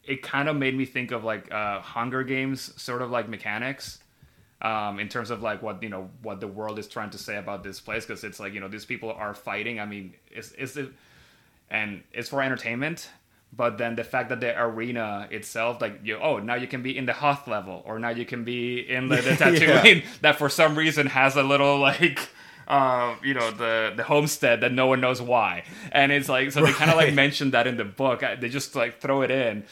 it 0.03 0.23
kind 0.23 0.49
of 0.49 0.55
made 0.55 0.75
me 0.75 0.85
think 0.85 1.11
of 1.11 1.23
like 1.23 1.51
uh, 1.53 1.79
Hunger 1.79 2.23
Games, 2.23 2.73
sort 2.81 3.03
of 3.03 3.11
like 3.11 3.29
mechanics, 3.29 3.99
um, 4.63 4.99
in 4.99 5.07
terms 5.07 5.29
of 5.29 5.43
like 5.43 5.61
what 5.61 5.83
you 5.83 5.89
know 5.89 6.09
what 6.23 6.39
the 6.39 6.47
world 6.47 6.79
is 6.79 6.87
trying 6.87 7.11
to 7.11 7.19
say 7.19 7.37
about 7.37 7.63
this 7.63 7.79
place, 7.79 8.07
because 8.07 8.23
it's 8.23 8.39
like 8.39 8.55
you 8.55 8.59
know 8.59 8.67
these 8.67 8.85
people 8.85 9.11
are 9.11 9.35
fighting. 9.35 9.79
I 9.79 9.85
mean, 9.85 10.15
it's 10.31 10.51
it's 10.57 10.75
it, 10.75 10.89
and 11.69 12.01
it's 12.11 12.29
for 12.29 12.41
entertainment. 12.41 13.07
But 13.55 13.77
then 13.77 13.95
the 13.95 14.03
fact 14.03 14.29
that 14.29 14.39
the 14.39 14.59
arena 14.59 15.27
itself, 15.29 15.79
like 15.79 15.99
you, 16.03 16.17
oh, 16.17 16.39
now 16.39 16.55
you 16.55 16.65
can 16.67 16.81
be 16.81 16.97
in 16.97 17.05
the 17.05 17.13
Hoth 17.13 17.47
level, 17.47 17.83
or 17.85 17.99
now 17.99 18.09
you 18.09 18.25
can 18.25 18.43
be 18.43 18.79
in 18.79 19.09
the, 19.09 19.17
the 19.17 19.31
Tatooine 19.41 20.03
that 20.21 20.37
for 20.37 20.49
some 20.49 20.75
reason 20.75 21.05
has 21.07 21.35
a 21.35 21.43
little 21.43 21.77
like 21.77 22.19
uh, 22.67 23.15
you 23.23 23.33
know 23.35 23.51
the 23.51 23.93
the 23.95 24.03
homestead 24.03 24.61
that 24.61 24.71
no 24.71 24.87
one 24.87 25.01
knows 25.01 25.21
why. 25.21 25.63
And 25.91 26.11
it's 26.11 26.29
like 26.29 26.51
so 26.51 26.65
they 26.65 26.71
kind 26.73 26.89
of 26.89 26.97
like 26.97 27.07
Right. 27.07 27.13
mentioned 27.13 27.51
that 27.53 27.67
in 27.67 27.77
the 27.77 27.85
book. 27.85 28.23
I- 28.23 28.35
they 28.35 28.49
just 28.49 28.75
like 28.75 28.99
throw 28.99 29.21
it 29.21 29.29
in. 29.29 29.65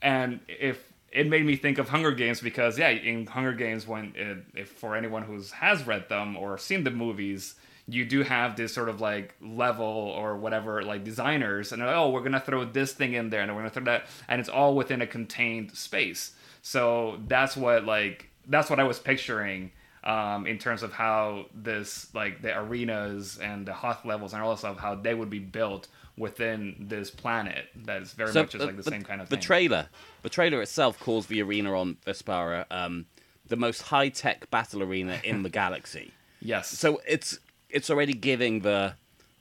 And 0.00 0.40
if 0.48 0.82
it 1.12 1.28
made 1.28 1.44
me 1.44 1.54
think 1.56 1.78
of 1.78 1.90
Hunger 1.90 2.10
Games 2.12 2.40
because 2.40 2.76
yeah 2.78 2.88
in 2.88 3.26
Hunger 3.26 3.52
Games 3.52 3.86
when 3.86 4.14
it, 4.16 4.38
if 4.54 4.68
for 4.70 4.96
anyone 4.96 5.22
who's 5.22 5.52
has 5.52 5.86
read 5.86 6.08
them 6.08 6.36
or 6.36 6.58
seen 6.58 6.82
the 6.84 6.90
movies 6.90 7.54
you 7.92 8.04
do 8.04 8.22
have 8.22 8.56
this 8.56 8.72
sort 8.72 8.88
of 8.88 9.00
like 9.00 9.34
level 9.40 9.84
or 9.84 10.36
whatever 10.36 10.82
like 10.82 11.04
designers 11.04 11.72
and 11.72 11.80
they're 11.80 11.88
like, 11.88 11.96
oh 11.96 12.10
we're 12.10 12.22
gonna 12.22 12.40
throw 12.40 12.64
this 12.64 12.92
thing 12.92 13.12
in 13.14 13.30
there 13.30 13.42
and 13.42 13.52
we're 13.52 13.60
gonna 13.60 13.70
throw 13.70 13.84
that 13.84 14.06
and 14.28 14.40
it's 14.40 14.48
all 14.48 14.74
within 14.74 15.02
a 15.02 15.06
contained 15.06 15.70
space 15.76 16.32
so 16.62 17.18
that's 17.26 17.56
what 17.56 17.84
like 17.84 18.30
that's 18.46 18.70
what 18.70 18.80
I 18.80 18.84
was 18.84 18.98
picturing 18.98 19.70
um, 20.04 20.46
in 20.48 20.58
terms 20.58 20.82
of 20.82 20.92
how 20.92 21.46
this 21.54 22.12
like 22.14 22.42
the 22.42 22.58
arenas 22.58 23.38
and 23.38 23.66
the 23.66 23.72
Hoth 23.72 24.04
levels 24.04 24.32
and 24.32 24.42
all 24.42 24.50
that 24.50 24.58
stuff 24.58 24.78
how 24.78 24.94
they 24.94 25.14
would 25.14 25.30
be 25.30 25.38
built 25.38 25.88
within 26.16 26.76
this 26.78 27.10
planet 27.10 27.66
that 27.84 28.02
is 28.02 28.12
very 28.12 28.32
much 28.32 28.50
just 28.50 28.64
like 28.64 28.76
the, 28.76 28.82
same 28.82 29.02
kind 29.02 29.20
of 29.20 29.28
the 29.28 29.36
thing. 29.36 29.42
trailer, 29.42 29.88
the 30.22 30.28
trailer 30.28 30.60
itself 30.60 30.98
calls 31.00 31.26
the 31.26 31.40
arena 31.42 31.72
on 31.78 31.96
Vespaara 32.06 32.66
um, 32.70 33.06
the 33.46 33.56
most 33.56 33.82
high 33.82 34.08
tech 34.08 34.50
battle 34.50 34.82
arena 34.82 35.20
in 35.24 35.42
the 35.42 35.50
galaxy. 35.50 36.12
yes. 36.40 36.68
So 36.68 37.00
it's 37.06 37.38
it's 37.72 37.90
already 37.90 38.12
giving 38.12 38.60
the 38.60 38.94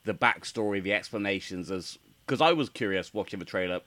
the 0.05 0.13
backstory, 0.13 0.81
the 0.81 0.93
explanations 0.93 1.69
as 1.71 1.97
because 2.25 2.41
I 2.41 2.53
was 2.53 2.69
curious 2.69 3.13
watching 3.13 3.39
the 3.39 3.45
trailer, 3.45 3.81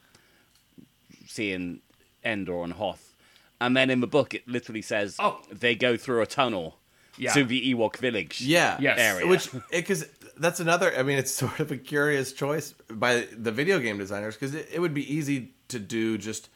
seeing 1.27 1.81
Endor 2.25 2.63
and 2.65 2.73
Hoth, 2.75 3.15
and 3.61 3.77
then 3.77 3.91
in 3.91 4.01
the 4.01 4.07
book 4.07 4.35
it 4.35 4.47
literally 4.49 4.83
says 4.83 5.17
Oh. 5.19 5.41
they 5.51 5.75
go 5.75 5.97
through 5.97 6.23
a 6.23 6.27
tunnel 6.27 6.79
Yeah. 7.17 7.33
to 7.33 7.45
the 7.45 7.75
Ewok 7.75 7.97
village. 7.97 8.41
Yeah. 8.41 8.77
Yes. 8.81 8.99
area. 8.99 9.27
Which 9.27 9.49
because 9.71 10.07
that's 10.37 10.61
another. 10.61 10.97
I 10.97 11.03
mean, 11.03 11.19
it's 11.19 11.31
sort 11.45 11.61
of 11.61 11.71
a 11.71 11.77
curious 11.77 12.33
choice 12.33 12.73
by 12.91 13.27
the 13.37 13.53
video 13.53 13.79
game 13.79 13.99
designers 13.99 14.35
because 14.35 14.55
it, 14.55 14.69
it 14.73 14.81
would 14.81 14.95
be 14.95 15.13
easy 15.13 15.53
to 15.69 15.79
do 15.79 16.19
just. 16.19 16.49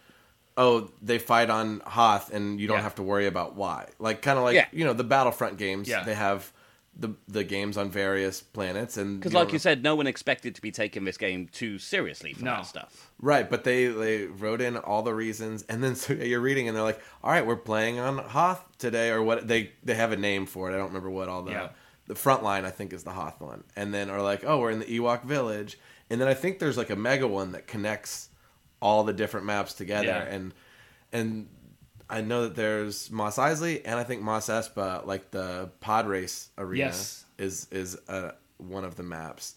Oh, 0.61 0.91
they 1.01 1.21
fight 1.21 1.51
on 1.51 1.81
Hoth, 1.87 2.33
and 2.35 2.61
you 2.61 2.67
don't 2.67 2.79
Yeah. 2.79 2.83
have 2.83 2.97
to 2.97 3.03
worry 3.05 3.27
about 3.29 3.55
why. 3.55 3.87
Like 4.01 4.23
kind 4.23 4.37
of 4.39 4.43
like 4.45 4.57
Yeah. 4.57 4.67
you 4.73 4.85
know 4.85 4.93
the 4.93 5.05
Battlefront 5.05 5.57
games. 5.57 5.89
Yeah. 5.89 6.03
They 6.03 6.15
have 6.15 6.53
the 6.99 7.15
the 7.29 7.45
games 7.45 7.77
on 7.77 7.91
various 7.91 8.41
planets, 8.41 8.97
and 8.97 9.21
Because, 9.21 9.33
you 9.33 9.39
like 9.39 9.53
you 9.53 9.59
said, 9.61 9.83
no 9.85 9.95
one 9.95 10.07
expected 10.09 10.55
to 10.57 10.61
be 10.61 10.73
taking 10.73 11.05
this 11.05 11.17
game 11.17 11.47
too 11.53 11.79
seriously 11.79 12.33
for 12.33 12.45
No. 12.45 12.57
that 12.57 12.67
stuff. 12.67 13.11
Right, 13.21 13.49
but 13.49 13.63
they 13.65 13.87
they 13.87 14.27
wrote 14.27 14.61
in 14.61 14.77
all 14.77 15.03
the 15.03 15.15
reasons, 15.15 15.63
and 15.69 15.83
then 15.83 15.95
so 16.03 16.13
you're 16.13 16.41
reading, 16.41 16.67
and 16.67 16.77
they're 16.77 16.83
like, 16.85 17.01
"All 17.23 17.31
right, 17.31 17.47
we're 17.47 17.57
playing 17.57 17.99
on 18.01 18.19
Hoth 18.19 18.65
today," 18.79 19.11
or 19.11 19.23
what? 19.23 19.47
They 19.47 19.73
they 19.85 19.95
have 19.95 20.11
a 20.13 20.17
name 20.17 20.45
for 20.47 20.69
it. 20.71 20.75
I 20.75 20.77
don't 20.79 20.89
remember 20.89 21.11
what 21.11 21.29
all 21.29 21.43
the 21.43 21.53
Yeah. 21.53 21.69
the 22.09 22.15
front 22.17 22.43
line 22.43 22.65
I 22.65 22.71
think 22.71 22.93
is 22.93 23.05
the 23.05 23.13
Hoth 23.13 23.41
one, 23.41 23.63
and 23.77 23.95
then 23.95 24.11
are 24.11 24.21
like, 24.23 24.45
"Oh, 24.45 24.59
we're 24.59 24.71
in 24.73 24.81
the 24.81 24.99
Ewok 24.99 25.25
village," 25.25 25.79
and 26.11 26.21
then 26.21 26.27
I 26.29 26.35
think 26.35 26.59
there's 26.59 26.77
like 26.77 26.91
a 26.91 26.97
mega 26.97 27.29
one 27.29 27.53
that 27.53 27.67
connects 27.69 28.29
all 28.83 29.05
the 29.05 29.13
different 29.13 29.47
maps 29.47 29.73
together, 29.75 30.07
Yeah. 30.07 30.35
and 30.35 30.53
and 31.13 31.49
I 32.11 32.21
know 32.23 32.45
that 32.45 32.55
there's 32.57 33.11
Mos 33.11 33.37
Eisley, 33.37 33.83
and 33.85 33.99
I 34.01 34.05
think 34.05 34.23
Mos 34.23 34.49
Espa, 34.49 35.05
like 35.07 35.31
the 35.31 35.71
pod 35.81 36.07
race 36.07 36.49
arena, 36.57 36.87
Yes. 36.87 37.25
is 37.39 37.67
is 37.71 37.99
uh, 38.09 38.33
one 38.57 38.85
of 38.85 38.97
the 38.97 39.03
maps. 39.03 39.55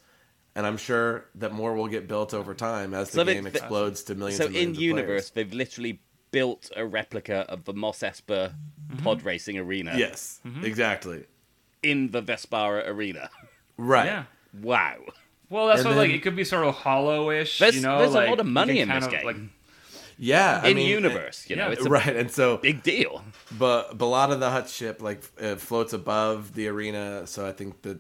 And 0.54 0.66
I'm 0.66 0.76
sure 0.78 1.26
that 1.36 1.54
more 1.54 1.74
will 1.76 1.88
get 1.88 2.10
built 2.10 2.34
over 2.34 2.54
time 2.54 2.94
as 2.94 3.10
the 3.12 3.20
So 3.20 3.24
they- 3.24 3.36
game 3.36 3.46
they- 3.46 3.52
explodes 3.52 4.04
to 4.04 4.16
millions. 4.16 4.38
So 4.38 4.48
and 4.48 4.56
in 4.56 4.70
of 4.72 4.76
universe, 4.82 5.30
players. 5.30 5.32
they've 5.32 5.54
literally 5.54 6.02
built 6.32 6.70
a 6.76 6.86
replica 6.86 7.46
of 7.48 7.64
the 7.64 7.74
Mos 7.74 8.00
Espa 8.00 8.54
Mm-hmm. 8.92 9.04
pod 9.04 9.24
racing 9.24 9.58
arena 9.58 9.94
yes, 9.96 10.42
exactly, 10.64 11.24
in 11.82 12.12
the 12.12 12.22
Vespaara 12.22 12.86
arena. 12.90 13.30
right. 13.78 14.06
yeah. 14.06 14.24
Wow. 14.62 14.98
Well, 15.50 15.68
that's 15.68 15.80
And 15.82 15.90
what 15.92 15.98
like 15.98 16.12
it 16.12 16.20
could 16.22 16.36
be 16.36 16.44
sort 16.44 16.66
of 16.68 16.76
hollow-ish. 16.76 17.60
There's- 17.60 17.76
you 17.76 17.82
know, 17.82 18.00
there's 18.00 18.14
a 18.16 18.30
lot 18.30 18.42
of 18.42 18.46
money 18.46 18.80
in 18.82 18.90
this 18.90 19.06
of, 19.06 19.12
game. 19.12 19.26
Like, 19.26 19.38
Yeah, 20.24 20.62
I 20.64 20.70
in 20.70 20.78
mean, 20.78 20.88
universe. 20.88 21.50
You 21.50 21.56
know, 21.56 21.66
yeah, 21.66 21.74
it's 21.74 21.86
a 21.86 21.90
right, 21.90 22.16
and 22.16 22.30
so 22.30 22.58
big 22.58 22.84
deal. 22.84 23.24
but, 23.58 23.98
but 23.98 24.06
a 24.06 24.08
lot 24.08 24.32
of 24.32 24.40
the 24.40 24.52
Hutt 24.52 24.70
ship 24.70 25.02
like 25.02 25.24
uh, 25.42 25.56
floats 25.56 25.94
above 25.94 26.54
the 26.54 26.68
arena, 26.68 27.26
so 27.26 27.48
I 27.48 27.52
think 27.54 27.82
that 27.82 28.00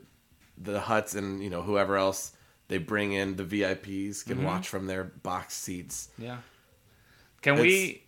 the 0.55 0.79
Hutts 0.79 1.15
and 1.15 1.43
you 1.43 1.49
know 1.49 1.63
whoever 1.63 1.97
else 1.97 2.33
they 2.67 2.77
bring 2.77 3.13
in 3.13 3.37
the 3.37 3.43
VIPs 3.43 4.23
can 4.23 4.43
watch 4.43 4.67
from 4.69 4.85
their 4.85 5.03
box 5.03 5.55
seats. 5.55 6.09
Yeah. 6.19 6.37
Can 7.41 7.55
we? 7.59 8.03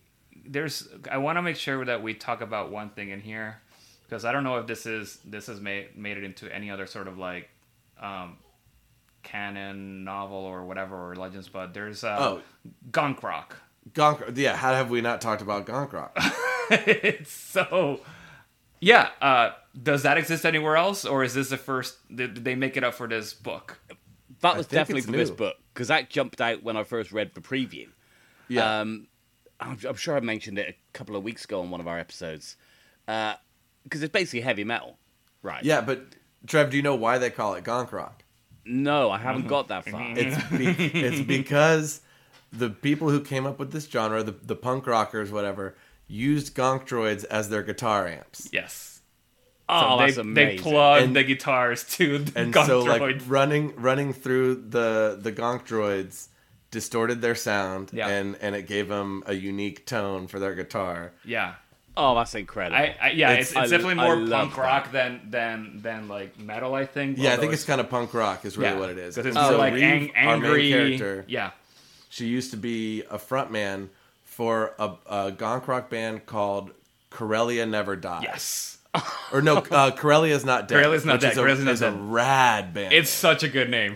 There's. 0.46 0.86
I 1.10 1.18
want 1.18 1.36
to 1.38 1.42
make 1.42 1.56
sure 1.56 1.84
that 1.84 2.00
we 2.00 2.14
talk 2.14 2.40
about 2.40 2.70
one 2.70 2.90
thing 2.90 3.10
in 3.10 3.20
here 3.20 3.60
because 4.04 4.24
I 4.24 4.30
don't 4.30 4.44
know 4.44 4.58
if 4.58 4.68
this 4.68 4.86
is 4.86 5.18
this 5.24 5.48
has 5.48 5.60
made 5.60 5.98
made 5.98 6.16
it 6.18 6.22
into 6.22 6.54
any 6.54 6.70
other 6.70 6.86
sort 6.86 7.08
of 7.08 7.18
like 7.18 7.48
um, 8.00 8.36
canon 9.24 10.04
novel 10.04 10.38
or 10.38 10.64
whatever 10.64 11.10
or 11.10 11.16
legends, 11.16 11.48
but 11.48 11.74
there's 11.74 12.04
uh, 12.04 12.16
Oh. 12.20 12.42
Gonk 12.92 13.20
Rock. 13.24 13.56
Gonk, 13.92 14.36
yeah. 14.36 14.56
How 14.56 14.74
have 14.74 14.90
we 14.90 15.00
not 15.00 15.20
talked 15.20 15.42
about 15.42 15.66
Gonk 15.66 15.92
Rock? 15.92 16.16
it's 16.70 17.32
so. 17.32 18.00
Yeah. 18.80 19.10
Uh, 19.20 19.50
does 19.80 20.02
that 20.02 20.16
exist 20.18 20.44
anywhere 20.44 20.76
else, 20.76 21.04
or 21.04 21.24
is 21.24 21.34
this 21.34 21.50
the 21.50 21.56
first? 21.56 21.96
Did 22.14 22.34
did 22.34 22.44
they 22.44 22.54
make 22.54 22.76
it 22.76 22.84
up 22.84 22.94
for 22.94 23.06
this 23.08 23.34
book? 23.34 23.80
That 24.40 24.56
was 24.56 24.66
definitely 24.66 24.98
it's 24.98 25.06
for 25.06 25.12
this 25.16 25.30
book 25.30 25.56
because 25.72 25.88
that 25.88 26.10
jumped 26.10 26.40
out 26.40 26.62
when 26.62 26.76
I 26.76 26.84
first 26.84 27.12
read 27.12 27.34
the 27.34 27.40
preview. 27.40 27.88
Yeah, 28.48 28.80
Um, 28.80 29.06
I'm, 29.58 29.78
I'm 29.88 29.96
sure 29.96 30.16
I 30.16 30.20
mentioned 30.20 30.58
it 30.58 30.68
a 30.68 30.74
couple 30.92 31.16
of 31.16 31.22
weeks 31.22 31.44
ago 31.44 31.60
on 31.60 31.70
one 31.70 31.80
of 31.80 31.88
our 31.88 31.98
episodes 31.98 32.56
because 33.06 34.02
it's 34.02 34.12
basically 34.12 34.42
heavy 34.42 34.64
metal, 34.64 34.98
right? 35.42 35.64
yeah. 35.64 35.80
But 35.80 36.16
Trev, 36.46 36.70
do 36.70 36.76
you 36.76 36.82
know 36.82 36.94
why 36.94 37.18
they 37.18 37.30
call 37.30 37.54
it 37.54 37.64
Gonk 37.64 37.90
Rock? 37.92 38.22
No, 38.66 39.10
I 39.10 39.18
haven't 39.18 39.46
got 39.46 39.68
that 39.68 39.88
far. 39.88 40.02
It's 40.16 40.42
be, 40.50 40.66
it's 41.00 41.20
because 41.26 42.00
the 42.56 42.70
people 42.70 43.10
who 43.10 43.20
came 43.20 43.46
up 43.46 43.58
with 43.58 43.72
this 43.72 43.86
genre, 43.86 44.22
the 44.22 44.32
the 44.42 44.56
punk 44.56 44.86
rockers, 44.86 45.30
whatever, 45.32 45.74
used 46.08 46.54
gonk 46.54 46.86
droids 46.86 47.24
as 47.26 47.48
their 47.48 47.62
guitar 47.62 48.06
amps. 48.06 48.48
Yes. 48.52 49.00
Oh, 49.68 49.96
they, 49.98 50.04
that's 50.04 50.16
They 50.16 50.20
amazing. 50.22 50.58
plug 50.62 51.02
And- 51.02 51.16
the 51.16 51.24
guitars 51.24 51.84
to 51.96 52.18
the 52.18 52.38
And 52.40 52.52
Gonk 52.52 52.66
so, 52.66 52.84
droid. 52.84 53.00
like 53.00 53.22
running 53.26 53.74
running 53.76 54.12
through 54.12 54.56
the 54.68 55.18
the 55.20 55.32
gonk 55.32 55.66
droids 55.66 56.28
distorted 56.70 57.22
their 57.22 57.34
sound, 57.34 57.90
Yeah. 57.92 58.08
and 58.08 58.36
and 58.42 58.54
it 58.54 58.66
gave 58.66 58.88
them 58.88 59.22
a 59.26 59.32
unique 59.34 59.86
tone 59.86 60.26
for 60.26 60.38
their 60.38 60.54
guitar. 60.54 61.12
yeah. 61.24 61.54
Oh, 61.96 62.16
that's 62.16 62.34
incredible. 62.34 62.76
I, 62.76 62.96
I 63.00 63.10
yeah, 63.12 63.30
it's, 63.34 63.52
It's- 63.52 63.62
it's, 63.66 63.70
definitely 63.70 64.02
I 64.02 64.06
more 64.06 64.16
love 64.16 64.40
punk 64.48 64.56
that. 64.56 64.60
rock 64.60 64.90
than 64.92 65.20
than 65.30 65.80
than 65.80 66.08
like 66.08 66.36
metal. 66.38 66.74
I 66.74 66.86
think. 66.86 67.16
Yeah, 67.18 67.34
I 67.34 67.36
think 67.36 67.52
it's 67.52 67.64
kind 67.64 67.80
of 67.80 67.88
punk 67.88 68.12
rock 68.12 68.44
is 68.44 68.58
really 68.58 68.72
yeah, 68.72 68.78
what 68.80 68.90
it 68.90 68.98
is. 68.98 69.14
'cause 69.14 69.24
it's 69.26 69.36
And 69.36 69.44
more 69.44 69.52
so 69.52 69.54
oh, 69.54 69.58
like 69.60 69.74
Rieve, 69.74 69.84
ang- 69.84 70.10
our 70.16 70.36
main 70.36 70.44
angry. 70.44 70.68
character, 70.70 71.24
Yeah, 71.28 71.50
she 72.14 72.26
used 72.26 72.52
to 72.52 72.56
be 72.56 73.02
a 73.10 73.18
frontman 73.18 73.88
for 74.22 74.72
a, 74.78 74.84
a 75.06 75.32
gonk 75.32 75.66
rock 75.66 75.90
band 75.90 76.26
called 76.26 76.70
Corellia 77.10 77.66
Never 77.66 77.96
Dies. 77.96 78.22
yes. 78.22 78.78
Or 79.32 79.42
no, 79.42 79.56
uh, 79.70 79.90
Corellia's 79.90 80.44
Not 80.44 80.68
Dead. 80.68 80.76
Corellia's 80.76 81.04
Not 81.04 81.14
which 81.14 81.22
Dead, 81.22 81.32
Is 81.32 81.38
a, 81.38 81.40
Corellia's 81.40 81.64
Not 81.64 81.74
is 81.74 81.82
a 81.82 81.90
Dead. 81.90 82.00
rad 82.00 82.72
band. 82.74 82.92
It's 82.92 83.10
such 83.10 83.42
a 83.42 83.48
good 83.48 83.68
name. 83.68 83.94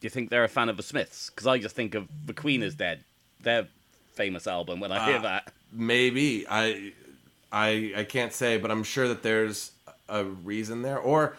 Do 0.00 0.06
you 0.06 0.10
think 0.10 0.30
they're 0.30 0.44
a 0.44 0.48
fan 0.48 0.68
of 0.68 0.76
the 0.76 0.84
Smiths? 0.84 1.30
Because 1.30 1.48
I 1.48 1.58
just 1.58 1.74
think 1.74 1.96
of 1.96 2.06
The 2.26 2.32
Queen 2.32 2.62
is 2.62 2.76
Dead, 2.76 3.02
their 3.40 3.66
famous 4.14 4.46
album. 4.46 4.78
When 4.78 4.92
I 4.92 5.04
hear 5.06 5.16
Ah. 5.18 5.22
that, 5.22 5.52
maybe 5.72 6.46
I, 6.48 6.92
I, 7.50 7.92
I 7.96 8.04
can't 8.04 8.32
say, 8.32 8.56
but 8.58 8.70
I'm 8.70 8.84
sure 8.84 9.08
that 9.08 9.24
there's 9.24 9.72
a 10.08 10.22
reason 10.24 10.82
there. 10.82 10.98
Or 10.98 11.36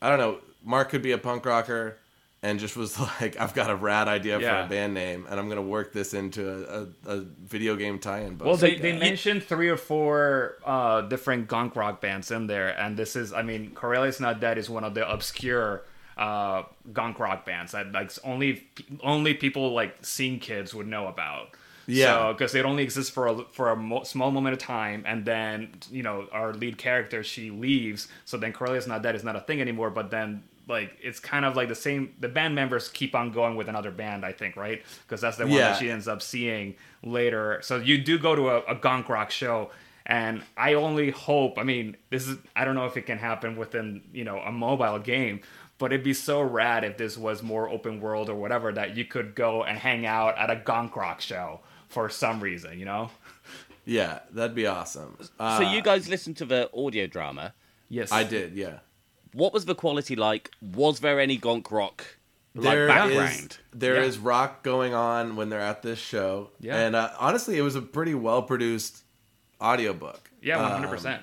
I 0.00 0.08
don't 0.08 0.18
know. 0.18 0.38
Mark 0.64 0.88
could 0.88 1.02
be 1.02 1.12
a 1.12 1.18
punk 1.18 1.44
rocker 1.44 1.98
and 2.42 2.60
just 2.60 2.76
was 2.76 2.98
like, 3.20 3.38
I've 3.40 3.54
got 3.54 3.70
a 3.70 3.74
rad 3.74 4.08
idea 4.08 4.38
Yeah. 4.38 4.60
for 4.62 4.66
a 4.66 4.68
band 4.68 4.94
name, 4.94 5.26
and 5.28 5.38
I'm 5.40 5.48
gonna 5.48 5.62
work 5.62 5.92
this 5.92 6.14
into 6.14 6.48
a, 6.48 6.82
a, 7.10 7.16
a 7.18 7.20
video 7.44 7.74
game 7.76 7.98
tie-in 7.98 8.36
book. 8.36 8.46
Well, 8.46 8.56
they, 8.56 8.76
they 8.76 8.96
mentioned 8.98 9.42
three 9.42 9.68
or 9.68 9.76
four 9.76 10.56
uh, 10.64 11.02
different 11.02 11.48
gonk 11.48 11.74
rock 11.76 12.00
bands 12.00 12.30
in 12.30 12.46
there, 12.46 12.68
and 12.80 12.96
this 12.96 13.16
is, 13.16 13.32
I 13.32 13.42
mean, 13.42 13.72
Corellia's 13.72 14.20
Not 14.20 14.40
Dead 14.40 14.56
is 14.58 14.70
one 14.70 14.84
of 14.84 14.94
the 14.94 15.08
obscure 15.10 15.84
uh, 16.16 16.64
gonk 16.92 17.18
rock 17.18 17.46
bands 17.46 17.72
that 17.72 17.92
like 17.92 18.10
only 18.24 18.66
only 19.04 19.34
people 19.34 19.72
like 19.72 20.04
scene 20.04 20.40
kids 20.40 20.74
would 20.74 20.86
know 20.86 21.06
about. 21.06 21.50
Yeah. 21.90 22.32
because 22.32 22.54
it 22.54 22.64
only 22.66 22.82
exists 22.82 23.10
for 23.10 23.28
a 23.28 23.44
for 23.52 23.70
a 23.70 23.76
mo- 23.76 24.02
small 24.02 24.30
moment 24.30 24.52
of 24.52 24.58
time, 24.58 25.04
and 25.06 25.24
then 25.24 25.70
you 25.90 26.02
know 26.02 26.26
our 26.32 26.52
lead 26.52 26.76
character 26.76 27.22
she 27.24 27.50
leaves, 27.50 28.08
so 28.26 28.36
then 28.36 28.52
Corellia's 28.52 28.86
Not 28.86 29.02
Dead 29.02 29.14
is 29.14 29.24
not 29.24 29.36
a 29.36 29.40
thing 29.40 29.60
anymore. 29.60 29.88
But 29.90 30.10
then 30.10 30.42
like 30.68 30.96
it's 31.02 31.18
kind 31.18 31.44
of 31.44 31.56
like 31.56 31.68
the 31.68 31.74
same. 31.74 32.14
The 32.20 32.28
band 32.28 32.54
members 32.54 32.88
keep 32.88 33.14
on 33.14 33.32
going 33.32 33.56
with 33.56 33.68
another 33.68 33.90
band, 33.90 34.24
I 34.24 34.32
think, 34.32 34.56
right? 34.56 34.82
Because 35.06 35.20
that's 35.20 35.36
the 35.38 35.44
one 35.46 35.52
Yeah. 35.54 35.70
that 35.70 35.78
she 35.78 35.90
ends 35.90 36.06
up 36.06 36.22
seeing 36.22 36.74
later. 37.02 37.60
So 37.62 37.76
you 37.78 37.98
do 37.98 38.18
go 38.18 38.34
to 38.36 38.48
a, 38.50 38.58
a 38.60 38.76
gonk 38.76 39.08
rock 39.08 39.30
show, 39.30 39.70
and 40.06 40.42
I 40.56 40.74
only 40.74 41.10
hope. 41.10 41.58
I 41.58 41.62
mean, 41.62 41.96
this 42.10 42.28
is 42.28 42.38
I 42.54 42.64
don't 42.64 42.74
know 42.74 42.86
if 42.86 42.96
it 42.96 43.06
can 43.06 43.18
happen 43.18 43.56
within 43.56 44.02
you 44.12 44.24
know 44.24 44.38
a 44.40 44.52
mobile 44.52 44.98
game, 44.98 45.40
but 45.78 45.92
it'd 45.92 46.04
be 46.04 46.14
so 46.14 46.42
rad 46.42 46.84
if 46.84 46.96
this 46.98 47.16
was 47.16 47.42
more 47.42 47.68
open 47.68 48.00
world 48.00 48.28
or 48.28 48.34
whatever 48.34 48.72
that 48.72 48.96
you 48.96 49.04
could 49.04 49.34
go 49.34 49.64
and 49.64 49.78
hang 49.78 50.04
out 50.06 50.36
at 50.38 50.50
a 50.50 50.56
gonk 50.56 50.94
rock 50.96 51.20
show 51.20 51.60
for 51.88 52.08
some 52.10 52.40
reason. 52.40 52.78
You 52.78 52.84
know? 52.84 53.10
yeah, 53.86 54.18
that'd 54.32 54.54
be 54.54 54.66
awesome. 54.66 55.16
Uh, 55.40 55.58
so 55.58 55.70
you 55.70 55.80
guys 55.82 56.08
listened 56.08 56.36
to 56.38 56.44
the 56.44 56.68
audio 56.76 57.06
drama. 57.06 57.54
Yes, 57.88 58.12
I 58.12 58.22
did, 58.24 58.52
yeah. 58.54 58.80
What 59.32 59.52
was 59.52 59.64
the 59.66 59.74
quality 59.74 60.16
like? 60.16 60.50
Was 60.60 61.00
there 61.00 61.18
any 61.20 61.38
gonk 61.38 61.70
rock 61.70 62.04
like 62.54 62.64
There 62.64 62.84
is 62.88 62.88
background? 62.94 63.58
there 63.72 63.96
is 64.02 64.16
Yeah. 64.16 64.22
rock 64.24 64.62
going 64.62 64.94
on 64.94 65.36
when 65.36 65.48
they're 65.50 65.60
at 65.60 65.82
this 65.82 65.98
show. 65.98 66.50
Yeah. 66.60 66.76
And 66.76 66.96
uh, 66.96 67.10
honestly, 67.18 67.56
it 67.58 67.62
was 67.62 67.76
a 67.76 67.82
pretty 67.82 68.14
well 68.14 68.42
produced 68.42 69.02
audiobook. 69.60 70.30
Yeah, 70.42 70.58
Um, 70.64 70.70
hundred 70.72 70.88
percent. 70.88 71.22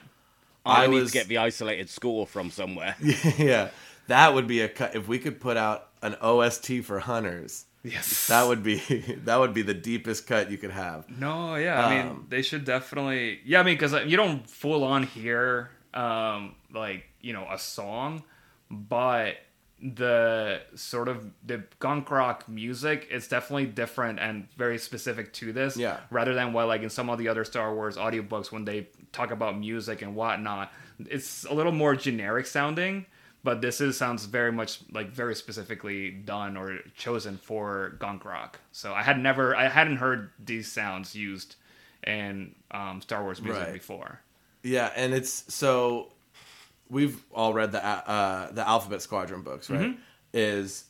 I, 0.65 0.83
I 0.83 0.87
need 0.87 0.99
was- 1.01 1.11
to 1.11 1.17
get 1.17 1.27
the 1.27 1.37
isolated 1.37 1.89
score 1.89 2.25
from 2.27 2.51
somewhere. 2.51 2.95
yeah, 3.37 3.69
that 4.07 4.33
would 4.33 4.47
be 4.47 4.61
a 4.61 4.69
cut. 4.69 4.95
If 4.95 5.07
we 5.07 5.19
could 5.19 5.39
put 5.39 5.57
out 5.57 5.89
an 6.01 6.15
OST 6.21 6.83
for 6.83 6.99
Hunters, 6.99 7.65
Yes, 7.83 8.27
that 8.27 8.47
would 8.47 8.63
be 8.63 8.77
that 9.25 9.37
would 9.39 9.53
be 9.53 9.61
the 9.61 9.75
deepest 9.75 10.25
cut 10.25 10.49
you 10.49 10.57
could 10.57 10.71
have. 10.71 11.07
No, 11.09 11.55
yeah, 11.55 11.85
I 11.85 11.95
mean 11.97 12.07
Um, 12.07 12.25
they 12.29 12.41
should 12.41 12.65
definitely. 12.65 13.41
Yeah, 13.45 13.59
I 13.59 13.63
mean 13.63 13.75
because 13.75 13.93
you 14.07 14.17
don't 14.17 14.49
full 14.49 14.83
on 14.83 15.03
hear 15.03 15.69
um 15.95 16.55
like 16.73 17.05
you 17.21 17.33
know 17.33 17.47
a 17.51 17.57
song, 17.57 18.23
but 18.69 19.37
the 19.81 20.61
sort 20.75 21.07
of 21.07 21.29
the 21.45 21.61
gonk 21.79 22.09
rock 22.09 22.47
music 22.47 23.07
is 23.11 23.27
definitely 23.27 23.65
different 23.65 24.19
and 24.19 24.47
very 24.57 24.77
specific 24.77 25.33
to 25.33 25.51
this. 25.51 25.75
Yeah. 25.77 25.99
Rather 26.09 26.33
than 26.33 26.53
what 26.53 26.67
like 26.67 26.81
in 26.81 26.89
some 26.89 27.09
of 27.09 27.17
the 27.19 27.27
other 27.27 27.43
Star 27.43 27.73
Wars 27.75 27.97
audiobooks 27.97 28.51
when 28.51 28.65
they 28.65 28.87
talk 29.11 29.31
about 29.31 29.57
music 29.59 30.01
and 30.01 30.15
whatnot, 30.15 30.71
it's 30.99 31.43
a 31.45 31.53
little 31.53 31.71
more 31.73 31.95
generic 31.95 32.45
sounding. 32.47 33.05
But 33.43 33.61
this 33.61 33.79
is 33.79 33.95
sounds 33.95 34.25
very 34.25 34.51
much 34.51 34.79
like 34.91 35.09
very 35.11 35.35
specifically 35.35 36.09
done 36.09 36.57
or 36.57 36.79
chosen 36.97 37.37
for 37.37 37.95
gonk 37.99 38.23
rock. 38.25 38.59
So 38.71 38.91
I 38.93 39.03
had 39.03 39.19
never, 39.19 39.55
I 39.55 39.67
hadn't 39.67 39.97
heard 39.97 40.31
these 40.43 40.71
sounds 40.71 41.13
used 41.13 41.55
in 42.07 42.55
um, 42.71 43.01
Star 43.01 43.21
Wars 43.21 43.41
music 43.41 43.61
Right. 43.63 43.73
before. 43.73 44.19
Yeah, 44.65 44.91
and 44.95 45.13
it's 45.13 45.53
so 45.53 46.11
we've 46.89 47.23
all 47.33 47.53
read 47.53 47.71
the 47.71 47.85
uh, 47.85 48.51
the 48.51 48.67
Alphabet 48.67 49.01
Squadron 49.01 49.41
books, 49.41 49.69
right? 49.69 49.81
Mm-hmm. 49.81 49.99
Is 50.33 50.85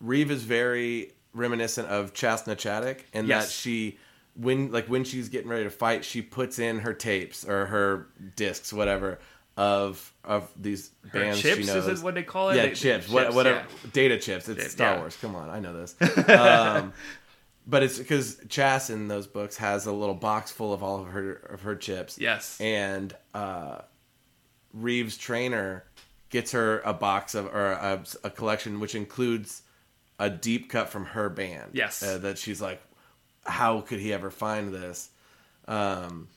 Rieve 0.00 0.30
is 0.30 0.42
very 0.42 1.12
reminiscent 1.34 1.88
of 1.88 2.14
Chass 2.14 2.46
na 2.46 2.54
Chadic 2.54 3.00
in 3.12 3.28
that 3.28 3.48
she 3.48 3.98
when 4.34 4.72
like 4.72 4.86
when 4.86 5.04
she's 5.04 5.28
getting 5.28 5.48
ready 5.50 5.64
to 5.64 5.70
fight, 5.70 6.04
she 6.04 6.22
puts 6.22 6.58
in 6.58 6.78
her 6.80 6.94
tapes 6.94 7.44
or 7.46 7.66
her 7.66 8.08
discs, 8.36 8.72
whatever, 8.72 9.18
of 9.56 10.12
of 10.24 10.50
these 10.56 10.90
Her 11.10 11.20
bands 11.20 11.40
chips 11.40 11.56
she 11.56 11.60
is 11.62 11.66
knows. 11.68 12.00
it 12.00 12.04
what 12.04 12.14
they 12.14 12.22
call 12.22 12.50
it? 12.50 12.56
Yeah, 12.56 12.62
They- 12.62 12.68
chips, 12.70 12.80
chips, 12.80 13.08
what, 13.10 13.34
whatever, 13.34 13.58
yeah. 13.84 13.90
data 13.92 14.18
chips. 14.18 14.48
It's 14.48 14.70
Star 14.72 14.94
yeah. 14.94 15.00
Wars. 15.00 15.16
Come 15.20 15.34
on, 15.36 15.50
I 15.50 15.60
know 15.60 15.74
this. 15.76 15.94
Um, 16.28 16.92
but 17.68 17.82
it's 17.82 17.98
because 17.98 18.36
Chass 18.48 18.88
in 18.88 19.08
those 19.08 19.26
books 19.26 19.58
has 19.58 19.84
a 19.86 19.92
little 19.92 20.14
box 20.14 20.50
full 20.50 20.72
of 20.72 20.82
all 20.82 21.00
of 21.02 21.08
her 21.08 21.32
of 21.34 21.62
her 21.62 21.76
chips. 21.76 22.18
Yes. 22.18 22.58
and 22.60 23.14
uh, 23.34 23.82
Rieve's 24.72 25.18
trainer 25.18 25.84
gets 26.30 26.52
her 26.52 26.80
a 26.80 26.94
box 26.94 27.34
of 27.34 27.46
or 27.46 27.72
a, 27.72 28.02
a 28.24 28.30
collection 28.30 28.80
which 28.80 28.94
includes 28.94 29.62
a 30.18 30.30
deep 30.30 30.70
cut 30.70 30.88
from 30.88 31.04
her 31.04 31.28
band. 31.28 31.70
Yes. 31.74 32.02
uh, 32.02 32.18
that 32.18 32.38
she's 32.38 32.60
like, 32.60 32.80
how 33.44 33.82
could 33.82 34.00
he 34.00 34.12
ever 34.12 34.30
find 34.30 34.72
this? 34.72 35.10
Um, 35.66 36.28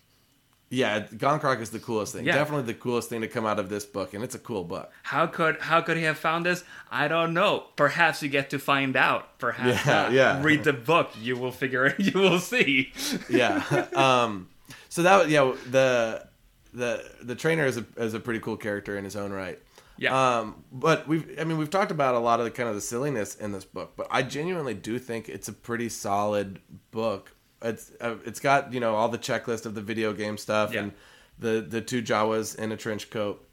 yeah, 0.72 1.06
Rock 1.22 1.60
is 1.60 1.70
the 1.70 1.80
coolest 1.80 2.14
thing. 2.14 2.26
Yeah. 2.26 2.34
Definitely 2.34 2.66
the 2.74 2.80
coolest 2.80 3.10
thing 3.10 3.22
to 3.22 3.28
come 3.28 3.46
out 3.46 3.60
of 3.60 3.68
this 3.70 3.86
book, 3.86 4.14
and 4.14 4.24
it's 4.24 4.36
a 4.36 4.40
cool 4.40 4.64
book. 4.64 4.90
How 5.04 5.28
could 5.28 5.60
how 5.60 5.82
could 5.82 5.98
he 5.98 6.04
have 6.04 6.18
found 6.18 6.46
this? 6.46 6.64
I 6.90 7.10
don't 7.10 7.34
know. 7.34 7.66
Perhaps 7.76 8.24
you 8.24 8.30
get 8.30 8.50
to 8.52 8.58
find 8.60 8.96
out. 8.96 9.38
Perhaps 9.38 9.86
Yeah, 9.86 9.94
not. 9.94 10.12
yeah. 10.14 10.42
Read 10.42 10.64
the 10.64 10.74
book. 10.74 11.12
You 11.22 11.36
will 11.38 11.52
figure 11.52 11.86
it. 11.86 12.00
You 12.00 12.20
will 12.20 12.40
see. 12.40 12.94
yeah. 13.30 13.88
Um, 13.96 14.48
so 14.88 15.04
that 15.04 15.30
yeah 15.30 15.54
the 15.70 16.26
the 16.74 17.04
the 17.22 17.36
trainer 17.36 17.66
is 17.66 17.76
a 17.78 17.86
is 17.98 18.14
a 18.14 18.20
pretty 18.20 18.40
cool 18.40 18.56
character 18.58 18.98
in 18.98 19.04
his 19.04 19.16
own 19.18 19.32
right. 19.34 19.60
Yeah. 19.98 20.40
Um, 20.40 20.64
but 20.72 21.06
we've 21.08 21.38
I 21.38 21.44
mean 21.44 21.58
we've 21.58 21.70
talked 21.70 21.92
about 21.92 22.16
a 22.16 22.20
lot 22.20 22.40
of 22.40 22.46
the 22.46 22.52
kind 22.52 22.70
of 22.70 22.76
the 22.76 22.82
silliness 22.82 23.36
in 23.36 23.52
this 23.52 23.66
book, 23.66 23.94
but 23.98 24.08
I 24.10 24.24
genuinely 24.24 24.74
do 24.74 24.98
think 25.00 25.28
it's 25.28 25.50
a 25.50 25.54
pretty 25.54 25.90
solid 25.90 26.60
book 26.92 27.34
It's 27.62 27.92
uh, 28.02 28.16
it's 28.26 28.40
got 28.40 28.74
you 28.74 28.80
know 28.80 28.96
all 28.96 29.10
the 29.10 29.18
checklist 29.18 29.66
of 29.66 29.76
the 29.76 29.82
video 29.82 30.14
game 30.14 30.38
stuff 30.38 30.74
Yeah. 30.74 30.82
and 30.84 30.92
the 31.40 31.66
the 31.68 31.82
two 31.82 32.02
Jawas 32.02 32.58
in 32.58 32.72
a 32.72 32.78
trench 32.78 33.10
coat. 33.10 33.48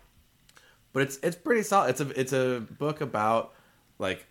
But 0.93 1.03
it's 1.03 1.19
it's 1.23 1.37
pretty 1.37 1.63
solid. 1.63 1.91
It's 1.91 2.01
a 2.01 2.21
it's 2.21 2.33
a 2.33 2.61
book 2.79 3.01
about 3.01 3.55
like 3.99 4.27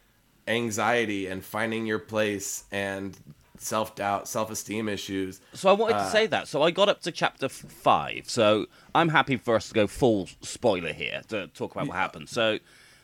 anxiety 0.47 1.27
and 1.27 1.43
finding 1.43 1.85
your 1.85 1.99
place 1.99 2.63
and 2.71 3.17
self 3.57 3.95
doubt, 3.95 4.27
self 4.27 4.49
esteem 4.51 4.87
issues. 4.89 5.41
So 5.53 5.69
I 5.69 5.73
wanted 5.73 5.95
Uh, 5.97 6.05
to 6.05 6.09
say 6.11 6.27
that. 6.27 6.47
So 6.47 6.61
I 6.63 6.71
got 6.71 6.89
up 6.89 7.01
to 7.01 7.11
chapter 7.11 7.49
five. 7.49 8.29
So 8.29 8.65
I'm 8.95 9.09
happy 9.09 9.37
for 9.37 9.55
us 9.55 9.67
to 9.69 9.73
go 9.73 9.87
full 9.87 10.27
spoiler 10.41 10.93
here 10.93 11.21
to 11.29 11.47
talk 11.47 11.73
about 11.75 11.87
what 11.87 11.97
happened. 11.97 12.29
So, 12.29 12.59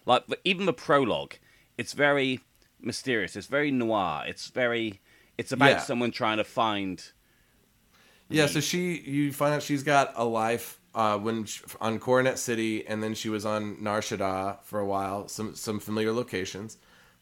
like, 0.05 0.23
even 0.43 0.65
the 0.65 0.73
prologue, 0.73 1.35
it's 1.77 1.93
very 1.93 2.39
mysterious. 2.81 3.35
It's 3.35 3.47
very 3.47 3.71
noir. 3.71 4.23
It's 4.27 4.47
very. 4.49 5.01
It's 5.37 5.51
about 5.51 5.69
Yeah. 5.71 5.79
someone 5.79 6.11
trying 6.11 6.37
to 6.37 6.43
find. 6.43 7.03
Yeah, 8.29 8.47
so 8.47 8.59
she 8.59 8.99
you 8.99 9.31
find 9.33 9.53
out 9.53 9.61
she's 9.63 9.83
got 9.83 10.13
a 10.15 10.23
life 10.25 10.79
uh, 10.95 11.17
when 11.17 11.45
sh 11.45 11.61
on 11.81 11.99
Coronet 11.99 12.37
City, 12.39 12.85
and 12.87 13.01
then 13.03 13.13
she 13.15 13.29
was 13.29 13.45
on 13.45 13.81
Nar 13.83 13.99
Shaddaa 14.01 14.63
for 14.63 14.79
a 14.79 14.85
while, 14.85 15.27
some 15.27 15.55
some 15.55 15.79
familiar 15.79 16.11
locations, 16.11 16.77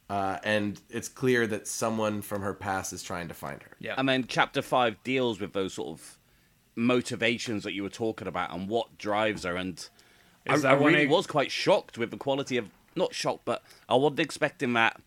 uh, 0.10 0.38
and 0.44 0.80
it's 0.90 1.08
clear 1.10 1.48
that 1.48 1.68
someone 1.68 2.22
from 2.22 2.42
her 2.42 2.54
past 2.54 2.94
is 2.94 3.02
trying 3.04 3.28
to 3.30 3.34
find 3.34 3.62
her. 3.64 3.72
Yeah. 3.80 3.96
And 3.98 4.08
then 4.08 4.26
chapter 4.28 4.62
five 4.62 5.02
deals 5.04 5.40
with 5.40 5.54
those 5.54 5.74
sort 5.74 6.00
of 6.00 6.18
motivations 6.76 7.64
that 7.64 7.74
you 7.74 7.84
were 7.84 7.90
talking 7.90 8.28
about 8.28 8.54
and 8.54 8.68
what 8.70 8.98
drives 8.98 9.44
her. 9.44 9.56
And 9.56 9.88
I, 10.48 10.54
Is 10.54 10.66
I 10.66 10.72
that 10.72 10.82
when 10.82 10.94
really 10.94 11.06
it- 11.06 11.10
was 11.10 11.28
quite 11.28 11.52
shocked 11.52 11.98
with 11.98 12.12
the 12.12 12.18
quality 12.18 12.58
of 12.58 12.70
not 12.96 13.14
shocked, 13.14 13.44
but 13.46 13.64
I 13.90 13.96
wasn't 13.96 14.20
expecting 14.22 14.74
that 14.74 15.02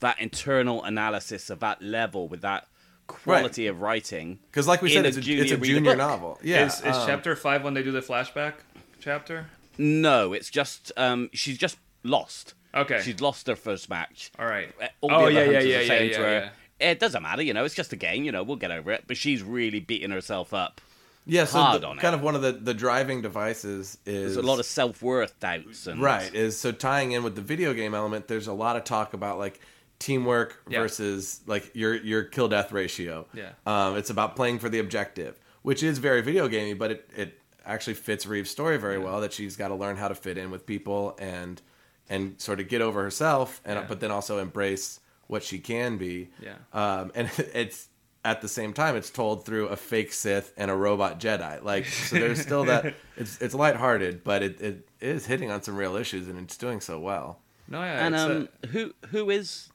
that 0.00 0.20
internal 0.20 0.82
analysis 0.84 1.50
of 1.50 1.60
that 1.60 1.80
level 1.82 2.28
with 2.28 2.42
that 2.42 2.66
quality 3.06 3.66
of 3.66 3.80
writing. 3.80 4.38
Because, 4.50 4.66
like 4.68 4.82
we 4.82 4.92
said, 4.92 5.06
it's 5.06 5.16
a, 5.16 5.20
junior 5.20 5.42
it's 5.42 5.52
a 5.52 5.56
junior 5.56 5.96
novel. 5.96 6.38
Yeah, 6.42 6.66
is 6.66 6.80
is 6.80 6.96
um, 6.96 7.06
chapter 7.06 7.34
five 7.36 7.62
when 7.64 7.74
they 7.74 7.82
do 7.82 7.92
the 7.92 8.00
flashback 8.00 8.54
chapter? 9.00 9.46
No, 9.78 10.32
it's 10.32 10.50
just 10.50 10.92
um, 10.96 11.30
she's 11.32 11.58
just 11.58 11.78
lost. 12.02 12.54
Okay. 12.74 13.00
she's 13.02 13.20
lost 13.20 13.46
her 13.48 13.56
first 13.56 13.88
match. 13.90 14.30
All 14.38 14.46
right. 14.46 14.68
Uh, 14.80 14.86
All 15.00 15.10
Oh, 15.22 15.26
the 15.26 15.32
yeah, 15.32 15.44
yeah, 15.44 15.50
yeah, 15.60 15.80
yeah, 15.80 16.00
yeah, 16.02 16.16
her, 16.18 16.50
yeah. 16.80 16.90
It 16.90 17.00
doesn't 17.00 17.20
matter, 17.22 17.42
you 17.42 17.52
know. 17.52 17.64
It's 17.64 17.74
just 17.74 17.92
a 17.92 17.96
game, 17.96 18.22
you 18.22 18.30
know. 18.30 18.44
We'll 18.44 18.56
get 18.56 18.70
over 18.70 18.92
it. 18.92 19.04
But 19.08 19.16
she's 19.16 19.42
really 19.42 19.80
beating 19.80 20.10
herself 20.12 20.54
up. 20.54 20.80
yeah. 21.26 21.46
So 21.46 21.58
hard 21.58 21.82
the- 21.82 21.88
on 21.88 21.98
it. 21.98 22.00
kind 22.00 22.14
of 22.14 22.22
one 22.22 22.36
of 22.36 22.42
the 22.42 22.52
the 22.52 22.72
driving 22.74 23.22
devices 23.22 23.98
is 24.06 24.34
There's 24.34 24.36
a 24.36 24.42
lot 24.42 24.60
of 24.60 24.66
self 24.66 25.02
worth 25.02 25.38
doubts 25.40 25.88
and 25.88 26.00
right 26.00 26.32
is 26.32 26.56
so 26.58 26.70
tying 26.70 27.10
in 27.12 27.24
with 27.24 27.34
the 27.34 27.42
video 27.42 27.74
game 27.74 27.92
element. 27.92 28.28
There's 28.28 28.46
a 28.46 28.52
lot 28.52 28.76
of 28.76 28.84
talk 28.84 29.14
about 29.14 29.36
like 29.38 29.58
teamwork 30.00 30.60
Yeah. 30.68 30.80
versus 30.80 31.40
like 31.46 31.70
your 31.74 31.94
your 31.94 32.24
kill 32.24 32.48
death 32.48 32.72
ratio. 32.72 33.26
Yeah. 33.32 33.50
Um, 33.66 33.96
it's 33.96 34.10
about 34.10 34.34
playing 34.34 34.58
for 34.58 34.68
the 34.68 34.80
objective, 34.80 35.38
which 35.62 35.84
is 35.84 35.98
very 35.98 36.20
video 36.22 36.48
gamey, 36.48 36.74
but 36.74 36.90
it, 36.90 37.10
it 37.16 37.40
actually 37.64 37.94
fits 37.94 38.26
Rieve's 38.26 38.50
story 38.50 38.76
very 38.78 38.98
well. 38.98 39.20
That 39.20 39.32
she's 39.32 39.56
got 39.56 39.68
to 39.68 39.74
learn 39.76 39.96
how 39.96 40.08
to 40.08 40.14
fit 40.16 40.36
in 40.36 40.50
with 40.50 40.66
people 40.66 41.16
and 41.20 41.62
and 42.08 42.40
sort 42.40 42.58
of 42.58 42.68
get 42.68 42.80
over 42.82 43.02
herself, 43.04 43.60
and 43.64 43.78
Yeah. 43.78 43.86
but 43.86 44.00
then 44.00 44.10
also 44.10 44.38
embrace 44.38 44.98
what 45.28 45.44
she 45.44 45.60
can 45.60 45.96
be. 45.96 46.30
Yeah. 46.42 46.54
Um, 46.72 47.12
and 47.14 47.30
it's 47.54 47.86
at 48.24 48.42
the 48.42 48.48
same 48.48 48.72
time 48.74 48.96
it's 48.96 49.08
told 49.10 49.46
through 49.46 49.68
a 49.68 49.76
fake 49.76 50.12
Sith 50.12 50.52
and 50.56 50.70
a 50.70 50.74
robot 50.74 51.20
Jedi. 51.20 51.62
Like 51.62 51.86
so, 51.86 52.16
there's 52.16 52.40
still 52.40 52.64
that 52.64 52.94
it's 53.16 53.40
it's 53.40 53.54
lighthearted, 53.54 54.24
but 54.24 54.42
it, 54.42 54.60
it 54.60 54.88
is 55.00 55.26
hitting 55.26 55.50
on 55.50 55.62
some 55.62 55.76
real 55.76 55.94
issues, 55.96 56.26
and 56.26 56.38
it's 56.38 56.56
doing 56.56 56.80
so 56.80 56.98
well. 56.98 57.38
No, 57.68 57.80
yeah. 57.82 58.04
And 58.06 58.14
it's, 58.14 58.24
uh, 58.24 58.30
um, 58.30 58.48
who 58.70 58.92
who 59.10 59.30
is 59.30 59.69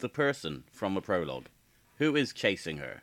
the 0.00 0.08
person 0.08 0.64
from 0.72 0.94
the 0.94 1.00
prologue? 1.00 1.46
Who 1.96 2.14
is 2.16 2.32
chasing 2.32 2.78
her? 2.78 3.02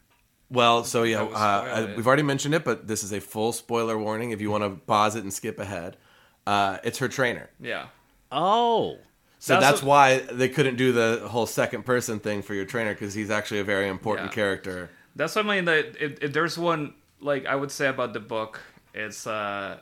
Well, 0.50 0.84
so 0.84 1.04
yeah, 1.04 1.24
uh, 1.24 1.28
spoiled, 1.28 1.90
uh, 1.90 1.94
we've 1.96 2.08
already 2.08 2.24
mentioned 2.24 2.54
it, 2.54 2.64
but 2.64 2.88
this 2.88 3.04
is 3.04 3.12
a 3.12 3.20
full 3.20 3.52
spoiler 3.52 3.98
warning. 3.98 4.32
If 4.32 4.42
you 4.42 4.52
want 4.52 4.64
to 4.64 4.70
pause 4.86 5.16
it 5.16 5.24
and 5.24 5.34
skip 5.34 5.60
ahead, 5.60 5.98
uh, 6.46 6.78
it's 6.84 7.00
her 7.00 7.08
trainer. 7.08 7.50
yeah. 7.60 7.88
Oh, 8.32 8.98
So 9.40 9.54
That's 9.54 9.66
that's, 9.66 9.82
a- 9.82 9.86
why 9.86 10.20
they 10.20 10.50
couldn't 10.50 10.76
do 10.78 10.92
the 10.92 11.28
whole 11.28 11.46
second 11.46 11.84
person 11.84 12.20
thing 12.20 12.42
for 12.42 12.54
your 12.54 12.66
trainer 12.66 12.94
because 12.94 13.14
he's 13.14 13.30
actually 13.32 13.60
a 13.60 13.64
very 13.64 13.88
important 13.88 14.30
Yeah. 14.32 14.36
character. 14.36 14.90
That's 15.16 15.36
what 15.36 15.46
I 15.46 15.56
mean. 15.56 15.66
That 15.66 15.96
if, 16.00 16.22
if 16.22 16.34
there's 16.34 16.58
one 16.58 16.94
like 17.22 17.46
I 17.46 17.56
would 17.56 17.72
say 17.72 17.88
about 17.88 18.14
the 18.14 18.20
book, 18.20 18.60
it's 18.94 19.26
uh, 19.26 19.78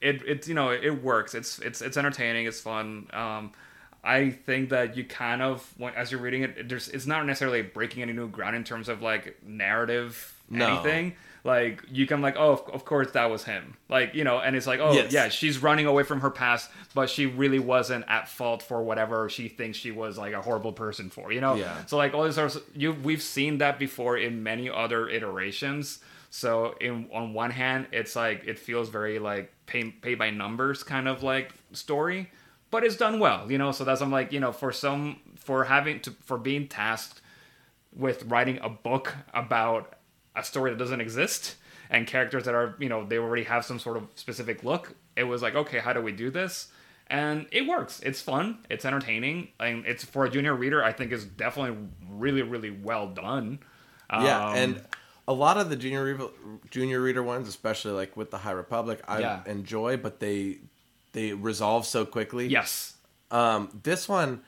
it 0.00 0.22
it 0.26 0.46
you 0.48 0.54
know 0.54 0.70
it 0.70 1.02
works. 1.02 1.34
It's 1.34 1.58
it's 1.60 1.80
it's 1.80 1.96
entertaining. 1.96 2.46
It's 2.46 2.60
fun. 2.60 3.08
Um, 3.12 3.52
I 4.06 4.30
think 4.30 4.68
that 4.70 4.96
you 4.96 5.04
kind 5.04 5.42
of 5.42 5.68
when, 5.78 5.92
as 5.94 6.10
you're 6.12 6.20
reading 6.20 6.42
it, 6.44 6.68
there's 6.68 6.88
it's 6.88 7.06
not 7.06 7.26
necessarily 7.26 7.62
breaking 7.62 8.02
any 8.02 8.12
new 8.12 8.28
ground 8.28 8.54
in 8.56 8.64
terms 8.64 8.88
of 8.88 9.02
like 9.02 9.36
narrative 9.44 10.34
No. 10.48 10.66
anything. 10.74 11.14
Like 11.44 11.82
you 11.90 12.06
can 12.08 12.22
like 12.22 12.36
oh 12.36 12.52
of, 12.54 12.62
of 12.74 12.84
course 12.84 13.12
that 13.12 13.30
was 13.30 13.44
him. 13.44 13.76
Like 13.88 14.14
you 14.14 14.24
know, 14.24 14.38
and 14.38 14.56
it's 14.56 14.66
like 14.66 14.80
oh 14.80 14.92
Yes. 14.92 15.12
yeah 15.12 15.28
she's 15.28 15.58
running 15.62 15.86
away 15.86 16.02
from 16.02 16.20
her 16.22 16.30
past, 16.30 16.70
but 16.94 17.08
she 17.08 17.26
really 17.26 17.58
wasn't 17.60 18.04
at 18.08 18.28
fault 18.28 18.62
for 18.62 18.82
whatever 18.82 19.28
she 19.28 19.48
thinks 19.48 19.78
she 19.78 19.90
was 19.92 20.18
like 20.18 20.32
a 20.34 20.42
horrible 20.42 20.72
person 20.72 21.08
for. 21.10 21.32
You 21.32 21.40
know. 21.40 21.54
Yeah. 21.54 21.84
So 21.86 21.96
like 21.96 22.14
all 22.14 22.24
these 22.24 22.34
sorts, 22.36 22.58
you 22.74 22.92
we've 22.92 23.22
seen 23.22 23.58
that 23.58 23.78
before 23.78 24.16
in 24.18 24.42
many 24.42 24.68
other 24.70 25.08
iterations. 25.08 26.00
So 26.30 26.74
in 26.80 27.08
on 27.12 27.32
one 27.32 27.50
hand, 27.52 27.86
it's 27.92 28.16
like 28.16 28.42
it 28.46 28.58
feels 28.58 28.88
very 28.88 29.18
like 29.20 29.52
pay 29.66 29.84
pay 29.90 30.14
by 30.16 30.30
numbers 30.30 30.82
kind 30.82 31.06
of 31.06 31.22
like 31.22 31.52
story, 31.72 32.30
but 32.70 32.84
it's 32.84 32.96
done 32.96 33.18
well, 33.18 33.50
you 33.50 33.58
know. 33.58 33.72
So 33.72 33.84
that's 33.84 34.00
I'm 34.00 34.10
like 34.10 34.32
you 34.32 34.40
know 34.40 34.52
for 34.52 34.72
some 34.72 35.20
for 35.36 35.64
having 35.64 36.00
to 36.00 36.10
for 36.24 36.38
being 36.38 36.68
tasked 36.68 37.20
with 37.94 38.24
writing 38.24 38.58
a 38.62 38.68
book 38.68 39.14
about 39.32 39.94
a 40.34 40.42
story 40.44 40.70
that 40.70 40.78
doesn't 40.78 41.00
exist 41.00 41.56
and 41.88 42.06
characters 42.06 42.44
that 42.44 42.54
are 42.54 42.74
you 42.78 42.88
know 42.88 43.06
they 43.06 43.16
already 43.18 43.44
have 43.44 43.64
some 43.64 43.78
sort 43.78 43.96
of 43.96 44.04
specific 44.14 44.64
look. 44.64 44.94
It 45.16 45.24
was 45.24 45.42
like 45.42 45.54
okay, 45.54 45.78
how 45.78 45.92
do 45.92 46.00
we 46.00 46.12
do 46.12 46.30
this? 46.30 46.68
And 47.08 47.46
it 47.52 47.66
works. 47.68 48.00
It's 48.00 48.20
fun. 48.20 48.58
It's 48.68 48.84
entertaining, 48.84 49.48
and 49.60 49.86
it's 49.86 50.04
for 50.04 50.24
a 50.24 50.30
junior 50.30 50.54
reader. 50.54 50.82
I 50.82 50.92
think 50.92 51.12
is 51.12 51.24
definitely 51.24 51.78
really 52.10 52.42
really 52.42 52.70
well 52.70 53.06
done. 53.08 53.60
Yeah, 54.10 54.48
Um, 54.50 54.56
and 54.56 54.82
a 55.28 55.32
lot 55.32 55.56
of 55.56 55.68
the 55.70 55.76
junior 55.76 56.04
reader, 56.04 56.28
junior 56.70 57.00
reader 57.00 57.22
ones, 57.22 57.48
especially 57.48 57.92
like 57.92 58.16
with 58.16 58.30
the 58.30 58.38
High 58.38 58.52
Republic, 58.52 59.00
I 59.08 59.20
Yeah. 59.20 59.40
enjoy, 59.46 59.96
but 59.96 60.20
they 60.20 60.58
they 61.16 61.32
resolve 61.32 61.86
so 61.86 62.04
quickly. 62.04 62.46
yes, 62.46 62.94
Um, 63.30 63.70
this 63.82 64.06
one, 64.06 64.42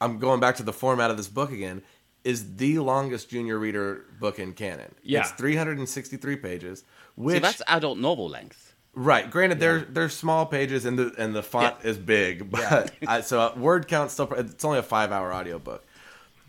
I'm 0.00 0.18
going 0.18 0.40
back 0.40 0.56
to 0.56 0.62
the 0.62 0.72
format 0.72 1.10
of 1.10 1.18
this 1.18 1.28
book 1.28 1.52
again, 1.52 1.82
is 2.24 2.56
the 2.56 2.78
longest 2.78 3.28
junior 3.28 3.58
reader 3.58 4.06
book 4.18 4.38
in 4.38 4.54
canon. 4.54 4.94
Yeah. 5.02 5.20
It's 5.20 5.32
363 5.32 6.36
pages, 6.36 6.78
so 6.80 6.84
which 7.16 7.42
that's 7.42 7.60
adult 7.68 7.98
novel 7.98 8.30
length. 8.30 8.74
right. 8.94 9.30
Granted, 9.30 9.60
they're 9.60 9.80
they're 9.80 10.08
small 10.08 10.46
pages 10.46 10.86
and 10.86 10.98
the 10.98 11.12
and 11.18 11.36
the 11.36 11.42
font 11.42 11.76
is 11.84 11.98
big, 11.98 12.50
but 12.56 12.90
I, 13.06 13.20
so 13.20 13.40
uh, 13.40 13.52
word 13.54 13.86
count 13.86 14.10
still 14.10 14.32
it's 14.32 14.64
only 14.64 14.78
a 14.78 14.82
five 14.82 15.12
hour 15.12 15.34
audiobook. 15.34 15.84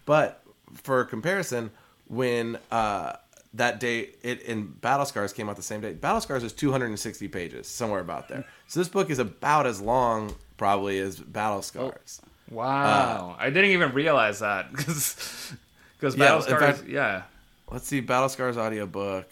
But 0.05 0.41
for 0.75 1.03
comparison, 1.03 1.71
when 2.07 2.57
uh, 2.71 3.17
that 3.55 3.79
day 3.79 4.09
it 4.21 4.41
in 4.43 4.67
Battle 4.67 5.05
Scars 5.05 5.33
came 5.33 5.49
out 5.49 5.55
the 5.55 5.61
same 5.61 5.81
day, 5.81 5.93
Battle 5.93 6.21
Scars 6.21 6.43
is 6.43 6.53
260 6.53 7.27
pages, 7.29 7.67
somewhere 7.67 7.99
about 8.01 8.27
there. 8.29 8.45
So 8.67 8.79
this 8.79 8.89
book 8.89 9.09
is 9.11 9.19
about 9.19 9.67
as 9.67 9.79
long 9.79 10.33
probably 10.57 10.97
as 10.99 11.19
Battle 11.19 11.61
Scars. 11.61 12.19
Oh, 12.51 12.55
wow. 12.55 13.36
Uh, 13.39 13.43
I 13.43 13.49
didn't 13.51 13.71
even 13.71 13.93
realize 13.93 14.39
that 14.39 14.71
because 14.71 15.53
because 15.97 16.15
Yeah, 16.15 16.29
Battlestar, 16.29 16.59
fact- 16.59 16.87
yeah, 16.87 17.23
Let's 17.71 17.87
see, 17.87 17.99
Battle 17.99 18.29
Scars 18.29 18.57
audiobook. 18.57 19.27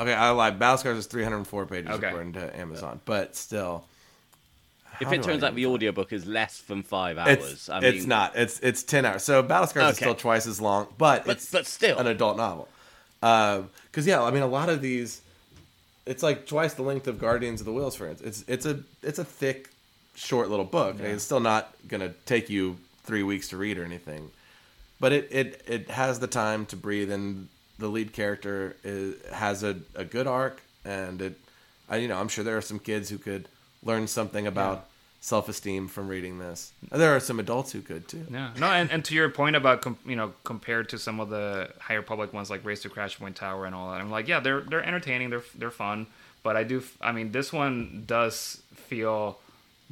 Okay, 0.00 0.14
I 0.14 0.30
lied. 0.30 0.58
Battle 0.58 0.78
Scars 0.78 0.98
is 0.98 1.06
304 1.06 1.66
pages 1.66 1.90
Okay. 1.92 2.06
according 2.08 2.32
to 2.34 2.58
Amazon, 2.58 3.00
but 3.04 3.36
still. 3.36 3.84
If 5.02 5.08
How 5.08 5.14
it 5.14 5.22
turns 5.22 5.42
I 5.42 5.48
out 5.48 5.54
the 5.54 5.66
audiobook 5.66 6.12
is 6.12 6.26
less 6.26 6.60
than 6.60 6.82
five 6.82 7.18
hours, 7.18 7.52
It's, 7.52 7.68
I 7.68 7.80
mean, 7.80 7.94
it's 7.94 8.06
not. 8.06 8.36
It's 8.36 8.58
it's 8.60 8.82
10 8.82 9.04
hours. 9.04 9.22
So 9.24 9.42
Battle 9.42 9.66
Scars 9.66 9.92
is 9.92 9.96
still 9.96 10.14
twice 10.14 10.46
as 10.46 10.60
long, 10.60 10.86
but, 10.98 11.26
But- 11.26 11.36
it's 11.36 11.50
but 11.50 11.66
still. 11.66 11.98
an 11.98 12.06
adult 12.06 12.36
novel. 12.36 12.68
Uh, 13.22 13.62
because 13.90 14.06
yeah, 14.06 14.22
I 14.22 14.30
mean, 14.30 14.42
a 14.42 14.46
lot 14.48 14.68
of 14.68 14.80
these, 14.80 15.20
it's 16.06 16.22
like 16.22 16.46
twice 16.46 16.74
the 16.74 16.82
length 16.82 17.06
of 17.06 17.18
Guardians 17.20 17.60
of 17.60 17.66
the 17.66 17.72
Whills, 17.72 17.94
for 17.94 18.08
instance. 18.08 18.44
It's 18.46 18.66
it's 18.66 18.66
a 18.66 18.82
it's 19.02 19.18
a 19.18 19.24
thick, 19.24 19.68
short 20.14 20.48
little 20.50 20.64
book. 20.64 20.98
It's 20.98 21.22
still 21.22 21.40
not 21.40 21.72
gonna 21.86 22.12
take 22.26 22.48
you 22.50 22.78
three 23.04 23.22
weeks 23.22 23.48
to 23.50 23.56
read 23.56 23.78
or 23.78 23.84
anything, 23.84 24.30
but 24.98 25.12
it 25.12 25.28
it 25.30 25.62
it 25.68 25.90
has 25.90 26.18
the 26.20 26.26
time 26.26 26.66
to 26.66 26.76
breathe, 26.76 27.10
and 27.12 27.48
the 27.78 27.88
lead 27.88 28.12
character 28.12 28.76
is, 28.84 29.14
has 29.32 29.62
a, 29.62 29.76
a 29.94 30.04
good 30.04 30.26
arc, 30.26 30.62
and 30.84 31.20
it, 31.22 31.38
I 31.88 31.96
you 31.96 32.08
know, 32.08 32.18
I'm 32.18 32.28
sure 32.28 32.42
there 32.44 32.56
are 32.56 32.62
some 32.62 32.78
kids 32.78 33.08
who 33.10 33.18
could 33.18 33.46
learn 33.84 34.06
something 34.08 34.46
about. 34.46 34.88
Self-esteem 35.24 35.86
from 35.86 36.08
reading 36.08 36.40
this. 36.40 36.72
There 36.90 37.14
are 37.14 37.20
some 37.20 37.38
adults 37.38 37.70
who 37.70 37.80
could 37.80 38.08
too. 38.08 38.26
yeah. 38.28 38.50
No, 38.58 38.66
and, 38.66 38.90
and 38.90 39.04
to 39.04 39.14
your 39.14 39.28
point 39.28 39.54
about 39.54 39.80
com- 39.80 39.96
you 40.04 40.16
know 40.16 40.32
compared 40.42 40.88
to 40.88 40.98
some 40.98 41.20
of 41.20 41.28
the 41.30 41.70
High 41.78 41.94
Republic 41.94 42.32
ones 42.32 42.50
like 42.50 42.64
Race 42.64 42.82
to 42.82 42.88
Crash 42.88 43.20
Point 43.20 43.36
Tower 43.36 43.64
and 43.64 43.72
all 43.72 43.92
that, 43.92 44.00
I'm 44.00 44.10
like, 44.10 44.26
yeah, 44.26 44.40
they're 44.40 44.62
they're 44.62 44.84
entertaining, 44.84 45.30
they're 45.30 45.44
they're 45.56 45.70
fun, 45.70 46.08
but 46.42 46.56
I 46.56 46.64
do, 46.64 46.82
I 47.00 47.12
mean, 47.12 47.30
this 47.30 47.52
one 47.52 48.02
does 48.04 48.62
feel 48.74 49.38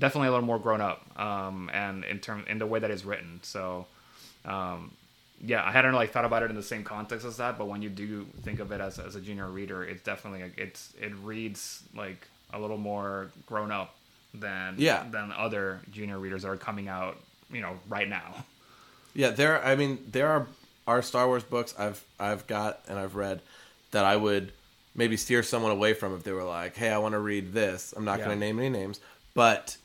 definitely 0.01 0.28
a 0.28 0.31
little 0.32 0.47
more 0.47 0.59
grown 0.59 0.81
up, 0.81 1.07
um, 1.16 1.70
and 1.73 2.05
in 2.07 2.19
term 2.19 2.44
in 2.48 2.59
the 2.59 2.66
way 2.66 2.81
that 2.81 2.90
it's 2.90 3.05
written. 3.05 3.39
So, 3.44 3.86
um, 4.44 4.90
yeah, 5.40 5.65
I 5.65 5.70
hadn't 5.70 5.94
like 5.94 6.11
thought 6.11 6.24
about 6.24 6.43
it 6.43 6.51
in 6.51 6.57
the 6.57 6.62
same 6.65 6.82
context 6.82 7.24
as 7.24 7.36
that, 7.36 7.57
but 7.57 7.69
when 7.69 7.82
you 7.82 7.89
do 7.89 8.27
think 8.43 8.59
of 8.59 8.73
it 8.73 8.81
as, 8.81 8.98
as 8.98 9.15
a 9.15 9.20
junior 9.20 9.47
reader, 9.47 9.85
it's 9.85 10.02
definitely 10.02 10.51
it's 10.57 10.93
it 11.01 11.12
reads 11.23 11.85
like 11.94 12.27
a 12.52 12.59
little 12.59 12.78
more 12.78 13.31
grown 13.47 13.70
up 13.70 13.94
than 14.35 14.74
Yeah. 14.78 15.05
than 15.11 15.32
other 15.32 15.81
junior 15.90 16.19
readers 16.19 16.43
that 16.43 16.48
are 16.48 16.57
coming 16.57 16.89
out, 16.89 17.16
you 17.52 17.61
know, 17.61 17.78
right 17.89 18.09
now. 18.09 18.44
Yeah, 19.15 19.31
there. 19.31 19.62
I 19.65 19.74
mean, 19.77 19.98
there 20.11 20.28
are 20.28 20.47
are 20.86 21.02
Star 21.02 21.27
Wars 21.27 21.43
books 21.44 21.74
I've 21.78 22.02
I've 22.19 22.47
got 22.47 22.81
and 22.89 22.98
I've 22.98 23.15
read 23.15 23.40
that 23.90 24.05
I 24.05 24.16
would 24.16 24.52
maybe 24.94 25.16
steer 25.16 25.43
someone 25.43 25.70
away 25.73 25.94
from 25.94 26.15
if 26.15 26.23
they 26.24 26.32
were 26.32 26.44
like, 26.44 26.77
"Hey, 26.77 26.90
I 26.90 26.98
want 26.98 27.12
to 27.12 27.19
read 27.19 27.52
this." 27.52 27.93
I'm 27.97 28.05
not 28.05 28.19
Yeah. 28.19 28.27
going 28.27 28.36
to 28.39 28.44
name 28.47 28.59
any 28.59 28.69
names, 28.70 29.01
but 29.35 29.77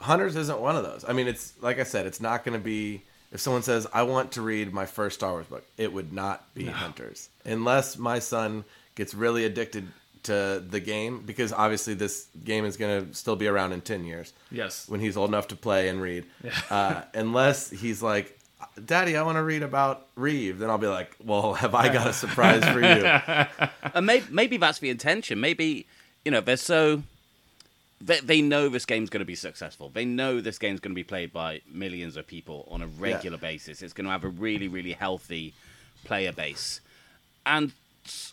Hunters 0.00 0.34
isn't 0.36 0.58
one 0.60 0.76
of 0.76 0.82
those. 0.82 1.04
I 1.08 1.12
mean, 1.12 1.28
it's 1.28 1.52
like 1.60 1.78
I 1.78 1.84
said, 1.84 2.06
it's 2.06 2.20
not 2.20 2.44
going 2.44 2.58
to 2.58 2.62
be. 2.64 3.02
If 3.32 3.40
someone 3.40 3.62
says, 3.62 3.86
"I 3.92 4.02
want 4.02 4.32
to 4.32 4.42
read 4.42 4.72
my 4.72 4.86
first 4.86 5.16
Star 5.16 5.32
Wars 5.32 5.46
book," 5.46 5.64
it 5.76 5.92
would 5.92 6.12
not 6.12 6.52
be 6.54 6.66
Hunters, 6.66 7.28
unless 7.44 7.96
my 7.96 8.18
son 8.18 8.64
gets 8.96 9.14
really 9.14 9.44
addicted 9.44 9.88
to 10.24 10.62
the 10.68 10.80
game, 10.80 11.22
because 11.24 11.52
obviously 11.52 11.94
this 11.94 12.26
game 12.44 12.64
is 12.64 12.76
going 12.76 13.06
to 13.06 13.14
still 13.14 13.36
be 13.36 13.46
around 13.46 13.72
in 13.72 13.80
ten 13.80 14.04
years 14.04 14.32
Yes. 14.50 14.88
when 14.88 15.00
he's 15.00 15.16
old 15.16 15.30
enough 15.30 15.48
to 15.48 15.56
play 15.56 15.88
and 15.88 16.00
read. 16.02 16.24
Uh, 16.70 17.02
unless 17.14 17.70
he's 17.70 18.02
like, 18.02 18.38
Daddy, 18.84 19.16
I 19.16 19.22
want 19.22 19.36
to 19.36 19.42
read 19.42 19.62
about 19.62 20.06
Rieve. 20.16 20.58
Then 20.58 20.70
I'll 20.70 20.78
be 20.78 20.86
like, 20.86 21.14
Well, 21.24 21.54
have 21.54 21.74
I 21.74 21.92
got 21.92 22.06
a 22.06 22.12
surprise 22.12 22.64
for 22.64 22.80
you? 22.80 23.68
and 23.94 24.06
maybe, 24.06 24.26
maybe 24.30 24.56
that's 24.56 24.78
the 24.80 24.90
intention. 24.90 25.40
Maybe 25.40 25.86
you 26.24 26.30
know 26.32 26.40
they're 26.40 26.56
so 26.56 27.02
they, 28.00 28.20
they 28.20 28.42
know 28.42 28.68
this 28.68 28.84
game's 28.86 29.08
going 29.10 29.20
to 29.20 29.24
be 29.26 29.34
successful. 29.36 29.90
They 29.90 30.04
know 30.04 30.40
this 30.40 30.58
game's 30.58 30.80
going 30.80 30.92
to 30.92 30.96
be 30.96 31.04
played 31.04 31.32
by 31.32 31.60
millions 31.70 32.16
of 32.16 32.26
people 32.26 32.66
on 32.70 32.82
a 32.82 32.86
regular 32.86 33.38
basis. 33.38 33.82
It's 33.82 33.92
going 33.92 34.06
to 34.06 34.10
have 34.10 34.24
a 34.24 34.28
really 34.28 34.68
really 34.68 34.92
healthy 34.92 35.54
player 36.04 36.32
base, 36.32 36.80
and 37.46 37.72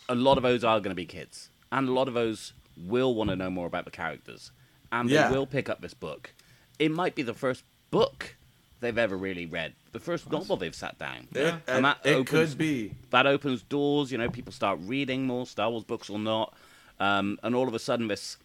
a 0.08 0.14
lot 0.14 0.36
of 0.36 0.42
those 0.42 0.64
are 0.64 0.78
going 0.80 0.90
to 0.90 0.94
be 0.94 1.06
kids, 1.06 1.48
and 1.72 1.88
a 1.88 1.92
lot 1.92 2.06
of 2.06 2.14
those 2.14 2.52
will 2.76 3.14
want 3.14 3.30
to 3.30 3.36
know 3.36 3.50
more 3.50 3.66
about 3.66 3.84
the 3.84 3.90
characters, 3.90 4.52
and 4.92 5.10
Yeah. 5.10 5.28
they 5.28 5.36
will 5.36 5.46
pick 5.46 5.68
up 5.68 5.80
this 5.80 5.94
book. 5.94 6.32
It 6.78 6.90
might 6.92 7.14
be 7.16 7.22
the 7.22 7.34
first 7.34 7.64
book 7.90 8.36
they've 8.80 8.96
ever 8.98 9.16
really 9.16 9.46
read, 9.46 9.74
the 9.92 10.00
first 10.00 10.30
novel 10.30 10.56
they've 10.56 10.74
sat 10.74 10.98
down, 10.98 11.28
It, 11.34 11.54
and 11.66 11.84
that 11.84 11.98
it 12.04 12.14
opens- 12.14 12.50
could 12.50 12.58
be. 12.58 12.94
that 13.10 13.26
opens 13.26 13.62
doors. 13.62 14.10
You 14.12 14.18
know, 14.18 14.28
people 14.30 14.52
start 14.52 14.78
reading 14.82 15.26
more 15.26 15.46
Star 15.46 15.70
Wars 15.70 15.84
books 15.84 16.08
or 16.10 16.18
not, 16.18 16.54
um, 17.00 17.38
and 17.42 17.54
all 17.54 17.66
of 17.68 17.74
a 17.74 17.78
sudden, 17.78 18.08
this 18.08 18.36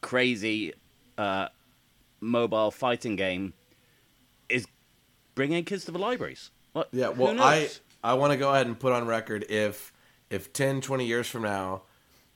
crazy 0.00 0.72
uh, 1.16 1.48
mobile 2.20 2.70
fighting 2.70 3.16
game 3.16 3.52
is 4.48 4.66
bringing 5.34 5.64
kids 5.64 5.84
to 5.84 5.90
the 5.90 5.98
libraries. 5.98 6.50
What? 6.72 6.88
Yeah, 6.92 7.12
who 7.12 7.24
well, 7.24 7.40
I? 7.42 7.68
I 8.02 8.14
want 8.14 8.32
to 8.32 8.36
go 8.38 8.52
ahead 8.52 8.66
and 8.66 8.78
put 8.78 8.92
on 8.92 9.06
record 9.06 9.44
if 9.50 9.92
if 10.30 10.52
10, 10.52 10.80
20 10.80 11.04
years 11.06 11.26
from 11.28 11.42
now, 11.42 11.82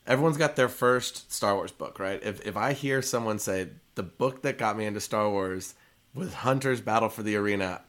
everyone's 0.06 0.36
got 0.36 0.56
their 0.56 0.68
first 0.68 1.32
Star 1.32 1.54
Wars 1.54 1.72
book, 1.72 1.98
right? 1.98 2.20
If 2.22 2.46
if 2.46 2.56
I 2.56 2.72
hear 2.72 3.02
someone 3.02 3.38
say 3.38 3.68
the 3.94 4.02
book 4.02 4.42
that 4.42 4.58
got 4.58 4.76
me 4.76 4.84
into 4.86 5.00
Star 5.00 5.28
Wars 5.30 5.74
was 6.14 6.34
Hunter's 6.34 6.80
Battle 6.80 7.08
for 7.08 7.22
the 7.22 7.36
Arena, 7.36 7.82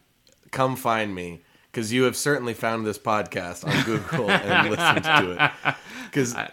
come 0.52 0.76
find 0.76 1.14
me 1.14 1.41
because 1.72 1.91
you 1.91 2.03
have 2.03 2.15
certainly 2.15 2.53
found 2.53 2.85
this 2.85 2.99
podcast 2.99 3.68
on 3.68 3.84
Google 3.84 4.30
and 4.30 4.69
listened 4.72 5.03
to 5.03 5.52
it. 5.65 5.76
Because 6.06 6.35
I, 6.35 6.49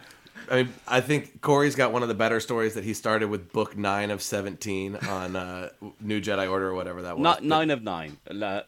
mean, 0.51 0.73
I 0.89 1.01
think 1.01 1.41
Corey's 1.43 1.77
got 1.77 1.93
one 1.93 2.03
of 2.03 2.09
the 2.09 2.15
better 2.15 2.41
stories 2.41 2.75
that 2.75 2.85
he 2.85 2.95
started 2.95 3.29
with 3.29 3.53
book 3.53 3.77
nine 3.77 4.11
of 4.11 4.23
seventeen 4.23 4.97
on 4.97 5.37
uh, 5.37 5.69
New 6.01 6.21
Jedi 6.21 6.51
Order 6.51 6.69
or 6.69 6.75
whatever 6.75 7.03
that 7.03 7.19
was. 7.19 7.37
But- 7.37 7.45
nine 7.45 7.71
of 7.71 7.83
nine. 7.83 8.17
Uh, 8.29 8.63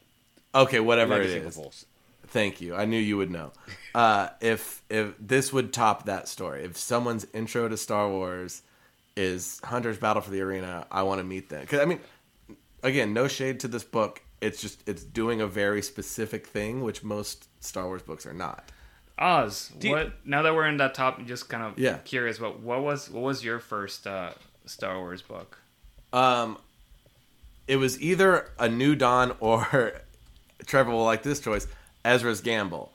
okay, 0.55 0.81
whatever 0.81 1.15
Legacy 1.17 1.39
it 1.39 1.47
is. 1.47 1.87
Force. 2.33 2.43
Thank 2.43 2.61
you. 2.61 2.75
I 2.75 2.85
knew 2.85 2.99
you 2.99 3.17
would 3.17 3.31
know. 3.31 3.53
Uh, 3.95 4.29
if 4.41 4.83
if 4.89 5.15
this 5.19 5.53
would 5.53 5.73
top 5.73 6.07
that 6.07 6.29
story, 6.29 6.65
if 6.65 6.77
someone's 6.77 7.27
intro 7.35 7.69
to 7.69 7.77
Star 7.77 8.09
Wars 8.09 8.63
is 9.17 9.61
Hunter's 9.65 9.99
Battle 9.99 10.23
for 10.23 10.31
the 10.31 10.41
Arena, 10.41 10.87
I 10.91 11.03
want 11.03 11.19
to 11.21 11.25
meet 11.25 11.49
them. 11.51 11.61
Because 11.61 11.81
I 11.81 11.85
mean, 11.85 12.01
again, 12.83 13.13
no 13.13 13.29
shade 13.29 13.61
to 13.61 13.69
this 13.69 13.85
book. 13.85 14.23
It's 14.41 14.61
just 14.61 14.83
it's 14.89 15.05
doing 15.05 15.41
a 15.41 15.47
very 15.47 15.83
specific 15.83 16.47
thing, 16.47 16.83
which 16.83 17.05
most 17.05 17.49
Star 17.63 17.87
Wars 17.87 18.03
books 18.03 18.27
are 18.27 18.33
not. 18.33 18.71
Oz, 19.19 19.71
you- 19.81 19.91
what? 19.91 20.13
Now 20.25 20.43
that 20.43 20.55
we're 20.55 20.67
in 20.67 20.79
that 20.79 20.95
top, 20.95 21.25
just 21.27 21.49
kind 21.49 21.63
of 21.63 21.79
Yeah. 21.79 21.99
curious. 21.99 22.41
What 22.41 22.61
what 22.61 22.83
was 22.83 23.11
what 23.11 23.23
was 23.23 23.45
your 23.45 23.61
first 23.61 24.07
uh, 24.07 24.33
Star 24.65 24.99
Wars 24.99 25.23
book? 25.23 25.59
Um, 26.15 26.59
it 27.69 27.77
was 27.77 28.01
either 28.03 28.51
a 28.59 28.69
New 28.69 28.97
Dawn 28.97 29.37
or 29.39 29.93
Trevor 30.67 30.91
will 30.91 31.05
like 31.05 31.23
this 31.23 31.39
choice, 31.41 31.67
Ezra's 32.05 32.41
Gamble. 32.41 32.93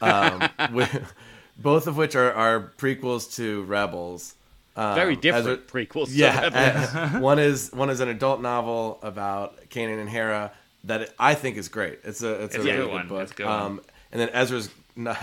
Um, 0.00 0.42
with, 0.72 1.12
both 1.56 1.86
of 1.86 1.96
which 1.96 2.16
are, 2.16 2.32
are 2.32 2.72
prequels 2.78 3.34
to 3.36 3.62
Rebels. 3.64 4.34
Um, 4.76 4.94
Very 4.94 5.16
different 5.16 5.46
Ezra- 5.46 5.56
prequels. 5.58 6.08
Yeah, 6.10 7.18
one 7.20 7.38
is 7.38 7.70
one 7.72 7.90
is 7.90 8.00
an 8.00 8.08
adult 8.08 8.40
novel 8.40 8.98
about 9.02 9.68
Kanan 9.68 10.00
and 10.00 10.08
Hera 10.08 10.52
that 10.84 11.12
I 11.18 11.34
think 11.34 11.56
is 11.56 11.68
great. 11.68 11.98
It's 12.04 12.22
a 12.22 12.44
it's, 12.44 12.54
It's 12.54 12.64
a 12.64 12.66
really 12.66 12.76
good 12.78 12.86
good 12.86 12.92
one. 12.92 13.08
book. 13.08 13.36
Good 13.36 13.46
um, 13.46 13.80
and 14.12 14.20
then 14.20 14.30
Ezra's 14.30 14.70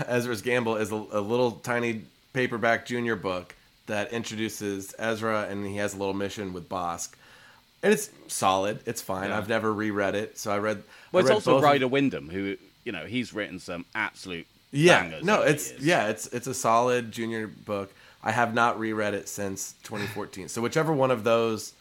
Ezra's 0.06 0.42
Gamble 0.42 0.76
is 0.76 0.92
a, 0.92 0.94
a 0.94 1.20
little 1.20 1.52
tiny 1.52 2.02
paperback 2.32 2.86
junior 2.86 3.16
book 3.16 3.54
that 3.86 4.12
introduces 4.12 4.94
Ezra 4.98 5.46
and 5.50 5.66
he 5.66 5.76
has 5.76 5.94
a 5.94 5.96
little 5.96 6.14
mission 6.14 6.52
with 6.52 6.68
Bossk. 6.68 7.14
And 7.82 7.92
it's 7.92 8.10
solid. 8.26 8.80
It's 8.86 9.00
fine. 9.00 9.30
Yeah. 9.30 9.38
I've 9.38 9.48
never 9.48 9.72
reread 9.72 10.14
it, 10.14 10.36
so 10.38 10.50
I 10.50 10.58
read. 10.58 10.82
Well, 11.12 11.22
I 11.22 11.26
it's 11.26 11.30
also 11.30 11.60
Ryder 11.60 11.86
Windham, 11.88 12.28
who 12.28 12.56
you 12.88 12.92
know 12.92 13.04
he's 13.04 13.34
written 13.34 13.58
some 13.58 13.84
absolute 13.94 14.46
Yeah, 14.70 15.20
no, 15.22 15.42
it's 15.42 15.78
yeah, 15.78 16.08
it's 16.08 16.26
it's 16.28 16.46
a 16.46 16.54
solid 16.54 17.12
junior 17.12 17.46
book. 17.46 17.92
I 18.24 18.32
have 18.32 18.54
not 18.54 18.80
reread 18.80 19.12
it 19.12 19.28
since 19.28 19.74
2014. 19.82 20.48
So 20.48 20.62
whichever 20.62 20.90
one 20.94 21.10
of 21.10 21.22
those 21.22 21.74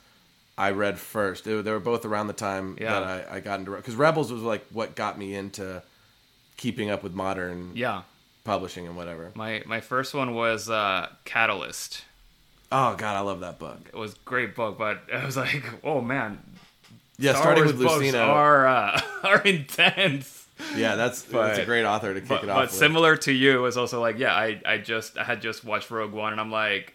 I 0.58 0.72
read 0.72 1.00
first, 1.00 1.46
they, 1.46 1.54
were- 1.54 1.62
they 1.62 1.72
were 1.72 1.80
both 1.80 2.04
around 2.04 2.28
the 2.28 2.34
time 2.34 2.78
Yeah. 2.82 3.00
that 3.00 3.04
I, 3.32 3.38
I 3.38 3.40
got 3.40 3.60
into 3.60 3.72
because 3.78 3.96
Rebels 3.96 4.34
was 4.34 4.42
like 4.42 4.66
what 4.74 4.96
got 4.96 5.18
me 5.18 5.34
into 5.34 5.82
keeping 6.58 6.90
up 6.90 7.04
with 7.04 7.14
modern 7.14 7.72
Yeah, 7.74 8.02
publishing 8.44 8.86
and 8.86 8.98
whatever. 8.98 9.32
my 9.34 9.64
my 9.66 9.80
first 9.80 10.14
one 10.14 10.34
was 10.36 10.70
uh, 10.70 11.08
Catalyst. 11.24 12.04
Oh 12.70 12.96
god, 12.98 13.16
I 13.16 13.22
love 13.22 13.40
that 13.40 13.60
book. 13.60 13.80
It 13.94 13.96
was 13.98 14.12
a 14.14 14.18
great 14.26 14.54
book, 14.56 14.78
but 14.78 15.04
I 15.14 15.26
was 15.26 15.38
like, 15.38 15.64
oh 15.86 16.02
man, 16.02 16.40
Yeah, 17.18 17.32
Star 17.32 17.44
starting 17.44 17.64
Wars 17.64 17.78
with 17.78 17.88
Luceno. 17.88 18.28
are 18.28 18.68
uh, 18.68 19.02
are 19.24 19.42
intense. 19.42 20.37
Yeah, 20.76 20.96
that's 20.96 21.22
that's 21.24 21.60
a 21.60 21.66
great 21.66 21.86
author 21.86 22.14
to 22.14 22.20
kick 22.20 22.30
But, 22.30 22.44
it 22.44 22.50
off 22.50 22.56
but 22.58 22.62
with. 22.70 22.72
similar 22.72 23.16
to 23.18 23.32
you, 23.32 23.66
is 23.66 23.78
also 23.78 24.00
like, 24.02 24.18
yeah, 24.18 24.34
I 24.34 24.62
I 24.66 24.78
just 24.78 25.18
I 25.18 25.24
had 25.24 25.42
just 25.42 25.64
watched 25.64 25.90
Rogue 25.92 26.14
One, 26.14 26.32
and 26.32 26.42
I'm 26.42 26.52
like, 26.52 26.94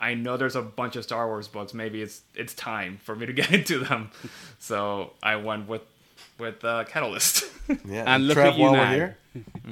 I 0.00 0.14
know 0.14 0.36
there's 0.36 0.56
a 0.56 0.62
bunch 0.62 0.96
of 0.96 1.04
Star 1.04 1.26
Wars 1.26 1.48
books. 1.48 1.74
Maybe 1.74 2.02
it's 2.02 2.22
it's 2.34 2.54
time 2.54 2.98
for 3.02 3.14
me 3.14 3.26
to 3.26 3.32
get 3.40 3.52
into 3.52 3.78
them. 3.80 4.10
So 4.58 5.12
I 5.22 5.36
went 5.36 5.68
with 5.68 5.82
with 6.38 6.64
uh, 6.64 6.84
Catalyst. 6.84 7.44
yeah, 7.84 8.04
And 8.06 8.26
look 8.26 8.34
Trev, 8.36 8.48
at 8.54 8.56
you 8.56 8.62
while 8.64 8.72
now. 8.72 8.90
we're 8.90 8.94
here, 8.96 9.16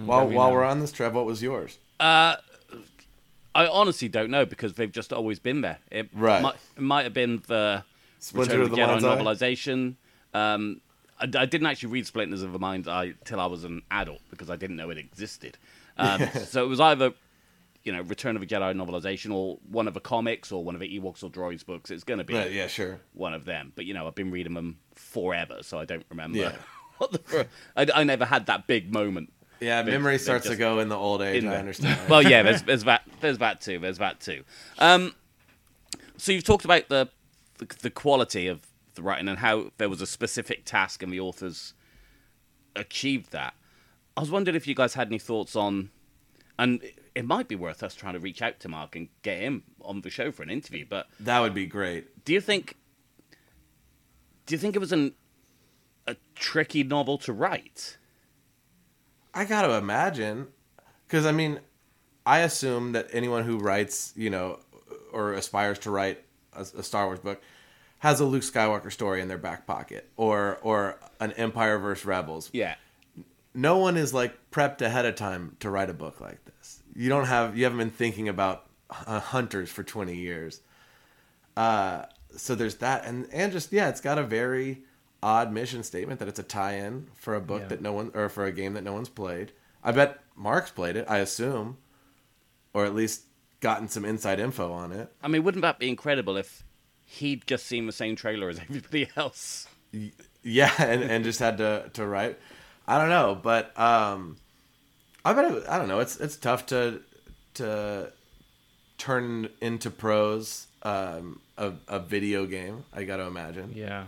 while 0.04 0.28
we 0.28 0.34
while 0.34 0.48
know. 0.48 0.54
we're 0.54 0.64
on 0.64 0.80
this, 0.80 0.92
Trev, 0.92 1.14
what 1.14 1.26
was 1.26 1.42
yours? 1.42 1.78
Uh, 1.98 2.36
I 3.54 3.66
honestly 3.66 4.08
don't 4.08 4.30
know 4.30 4.46
because 4.46 4.74
they've 4.74 4.92
just 4.92 5.12
always 5.12 5.38
been 5.40 5.60
there. 5.62 5.78
It 5.90 6.08
Right. 6.14 6.40
might, 6.42 6.54
it 6.76 6.82
might 6.82 7.02
have 7.02 7.14
been 7.14 7.42
the 7.48 7.82
Splinter 8.20 8.58
Return 8.58 8.60
of 8.60 8.64
of 8.66 8.70
the 8.70 8.76
the 8.76 8.82
Jedi 8.82 9.02
Mind's 9.24 9.40
novelization. 9.42 9.94
Um, 10.34 10.80
I, 11.20 11.24
I 11.24 11.46
didn't 11.46 11.66
actually 11.66 11.90
read 11.92 12.06
Splinters 12.06 12.42
of 12.42 12.52
the 12.52 12.58
Mind 12.58 12.88
Eye 12.88 13.14
till 13.24 13.40
I 13.40 13.46
was 13.46 13.64
an 13.64 13.82
adult 13.90 14.20
because 14.30 14.50
I 14.50 14.56
didn't 14.56 14.76
know 14.76 14.90
it 14.90 14.98
existed. 14.98 15.58
Um, 15.98 16.26
so 16.46 16.64
it 16.64 16.68
was 16.68 16.80
either, 16.80 17.12
you 17.84 17.92
know, 17.92 18.02
Return 18.02 18.36
of 18.36 18.40
the 18.40 18.46
Jedi 18.46 18.74
novelization 18.74 19.32
or 19.34 19.58
one 19.70 19.86
of 19.88 19.94
the 19.94 20.00
comics 20.00 20.50
or 20.52 20.64
one 20.64 20.74
of 20.74 20.80
the 20.80 20.98
Ewoks 21.00 21.22
or 21.22 21.30
Droids 21.30 21.64
books. 21.64 21.90
It's 21.90 22.04
going 22.04 22.18
to 22.18 22.24
be 22.24 22.34
Right, 22.34 22.52
yeah, 22.52 22.66
sure. 22.66 23.00
one 23.12 23.34
of 23.34 23.44
them. 23.44 23.72
But 23.74 23.84
you 23.86 23.94
know, 23.94 24.06
I've 24.06 24.14
been 24.14 24.30
reading 24.30 24.54
them 24.54 24.78
forever, 24.94 25.58
so 25.62 25.78
I 25.78 25.84
don't 25.84 26.04
remember. 26.10 26.38
Yeah. 26.38 26.52
what 26.98 27.12
the? 27.12 27.46
I, 27.76 27.86
I 27.94 28.04
never 28.04 28.24
had 28.24 28.46
that 28.46 28.66
big 28.66 28.92
moment. 28.92 29.32
Yeah, 29.60 29.82
They- 29.82 29.90
memory 29.92 30.18
starts 30.18 30.46
to 30.48 30.56
go 30.56 30.78
in 30.78 30.88
the 30.88 30.96
old 30.96 31.20
age. 31.20 31.44
I 31.44 31.56
understand. 31.56 32.00
well, 32.08 32.22
yeah, 32.22 32.42
there's, 32.42 32.62
there's 32.62 32.84
that. 32.84 33.02
There's 33.20 33.38
that 33.38 33.60
too. 33.60 33.78
There's 33.78 33.98
that 33.98 34.20
too. 34.20 34.42
Um, 34.78 35.14
so 36.16 36.32
you've 36.32 36.44
talked 36.44 36.64
about 36.64 36.88
the, 36.88 37.08
the 37.58 37.66
the 37.82 37.90
quality 37.90 38.46
of 38.46 38.60
the 38.94 39.02
writing 39.02 39.28
and 39.28 39.38
how 39.38 39.70
there 39.78 39.88
was 39.88 40.00
a 40.00 40.06
specific 40.06 40.64
task 40.64 41.02
and 41.02 41.12
the 41.12 41.20
authors 41.20 41.74
achieved 42.76 43.32
that. 43.32 43.54
I 44.16 44.20
was 44.20 44.30
wondering 44.30 44.56
if 44.56 44.66
you 44.66 44.74
guys 44.74 44.94
had 44.94 45.08
any 45.08 45.18
thoughts 45.18 45.56
on, 45.56 45.90
and 46.58 46.82
it 47.14 47.24
might 47.24 47.48
be 47.48 47.56
worth 47.56 47.82
us 47.82 47.94
trying 47.94 48.14
to 48.14 48.20
reach 48.20 48.42
out 48.42 48.60
to 48.60 48.68
Mark 48.68 48.96
and 48.96 49.08
get 49.22 49.38
him 49.38 49.62
on 49.82 50.02
the 50.02 50.10
show 50.10 50.30
for 50.30 50.42
an 50.42 50.50
interview. 50.50 50.84
But 50.88 51.06
that 51.20 51.40
would 51.40 51.54
be 51.54 51.66
great. 51.66 52.24
do 52.24 52.32
you 52.32 52.40
think? 52.40 52.76
Do 54.46 54.54
you 54.54 54.58
think 54.58 54.74
it 54.74 54.80
was 54.80 54.92
an 54.92 55.14
a 56.06 56.16
tricky 56.34 56.82
novel 56.82 57.18
to 57.18 57.32
write? 57.32 57.98
I 59.32 59.44
got 59.44 59.62
to 59.62 59.74
imagine, 59.74 60.48
because 61.06 61.24
I 61.24 61.32
mean, 61.32 61.60
I 62.26 62.40
assume 62.40 62.92
that 62.92 63.08
anyone 63.12 63.44
who 63.44 63.58
writes, 63.58 64.12
you 64.16 64.28
know, 64.28 64.58
or 65.12 65.34
aspires 65.34 65.78
to 65.80 65.90
write 65.90 66.24
a, 66.52 66.62
a 66.62 66.82
Star 66.82 67.06
Wars 67.06 67.20
book, 67.20 67.40
has 68.00 68.20
a 68.20 68.24
Luke 68.26 68.42
Skywalker 68.42 68.92
story 68.92 69.20
in 69.22 69.28
their 69.28 69.38
back 69.38 69.66
pocket, 69.66 70.08
or 70.16 70.58
or 70.62 70.98
an 71.20 71.32
Empire 71.32 71.78
versus 71.78 72.04
Rebels. 72.04 72.50
Yeah. 72.52 72.74
no 73.54 73.78
one 73.78 73.96
is 73.96 74.12
like 74.14 74.36
prepped 74.50 74.80
ahead 74.82 75.06
of 75.06 75.14
time 75.16 75.56
to 75.60 75.70
write 75.70 75.88
a 75.90 75.94
book 75.94 76.20
like 76.20 76.38
this. 76.44 76.82
You 76.94 77.08
don't 77.08 77.26
have 77.26 77.56
you 77.56 77.64
haven't 77.64 77.78
been 77.78 77.90
thinking 77.90 78.28
about 78.28 78.66
uh, 79.06 79.20
hunters 79.20 79.70
for 79.70 79.82
20 79.82 80.14
years. 80.16 80.60
Uh, 81.56 82.04
so 82.36 82.54
there's 82.54 82.76
that, 82.76 83.04
and 83.06 83.26
and 83.32 83.52
just 83.52 83.72
yeah, 83.72 83.88
it's 83.88 84.00
got 84.00 84.18
a 84.18 84.22
very 84.22 84.82
odd 85.22 85.52
mission 85.52 85.82
statement 85.82 86.18
that 86.20 86.28
it's 86.28 86.38
a 86.38 86.42
tie-in 86.42 87.06
for 87.14 87.34
a 87.34 87.40
book 87.40 87.62
Yeah. 87.62 87.68
that 87.68 87.82
no 87.82 87.92
one 87.92 88.10
or 88.14 88.28
for 88.28 88.44
a 88.46 88.52
game 88.52 88.74
that 88.74 88.82
no 88.84 88.92
one's 88.92 89.08
played. 89.10 89.52
I 89.84 89.92
bet 89.92 90.18
Mark's 90.36 90.70
played 90.70 90.96
it. 90.96 91.04
I 91.08 91.18
assume, 91.18 91.76
or 92.72 92.84
at 92.86 92.94
least 92.94 93.24
gotten 93.60 93.88
some 93.88 94.04
inside 94.06 94.40
info 94.40 94.72
on 94.72 94.92
it. 94.92 95.12
I 95.22 95.28
mean, 95.28 95.42
wouldn't 95.42 95.62
that 95.62 95.78
be 95.78 95.88
incredible 95.88 96.36
if 96.38 96.64
he'd 97.10 97.46
just 97.46 97.66
seen 97.66 97.86
the 97.86 97.92
same 97.92 98.16
trailer 98.16 98.48
as 98.48 98.58
everybody 98.68 99.08
else? 99.16 99.66
Yeah, 100.42 100.72
and, 100.78 101.02
and 101.02 101.24
just 101.24 101.40
had 101.40 101.58
to 101.58 101.90
to 101.94 102.06
write. 102.06 102.38
I 102.86 102.98
don't 102.98 103.08
know, 103.08 103.38
but 103.40 103.78
um, 103.78 104.36
I 105.24 105.32
bet 105.32 105.52
it, 105.52 105.64
I 105.68 105.78
don't 105.78 105.88
know. 105.88 106.00
It's 106.00 106.16
it's 106.16 106.36
tough 106.36 106.66
to 106.66 107.00
to 107.54 108.12
turn 108.96 109.48
into 109.60 109.90
prose 109.90 110.66
um, 110.82 111.40
a 111.58 111.72
a 111.88 111.98
video 111.98 112.46
game. 112.46 112.84
I 112.92 113.04
got 113.04 113.16
to 113.16 113.24
imagine. 113.24 113.72
Yeah, 113.74 114.04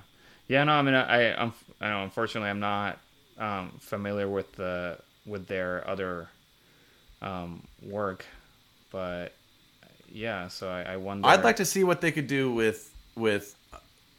yeah. 0.48 0.64
No, 0.64 0.72
I 0.72 0.82
mean, 0.82 0.94
I, 0.94 1.34
I'm, 1.34 1.52
I 1.80 1.90
know. 1.90 2.04
Unfortunately, 2.04 2.48
I'm 2.48 2.60
not 2.60 2.98
um, 3.38 3.72
familiar 3.80 4.28
with 4.28 4.52
the 4.52 4.98
with 5.26 5.48
their 5.48 5.88
other 5.88 6.28
um, 7.20 7.66
work, 7.82 8.24
but 8.90 9.34
yeah. 10.10 10.48
So 10.48 10.70
I, 10.70 10.94
I 10.94 10.96
wonder. 10.96 11.28
I'd 11.28 11.44
like 11.44 11.56
to 11.56 11.64
see 11.64 11.84
what 11.84 12.00
they 12.00 12.12
could 12.12 12.26
do 12.26 12.52
with 12.52 12.91
with 13.16 13.54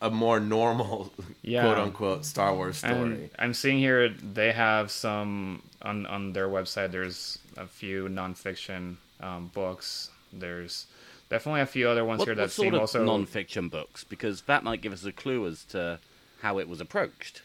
a 0.01 0.09
more 0.09 0.39
normal 0.39 1.11
Yeah. 1.41 1.61
quote 1.63 1.77
unquote 1.77 2.25
Star 2.25 2.53
Wars 2.53 2.77
story. 2.77 2.93
And 2.93 3.29
I'm 3.39 3.53
seeing 3.53 3.77
here 3.79 4.09
they 4.09 4.51
have 4.51 4.91
some 4.91 5.61
on 5.81 6.05
on 6.05 6.33
their 6.33 6.47
website. 6.47 6.91
There's 6.91 7.39
a 7.57 7.65
few 7.67 8.07
nonfiction 8.09 8.95
um, 9.21 9.51
books. 9.53 10.09
There's 10.31 10.87
definitely 11.29 11.61
a 11.61 11.65
few 11.65 11.87
other 11.87 12.03
ones 12.03 12.19
What, 12.19 12.27
here 12.27 12.35
what 12.35 12.41
that 12.43 12.51
sort 12.51 12.65
seem 12.65 12.73
of 12.73 12.81
also 12.81 13.03
non-fiction 13.05 13.69
books? 13.69 14.03
Because 14.03 14.41
that 14.43 14.63
might 14.63 14.81
give 14.81 14.91
us 14.93 15.05
a 15.05 15.11
clue 15.11 15.45
as 15.47 15.63
to 15.65 15.99
how 16.41 16.59
it 16.59 16.67
was 16.67 16.81
approached. 16.81 17.41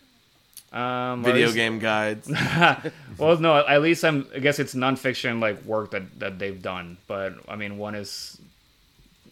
um, 0.72 1.22
Video 1.22 1.46
least- 1.46 1.54
game 1.56 1.78
guides. 1.78 2.28
well, 3.18 3.38
no, 3.38 3.64
at 3.66 3.80
least 3.82 4.04
I'm. 4.04 4.26
I 4.34 4.40
guess 4.40 4.58
it's 4.58 4.74
nonfiction 4.74 5.40
like 5.40 5.62
work 5.64 5.92
that 5.92 6.18
that 6.18 6.38
they've 6.38 6.60
done. 6.60 6.96
But 7.06 7.34
I 7.48 7.56
mean, 7.56 7.78
one 7.78 7.94
is, 7.94 8.38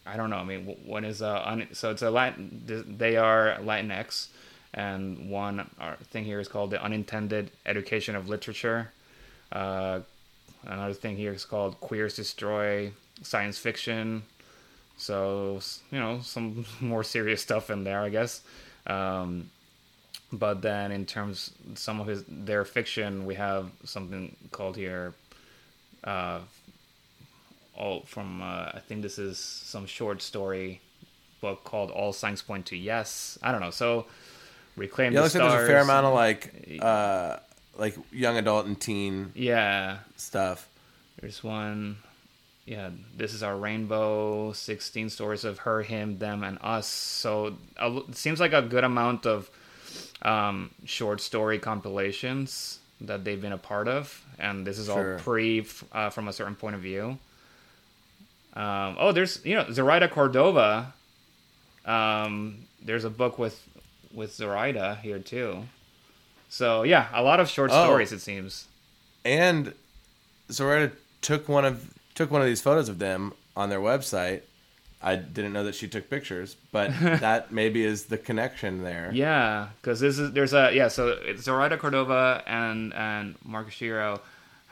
I 0.07 0.17
don't 0.17 0.29
know. 0.29 0.37
I 0.37 0.43
mean, 0.43 0.65
w- 0.65 0.89
one 0.89 1.05
is 1.05 1.21
uh, 1.21 1.41
un, 1.45 1.67
so 1.73 1.91
it's 1.91 2.01
a 2.01 2.09
Latin. 2.09 2.63
They 2.97 3.17
are 3.17 3.57
Latinx, 3.61 4.27
and 4.73 5.29
one 5.29 5.69
uh, 5.79 5.95
thing 6.11 6.25
here 6.25 6.39
is 6.39 6.47
called 6.47 6.71
the 6.71 6.81
unintended 6.81 7.51
education 7.65 8.15
of 8.15 8.29
literature. 8.29 8.91
Uh, 9.51 9.99
another 10.65 10.93
thing 10.93 11.17
here 11.17 11.33
is 11.33 11.45
called 11.45 11.79
queers 11.79 12.15
destroy 12.15 12.91
science 13.21 13.57
fiction. 13.57 14.23
So 14.97 15.59
you 15.91 15.99
know 15.99 16.21
some 16.21 16.65
more 16.79 17.03
serious 17.03 17.41
stuff 17.41 17.69
in 17.69 17.83
there, 17.83 18.01
I 18.01 18.09
guess. 18.09 18.41
Um, 18.85 19.49
but 20.31 20.61
then 20.61 20.91
in 20.91 21.05
terms 21.05 21.51
some 21.75 21.99
of 21.99 22.07
his 22.07 22.23
their 22.27 22.65
fiction 22.65 23.25
we 23.25 23.35
have 23.35 23.69
something 23.85 24.35
called 24.51 24.75
here 24.75 25.13
uh 26.03 26.39
all 27.77 28.01
from 28.01 28.41
uh, 28.41 28.71
i 28.73 28.81
think 28.87 29.01
this 29.01 29.17
is 29.19 29.37
some 29.37 29.85
short 29.85 30.21
story 30.21 30.81
book 31.41 31.63
called 31.63 31.91
all 31.91 32.13
signs 32.13 32.41
point 32.41 32.65
to 32.67 32.75
yes. 32.75 33.37
I 33.43 33.51
don't 33.51 33.61
know. 33.61 33.69
So 33.69 34.07
reclaim 34.75 35.13
Yeah, 35.13 35.19
the 35.19 35.23
looks 35.23 35.35
like 35.35 35.41
stars 35.41 35.53
there's 35.53 35.69
a 35.69 35.71
fair 35.71 35.81
amount 35.81 36.05
of 36.07 36.13
like 36.13 36.79
uh 36.81 37.37
like 37.77 37.95
young 38.11 38.37
adult 38.37 38.65
and 38.65 38.79
teen 38.79 39.31
yeah. 39.35 39.99
stuff. 40.15 40.67
there's 41.21 41.43
one 41.43 41.97
yeah 42.65 42.89
this 43.15 43.33
is 43.33 43.43
our 43.43 43.55
rainbow 43.55 44.51
16 44.51 45.09
stories 45.09 45.45
of 45.45 45.59
her 45.59 45.83
him 45.83 46.17
them 46.17 46.43
and 46.43 46.57
us. 46.61 46.87
So 46.87 47.55
it 47.79 48.15
seems 48.15 48.39
like 48.39 48.53
a 48.53 48.61
good 48.63 48.83
amount 48.83 49.25
of 49.25 49.49
um, 50.23 50.71
short 50.85 51.21
story 51.21 51.59
compilations 51.59 52.79
that 53.01 53.23
they've 53.23 53.39
been 53.41 53.53
a 53.53 53.59
part 53.59 53.87
of 53.87 54.25
and 54.39 54.65
this 54.65 54.79
is 54.79 54.87
Sure. 54.87 55.13
all 55.13 55.19
pre 55.19 55.65
uh, 55.91 56.09
from 56.09 56.27
a 56.27 56.33
certain 56.33 56.55
point 56.55 56.75
of 56.75 56.81
view 56.81 57.19
um, 58.57 58.95
oh 58.99 59.11
there's 59.13 59.39
you 59.45 59.55
know 59.55 59.65
zoraida 59.71 60.07
cordova 60.09 60.93
um, 61.85 62.65
there's 62.83 63.05
a 63.05 63.09
book 63.09 63.37
with 63.39 63.57
with 64.13 64.33
zoraida 64.33 64.95
here 65.03 65.19
too 65.19 65.63
so 66.49 66.83
yeah 66.83 67.07
a 67.13 67.21
lot 67.21 67.39
of 67.39 67.49
short 67.49 67.71
Oh. 67.71 67.83
stories 67.85 68.11
it 68.11 68.19
seems 68.19 68.67
and 69.25 69.73
Zoraida 70.49 70.93
took 71.21 71.49
one 71.49 71.65
of 71.65 71.93
took 72.15 72.31
one 72.31 72.39
of 72.41 72.47
these 72.47 72.61
photos 72.61 72.87
of 72.87 72.97
them 72.99 73.33
on 73.57 73.69
their 73.69 73.81
website. 73.81 74.43
I 75.01 75.17
didn't 75.17 75.51
know 75.51 75.65
that 75.65 75.75
she 75.75 75.89
took 75.89 76.09
pictures, 76.09 76.55
but 76.71 76.91
that 77.01 77.51
maybe 77.51 77.83
is 77.83 78.05
the 78.05 78.17
connection 78.17 78.83
there. 78.83 79.11
Yeah, 79.13 79.67
because 79.81 79.99
this 79.99 80.17
is 80.17 80.31
there's 80.31 80.53
a 80.53 80.71
yeah. 80.73 80.87
So 80.87 81.09
it's 81.09 81.43
Zoraida 81.43 81.77
Cordova 81.77 82.41
and 82.47 82.93
and 82.93 83.35
Mark 83.43 83.67
Oshiro 83.67 84.21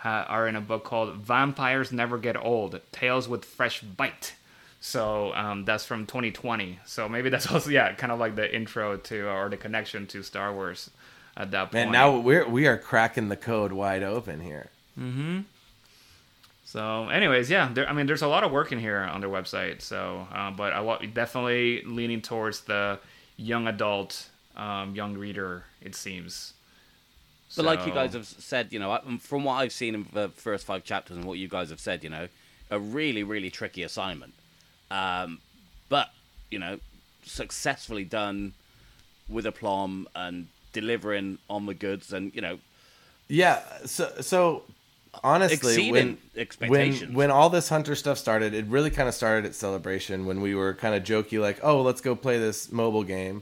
ha, 0.06 0.24
are 0.30 0.48
in 0.48 0.56
a 0.56 0.62
book 0.62 0.84
called 0.84 1.16
"Vampires 1.16 1.92
Never 1.92 2.20
Get 2.20 2.38
Old: 2.38 2.80
Tales 2.92 3.28
with 3.28 3.44
Fresh 3.44 3.82
Bite." 3.82 4.36
So 4.80 5.34
um, 5.34 5.66
that's 5.66 5.84
from 5.84 6.06
2020. 6.06 6.80
So 6.86 7.10
maybe 7.10 7.30
that's 7.30 7.48
also 7.52 7.72
yeah, 7.72 7.92
kind 7.94 8.12
of 8.12 8.20
like 8.20 8.36
the 8.36 8.56
intro 8.56 8.98
to 8.98 9.28
or 9.28 9.50
the 9.50 9.58
connection 9.58 10.06
to 10.08 10.22
Star 10.22 10.54
Wars 10.54 10.92
at 11.36 11.52
that 11.52 11.72
point. 11.72 11.74
Man, 11.74 11.92
now 11.92 12.18
we're 12.18 12.48
we 12.48 12.68
are 12.68 12.78
cracking 12.78 13.30
the 13.30 13.36
code 13.36 13.72
wide 13.72 14.04
open 14.04 14.42
here. 14.42 14.70
So, 16.66 17.10
anyways, 17.10 17.50
yeah, 17.50 17.70
there, 17.74 17.88
I 17.88 17.94
mean, 17.94 18.06
there's 18.06 18.24
a 18.24 18.28
lot 18.28 18.44
of 18.44 18.52
work 18.52 18.72
in 18.72 18.80
here 18.80 19.00
on 19.00 19.22
their 19.22 19.30
website. 19.30 19.82
So, 19.82 20.28
uh, 20.34 20.52
but 20.52 20.74
I 20.74 21.06
definitely 21.06 21.84
leaning 21.84 22.22
towards 22.22 22.62
the 22.62 23.00
young 23.38 23.68
adult, 23.68 24.30
um, 24.58 24.96
young 24.96 25.16
reader. 25.16 25.64
It 25.82 25.96
seems. 25.96 26.55
But 27.56 27.66
like 27.66 27.86
you 27.86 27.94
guys 27.94 28.14
have 28.14 28.26
said, 28.26 28.74
you 28.74 28.80
know, 28.80 29.00
from 29.20 29.44
what 29.44 29.54
I've 29.54 29.72
seen 29.72 29.96
in 29.96 30.08
the 30.14 30.30
first 30.30 30.66
five 30.66 30.84
chapters 30.84 31.18
and 31.18 31.26
what 31.26 31.38
you 31.38 31.48
guys 31.48 31.70
have 31.70 31.80
said, 31.80 32.04
you 32.04 32.10
know, 32.10 32.28
a 32.70 32.80
really, 32.80 33.24
really 33.24 33.50
tricky 33.50 33.84
assignment. 33.84 34.34
Um, 34.92 35.40
but, 35.90 36.10
you 36.52 36.60
know, 36.60 36.80
successfully 37.24 38.04
done 38.04 38.54
with 39.30 39.46
aplomb 39.46 40.08
and 40.16 40.48
delivering 40.74 41.38
on 41.50 41.66
the 41.66 41.74
goods 41.74 42.14
and, 42.14 42.34
you 42.36 42.42
know, 42.42 42.60
Yeah. 43.28 43.62
So 43.86 44.12
so 44.22 44.64
honestly, 45.24 45.92
when 45.92 46.18
when 46.68 47.14
when 47.14 47.32
all 47.32 47.50
this 47.50 47.70
hunter 47.70 47.96
stuff 47.96 48.18
started, 48.18 48.54
it 48.54 48.66
really 48.66 48.90
kind 48.90 49.08
of 49.10 49.16
started 49.16 49.46
at 49.46 49.56
Celebration 49.56 50.26
when 50.26 50.42
we 50.42 50.54
were 50.56 50.74
kind 50.74 50.94
of 50.96 51.04
jokey, 51.04 51.40
like, 51.42 51.60
"Oh, 51.64 51.82
let's 51.82 52.02
go 52.02 52.16
play 52.16 52.38
this 52.38 52.72
mobile 52.72 53.04
game." 53.04 53.42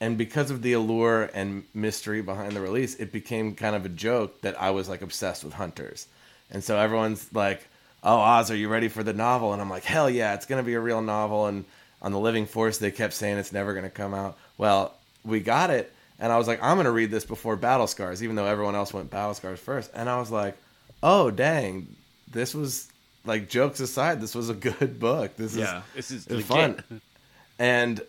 And 0.00 0.16
because 0.16 0.50
of 0.50 0.62
the 0.62 0.72
allure 0.72 1.28
and 1.34 1.64
mystery 1.74 2.22
behind 2.22 2.52
the 2.52 2.60
release, 2.60 2.94
it 2.96 3.12
became 3.12 3.54
kind 3.54 3.76
of 3.76 3.84
a 3.84 3.90
joke 3.90 4.40
that 4.40 4.60
I 4.60 4.70
was 4.70 4.88
like 4.88 5.02
obsessed 5.02 5.44
with 5.44 5.52
hunters. 5.52 6.06
And 6.50 6.64
so 6.64 6.78
everyone's 6.78 7.28
like, 7.34 7.66
"Oh, 8.02 8.16
Oz, 8.18 8.50
are 8.50 8.56
you 8.56 8.68
ready 8.68 8.88
for 8.88 9.02
the 9.02 9.12
novel?" 9.12 9.52
And 9.52 9.60
I'm 9.60 9.68
like, 9.70 9.84
"Hell 9.84 10.08
yeah, 10.08 10.34
it's 10.34 10.46
gonna 10.46 10.62
be 10.62 10.74
a 10.74 10.80
real 10.80 11.02
novel." 11.02 11.46
And 11.46 11.64
on 12.00 12.12
the 12.12 12.18
Living 12.18 12.46
Force, 12.46 12.78
they 12.78 12.90
kept 12.90 13.12
saying 13.12 13.36
it's 13.36 13.52
never 13.52 13.74
gonna 13.74 13.90
come 13.90 14.14
out. 14.14 14.38
Well, 14.56 14.94
we 15.22 15.40
got 15.40 15.68
it, 15.68 15.92
and 16.18 16.32
I 16.32 16.38
was 16.38 16.48
like, 16.48 16.62
"I'm 16.62 16.78
gonna 16.78 16.90
read 16.90 17.10
this 17.10 17.26
before 17.26 17.56
Battle 17.56 17.86
Scars," 17.86 18.22
even 18.22 18.36
though 18.36 18.46
everyone 18.46 18.74
else 18.74 18.94
went 18.94 19.10
Battle 19.10 19.34
Scars 19.34 19.60
first. 19.60 19.90
And 19.94 20.08
I 20.08 20.18
was 20.18 20.30
like, 20.30 20.56
"Oh, 21.02 21.30
dang, 21.30 21.94
this 22.32 22.54
was 22.54 22.88
like 23.26 23.50
jokes 23.50 23.80
aside, 23.80 24.22
this 24.22 24.34
was 24.34 24.48
a 24.48 24.54
good 24.78 24.98
book. 24.98 25.36
This 25.36 25.52
is 25.52 25.58
Yeah. 25.58 25.82
this 25.94 26.10
is 26.10 26.26
was 26.26 26.48
legit. 26.48 26.48
fun." 26.86 27.00
And 27.58 28.00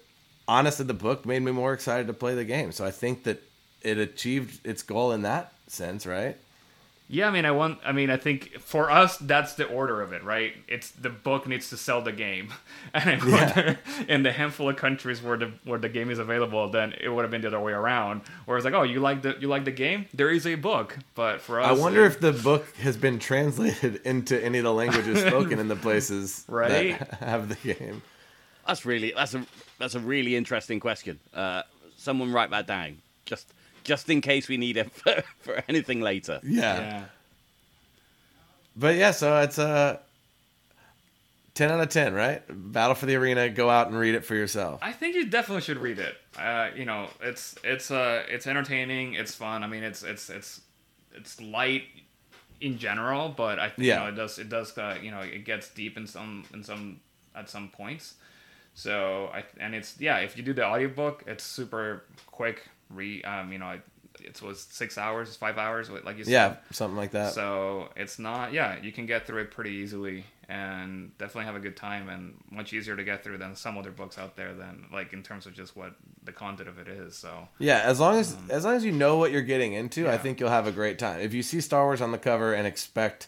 honestly, 0.52 0.86
the 0.86 0.94
book 0.94 1.26
made 1.26 1.42
me 1.42 1.52
more 1.52 1.74
excited 1.74 2.08
to 2.08 2.14
play 2.14 2.36
the 2.36 2.46
game. 2.46 2.72
So 2.72 2.86
I 2.86 2.92
think 2.92 3.24
that 3.24 3.42
it 3.82 3.98
achieved 3.98 4.66
its 4.66 4.84
goal 4.84 5.12
in 5.12 5.22
that 5.24 5.54
sense, 5.68 6.06
right? 6.06 6.38
Yeah, 7.10 7.28
I 7.28 7.32
mean, 7.32 7.44
I 7.46 7.52
want. 7.52 7.80
I 7.84 7.92
mean, 7.92 8.10
I 8.10 8.16
think 8.16 8.58
for 8.62 8.90
us, 8.90 9.18
that's 9.18 9.56
the 9.56 9.66
order 9.66 10.02
of 10.02 10.14
it, 10.14 10.24
right? 10.24 10.54
It's 10.70 10.92
the 10.92 11.10
book 11.10 11.46
needs 11.46 11.70
to 11.72 11.76
sell 11.76 12.02
the 12.02 12.14
game, 12.14 12.54
and 12.94 13.10
in, 13.10 13.22
order, 13.34 13.80
in 14.08 14.24
the 14.24 14.32
handful 14.32 14.70
of 14.70 14.78
countries 14.78 15.22
where 15.22 15.36
the 15.36 15.52
where 15.66 15.78
the 15.78 15.90
game 15.90 16.10
is 16.10 16.20
available, 16.20 16.70
then 16.70 16.94
it 17.02 17.10
would 17.10 17.24
have 17.24 17.32
been 17.32 17.42
the 17.42 17.48
other 17.50 17.60
way 17.60 17.74
around. 17.74 18.22
Where 18.46 18.56
it's 18.58 18.64
like, 18.64 18.74
oh, 18.74 18.84
you 18.84 19.02
like 19.02 19.24
the 19.24 19.36
you 19.42 19.50
like 19.50 19.66
the 19.66 19.72
game? 19.74 20.06
There 20.14 20.30
is 20.30 20.48
a 20.48 20.56
book, 20.56 20.98
but 21.14 21.42
for 21.42 21.60
us, 21.60 21.68
I 21.68 21.74
wonder 21.74 22.04
it- 22.06 22.14
if 22.14 22.20
the 22.22 22.32
book 22.32 22.74
has 22.78 22.96
been 22.96 23.20
translated 23.20 24.00
into 24.06 24.42
any 24.42 24.60
of 24.60 24.64
the 24.64 24.74
languages 24.74 25.20
spoken 25.20 25.60
in 25.60 25.68
the 25.68 25.76
places 25.76 26.46
Right? 26.48 26.98
that 26.98 27.16
have 27.20 27.50
the 27.50 27.74
game. 27.74 28.04
That's 28.66 28.86
really 28.86 29.12
that's 29.14 29.34
a 29.34 29.46
that's 29.82 29.96
a 29.96 30.00
really 30.00 30.36
interesting 30.36 30.80
question. 30.80 31.20
Uh, 31.34 31.64
someone 31.98 32.32
write 32.32 32.52
that 32.52 32.68
down, 32.68 33.00
just 33.26 33.48
just 33.84 34.10
in 34.10 34.22
case 34.22 34.48
we 34.48 34.58
need 34.58 34.78
it 34.78 34.92
for, 35.00 35.24
for 35.40 35.64
anything 35.68 36.02
later. 36.02 36.40
Yeah. 36.44 36.80
yeah. 36.80 37.04
But 38.76 38.96
yeah, 38.96 39.12
so 39.12 39.38
it's 39.42 39.58
a 39.58 40.00
10 41.56 41.72
out 41.72 41.82
of 41.82 41.90
10, 41.90 42.14
right? 42.14 42.42
Battle 42.50 42.96
for 42.96 43.06
the 43.06 43.16
Arena, 43.16 43.50
go 43.50 43.70
out 43.70 43.88
and 43.88 43.98
read 43.98 44.16
it 44.16 44.24
for 44.24 44.36
yourself. 44.36 44.80
I 44.82 44.94
think 44.94 45.16
you 45.16 45.26
definitely 45.26 45.62
should 45.62 45.80
read 45.80 46.00
it. 46.00 46.16
Uh, 46.38 46.70
you 46.76 46.86
know, 46.86 47.10
it's 47.22 47.56
it's 47.64 47.92
uh 47.92 48.24
it's 48.30 48.48
entertaining, 48.48 49.16
it's 49.16 49.36
fun. 49.36 49.64
I 49.64 49.68
mean, 49.68 49.84
it's 49.84 50.04
it's 50.04 50.30
it's 50.30 50.62
it's 51.14 51.42
light 51.42 51.84
in 52.62 52.78
general, 52.78 53.30
but 53.30 53.60
I 53.60 53.68
think 53.70 53.88
Yeah. 53.88 53.96
you 53.96 54.00
know 54.04 54.10
it 54.14 54.16
does 54.16 54.40
it 54.40 54.48
does 54.50 54.78
uh, 54.78 54.98
you 55.02 55.12
know 55.12 55.20
it 55.20 55.44
gets 55.44 55.70
deep 55.70 55.98
in 55.98 56.08
some 56.08 56.46
in 56.54 56.64
some 56.64 57.02
at 57.36 57.50
some 57.50 57.68
points. 57.70 58.14
So 58.74 59.30
I 59.34 59.44
and 59.60 59.76
it's 59.76 60.00
yeah 60.00 60.18
if 60.20 60.38
you 60.38 60.44
do 60.44 60.54
the 60.54 60.66
audiobook 60.66 61.24
it's 61.28 61.44
super 61.44 62.04
quick 62.28 62.68
re 62.90 63.22
um 63.24 63.52
you 63.52 63.60
know 63.60 63.72
it, 63.72 63.82
it 64.24 64.42
was 64.42 64.62
six 64.62 64.98
hours 64.98 65.36
five 65.36 65.58
hours 65.58 65.90
like 65.90 66.18
you 66.18 66.24
said 66.24 66.32
Yeah, 66.32 66.56
something 66.72 66.98
like 66.98 67.12
that. 67.12 67.34
so 67.34 67.90
it's 67.96 68.20
not, 68.20 68.54
yeah, 68.54 68.78
you 68.82 68.92
can 68.92 69.06
get 69.06 69.26
through 69.26 69.42
it 69.44 69.52
pretty 69.52 69.72
easily 69.72 70.26
and 70.48 71.18
definitely 71.18 71.46
have 71.46 71.56
a 71.56 71.60
good 71.60 71.78
time 71.78 72.10
and 72.10 72.36
much 72.52 72.74
easier 72.74 72.96
to 72.96 73.04
get 73.04 73.24
through 73.24 73.38
than 73.38 73.56
some 73.56 73.78
other 73.78 73.90
books 73.92 74.18
out 74.18 74.36
there 74.36 74.54
than 74.54 74.86
like 74.92 75.14
in 75.14 75.24
terms 75.24 75.46
of 75.46 75.54
just 75.54 75.76
what 75.78 75.96
the 76.24 76.32
content 76.32 76.68
of 76.70 76.78
it 76.78 76.88
is. 76.88 77.16
So 77.16 77.48
Yeah, 77.58 77.80
as 77.80 78.00
long 78.00 78.20
as 78.20 78.36
as 78.50 78.64
long 78.66 78.76
as 78.76 78.84
you 78.86 78.92
know 78.92 79.18
what 79.18 79.32
you're 79.32 79.42
getting 79.42 79.74
into, 79.74 80.10
I 80.10 80.18
think 80.18 80.40
you'll 80.40 80.50
have 80.50 80.68
a 80.68 80.72
great 80.72 81.00
time. 81.00 81.20
If 81.22 81.34
you 81.34 81.42
see 81.42 81.62
Star 81.62 81.84
Wars 81.86 82.02
on 82.02 82.12
the 82.12 82.18
cover 82.18 82.54
and 82.54 82.68
expect 82.68 83.28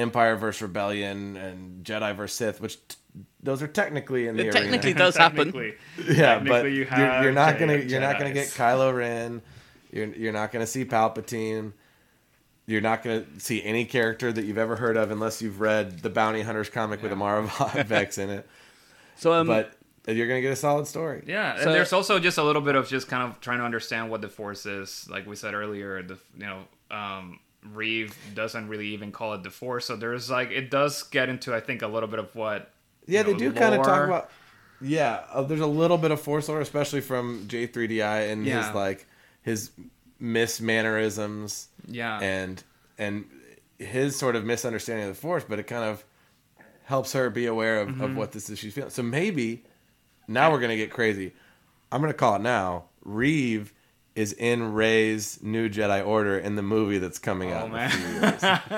Empire 0.00 0.36
versus 0.36 0.62
Rebellion 0.62 1.36
and 1.36 1.84
Jedi 1.84 2.14
versus 2.16 2.36
Sith, 2.36 2.60
which 2.60 2.76
t- 2.88 2.96
those 3.42 3.62
are 3.62 3.68
technically 3.68 4.26
in 4.26 4.36
the 4.36 4.42
It 4.46 4.54
arena. 4.54 4.60
technically 4.60 4.92
does 5.04 5.16
happen. 5.16 5.52
Technically- 5.52 5.74
yeah, 5.98 6.14
technically 6.34 6.48
but 6.62 6.64
you 6.66 6.72
you 6.72 6.84
have 6.86 6.98
are 7.00 7.22
you're 7.24 7.32
not 7.32 7.54
Jedi- 7.56 7.58
gonna 7.60 7.76
you're 7.78 8.00
not 8.00 8.18
gonna 8.18 8.32
get 8.32 8.48
Kylo 8.48 8.94
Ren. 8.96 9.42
You're 9.92 10.06
you're 10.06 10.32
not 10.32 10.52
gonna 10.52 10.66
see 10.66 10.84
Palpatine. 10.84 11.72
You're 12.66 12.80
not 12.80 13.02
gonna 13.02 13.24
see 13.38 13.62
any 13.64 13.84
character 13.84 14.32
that 14.32 14.44
you've 14.44 14.58
ever 14.58 14.76
heard 14.76 14.96
of 14.96 15.10
unless 15.10 15.42
you've 15.42 15.60
read 15.60 16.00
the 16.00 16.10
Bounty 16.10 16.42
Hunters 16.42 16.68
comic 16.70 17.02
with 17.02 17.10
Imara 17.12 17.84
Vex 17.86 18.18
in 18.18 18.30
it. 18.30 18.48
So 19.16 19.32
um, 19.32 19.46
But 19.48 19.72
you're 20.06 20.28
gonna 20.28 20.40
get 20.40 20.52
a 20.52 20.56
solid 20.56 20.86
story. 20.86 21.24
Yeah, 21.26 21.56
So- 21.56 21.62
and 21.64 21.74
there's 21.74 21.92
also 21.92 22.18
just 22.20 22.38
a 22.38 22.44
little 22.44 22.62
bit 22.62 22.76
of 22.76 22.88
just 22.88 23.08
kind 23.08 23.28
of 23.28 23.40
trying 23.40 23.58
to 23.58 23.64
understand 23.64 24.10
what 24.10 24.20
the 24.20 24.28
force 24.28 24.66
is. 24.66 25.08
Like 25.10 25.26
we 25.26 25.34
said 25.34 25.54
earlier, 25.54 26.02
the 26.02 26.18
you 26.38 26.46
know, 26.46 26.62
um, 26.90 27.40
Rieve 27.72 28.16
doesn't 28.34 28.68
really 28.68 28.88
even 28.88 29.12
call 29.12 29.34
it 29.34 29.42
the 29.42 29.50
force. 29.50 29.86
So 29.86 29.96
there's 29.96 30.30
like 30.30 30.50
it 30.50 30.70
does 30.70 31.02
get 31.04 31.28
into 31.28 31.54
I 31.54 31.60
think 31.60 31.82
a 31.82 31.86
little 31.88 32.08
bit 32.08 32.18
of 32.18 32.34
what. 32.34 32.70
Yeah, 33.06 33.20
you 33.20 33.24
they 33.26 33.32
know, 33.32 33.38
do 33.38 33.52
kind 33.52 33.74
of 33.74 33.82
talk 33.84 34.04
about. 34.06 34.30
Yeah, 34.80 35.24
uh, 35.32 35.42
there's 35.42 35.60
a 35.60 35.66
little 35.66 35.98
bit 35.98 36.10
of 36.10 36.20
force 36.20 36.48
lore, 36.48 36.60
especially 36.60 37.00
from 37.02 37.46
J3DI 37.48 38.30
and 38.32 38.46
Yeah. 38.46 38.66
his 38.66 38.74
like 38.74 39.06
his 39.42 39.70
mismannerisms 40.22 41.66
Yeah, 41.86 42.18
and 42.20 42.62
and 42.98 43.24
his 43.78 44.16
sort 44.18 44.36
of 44.36 44.44
misunderstanding 44.44 45.08
of 45.08 45.14
the 45.14 45.20
force, 45.20 45.44
but 45.48 45.58
it 45.58 45.64
kind 45.64 45.84
of 45.84 46.04
helps 46.84 47.12
her 47.12 47.30
be 47.30 47.46
aware 47.46 47.80
of, 47.80 47.88
Mm-hmm. 47.88 48.00
of 48.02 48.16
what 48.16 48.32
this 48.32 48.50
is 48.50 48.58
she's 48.58 48.74
feeling. 48.74 48.90
So 48.90 49.02
maybe 49.02 49.64
now 50.28 50.50
we're 50.50 50.60
gonna 50.60 50.76
get 50.76 50.90
crazy. 50.90 51.32
I'm 51.92 52.00
gonna 52.00 52.12
call 52.14 52.36
it 52.36 52.42
now. 52.42 52.84
Rieve 53.02 53.72
is 54.14 54.32
in 54.32 54.72
Rey's 54.72 55.38
new 55.42 55.68
Jedi 55.68 56.04
Order 56.06 56.38
in 56.38 56.56
the 56.56 56.62
movie 56.62 56.98
that's 56.98 57.18
coming 57.18 57.52
out. 57.52 57.70
Oh 57.70 57.74
in 57.74 57.82
a 57.82 57.88
few 57.90 58.08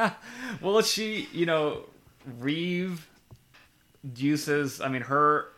years. 0.03 0.13
well, 0.61 0.83
she, 0.83 1.29
you 1.33 1.47
know, 1.47 1.85
Rieve 2.39 3.09
uses, 4.15 4.81
I 4.81 4.89
mean, 4.89 5.03
her 5.03 5.49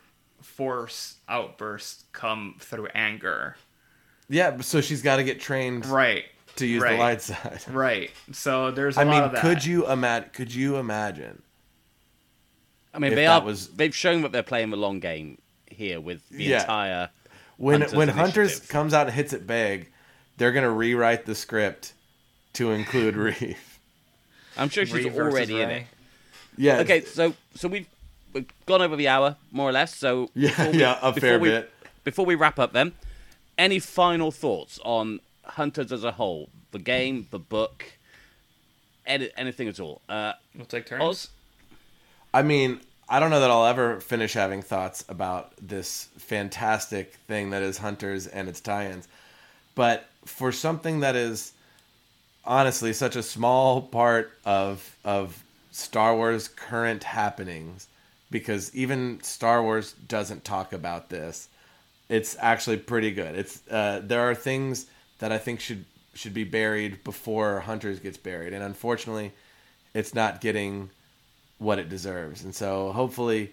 force 0.40 1.16
outbursts 1.28 2.04
come 2.12 2.56
through 2.60 2.86
anger. 2.94 3.56
yeah, 4.28 4.60
so 4.60 4.80
she's 4.80 5.02
got 5.02 5.16
to 5.16 5.24
get 5.24 5.40
trained 5.40 5.86
Right. 5.86 6.24
to 6.56 6.66
use 6.66 6.82
right, 6.82 6.92
the 6.92 6.98
light 6.98 7.22
side. 7.22 7.60
Right. 7.70 8.10
So 8.32 8.70
there's 8.70 8.96
a 8.96 9.00
I 9.00 9.04
lot 9.04 9.10
mean, 9.12 9.22
of 9.24 9.32
that. 9.32 9.40
could 9.40 9.64
you 9.64 9.90
imagine? 9.90 10.30
Could 10.32 10.54
you 10.54 10.76
imagine? 10.76 11.42
I 12.92 12.98
mean, 13.00 13.12
if 13.12 13.16
they 13.16 13.24
that 13.24 13.42
are. 13.42 13.44
was- 13.46 13.68
They've 13.68 13.94
shown 13.94 14.22
that 14.22 14.32
they're 14.32 14.42
playing 14.44 14.70
the 14.70 14.76
long 14.76 15.00
game 15.00 15.38
here 15.66 16.00
with 16.00 16.20
the 16.28 16.44
Yeah. 16.44 16.60
entire. 16.60 17.10
When 17.56 17.80
Hunters 17.80 17.96
when 17.96 18.08
Hunters 18.08 18.50
initiative. 18.50 18.68
comes 18.68 18.94
out 18.94 19.06
and 19.06 19.14
hits 19.14 19.32
it 19.32 19.46
big, 19.46 19.90
they're 20.36 20.52
gonna 20.52 20.70
rewrite 20.70 21.24
the 21.26 21.34
script 21.34 21.92
to 22.54 22.70
include 22.72 23.16
Rieve. 23.16 23.78
I'm 24.56 24.68
sure 24.68 24.84
she's 24.86 25.04
Rieve 25.04 25.16
already 25.16 25.60
in 25.60 25.70
it. 25.70 25.86
Yeah. 26.56 26.78
Okay, 26.78 27.00
so 27.02 27.34
so 27.54 27.68
we've, 27.68 27.86
we've 28.32 28.46
gone 28.66 28.82
over 28.82 28.96
the 28.96 29.08
hour 29.08 29.36
more 29.52 29.68
or 29.68 29.72
less. 29.72 29.94
So 29.96 30.30
Yeah, 30.34 30.50
before 30.50 30.70
we- 30.72 30.78
yeah, 30.78 30.98
a 31.02 31.12
fair 31.12 31.38
we- 31.38 31.48
bit. 31.48 31.70
Before 32.04 32.26
we 32.26 32.34
wrap 32.34 32.58
up, 32.58 32.72
then, 32.74 32.92
any 33.56 33.78
final 33.78 34.30
thoughts 34.30 34.78
on 34.84 35.20
Hunters 35.44 35.90
as 35.90 36.04
a 36.04 36.12
whole, 36.12 36.50
the 36.70 36.78
game, 36.78 37.28
the 37.30 37.38
book, 37.38 37.84
any, 39.06 39.30
anything 39.38 39.68
at 39.68 39.80
all? 39.80 40.02
Uh, 40.08 40.34
We'll 40.54 40.66
take 40.66 40.84
turns. 40.86 41.02
Oz? 41.02 41.28
I 42.34 42.42
mean, 42.42 42.80
I 43.08 43.20
don't 43.20 43.30
know 43.30 43.40
that 43.40 43.50
I'll 43.50 43.66
ever 43.66 44.00
finish 44.00 44.32
having 44.32 44.62
thoughts 44.62 45.04
about 45.08 45.52
this 45.60 46.08
fantastic 46.16 47.14
thing 47.28 47.50
that 47.50 47.62
is 47.62 47.78
Hunters 47.78 48.26
and 48.26 48.48
its 48.48 48.60
tie-ins. 48.60 49.08
But 49.74 50.06
for 50.24 50.52
something 50.52 51.00
that 51.00 51.16
is 51.16 51.52
honestly 52.44 52.92
such 52.92 53.16
a 53.16 53.22
small 53.22 53.82
part 53.82 54.32
of 54.44 54.96
of 55.04 55.42
Star 55.70 56.14
Wars 56.14 56.48
current 56.48 57.04
happenings, 57.04 57.88
because 58.30 58.74
even 58.74 59.20
Star 59.22 59.62
Wars 59.62 59.92
doesn't 59.92 60.44
talk 60.44 60.72
about 60.72 61.08
this. 61.08 61.48
It's 62.08 62.36
actually 62.38 62.76
pretty 62.76 63.10
good. 63.10 63.34
It's 63.34 63.66
uh, 63.70 64.00
there 64.04 64.28
are 64.28 64.34
things 64.34 64.86
that 65.18 65.32
I 65.32 65.38
think 65.38 65.60
should 65.60 65.84
should 66.14 66.34
be 66.34 66.44
buried 66.44 67.02
before 67.02 67.60
Hunters 67.60 67.98
gets 67.98 68.18
buried, 68.18 68.52
and 68.52 68.62
unfortunately, 68.62 69.32
it's 69.94 70.14
not 70.14 70.40
getting 70.40 70.90
what 71.64 71.78
it 71.78 71.88
deserves. 71.88 72.44
And 72.44 72.54
so 72.54 72.92
hopefully 72.92 73.52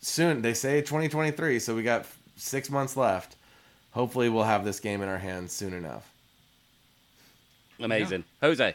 soon 0.00 0.42
they 0.42 0.54
say 0.54 0.80
2023, 0.80 1.58
so 1.58 1.74
we 1.74 1.82
got 1.82 2.06
6 2.36 2.70
months 2.70 2.96
left. 2.96 3.36
Hopefully 3.92 4.28
we'll 4.28 4.44
have 4.44 4.64
this 4.64 4.78
game 4.80 5.02
in 5.02 5.08
our 5.08 5.18
hands 5.18 5.52
soon 5.52 5.72
enough. 5.72 6.08
Amazing. 7.80 8.24
Jose? 8.40 8.74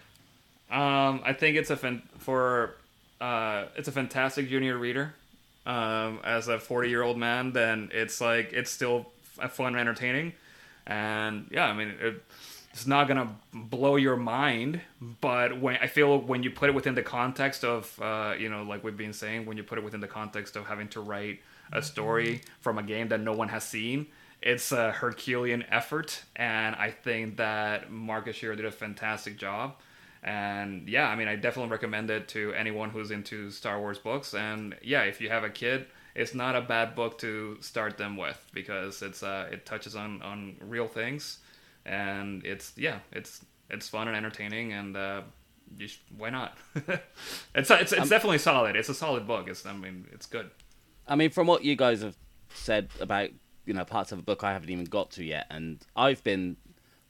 Um, 0.71 1.21
I 1.23 1.33
think 1.33 1.57
it's 1.57 1.69
a 1.69 1.77
fan- 1.77 2.01
for 2.17 2.75
uh, 3.21 3.65
it's 3.75 3.87
a 3.87 3.91
fantastic 3.91 4.49
junior 4.49 4.77
reader. 4.77 5.13
Um, 5.65 6.19
as 6.25 6.49
a 6.49 6.59
40 6.59 6.89
year 6.89 7.03
old 7.03 7.17
man, 7.17 7.53
then 7.53 7.89
it's 7.93 8.19
like 8.19 8.51
it's 8.51 8.69
still 8.71 9.05
f- 9.41 9.53
fun 9.53 9.67
and 9.67 9.77
entertaining, 9.77 10.33
and 10.85 11.47
yeah, 11.51 11.67
I 11.67 11.73
mean 11.73 11.93
it, 12.01 12.21
it's 12.73 12.87
not 12.87 13.07
gonna 13.07 13.35
blow 13.53 13.95
your 13.95 14.17
mind, 14.17 14.81
but 15.21 15.61
when 15.61 15.77
I 15.77 15.87
feel 15.87 16.19
when 16.19 16.43
you 16.43 16.49
put 16.49 16.69
it 16.69 16.75
within 16.75 16.95
the 16.95 17.03
context 17.03 17.63
of 17.63 17.99
uh, 18.01 18.33
you 18.37 18.49
know 18.49 18.63
like 18.63 18.83
we've 18.83 18.97
been 18.97 19.13
saying, 19.13 19.45
when 19.45 19.57
you 19.57 19.63
put 19.63 19.77
it 19.77 19.83
within 19.83 20.01
the 20.01 20.07
context 20.07 20.55
of 20.55 20.65
having 20.65 20.87
to 20.89 21.01
write 21.01 21.39
a 21.71 21.81
story 21.81 22.41
from 22.61 22.77
a 22.77 22.83
game 22.83 23.09
that 23.09 23.19
no 23.19 23.33
one 23.33 23.49
has 23.49 23.63
seen. 23.63 24.07
It's 24.41 24.73
a 24.73 24.91
Herculean 24.91 25.63
effort, 25.71 26.21
and 26.35 26.75
I 26.75 26.91
think 26.91 27.37
that 27.37 27.89
Mark 27.91 28.27
Oshiro 28.27 28.57
did 28.57 28.65
a 28.65 28.71
fantastic 28.71 29.37
job. 29.37 29.75
And 30.21 30.87
yeah, 30.89 31.07
I 31.07 31.15
mean, 31.15 31.27
I 31.27 31.35
definitely 31.35 31.71
recommend 31.71 32.09
it 32.09 32.27
to 32.29 32.53
anyone 32.53 32.89
who's 32.89 33.11
into 33.11 33.51
Star 33.51 33.79
Wars 33.79 33.99
books. 33.99 34.33
And 34.33 34.75
yeah, 34.81 35.03
if 35.03 35.21
you 35.21 35.29
have 35.29 35.43
a 35.43 35.49
kid, 35.49 35.85
it's 36.15 36.33
not 36.33 36.55
a 36.55 36.61
bad 36.61 36.95
book 36.95 37.17
to 37.19 37.57
start 37.61 37.97
them 37.97 38.17
with 38.17 38.45
because 38.53 39.01
it's 39.01 39.23
uh, 39.23 39.47
it 39.51 39.65
touches 39.65 39.95
on 39.95 40.21
on 40.21 40.55
real 40.61 40.87
things, 40.87 41.39
and 41.85 42.45
it's 42.45 42.73
yeah, 42.77 42.99
it's 43.11 43.45
it's 43.69 43.89
fun 43.89 44.07
and 44.07 44.15
entertaining, 44.15 44.73
and 44.73 44.95
uh, 44.95 45.21
you 45.77 45.87
sh- 45.87 46.01
why 46.17 46.29
not? 46.29 46.57
it's 47.55 47.71
it's 47.71 47.91
it's 47.91 48.09
definitely 48.09 48.37
solid. 48.37 48.75
It's 48.75 48.89
a 48.89 48.93
solid 48.93 49.27
book. 49.27 49.47
It's 49.47 49.65
I 49.65 49.73
mean, 49.73 50.07
it's 50.11 50.25
good. 50.25 50.49
I 51.07 51.15
mean, 51.15 51.29
from 51.29 51.47
what 51.47 51.63
you 51.63 51.75
guys 51.75 52.01
have 52.01 52.17
said 52.53 52.89
about 52.99 53.29
you 53.65 53.73
know 53.73 53.85
parts 53.85 54.11
of 54.11 54.17
the 54.17 54.23
book 54.23 54.43
I 54.43 54.53
haven't 54.53 54.69
even 54.69 54.85
got 54.85 55.11
to 55.11 55.23
yet, 55.23 55.47
and 55.49 55.83
I've 55.95 56.23
been 56.23 56.57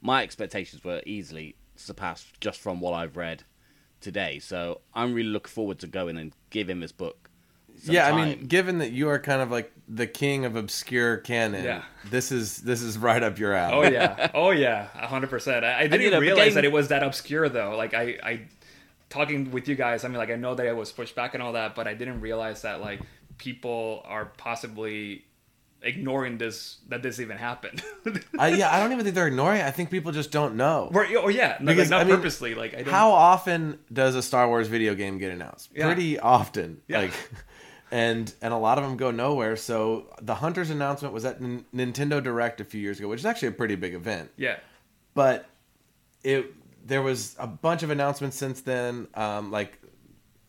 my 0.02 0.24
expectations 0.24 0.84
were 0.84 1.02
easily 1.06 1.56
surpassed 1.76 2.40
just 2.42 2.60
from 2.60 2.80
what 2.80 2.94
I've 2.94 3.18
read 3.18 3.44
today. 4.02 4.40
So 4.40 4.82
I'm 4.94 5.14
really 5.14 5.30
looking 5.30 5.52
forward 5.52 5.80
to 5.80 5.88
going 5.88 6.18
and 6.18 6.34
giving 6.50 6.80
this 6.82 6.92
book. 6.92 7.23
Some 7.82 7.94
yeah, 7.96 8.08
I 8.08 8.16
mean, 8.26 8.46
given 8.46 8.78
that 8.80 8.92
you 8.92 9.10
are 9.10 9.20
kind 9.20 9.42
of 9.42 9.52
like 9.52 9.72
the 9.88 10.08
king 10.08 10.46
of 10.46 10.56
obscure 10.56 11.18
canon, 11.18 11.66
Yeah. 11.66 11.84
this 12.10 12.32
is 12.32 12.58
this 12.58 12.82
is 12.82 12.98
right 12.98 13.22
up 13.22 13.38
your 13.40 13.54
alley. 13.54 13.88
Oh 13.88 13.92
yeah, 13.92 14.32
oh 14.36 14.52
yeah, 14.52 14.86
hundred 15.08 15.30
percent. 15.30 15.66
I, 15.66 15.80
I 15.80 15.82
didn't 15.88 16.02
you 16.02 16.10
know, 16.12 16.18
the 16.18 16.22
realize 16.22 16.46
game- 16.48 16.54
that 16.56 16.66
it 16.66 16.72
was 16.72 16.88
that 16.90 17.04
obscure 17.04 17.50
though. 17.50 17.76
Like 17.76 17.94
I, 17.94 18.18
I, 18.24 18.42
talking 19.10 19.52
with 19.52 19.68
you 19.68 19.76
guys, 19.76 20.06
I 20.06 20.08
mean, 20.08 20.18
like 20.18 20.30
I 20.32 20.36
know 20.36 20.56
that 20.56 20.66
it 20.66 20.76
was 20.76 20.92
pushed 20.92 21.16
back 21.16 21.34
and 21.34 21.44
all 21.44 21.54
that, 21.54 21.76
but 21.76 21.88
I 21.88 21.94
didn't 21.94 22.22
realize 22.22 22.62
that 22.62 22.80
like 22.82 23.02
people 23.38 24.02
are 24.06 24.26
possibly 24.38 25.26
ignoring 25.82 26.38
this 26.38 26.78
that 26.88 27.04
this 27.04 27.20
even 27.20 27.38
happened. 27.38 27.84
I, 28.40 28.50
yeah, 28.50 28.74
I 28.74 28.80
don't 28.80 28.94
even 28.94 29.04
think 29.04 29.16
they're 29.16 29.28
ignoring 29.28 29.60
it. 29.60 29.66
I 29.66 29.72
think 29.72 29.92
people 29.92 30.14
just 30.14 30.32
don't 30.32 30.56
know. 30.56 30.90
or, 30.94 31.04
or 31.04 31.18
oh, 31.26 31.28
yeah, 31.28 31.58
no, 31.60 31.74
Because, 31.74 31.90
like, 31.92 32.00
not 32.00 32.02
I 32.02 32.04
mean, 32.06 32.16
purposely. 32.16 32.56
Like 32.56 32.74
I 32.74 32.84
don't. 32.84 32.94
How 32.94 33.12
often 33.12 33.80
does 33.92 34.16
a 34.16 34.24
Star 34.24 34.48
Wars 34.48 34.70
video 34.70 34.96
game 34.96 35.18
get 35.18 35.32
announced? 35.32 35.70
Yeah. 35.76 35.88
Pretty 35.88 36.18
often. 36.20 36.82
Yeah. 36.88 37.00
Like 37.02 37.12
and 37.94 38.34
and 38.42 38.52
a 38.54 38.58
lot 38.58 38.78
of 38.80 38.84
them 38.84 38.98
go 38.98 39.12
nowhere. 39.12 39.56
So 39.56 40.08
the 40.22 40.34
Hunters 40.36 40.72
announcement 40.72 41.14
was 41.14 41.24
at 41.26 41.40
N- 41.40 41.64
Nintendo 41.74 42.22
Direct 42.22 42.60
a 42.60 42.66
few 42.66 42.82
years 42.82 42.98
ago, 43.00 43.08
which 43.08 43.20
is 43.20 43.26
actually 43.26 43.50
a 43.50 43.52
pretty 43.52 43.76
big 43.76 43.94
event. 43.94 44.32
Yeah, 44.36 44.58
But 45.14 45.46
it 46.24 46.52
there 46.86 47.02
was 47.04 47.36
a 47.40 47.46
bunch 47.48 47.84
of 47.84 47.92
announcements 47.92 48.36
since 48.36 48.62
then 48.62 49.08
um, 49.14 49.52
like 49.52 49.80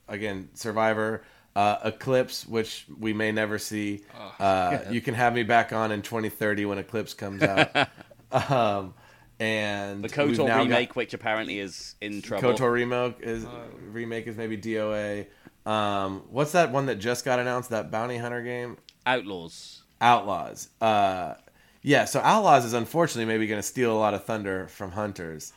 again, 0.09 0.49
Survivor, 0.55 1.23
uh, 1.55 1.79
Eclipse, 1.85 2.47
which 2.47 2.87
we 2.99 3.13
may 3.13 3.31
never 3.31 3.59
see. 3.59 4.05
uh, 4.41 4.79
you 4.91 5.01
can 5.03 5.13
have 5.15 5.35
me 5.35 5.43
back 5.43 5.73
on 5.73 5.93
in 5.93 6.01
2030 6.03 6.65
when 6.65 6.79
Eclipse 6.79 7.13
comes 7.15 7.43
out. 7.43 7.89
um, 8.51 8.95
and 9.41 10.03
The 10.05 10.25
we've 10.25 10.37
KOTOR 10.39 10.47
now 10.47 10.57
got- 10.59 10.63
remake, 10.65 10.97
which 10.97 11.13
apparently 11.15 11.59
is 11.59 11.95
in 12.01 12.23
trouble. 12.23 12.53
KOTOR 12.55 12.73
remake 12.73 13.17
is 13.21 13.45
remake 13.91 14.27
is 14.29 14.37
maybe 14.37 14.57
DOA. 14.57 15.27
Um, 15.67 16.23
what's 16.31 16.53
that 16.53 16.71
one 16.73 16.87
that 16.87 16.97
just 16.97 17.25
got 17.25 17.39
announced? 17.39 17.71
That 17.71 17.91
bounty 17.91 18.19
hunter 18.19 18.43
game, 18.43 18.77
Outlaws. 19.07 19.83
Outlaws. 20.01 20.69
Uh, 20.81 21.35
yeah, 21.83 22.05
so 22.05 22.21
Outlaws 22.21 22.65
is 22.65 22.73
unfortunately 22.73 23.27
maybe 23.33 23.47
going 23.47 23.59
to 23.61 23.67
steal 23.67 23.93
a 23.93 23.99
lot 23.99 24.15
of 24.15 24.25
thunder 24.25 24.69
from 24.69 24.91
Hunters. 24.93 25.53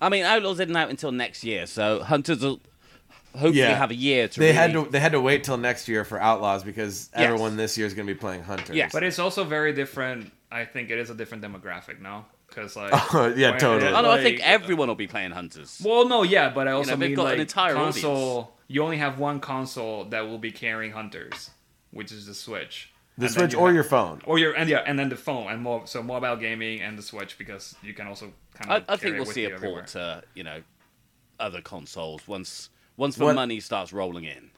I 0.00 0.08
mean, 0.10 0.24
Outlaws 0.24 0.60
isn't 0.60 0.76
out 0.76 0.90
until 0.90 1.12
next 1.12 1.44
year, 1.44 1.66
so 1.66 2.02
Hunters 2.02 2.40
will 2.42 2.60
hopefully 3.32 3.58
Yeah. 3.60 3.74
have 3.76 3.90
a 3.90 3.94
year 3.94 4.28
to 4.28 4.40
They 4.40 4.46
really... 4.46 4.56
had 4.56 4.72
to 4.74 4.84
they 4.90 5.00
had 5.00 5.12
to 5.12 5.20
wait 5.20 5.44
till 5.44 5.56
next 5.58 5.88
year 5.88 6.04
for 6.04 6.20
Outlaws 6.20 6.64
because 6.64 7.10
Yes. 7.14 7.22
everyone 7.24 7.56
this 7.56 7.76
year 7.78 7.86
is 7.86 7.94
going 7.94 8.06
to 8.06 8.12
be 8.14 8.18
playing 8.18 8.42
Hunters. 8.42 8.76
Yes. 8.76 8.92
But 8.92 9.02
it's 9.04 9.18
also 9.18 9.44
very 9.44 9.72
different. 9.72 10.32
I 10.50 10.64
think 10.64 10.90
it 10.90 10.98
is 10.98 11.10
a 11.10 11.14
different 11.14 11.42
demographic 11.42 12.00
now 12.00 12.26
because 12.48 12.76
like 12.76 12.92
Oh, 13.14 13.32
yeah, 13.34 13.50
when- 13.52 13.60
totally. 13.60 13.92
Oh, 13.92 14.02
no, 14.02 14.10
I 14.10 14.22
think 14.22 14.40
everyone 14.40 14.88
will 14.88 14.94
be 14.94 15.06
playing 15.06 15.30
Hunters. 15.32 15.80
Well, 15.84 16.06
no, 16.08 16.22
yeah, 16.22 16.50
but 16.50 16.68
I 16.68 16.72
also 16.72 16.90
know, 16.92 16.96
they've 16.96 17.08
mean 17.10 17.16
got 17.16 17.26
an 17.26 17.32
like 17.32 17.38
entire 17.40 17.74
console. 17.74 18.55
You 18.68 18.82
only 18.82 18.96
have 18.98 19.18
one 19.18 19.40
console 19.40 20.04
that 20.06 20.22
will 20.26 20.38
be 20.38 20.50
carrying 20.52 20.92
hunters, 20.92 21.50
which 21.90 22.10
is 22.12 22.26
the 22.26 22.34
Switch. 22.34 22.92
the 23.18 23.26
And 23.26 23.34
Switch 23.34 23.52
you 23.52 23.58
or 23.58 23.68
have- 23.68 23.74
your 23.74 23.84
phone. 23.84 24.20
or 24.24 24.38
your 24.38 24.52
and 24.52 24.68
yeah, 24.68 24.82
and 24.86 24.98
then 24.98 25.08
the 25.08 25.16
phone 25.16 25.50
and 25.50 25.62
mo- 25.62 25.84
so 25.86 26.02
mobile 26.02 26.36
gaming 26.36 26.80
and 26.80 26.98
the 26.98 27.02
Switch 27.02 27.38
because 27.38 27.74
you 27.82 27.94
can 27.94 28.06
also 28.06 28.32
kind 28.54 28.72
I, 28.72 28.76
of. 28.78 28.84
I 28.88 28.96
think 28.96 29.16
we'll 29.16 29.24
see 29.26 29.44
a 29.44 29.58
port 29.58 29.86
to, 29.88 30.22
you 30.34 30.42
know, 30.44 30.62
other 31.38 31.60
consoles 31.60 32.26
once 32.26 32.70
once 32.96 33.16
the 33.16 33.24
What- 33.24 33.34
money 33.36 33.60
starts 33.60 33.92
rolling 33.92 34.24
in. 34.24 34.50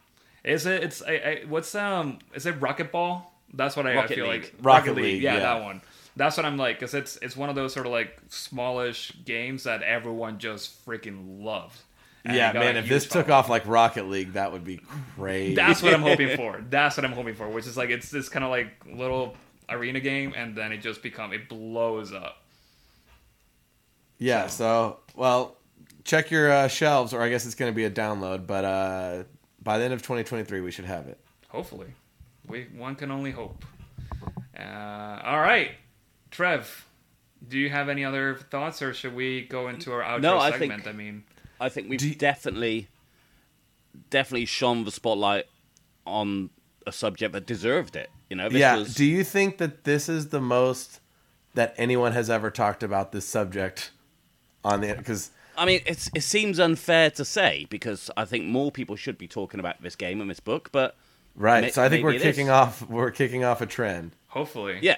Is 0.44 0.64
it? 0.66 0.82
It's 0.84 1.02
I, 1.02 1.12
I, 1.12 1.42
what's 1.46 1.74
um? 1.74 2.18
Is 2.34 2.46
it 2.46 2.52
Rocket 2.60 2.90
Ball? 2.92 3.30
That's 3.52 3.76
what 3.76 3.86
I, 3.86 3.98
I 4.02 4.06
feel 4.06 4.26
League. 4.28 4.42
like. 4.42 4.54
Rocket 4.62 4.94
League, 4.94 5.22
yeah, 5.22 5.34
yeah. 5.34 5.40
that 5.40 5.62
one. 5.62 5.80
That's 6.16 6.36
what 6.36 6.46
I'm 6.46 6.56
like, 6.56 6.80
cause 6.80 6.94
it's 6.94 7.16
it's 7.22 7.36
one 7.36 7.48
of 7.48 7.54
those 7.54 7.72
sort 7.74 7.86
of 7.86 7.92
like 7.92 8.18
smallish 8.28 9.12
games 9.24 9.64
that 9.64 9.82
everyone 9.82 10.38
just 10.38 10.84
freaking 10.86 11.42
loves. 11.42 11.82
And 12.24 12.36
yeah, 12.36 12.52
man, 12.52 12.76
if 12.76 12.84
huge 12.84 12.90
this 12.90 13.06
took 13.08 13.28
off 13.30 13.48
like 13.48 13.66
Rocket 13.66 14.08
League, 14.08 14.32
that 14.34 14.52
would 14.52 14.64
be 14.64 14.80
crazy. 15.16 15.54
That's 15.54 15.82
what 15.82 15.94
I'm 15.94 16.02
hoping 16.02 16.36
for. 16.36 16.62
That's 16.68 16.96
what 16.96 17.04
I'm 17.04 17.12
hoping 17.12 17.34
for, 17.34 17.48
which 17.48 17.66
is 17.66 17.76
like 17.76 17.90
it's 17.90 18.10
this 18.10 18.28
kind 18.28 18.44
of 18.44 18.50
like 18.50 18.68
little 18.86 19.36
arena 19.68 20.00
game, 20.00 20.34
and 20.36 20.56
then 20.56 20.72
it 20.72 20.78
just 20.78 21.02
become 21.02 21.32
it 21.32 21.48
blows 21.48 22.12
up. 22.12 22.42
Yeah, 24.18 24.48
so 24.48 24.98
well, 25.14 25.56
check 26.04 26.30
your 26.30 26.50
uh, 26.50 26.68
shelves, 26.68 27.14
or 27.14 27.22
I 27.22 27.28
guess 27.28 27.46
it's 27.46 27.54
going 27.54 27.70
to 27.72 27.76
be 27.76 27.84
a 27.84 27.90
download. 27.90 28.46
But 28.46 28.64
uh, 28.64 29.22
by 29.62 29.78
the 29.78 29.84
end 29.84 29.94
of 29.94 30.02
2023, 30.02 30.60
we 30.60 30.70
should 30.70 30.86
have 30.86 31.06
it. 31.06 31.20
Hopefully, 31.48 31.86
we 32.46 32.64
one 32.76 32.96
can 32.96 33.10
only 33.10 33.30
hope. 33.30 33.64
Uh, 34.58 35.20
all 35.24 35.38
right, 35.38 35.70
Trev, 36.32 36.84
do 37.46 37.58
you 37.58 37.70
have 37.70 37.88
any 37.88 38.04
other 38.04 38.34
thoughts, 38.50 38.82
or 38.82 38.92
should 38.92 39.14
we 39.14 39.42
go 39.42 39.68
into 39.68 39.92
our 39.92 40.02
outro 40.02 40.20
No, 40.22 40.38
I 40.38 40.50
segment? 40.50 40.82
think- 40.82 40.94
I 40.94 40.96
mean, 40.98 41.22
I 41.60 41.68
think 41.68 41.88
we've 41.88 42.00
you- 42.02 42.14
definitely, 42.14 42.88
definitely 44.10 44.46
shone 44.46 44.84
the 44.84 44.90
spotlight 44.92 45.46
on 46.06 46.50
a 46.86 46.92
subject 46.92 47.32
that 47.32 47.46
deserved 47.46 47.96
it. 47.96 48.10
You 48.30 48.36
know, 48.36 48.48
this 48.48 48.60
yeah. 48.60 48.76
was 48.76 48.94
Do 48.94 49.04
you 49.04 49.24
think 49.24 49.58
that 49.58 49.84
this 49.84 50.08
is 50.08 50.28
the 50.28 50.40
most 50.40 51.00
that 51.54 51.74
anyone 51.76 52.12
has 52.12 52.30
ever 52.30 52.50
talked 52.50 52.82
about 52.82 53.12
this 53.12 53.24
subject 53.26 53.90
on 54.64 54.80
the? 54.80 54.94
Because 54.94 55.30
I 55.56 55.64
mean, 55.64 55.80
it's 55.86 56.10
it 56.14 56.22
seems 56.22 56.58
unfair 56.60 57.10
to 57.12 57.24
say 57.24 57.66
because 57.70 58.10
I 58.16 58.24
think 58.24 58.44
more 58.46 58.70
people 58.70 58.96
should 58.96 59.18
be 59.18 59.26
talking 59.28 59.60
about 59.60 59.82
this 59.82 59.96
game 59.96 60.20
and 60.20 60.30
this 60.30 60.40
book, 60.40 60.68
but 60.72 60.94
right, 61.34 61.62
May- 61.62 61.70
so 61.70 61.82
I 61.82 61.88
think 61.88 62.04
we're 62.04 62.10
maybe 62.12 62.24
it 62.24 62.28
is. 62.28 62.36
kicking 62.36 62.50
off. 62.50 62.88
We're 62.88 63.10
kicking 63.10 63.44
off 63.44 63.60
a 63.60 63.66
trend. 63.66 64.12
hopefully, 64.28 64.78
yeah, 64.82 64.96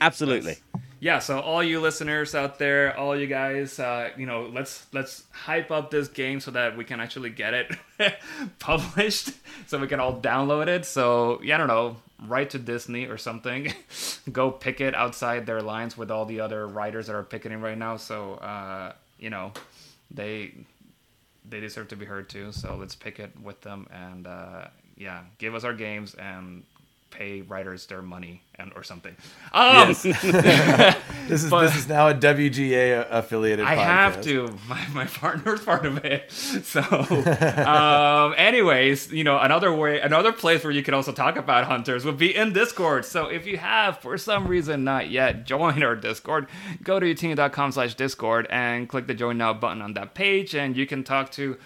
absolutely. 0.00 0.56
Yeah 1.04 1.18
so 1.18 1.38
all 1.38 1.62
you 1.62 1.80
listeners 1.80 2.34
out 2.34 2.58
there 2.58 2.98
all 2.98 3.14
you 3.14 3.26
guys 3.26 3.78
uh, 3.78 4.08
you 4.16 4.24
know 4.24 4.48
let's 4.54 4.86
let's 4.94 5.24
hype 5.32 5.70
up 5.70 5.90
this 5.90 6.08
game 6.08 6.40
so 6.40 6.50
that 6.50 6.78
we 6.78 6.82
can 6.82 6.98
actually 6.98 7.28
get 7.28 7.52
it 7.52 7.76
published 8.58 9.32
so 9.66 9.78
we 9.78 9.86
can 9.86 10.00
all 10.00 10.18
download 10.18 10.66
it. 10.66 10.86
So 10.86 11.42
yeah 11.42 11.56
i 11.56 11.58
don't 11.58 11.68
know 11.68 11.96
write 12.26 12.48
to 12.50 12.58
disney 12.58 13.04
or 13.04 13.18
something. 13.18 13.70
Go 14.32 14.50
pick 14.50 14.80
it 14.80 14.94
outside 14.94 15.44
their 15.44 15.60
lines 15.60 15.94
with 15.98 16.10
all 16.10 16.24
the 16.24 16.40
other 16.40 16.66
writers 16.66 17.06
that 17.08 17.14
are 17.14 17.22
picketing 17.22 17.60
right 17.60 17.76
now. 17.76 17.98
So 17.98 18.36
uh, 18.36 18.92
you 19.18 19.28
know 19.28 19.52
they 20.10 20.54
they 21.46 21.60
deserve 21.60 21.88
to 21.88 21.96
be 21.96 22.06
heard 22.06 22.30
too. 22.30 22.50
So 22.50 22.76
let's 22.76 22.94
pick 22.94 23.18
it 23.20 23.30
with 23.42 23.60
them 23.60 23.88
and 23.92 24.26
uh, 24.26 24.68
yeah 24.96 25.20
give 25.36 25.54
us 25.54 25.64
our 25.64 25.74
games 25.74 26.14
and 26.14 26.62
pay 27.14 27.40
writers 27.42 27.86
their 27.86 28.02
money 28.02 28.42
and 28.56 28.72
or 28.74 28.82
something 28.82 29.16
um, 29.52 29.88
This 31.28 31.42
is 31.42 31.50
this 31.50 31.76
is 31.76 31.88
now 31.88 32.08
a 32.08 32.14
WGA 32.14 33.06
affiliated. 33.10 33.64
I 33.64 33.76
podcast. 33.76 33.84
have 33.84 34.20
to. 34.22 34.58
My, 34.68 34.86
my 34.88 35.06
partner's 35.06 35.60
part 35.60 35.86
of 35.86 36.04
it. 36.04 36.30
So, 36.30 36.82
um, 36.82 38.34
anyways, 38.36 39.10
you 39.12 39.24
know, 39.24 39.38
another 39.38 39.74
way, 39.74 40.00
another 40.00 40.32
place 40.32 40.62
where 40.64 40.72
you 40.72 40.82
can 40.82 40.92
also 40.92 41.12
talk 41.12 41.36
about 41.36 41.64
hunters 41.64 42.04
would 42.04 42.18
be 42.18 42.34
in 42.34 42.52
Discord. 42.52 43.04
So, 43.04 43.28
if 43.28 43.46
you 43.46 43.56
have, 43.56 43.98
for 43.98 44.18
some 44.18 44.46
reason, 44.46 44.84
not 44.84 45.10
yet 45.10 45.46
joined 45.46 45.82
our 45.82 45.96
Discord, 45.96 46.46
go 46.82 47.00
to 47.00 47.06
youtini.com 47.06 47.72
slash 47.72 47.94
Discord 47.94 48.46
and 48.50 48.88
click 48.88 49.06
the 49.06 49.14
join 49.14 49.38
now 49.38 49.54
button 49.54 49.80
on 49.80 49.94
that 49.94 50.14
page, 50.14 50.54
and 50.54 50.76
you 50.76 50.86
can 50.86 51.04
talk 51.04 51.30
to 51.32 51.56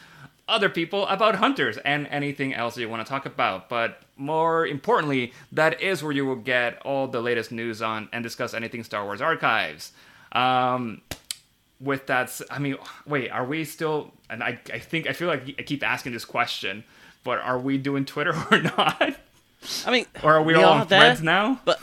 other 0.48 0.68
people 0.68 1.06
about 1.06 1.36
hunters 1.36 1.76
and 1.78 2.06
anything 2.08 2.54
else 2.54 2.76
you 2.76 2.88
want 2.88 3.06
to 3.06 3.08
talk 3.08 3.26
about. 3.26 3.68
But 3.68 4.00
more 4.16 4.66
importantly, 4.66 5.32
that 5.52 5.80
is 5.80 6.02
where 6.02 6.12
you 6.12 6.26
will 6.26 6.36
get 6.36 6.80
all 6.82 7.06
the 7.06 7.20
latest 7.20 7.52
news 7.52 7.82
on 7.82 8.08
and 8.12 8.22
discuss 8.22 8.54
anything 8.54 8.82
Star 8.82 9.04
Wars 9.04 9.20
archives. 9.20 9.92
Um, 10.32 11.02
with 11.80 12.06
that, 12.06 12.40
I 12.50 12.58
mean, 12.58 12.76
wait, 13.06 13.30
are 13.30 13.44
we 13.44 13.64
still? 13.64 14.12
And 14.28 14.42
I, 14.42 14.58
I 14.72 14.78
think 14.78 15.06
I 15.06 15.12
feel 15.12 15.28
like 15.28 15.42
I 15.58 15.62
keep 15.62 15.84
asking 15.84 16.12
this 16.12 16.24
question, 16.24 16.82
but 17.22 17.38
are 17.38 17.58
we 17.58 17.78
doing 17.78 18.04
Twitter 18.04 18.34
or 18.50 18.60
not? 18.60 19.16
I 19.86 19.90
mean, 19.90 20.06
Or 20.22 20.34
are 20.34 20.42
we, 20.42 20.54
all 20.54 20.64
on 20.64 20.88
there, 20.88 21.00
Threads 21.00 21.22
now? 21.22 21.60
But 21.64 21.80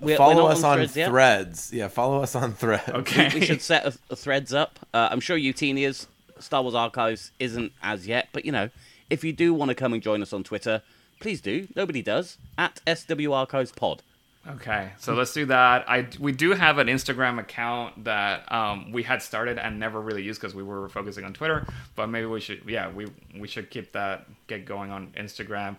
we're, 0.00 0.16
follow 0.16 0.44
we're 0.44 0.52
us 0.52 0.64
on 0.64 0.78
Threads 0.78 0.96
yet. 0.96 1.08
Threads. 1.08 1.72
Yeah, 1.72 1.88
follow 1.88 2.22
us 2.22 2.34
on 2.34 2.54
Threads. 2.54 2.88
Okay, 2.88 3.30
We 3.34 3.44
should 3.44 3.62
set 3.62 3.84
a, 3.84 3.98
a 4.10 4.16
threads 4.16 4.52
up. 4.52 4.78
Uh, 4.94 5.08
I'm 5.10 5.20
sure 5.20 5.36
Youtini's 5.36 6.06
Star 6.40 6.62
Wars 6.62 6.74
Archives 6.74 7.32
isn't 7.38 7.72
as 7.82 8.06
yet, 8.06 8.28
but 8.32 8.44
you 8.44 8.52
know, 8.52 8.70
if 9.08 9.24
you 9.24 9.32
do 9.32 9.52
want 9.54 9.70
to 9.70 9.74
come 9.74 9.92
and 9.92 10.02
join 10.02 10.22
us 10.22 10.32
on 10.32 10.44
Twitter, 10.44 10.82
please 11.20 11.40
do. 11.40 11.68
Nobody 11.76 12.02
does 12.02 12.38
at 12.56 12.80
SW 12.86 13.32
Archives 13.32 13.72
Pod. 13.72 14.02
Okay, 14.48 14.92
so 14.98 15.12
let's 15.12 15.34
do 15.34 15.44
that. 15.46 15.84
I 15.88 16.06
we 16.18 16.32
do 16.32 16.52
have 16.52 16.78
an 16.78 16.86
Instagram 16.86 17.38
account 17.38 18.04
that 18.04 18.50
um, 18.50 18.90
we 18.90 19.02
had 19.02 19.20
started 19.20 19.58
and 19.58 19.78
never 19.78 20.00
really 20.00 20.22
used 20.22 20.40
because 20.40 20.54
we 20.54 20.62
were 20.62 20.88
focusing 20.88 21.24
on 21.24 21.34
Twitter. 21.34 21.66
But 21.94 22.06
maybe 22.06 22.26
we 22.26 22.40
should, 22.40 22.62
yeah, 22.66 22.90
we 22.90 23.08
we 23.38 23.46
should 23.46 23.68
keep 23.68 23.92
that 23.92 24.26
get 24.46 24.64
going 24.64 24.90
on 24.90 25.08
Instagram. 25.08 25.76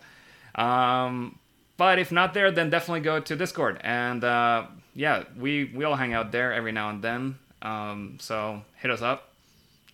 Um, 0.54 1.40
but 1.76 1.98
if 1.98 2.12
not 2.12 2.34
there, 2.34 2.52
then 2.52 2.70
definitely 2.70 3.00
go 3.00 3.18
to 3.18 3.34
Discord 3.34 3.80
and 3.82 4.22
uh, 4.22 4.66
yeah, 4.94 5.24
we 5.36 5.64
we 5.74 5.84
all 5.84 5.96
hang 5.96 6.12
out 6.14 6.30
there 6.30 6.52
every 6.52 6.72
now 6.72 6.90
and 6.90 7.02
then. 7.02 7.38
Um, 7.62 8.18
so 8.20 8.62
hit 8.76 8.92
us 8.92 9.02
up. 9.02 9.32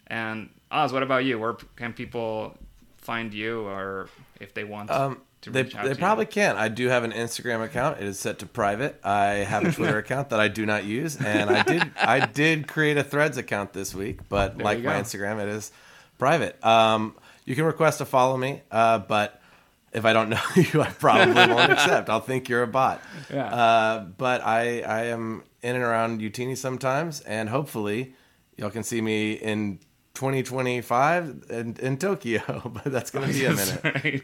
And 0.09 0.51
Oz, 0.71 0.93
what 0.93 1.03
about 1.03 1.25
you? 1.25 1.39
Where 1.39 1.55
can 1.77 1.93
people 1.93 2.57
find 2.99 3.33
you, 3.33 3.63
or 3.67 4.09
if 4.41 4.53
they 4.55 4.65
want 4.65 4.91
Um, 4.91 5.21
to 5.43 5.51
they 5.51 5.63
reach 5.63 5.75
out 5.75 5.85
they 5.87 5.95
probably 5.95 6.25
you? 6.25 6.31
can. 6.31 6.57
I 6.57 6.69
do 6.69 6.89
have 6.89 7.05
an 7.05 7.13
Instagram 7.13 7.65
account. 7.65 7.99
It 8.01 8.05
is 8.07 8.19
set 8.19 8.39
to 8.41 8.47
private. 8.47 9.01
I 9.05 9.27
have 9.49 9.65
a 9.65 9.73
Twitter 9.73 9.99
account 10.05 10.31
that 10.31 10.41
I 10.41 10.49
do 10.49 10.67
not 10.67 10.85
use, 10.85 11.17
and 11.17 11.49
I 11.51 11.63
did 11.63 11.91
I 11.97 12.27
did 12.27 12.69
create 12.69 12.97
a 12.99 13.05
Threads 13.05 13.39
account 13.39 13.73
this 13.73 13.95
week, 13.95 14.21
but 14.29 14.57
There 14.59 14.65
like 14.65 14.83
my. 14.83 15.01
Instagram, 15.01 15.41
it 15.43 15.49
is 15.49 15.73
private. 16.19 16.63
Um, 16.65 17.15
you 17.45 17.55
can 17.55 17.65
request 17.65 17.99
to 17.99 18.05
follow 18.05 18.37
me, 18.37 18.61
uh, 18.71 18.99
but 18.99 19.41
if 19.93 20.05
I 20.05 20.13
don't 20.13 20.29
know 20.35 20.41
you, 20.55 20.83
I 20.83 20.91
probably 20.91 21.35
won't 21.35 21.73
accept. 21.77 22.11
I'll 22.11 22.21
think 22.21 22.49
you're 22.51 22.63
a 22.65 22.67
bot. 22.69 23.01
Yeah. 23.33 23.47
Uh, 23.47 24.01
but 24.05 24.43
I 24.45 24.83
I 24.83 25.05
am 25.05 25.45
in 25.63 25.77
and 25.77 25.85
around 25.85 26.21
Youtini 26.21 26.57
sometimes, 26.59 27.21
and 27.23 27.49
hopefully 27.49 28.13
y'all 28.59 28.71
can 28.71 28.83
see 28.83 29.01
me 29.01 29.33
in 29.33 29.79
2025 30.19 31.45
in, 31.51 31.77
in 31.81 31.97
Tokyo. 31.97 32.43
But 32.75 32.85
that's 32.93 33.11
gonna 33.11 33.29
be 33.29 33.45
a 33.45 33.51
minute. 33.53 33.81
Right. 33.85 34.23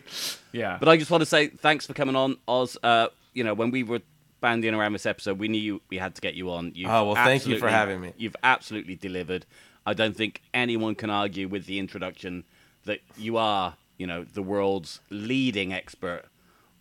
Yeah. 0.53 0.77
But 0.79 0.89
I 0.89 0.97
just 0.97 1.11
want 1.11 1.23
to 1.23 1.27
say 1.27 1.49
thanks 1.49 1.87
for 1.87 1.95
coming 1.95 2.17
on, 2.17 2.37
Oz. 2.49 2.77
Uh, 2.83 3.09
you 3.33 3.45
know, 3.45 3.55
when 3.55 3.71
we 3.71 3.83
were 3.83 4.01
banding 4.41 4.75
around 4.75 4.93
this 4.93 5.07
episode, 5.07 5.39
we 5.39 5.49
knew 5.49 5.81
we 5.89 5.97
had 5.99 6.15
to 6.17 6.21
get 6.21 6.35
you 6.35 6.51
on. 6.51 6.73
You've 6.75 6.91
Oh, 6.91 7.07
well, 7.07 7.15
thank 7.15 7.47
you 7.47 7.59
for 7.59 7.67
absolutely- 7.67 7.73
having 7.73 8.01
me. 8.01 8.13
You've 8.17 8.37
absolutely 8.43 8.97
delivered. 8.97 9.47
I 9.87 9.95
don't 9.95 10.17
think 10.17 10.43
anyone 10.53 10.95
can 10.95 11.11
argue 11.11 11.49
with 11.49 11.67
the 11.67 11.79
introduction 11.79 12.45
that 12.85 13.01
you 13.17 13.37
are, 13.37 13.77
you 13.99 14.07
know, 14.07 14.25
the 14.25 14.43
world's 14.43 15.01
leading 15.11 15.73
expert 15.73 16.25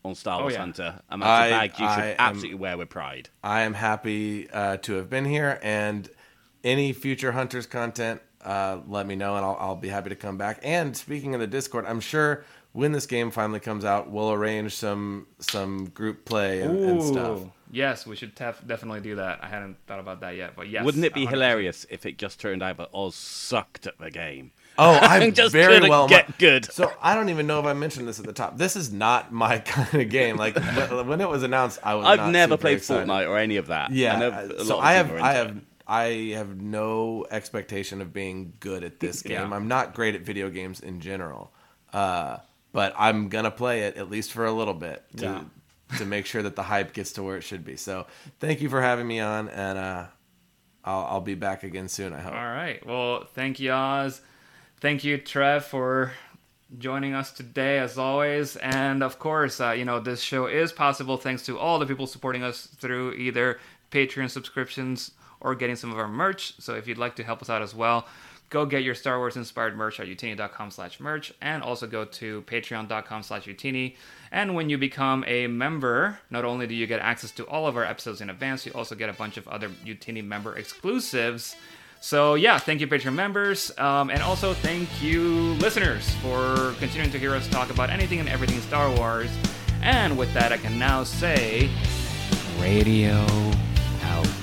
on 0.05 0.15
Star 0.15 0.41
Wars 0.41 0.53
yeah. 0.53 0.59
Hunter, 0.59 0.99
and 1.09 1.21
that's 1.21 1.29
a 1.29 1.31
I- 1.45 1.49
badge 1.67 1.71
you 1.79 1.85
should 1.87 2.03
I 2.03 2.05
am- 2.09 2.15
absolutely 2.19 2.55
wear 2.59 2.77
with 2.77 2.89
pride. 2.89 3.29
I 3.43 3.61
am 3.61 3.73
happy 3.75 4.49
uh, 4.49 4.77
to 4.77 4.93
have 4.95 5.09
been 5.09 5.25
here, 5.25 5.59
and 5.63 6.09
any 6.63 6.91
future 6.93 7.31
Hunters 7.33 7.65
content, 7.65 8.21
uh, 8.43 8.79
let 8.87 9.05
me 9.07 9.15
know, 9.15 9.35
and 9.35 9.45
I'll, 9.45 9.57
I'll 9.59 9.75
be 9.75 9.89
happy 9.89 10.09
to 10.09 10.15
come 10.15 10.37
back. 10.37 10.59
And 10.63 10.95
speaking 10.95 11.33
of 11.33 11.39
the 11.41 11.47
Discord, 11.47 11.85
I'm 11.87 11.99
sure 11.99 12.45
when 12.73 12.91
this 12.91 13.05
game 13.05 13.31
finally 13.31 13.59
comes 13.59 13.85
out, 13.85 14.09
we'll 14.09 14.31
arrange 14.31 14.75
some 14.75 15.27
some 15.39 15.85
group 15.89 16.25
play 16.25 16.61
and, 16.61 16.77
and 16.79 17.03
stuff. 17.03 17.41
Yes, 17.71 18.05
we 18.05 18.15
should 18.15 18.35
tef- 18.35 18.67
definitely 18.67 19.01
do 19.01 19.15
that. 19.15 19.39
I 19.43 19.47
hadn't 19.47 19.77
thought 19.87 19.99
about 19.99 20.21
that 20.21 20.35
yet, 20.35 20.55
but 20.55 20.69
yes. 20.69 20.85
Wouldn't 20.85 21.03
it 21.05 21.13
be 21.15 21.25
100%. 21.25 21.29
hilarious 21.31 21.85
if 21.89 22.05
it 22.05 22.19
just 22.19 22.39
turned 22.39 22.61
out 22.61 22.77
that 22.77 22.89
Oz 22.93 23.15
sucked 23.15 23.87
at 23.87 23.97
the 23.97 24.11
game? 24.11 24.51
Oh, 24.77 24.93
I'm 25.01 25.33
just 25.33 25.51
very 25.51 25.73
couldn't 25.75 25.89
well 25.89 26.07
get 26.07 26.29
might- 26.29 26.37
good. 26.37 26.65
So 26.71 26.91
I 27.01 27.15
don't 27.15 27.29
even 27.29 27.47
know 27.47 27.59
if 27.59 27.65
I 27.65 27.73
mentioned 27.73 28.07
this 28.07 28.19
at 28.19 28.25
the 28.27 28.33
top. 28.33 28.57
This 28.59 28.75
is 28.75 28.91
not 28.93 29.31
my 29.31 29.57
kind 29.65 30.01
of 30.03 30.09
game. 30.09 30.37
Like 30.37 30.55
when 30.55 31.07
when 31.07 31.21
it 31.21 31.29
was 31.29 31.41
announced, 31.43 31.79
I 31.83 31.95
was. 31.95 32.05
I've 32.05 32.19
not 32.19 32.31
never 32.31 32.53
super 32.53 32.61
played 32.61 32.77
excited. 32.77 33.07
Fortnite 33.07 33.27
or 33.29 33.37
any 33.39 33.57
of 33.57 33.67
that. 33.67 33.91
Yeah, 33.91 34.15
I 34.15 34.19
know 34.19 34.29
uh, 34.31 34.49
a 34.59 34.65
so 34.65 34.77
lot 34.77 34.79
of 34.79 34.83
I 34.85 34.93
have, 34.93 35.07
people 35.07 35.23
I 35.23 35.33
have, 35.33 35.47
it. 35.57 35.63
I 35.87 36.33
have 36.35 36.61
no 36.61 37.25
expectation 37.29 38.01
of 38.01 38.13
being 38.13 38.53
good 38.59 38.83
at 38.83 38.99
this 38.99 39.21
game. 39.23 39.33
Yeah. 39.33 39.55
I'm 39.55 39.67
not 39.67 39.93
great 39.93 40.15
at 40.15 40.21
video 40.21 40.49
games 40.49 40.79
in 40.79 40.99
general, 41.01 41.51
uh, 41.91 42.37
but 42.71 42.93
I'm 42.97 43.29
gonna 43.29 43.51
play 43.51 43.81
it 43.81 43.97
at 43.97 44.09
least 44.09 44.31
for 44.31 44.45
a 44.45 44.51
little 44.51 44.73
bit 44.73 45.03
to 45.17 45.25
Yeah. 45.25 45.43
to 45.97 46.05
make 46.05 46.25
sure 46.25 46.41
that 46.41 46.55
the 46.55 46.63
hype 46.63 46.93
gets 46.93 47.11
to 47.13 47.23
where 47.23 47.37
it 47.37 47.43
should 47.43 47.63
be. 47.63 47.75
So 47.75 48.07
thank 48.39 48.61
you 48.61 48.69
for 48.69 48.81
having 48.81 49.05
me 49.07 49.19
on, 49.19 49.47
and 49.49 49.77
uh, 49.77 50.05
I'll, 50.83 51.05
I'll 51.05 51.21
be 51.21 51.35
back 51.35 51.63
again 51.63 51.87
soon. 51.87 52.13
I 52.13 52.19
hope. 52.19 52.33
All 52.33 52.39
right. 52.39 52.83
Well, 52.85 53.25
thank 53.35 53.59
you, 53.59 53.71
Oz. 53.71 54.21
Thank 54.81 55.03
you, 55.03 55.17
Trev, 55.17 55.65
for 55.65 56.13
joining 56.79 57.13
us 57.13 57.31
today, 57.31 57.77
as 57.77 57.97
always. 57.99 58.55
And 58.55 59.03
of 59.03 59.19
course, 59.19 59.61
uh, 59.61 59.71
you 59.71 59.85
know, 59.85 59.99
this 59.99 60.21
show 60.21 60.47
is 60.47 60.73
possible 60.73 61.17
thanks 61.17 61.45
to 61.45 61.59
all 61.59 61.77
the 61.77 61.85
people 61.85 62.07
supporting 62.07 62.41
us 62.43 62.65
through 62.65 63.13
either 63.13 63.59
Patreon 63.91 64.29
subscriptions 64.31 65.11
or 65.43 65.53
getting 65.53 65.75
some 65.75 65.91
of 65.91 65.99
our 65.99 66.07
merch. 66.07 66.55
So 66.59 66.73
if 66.73 66.87
you'd 66.87 66.97
like 66.97 67.15
to 67.17 67.23
help 67.23 67.41
us 67.41 67.49
out 67.49 67.61
as 67.61 67.75
well, 67.75 68.07
go 68.49 68.65
get 68.65 68.83
your 68.83 68.95
Star 68.95 69.17
Wars 69.17 69.35
inspired 69.35 69.75
merch 69.75 69.99
at 69.99 70.07
youtini.com 70.07 70.71
slash 70.71 70.99
merch 70.99 71.33
and 71.41 71.63
also 71.63 71.87
go 71.87 72.05
to 72.05 72.43
patreon.com 72.43 73.23
slash 73.23 73.45
youtini. 73.45 73.95
And 74.31 74.55
when 74.55 74.69
you 74.69 74.77
become 74.77 75.23
a 75.27 75.47
member, 75.47 76.19
not 76.29 76.45
only 76.45 76.67
do 76.67 76.75
you 76.75 76.87
get 76.87 76.99
access 76.99 77.31
to 77.31 77.43
all 77.45 77.67
of 77.67 77.75
our 77.75 77.83
episodes 77.83 78.21
in 78.21 78.29
advance, 78.29 78.65
you 78.65 78.71
also 78.73 78.95
get 78.95 79.09
a 79.09 79.13
bunch 79.13 79.37
of 79.37 79.47
other 79.47 79.69
Youtini 79.69 80.23
member 80.23 80.55
exclusives. 80.55 81.55
So 81.99 82.35
yeah, 82.35 82.59
thank 82.59 82.81
you, 82.81 82.87
Patreon 82.87 83.13
members, 83.13 83.71
um, 83.77 84.09
and 84.09 84.21
also 84.21 84.53
thank 84.53 85.01
you, 85.01 85.53
listeners, 85.53 86.13
for 86.15 86.73
continuing 86.77 87.11
to 87.11 87.17
hear 87.17 87.33
us 87.33 87.47
talk 87.47 87.69
about 87.69 87.89
anything 87.89 88.19
and 88.19 88.27
everything 88.27 88.59
Star 88.59 88.93
Wars. 88.97 89.31
And 89.81 90.17
with 90.17 90.33
that, 90.33 90.51
I 90.51 90.57
can 90.57 90.77
now 90.77 91.05
say, 91.05 91.69
radio 92.59 93.25
out. 94.03 94.42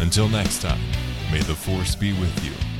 Until 0.00 0.28
next 0.28 0.60
time, 0.60 0.80
may 1.32 1.40
the 1.40 1.54
force 1.54 1.94
be 1.94 2.12
with 2.12 2.44
you. 2.44 2.75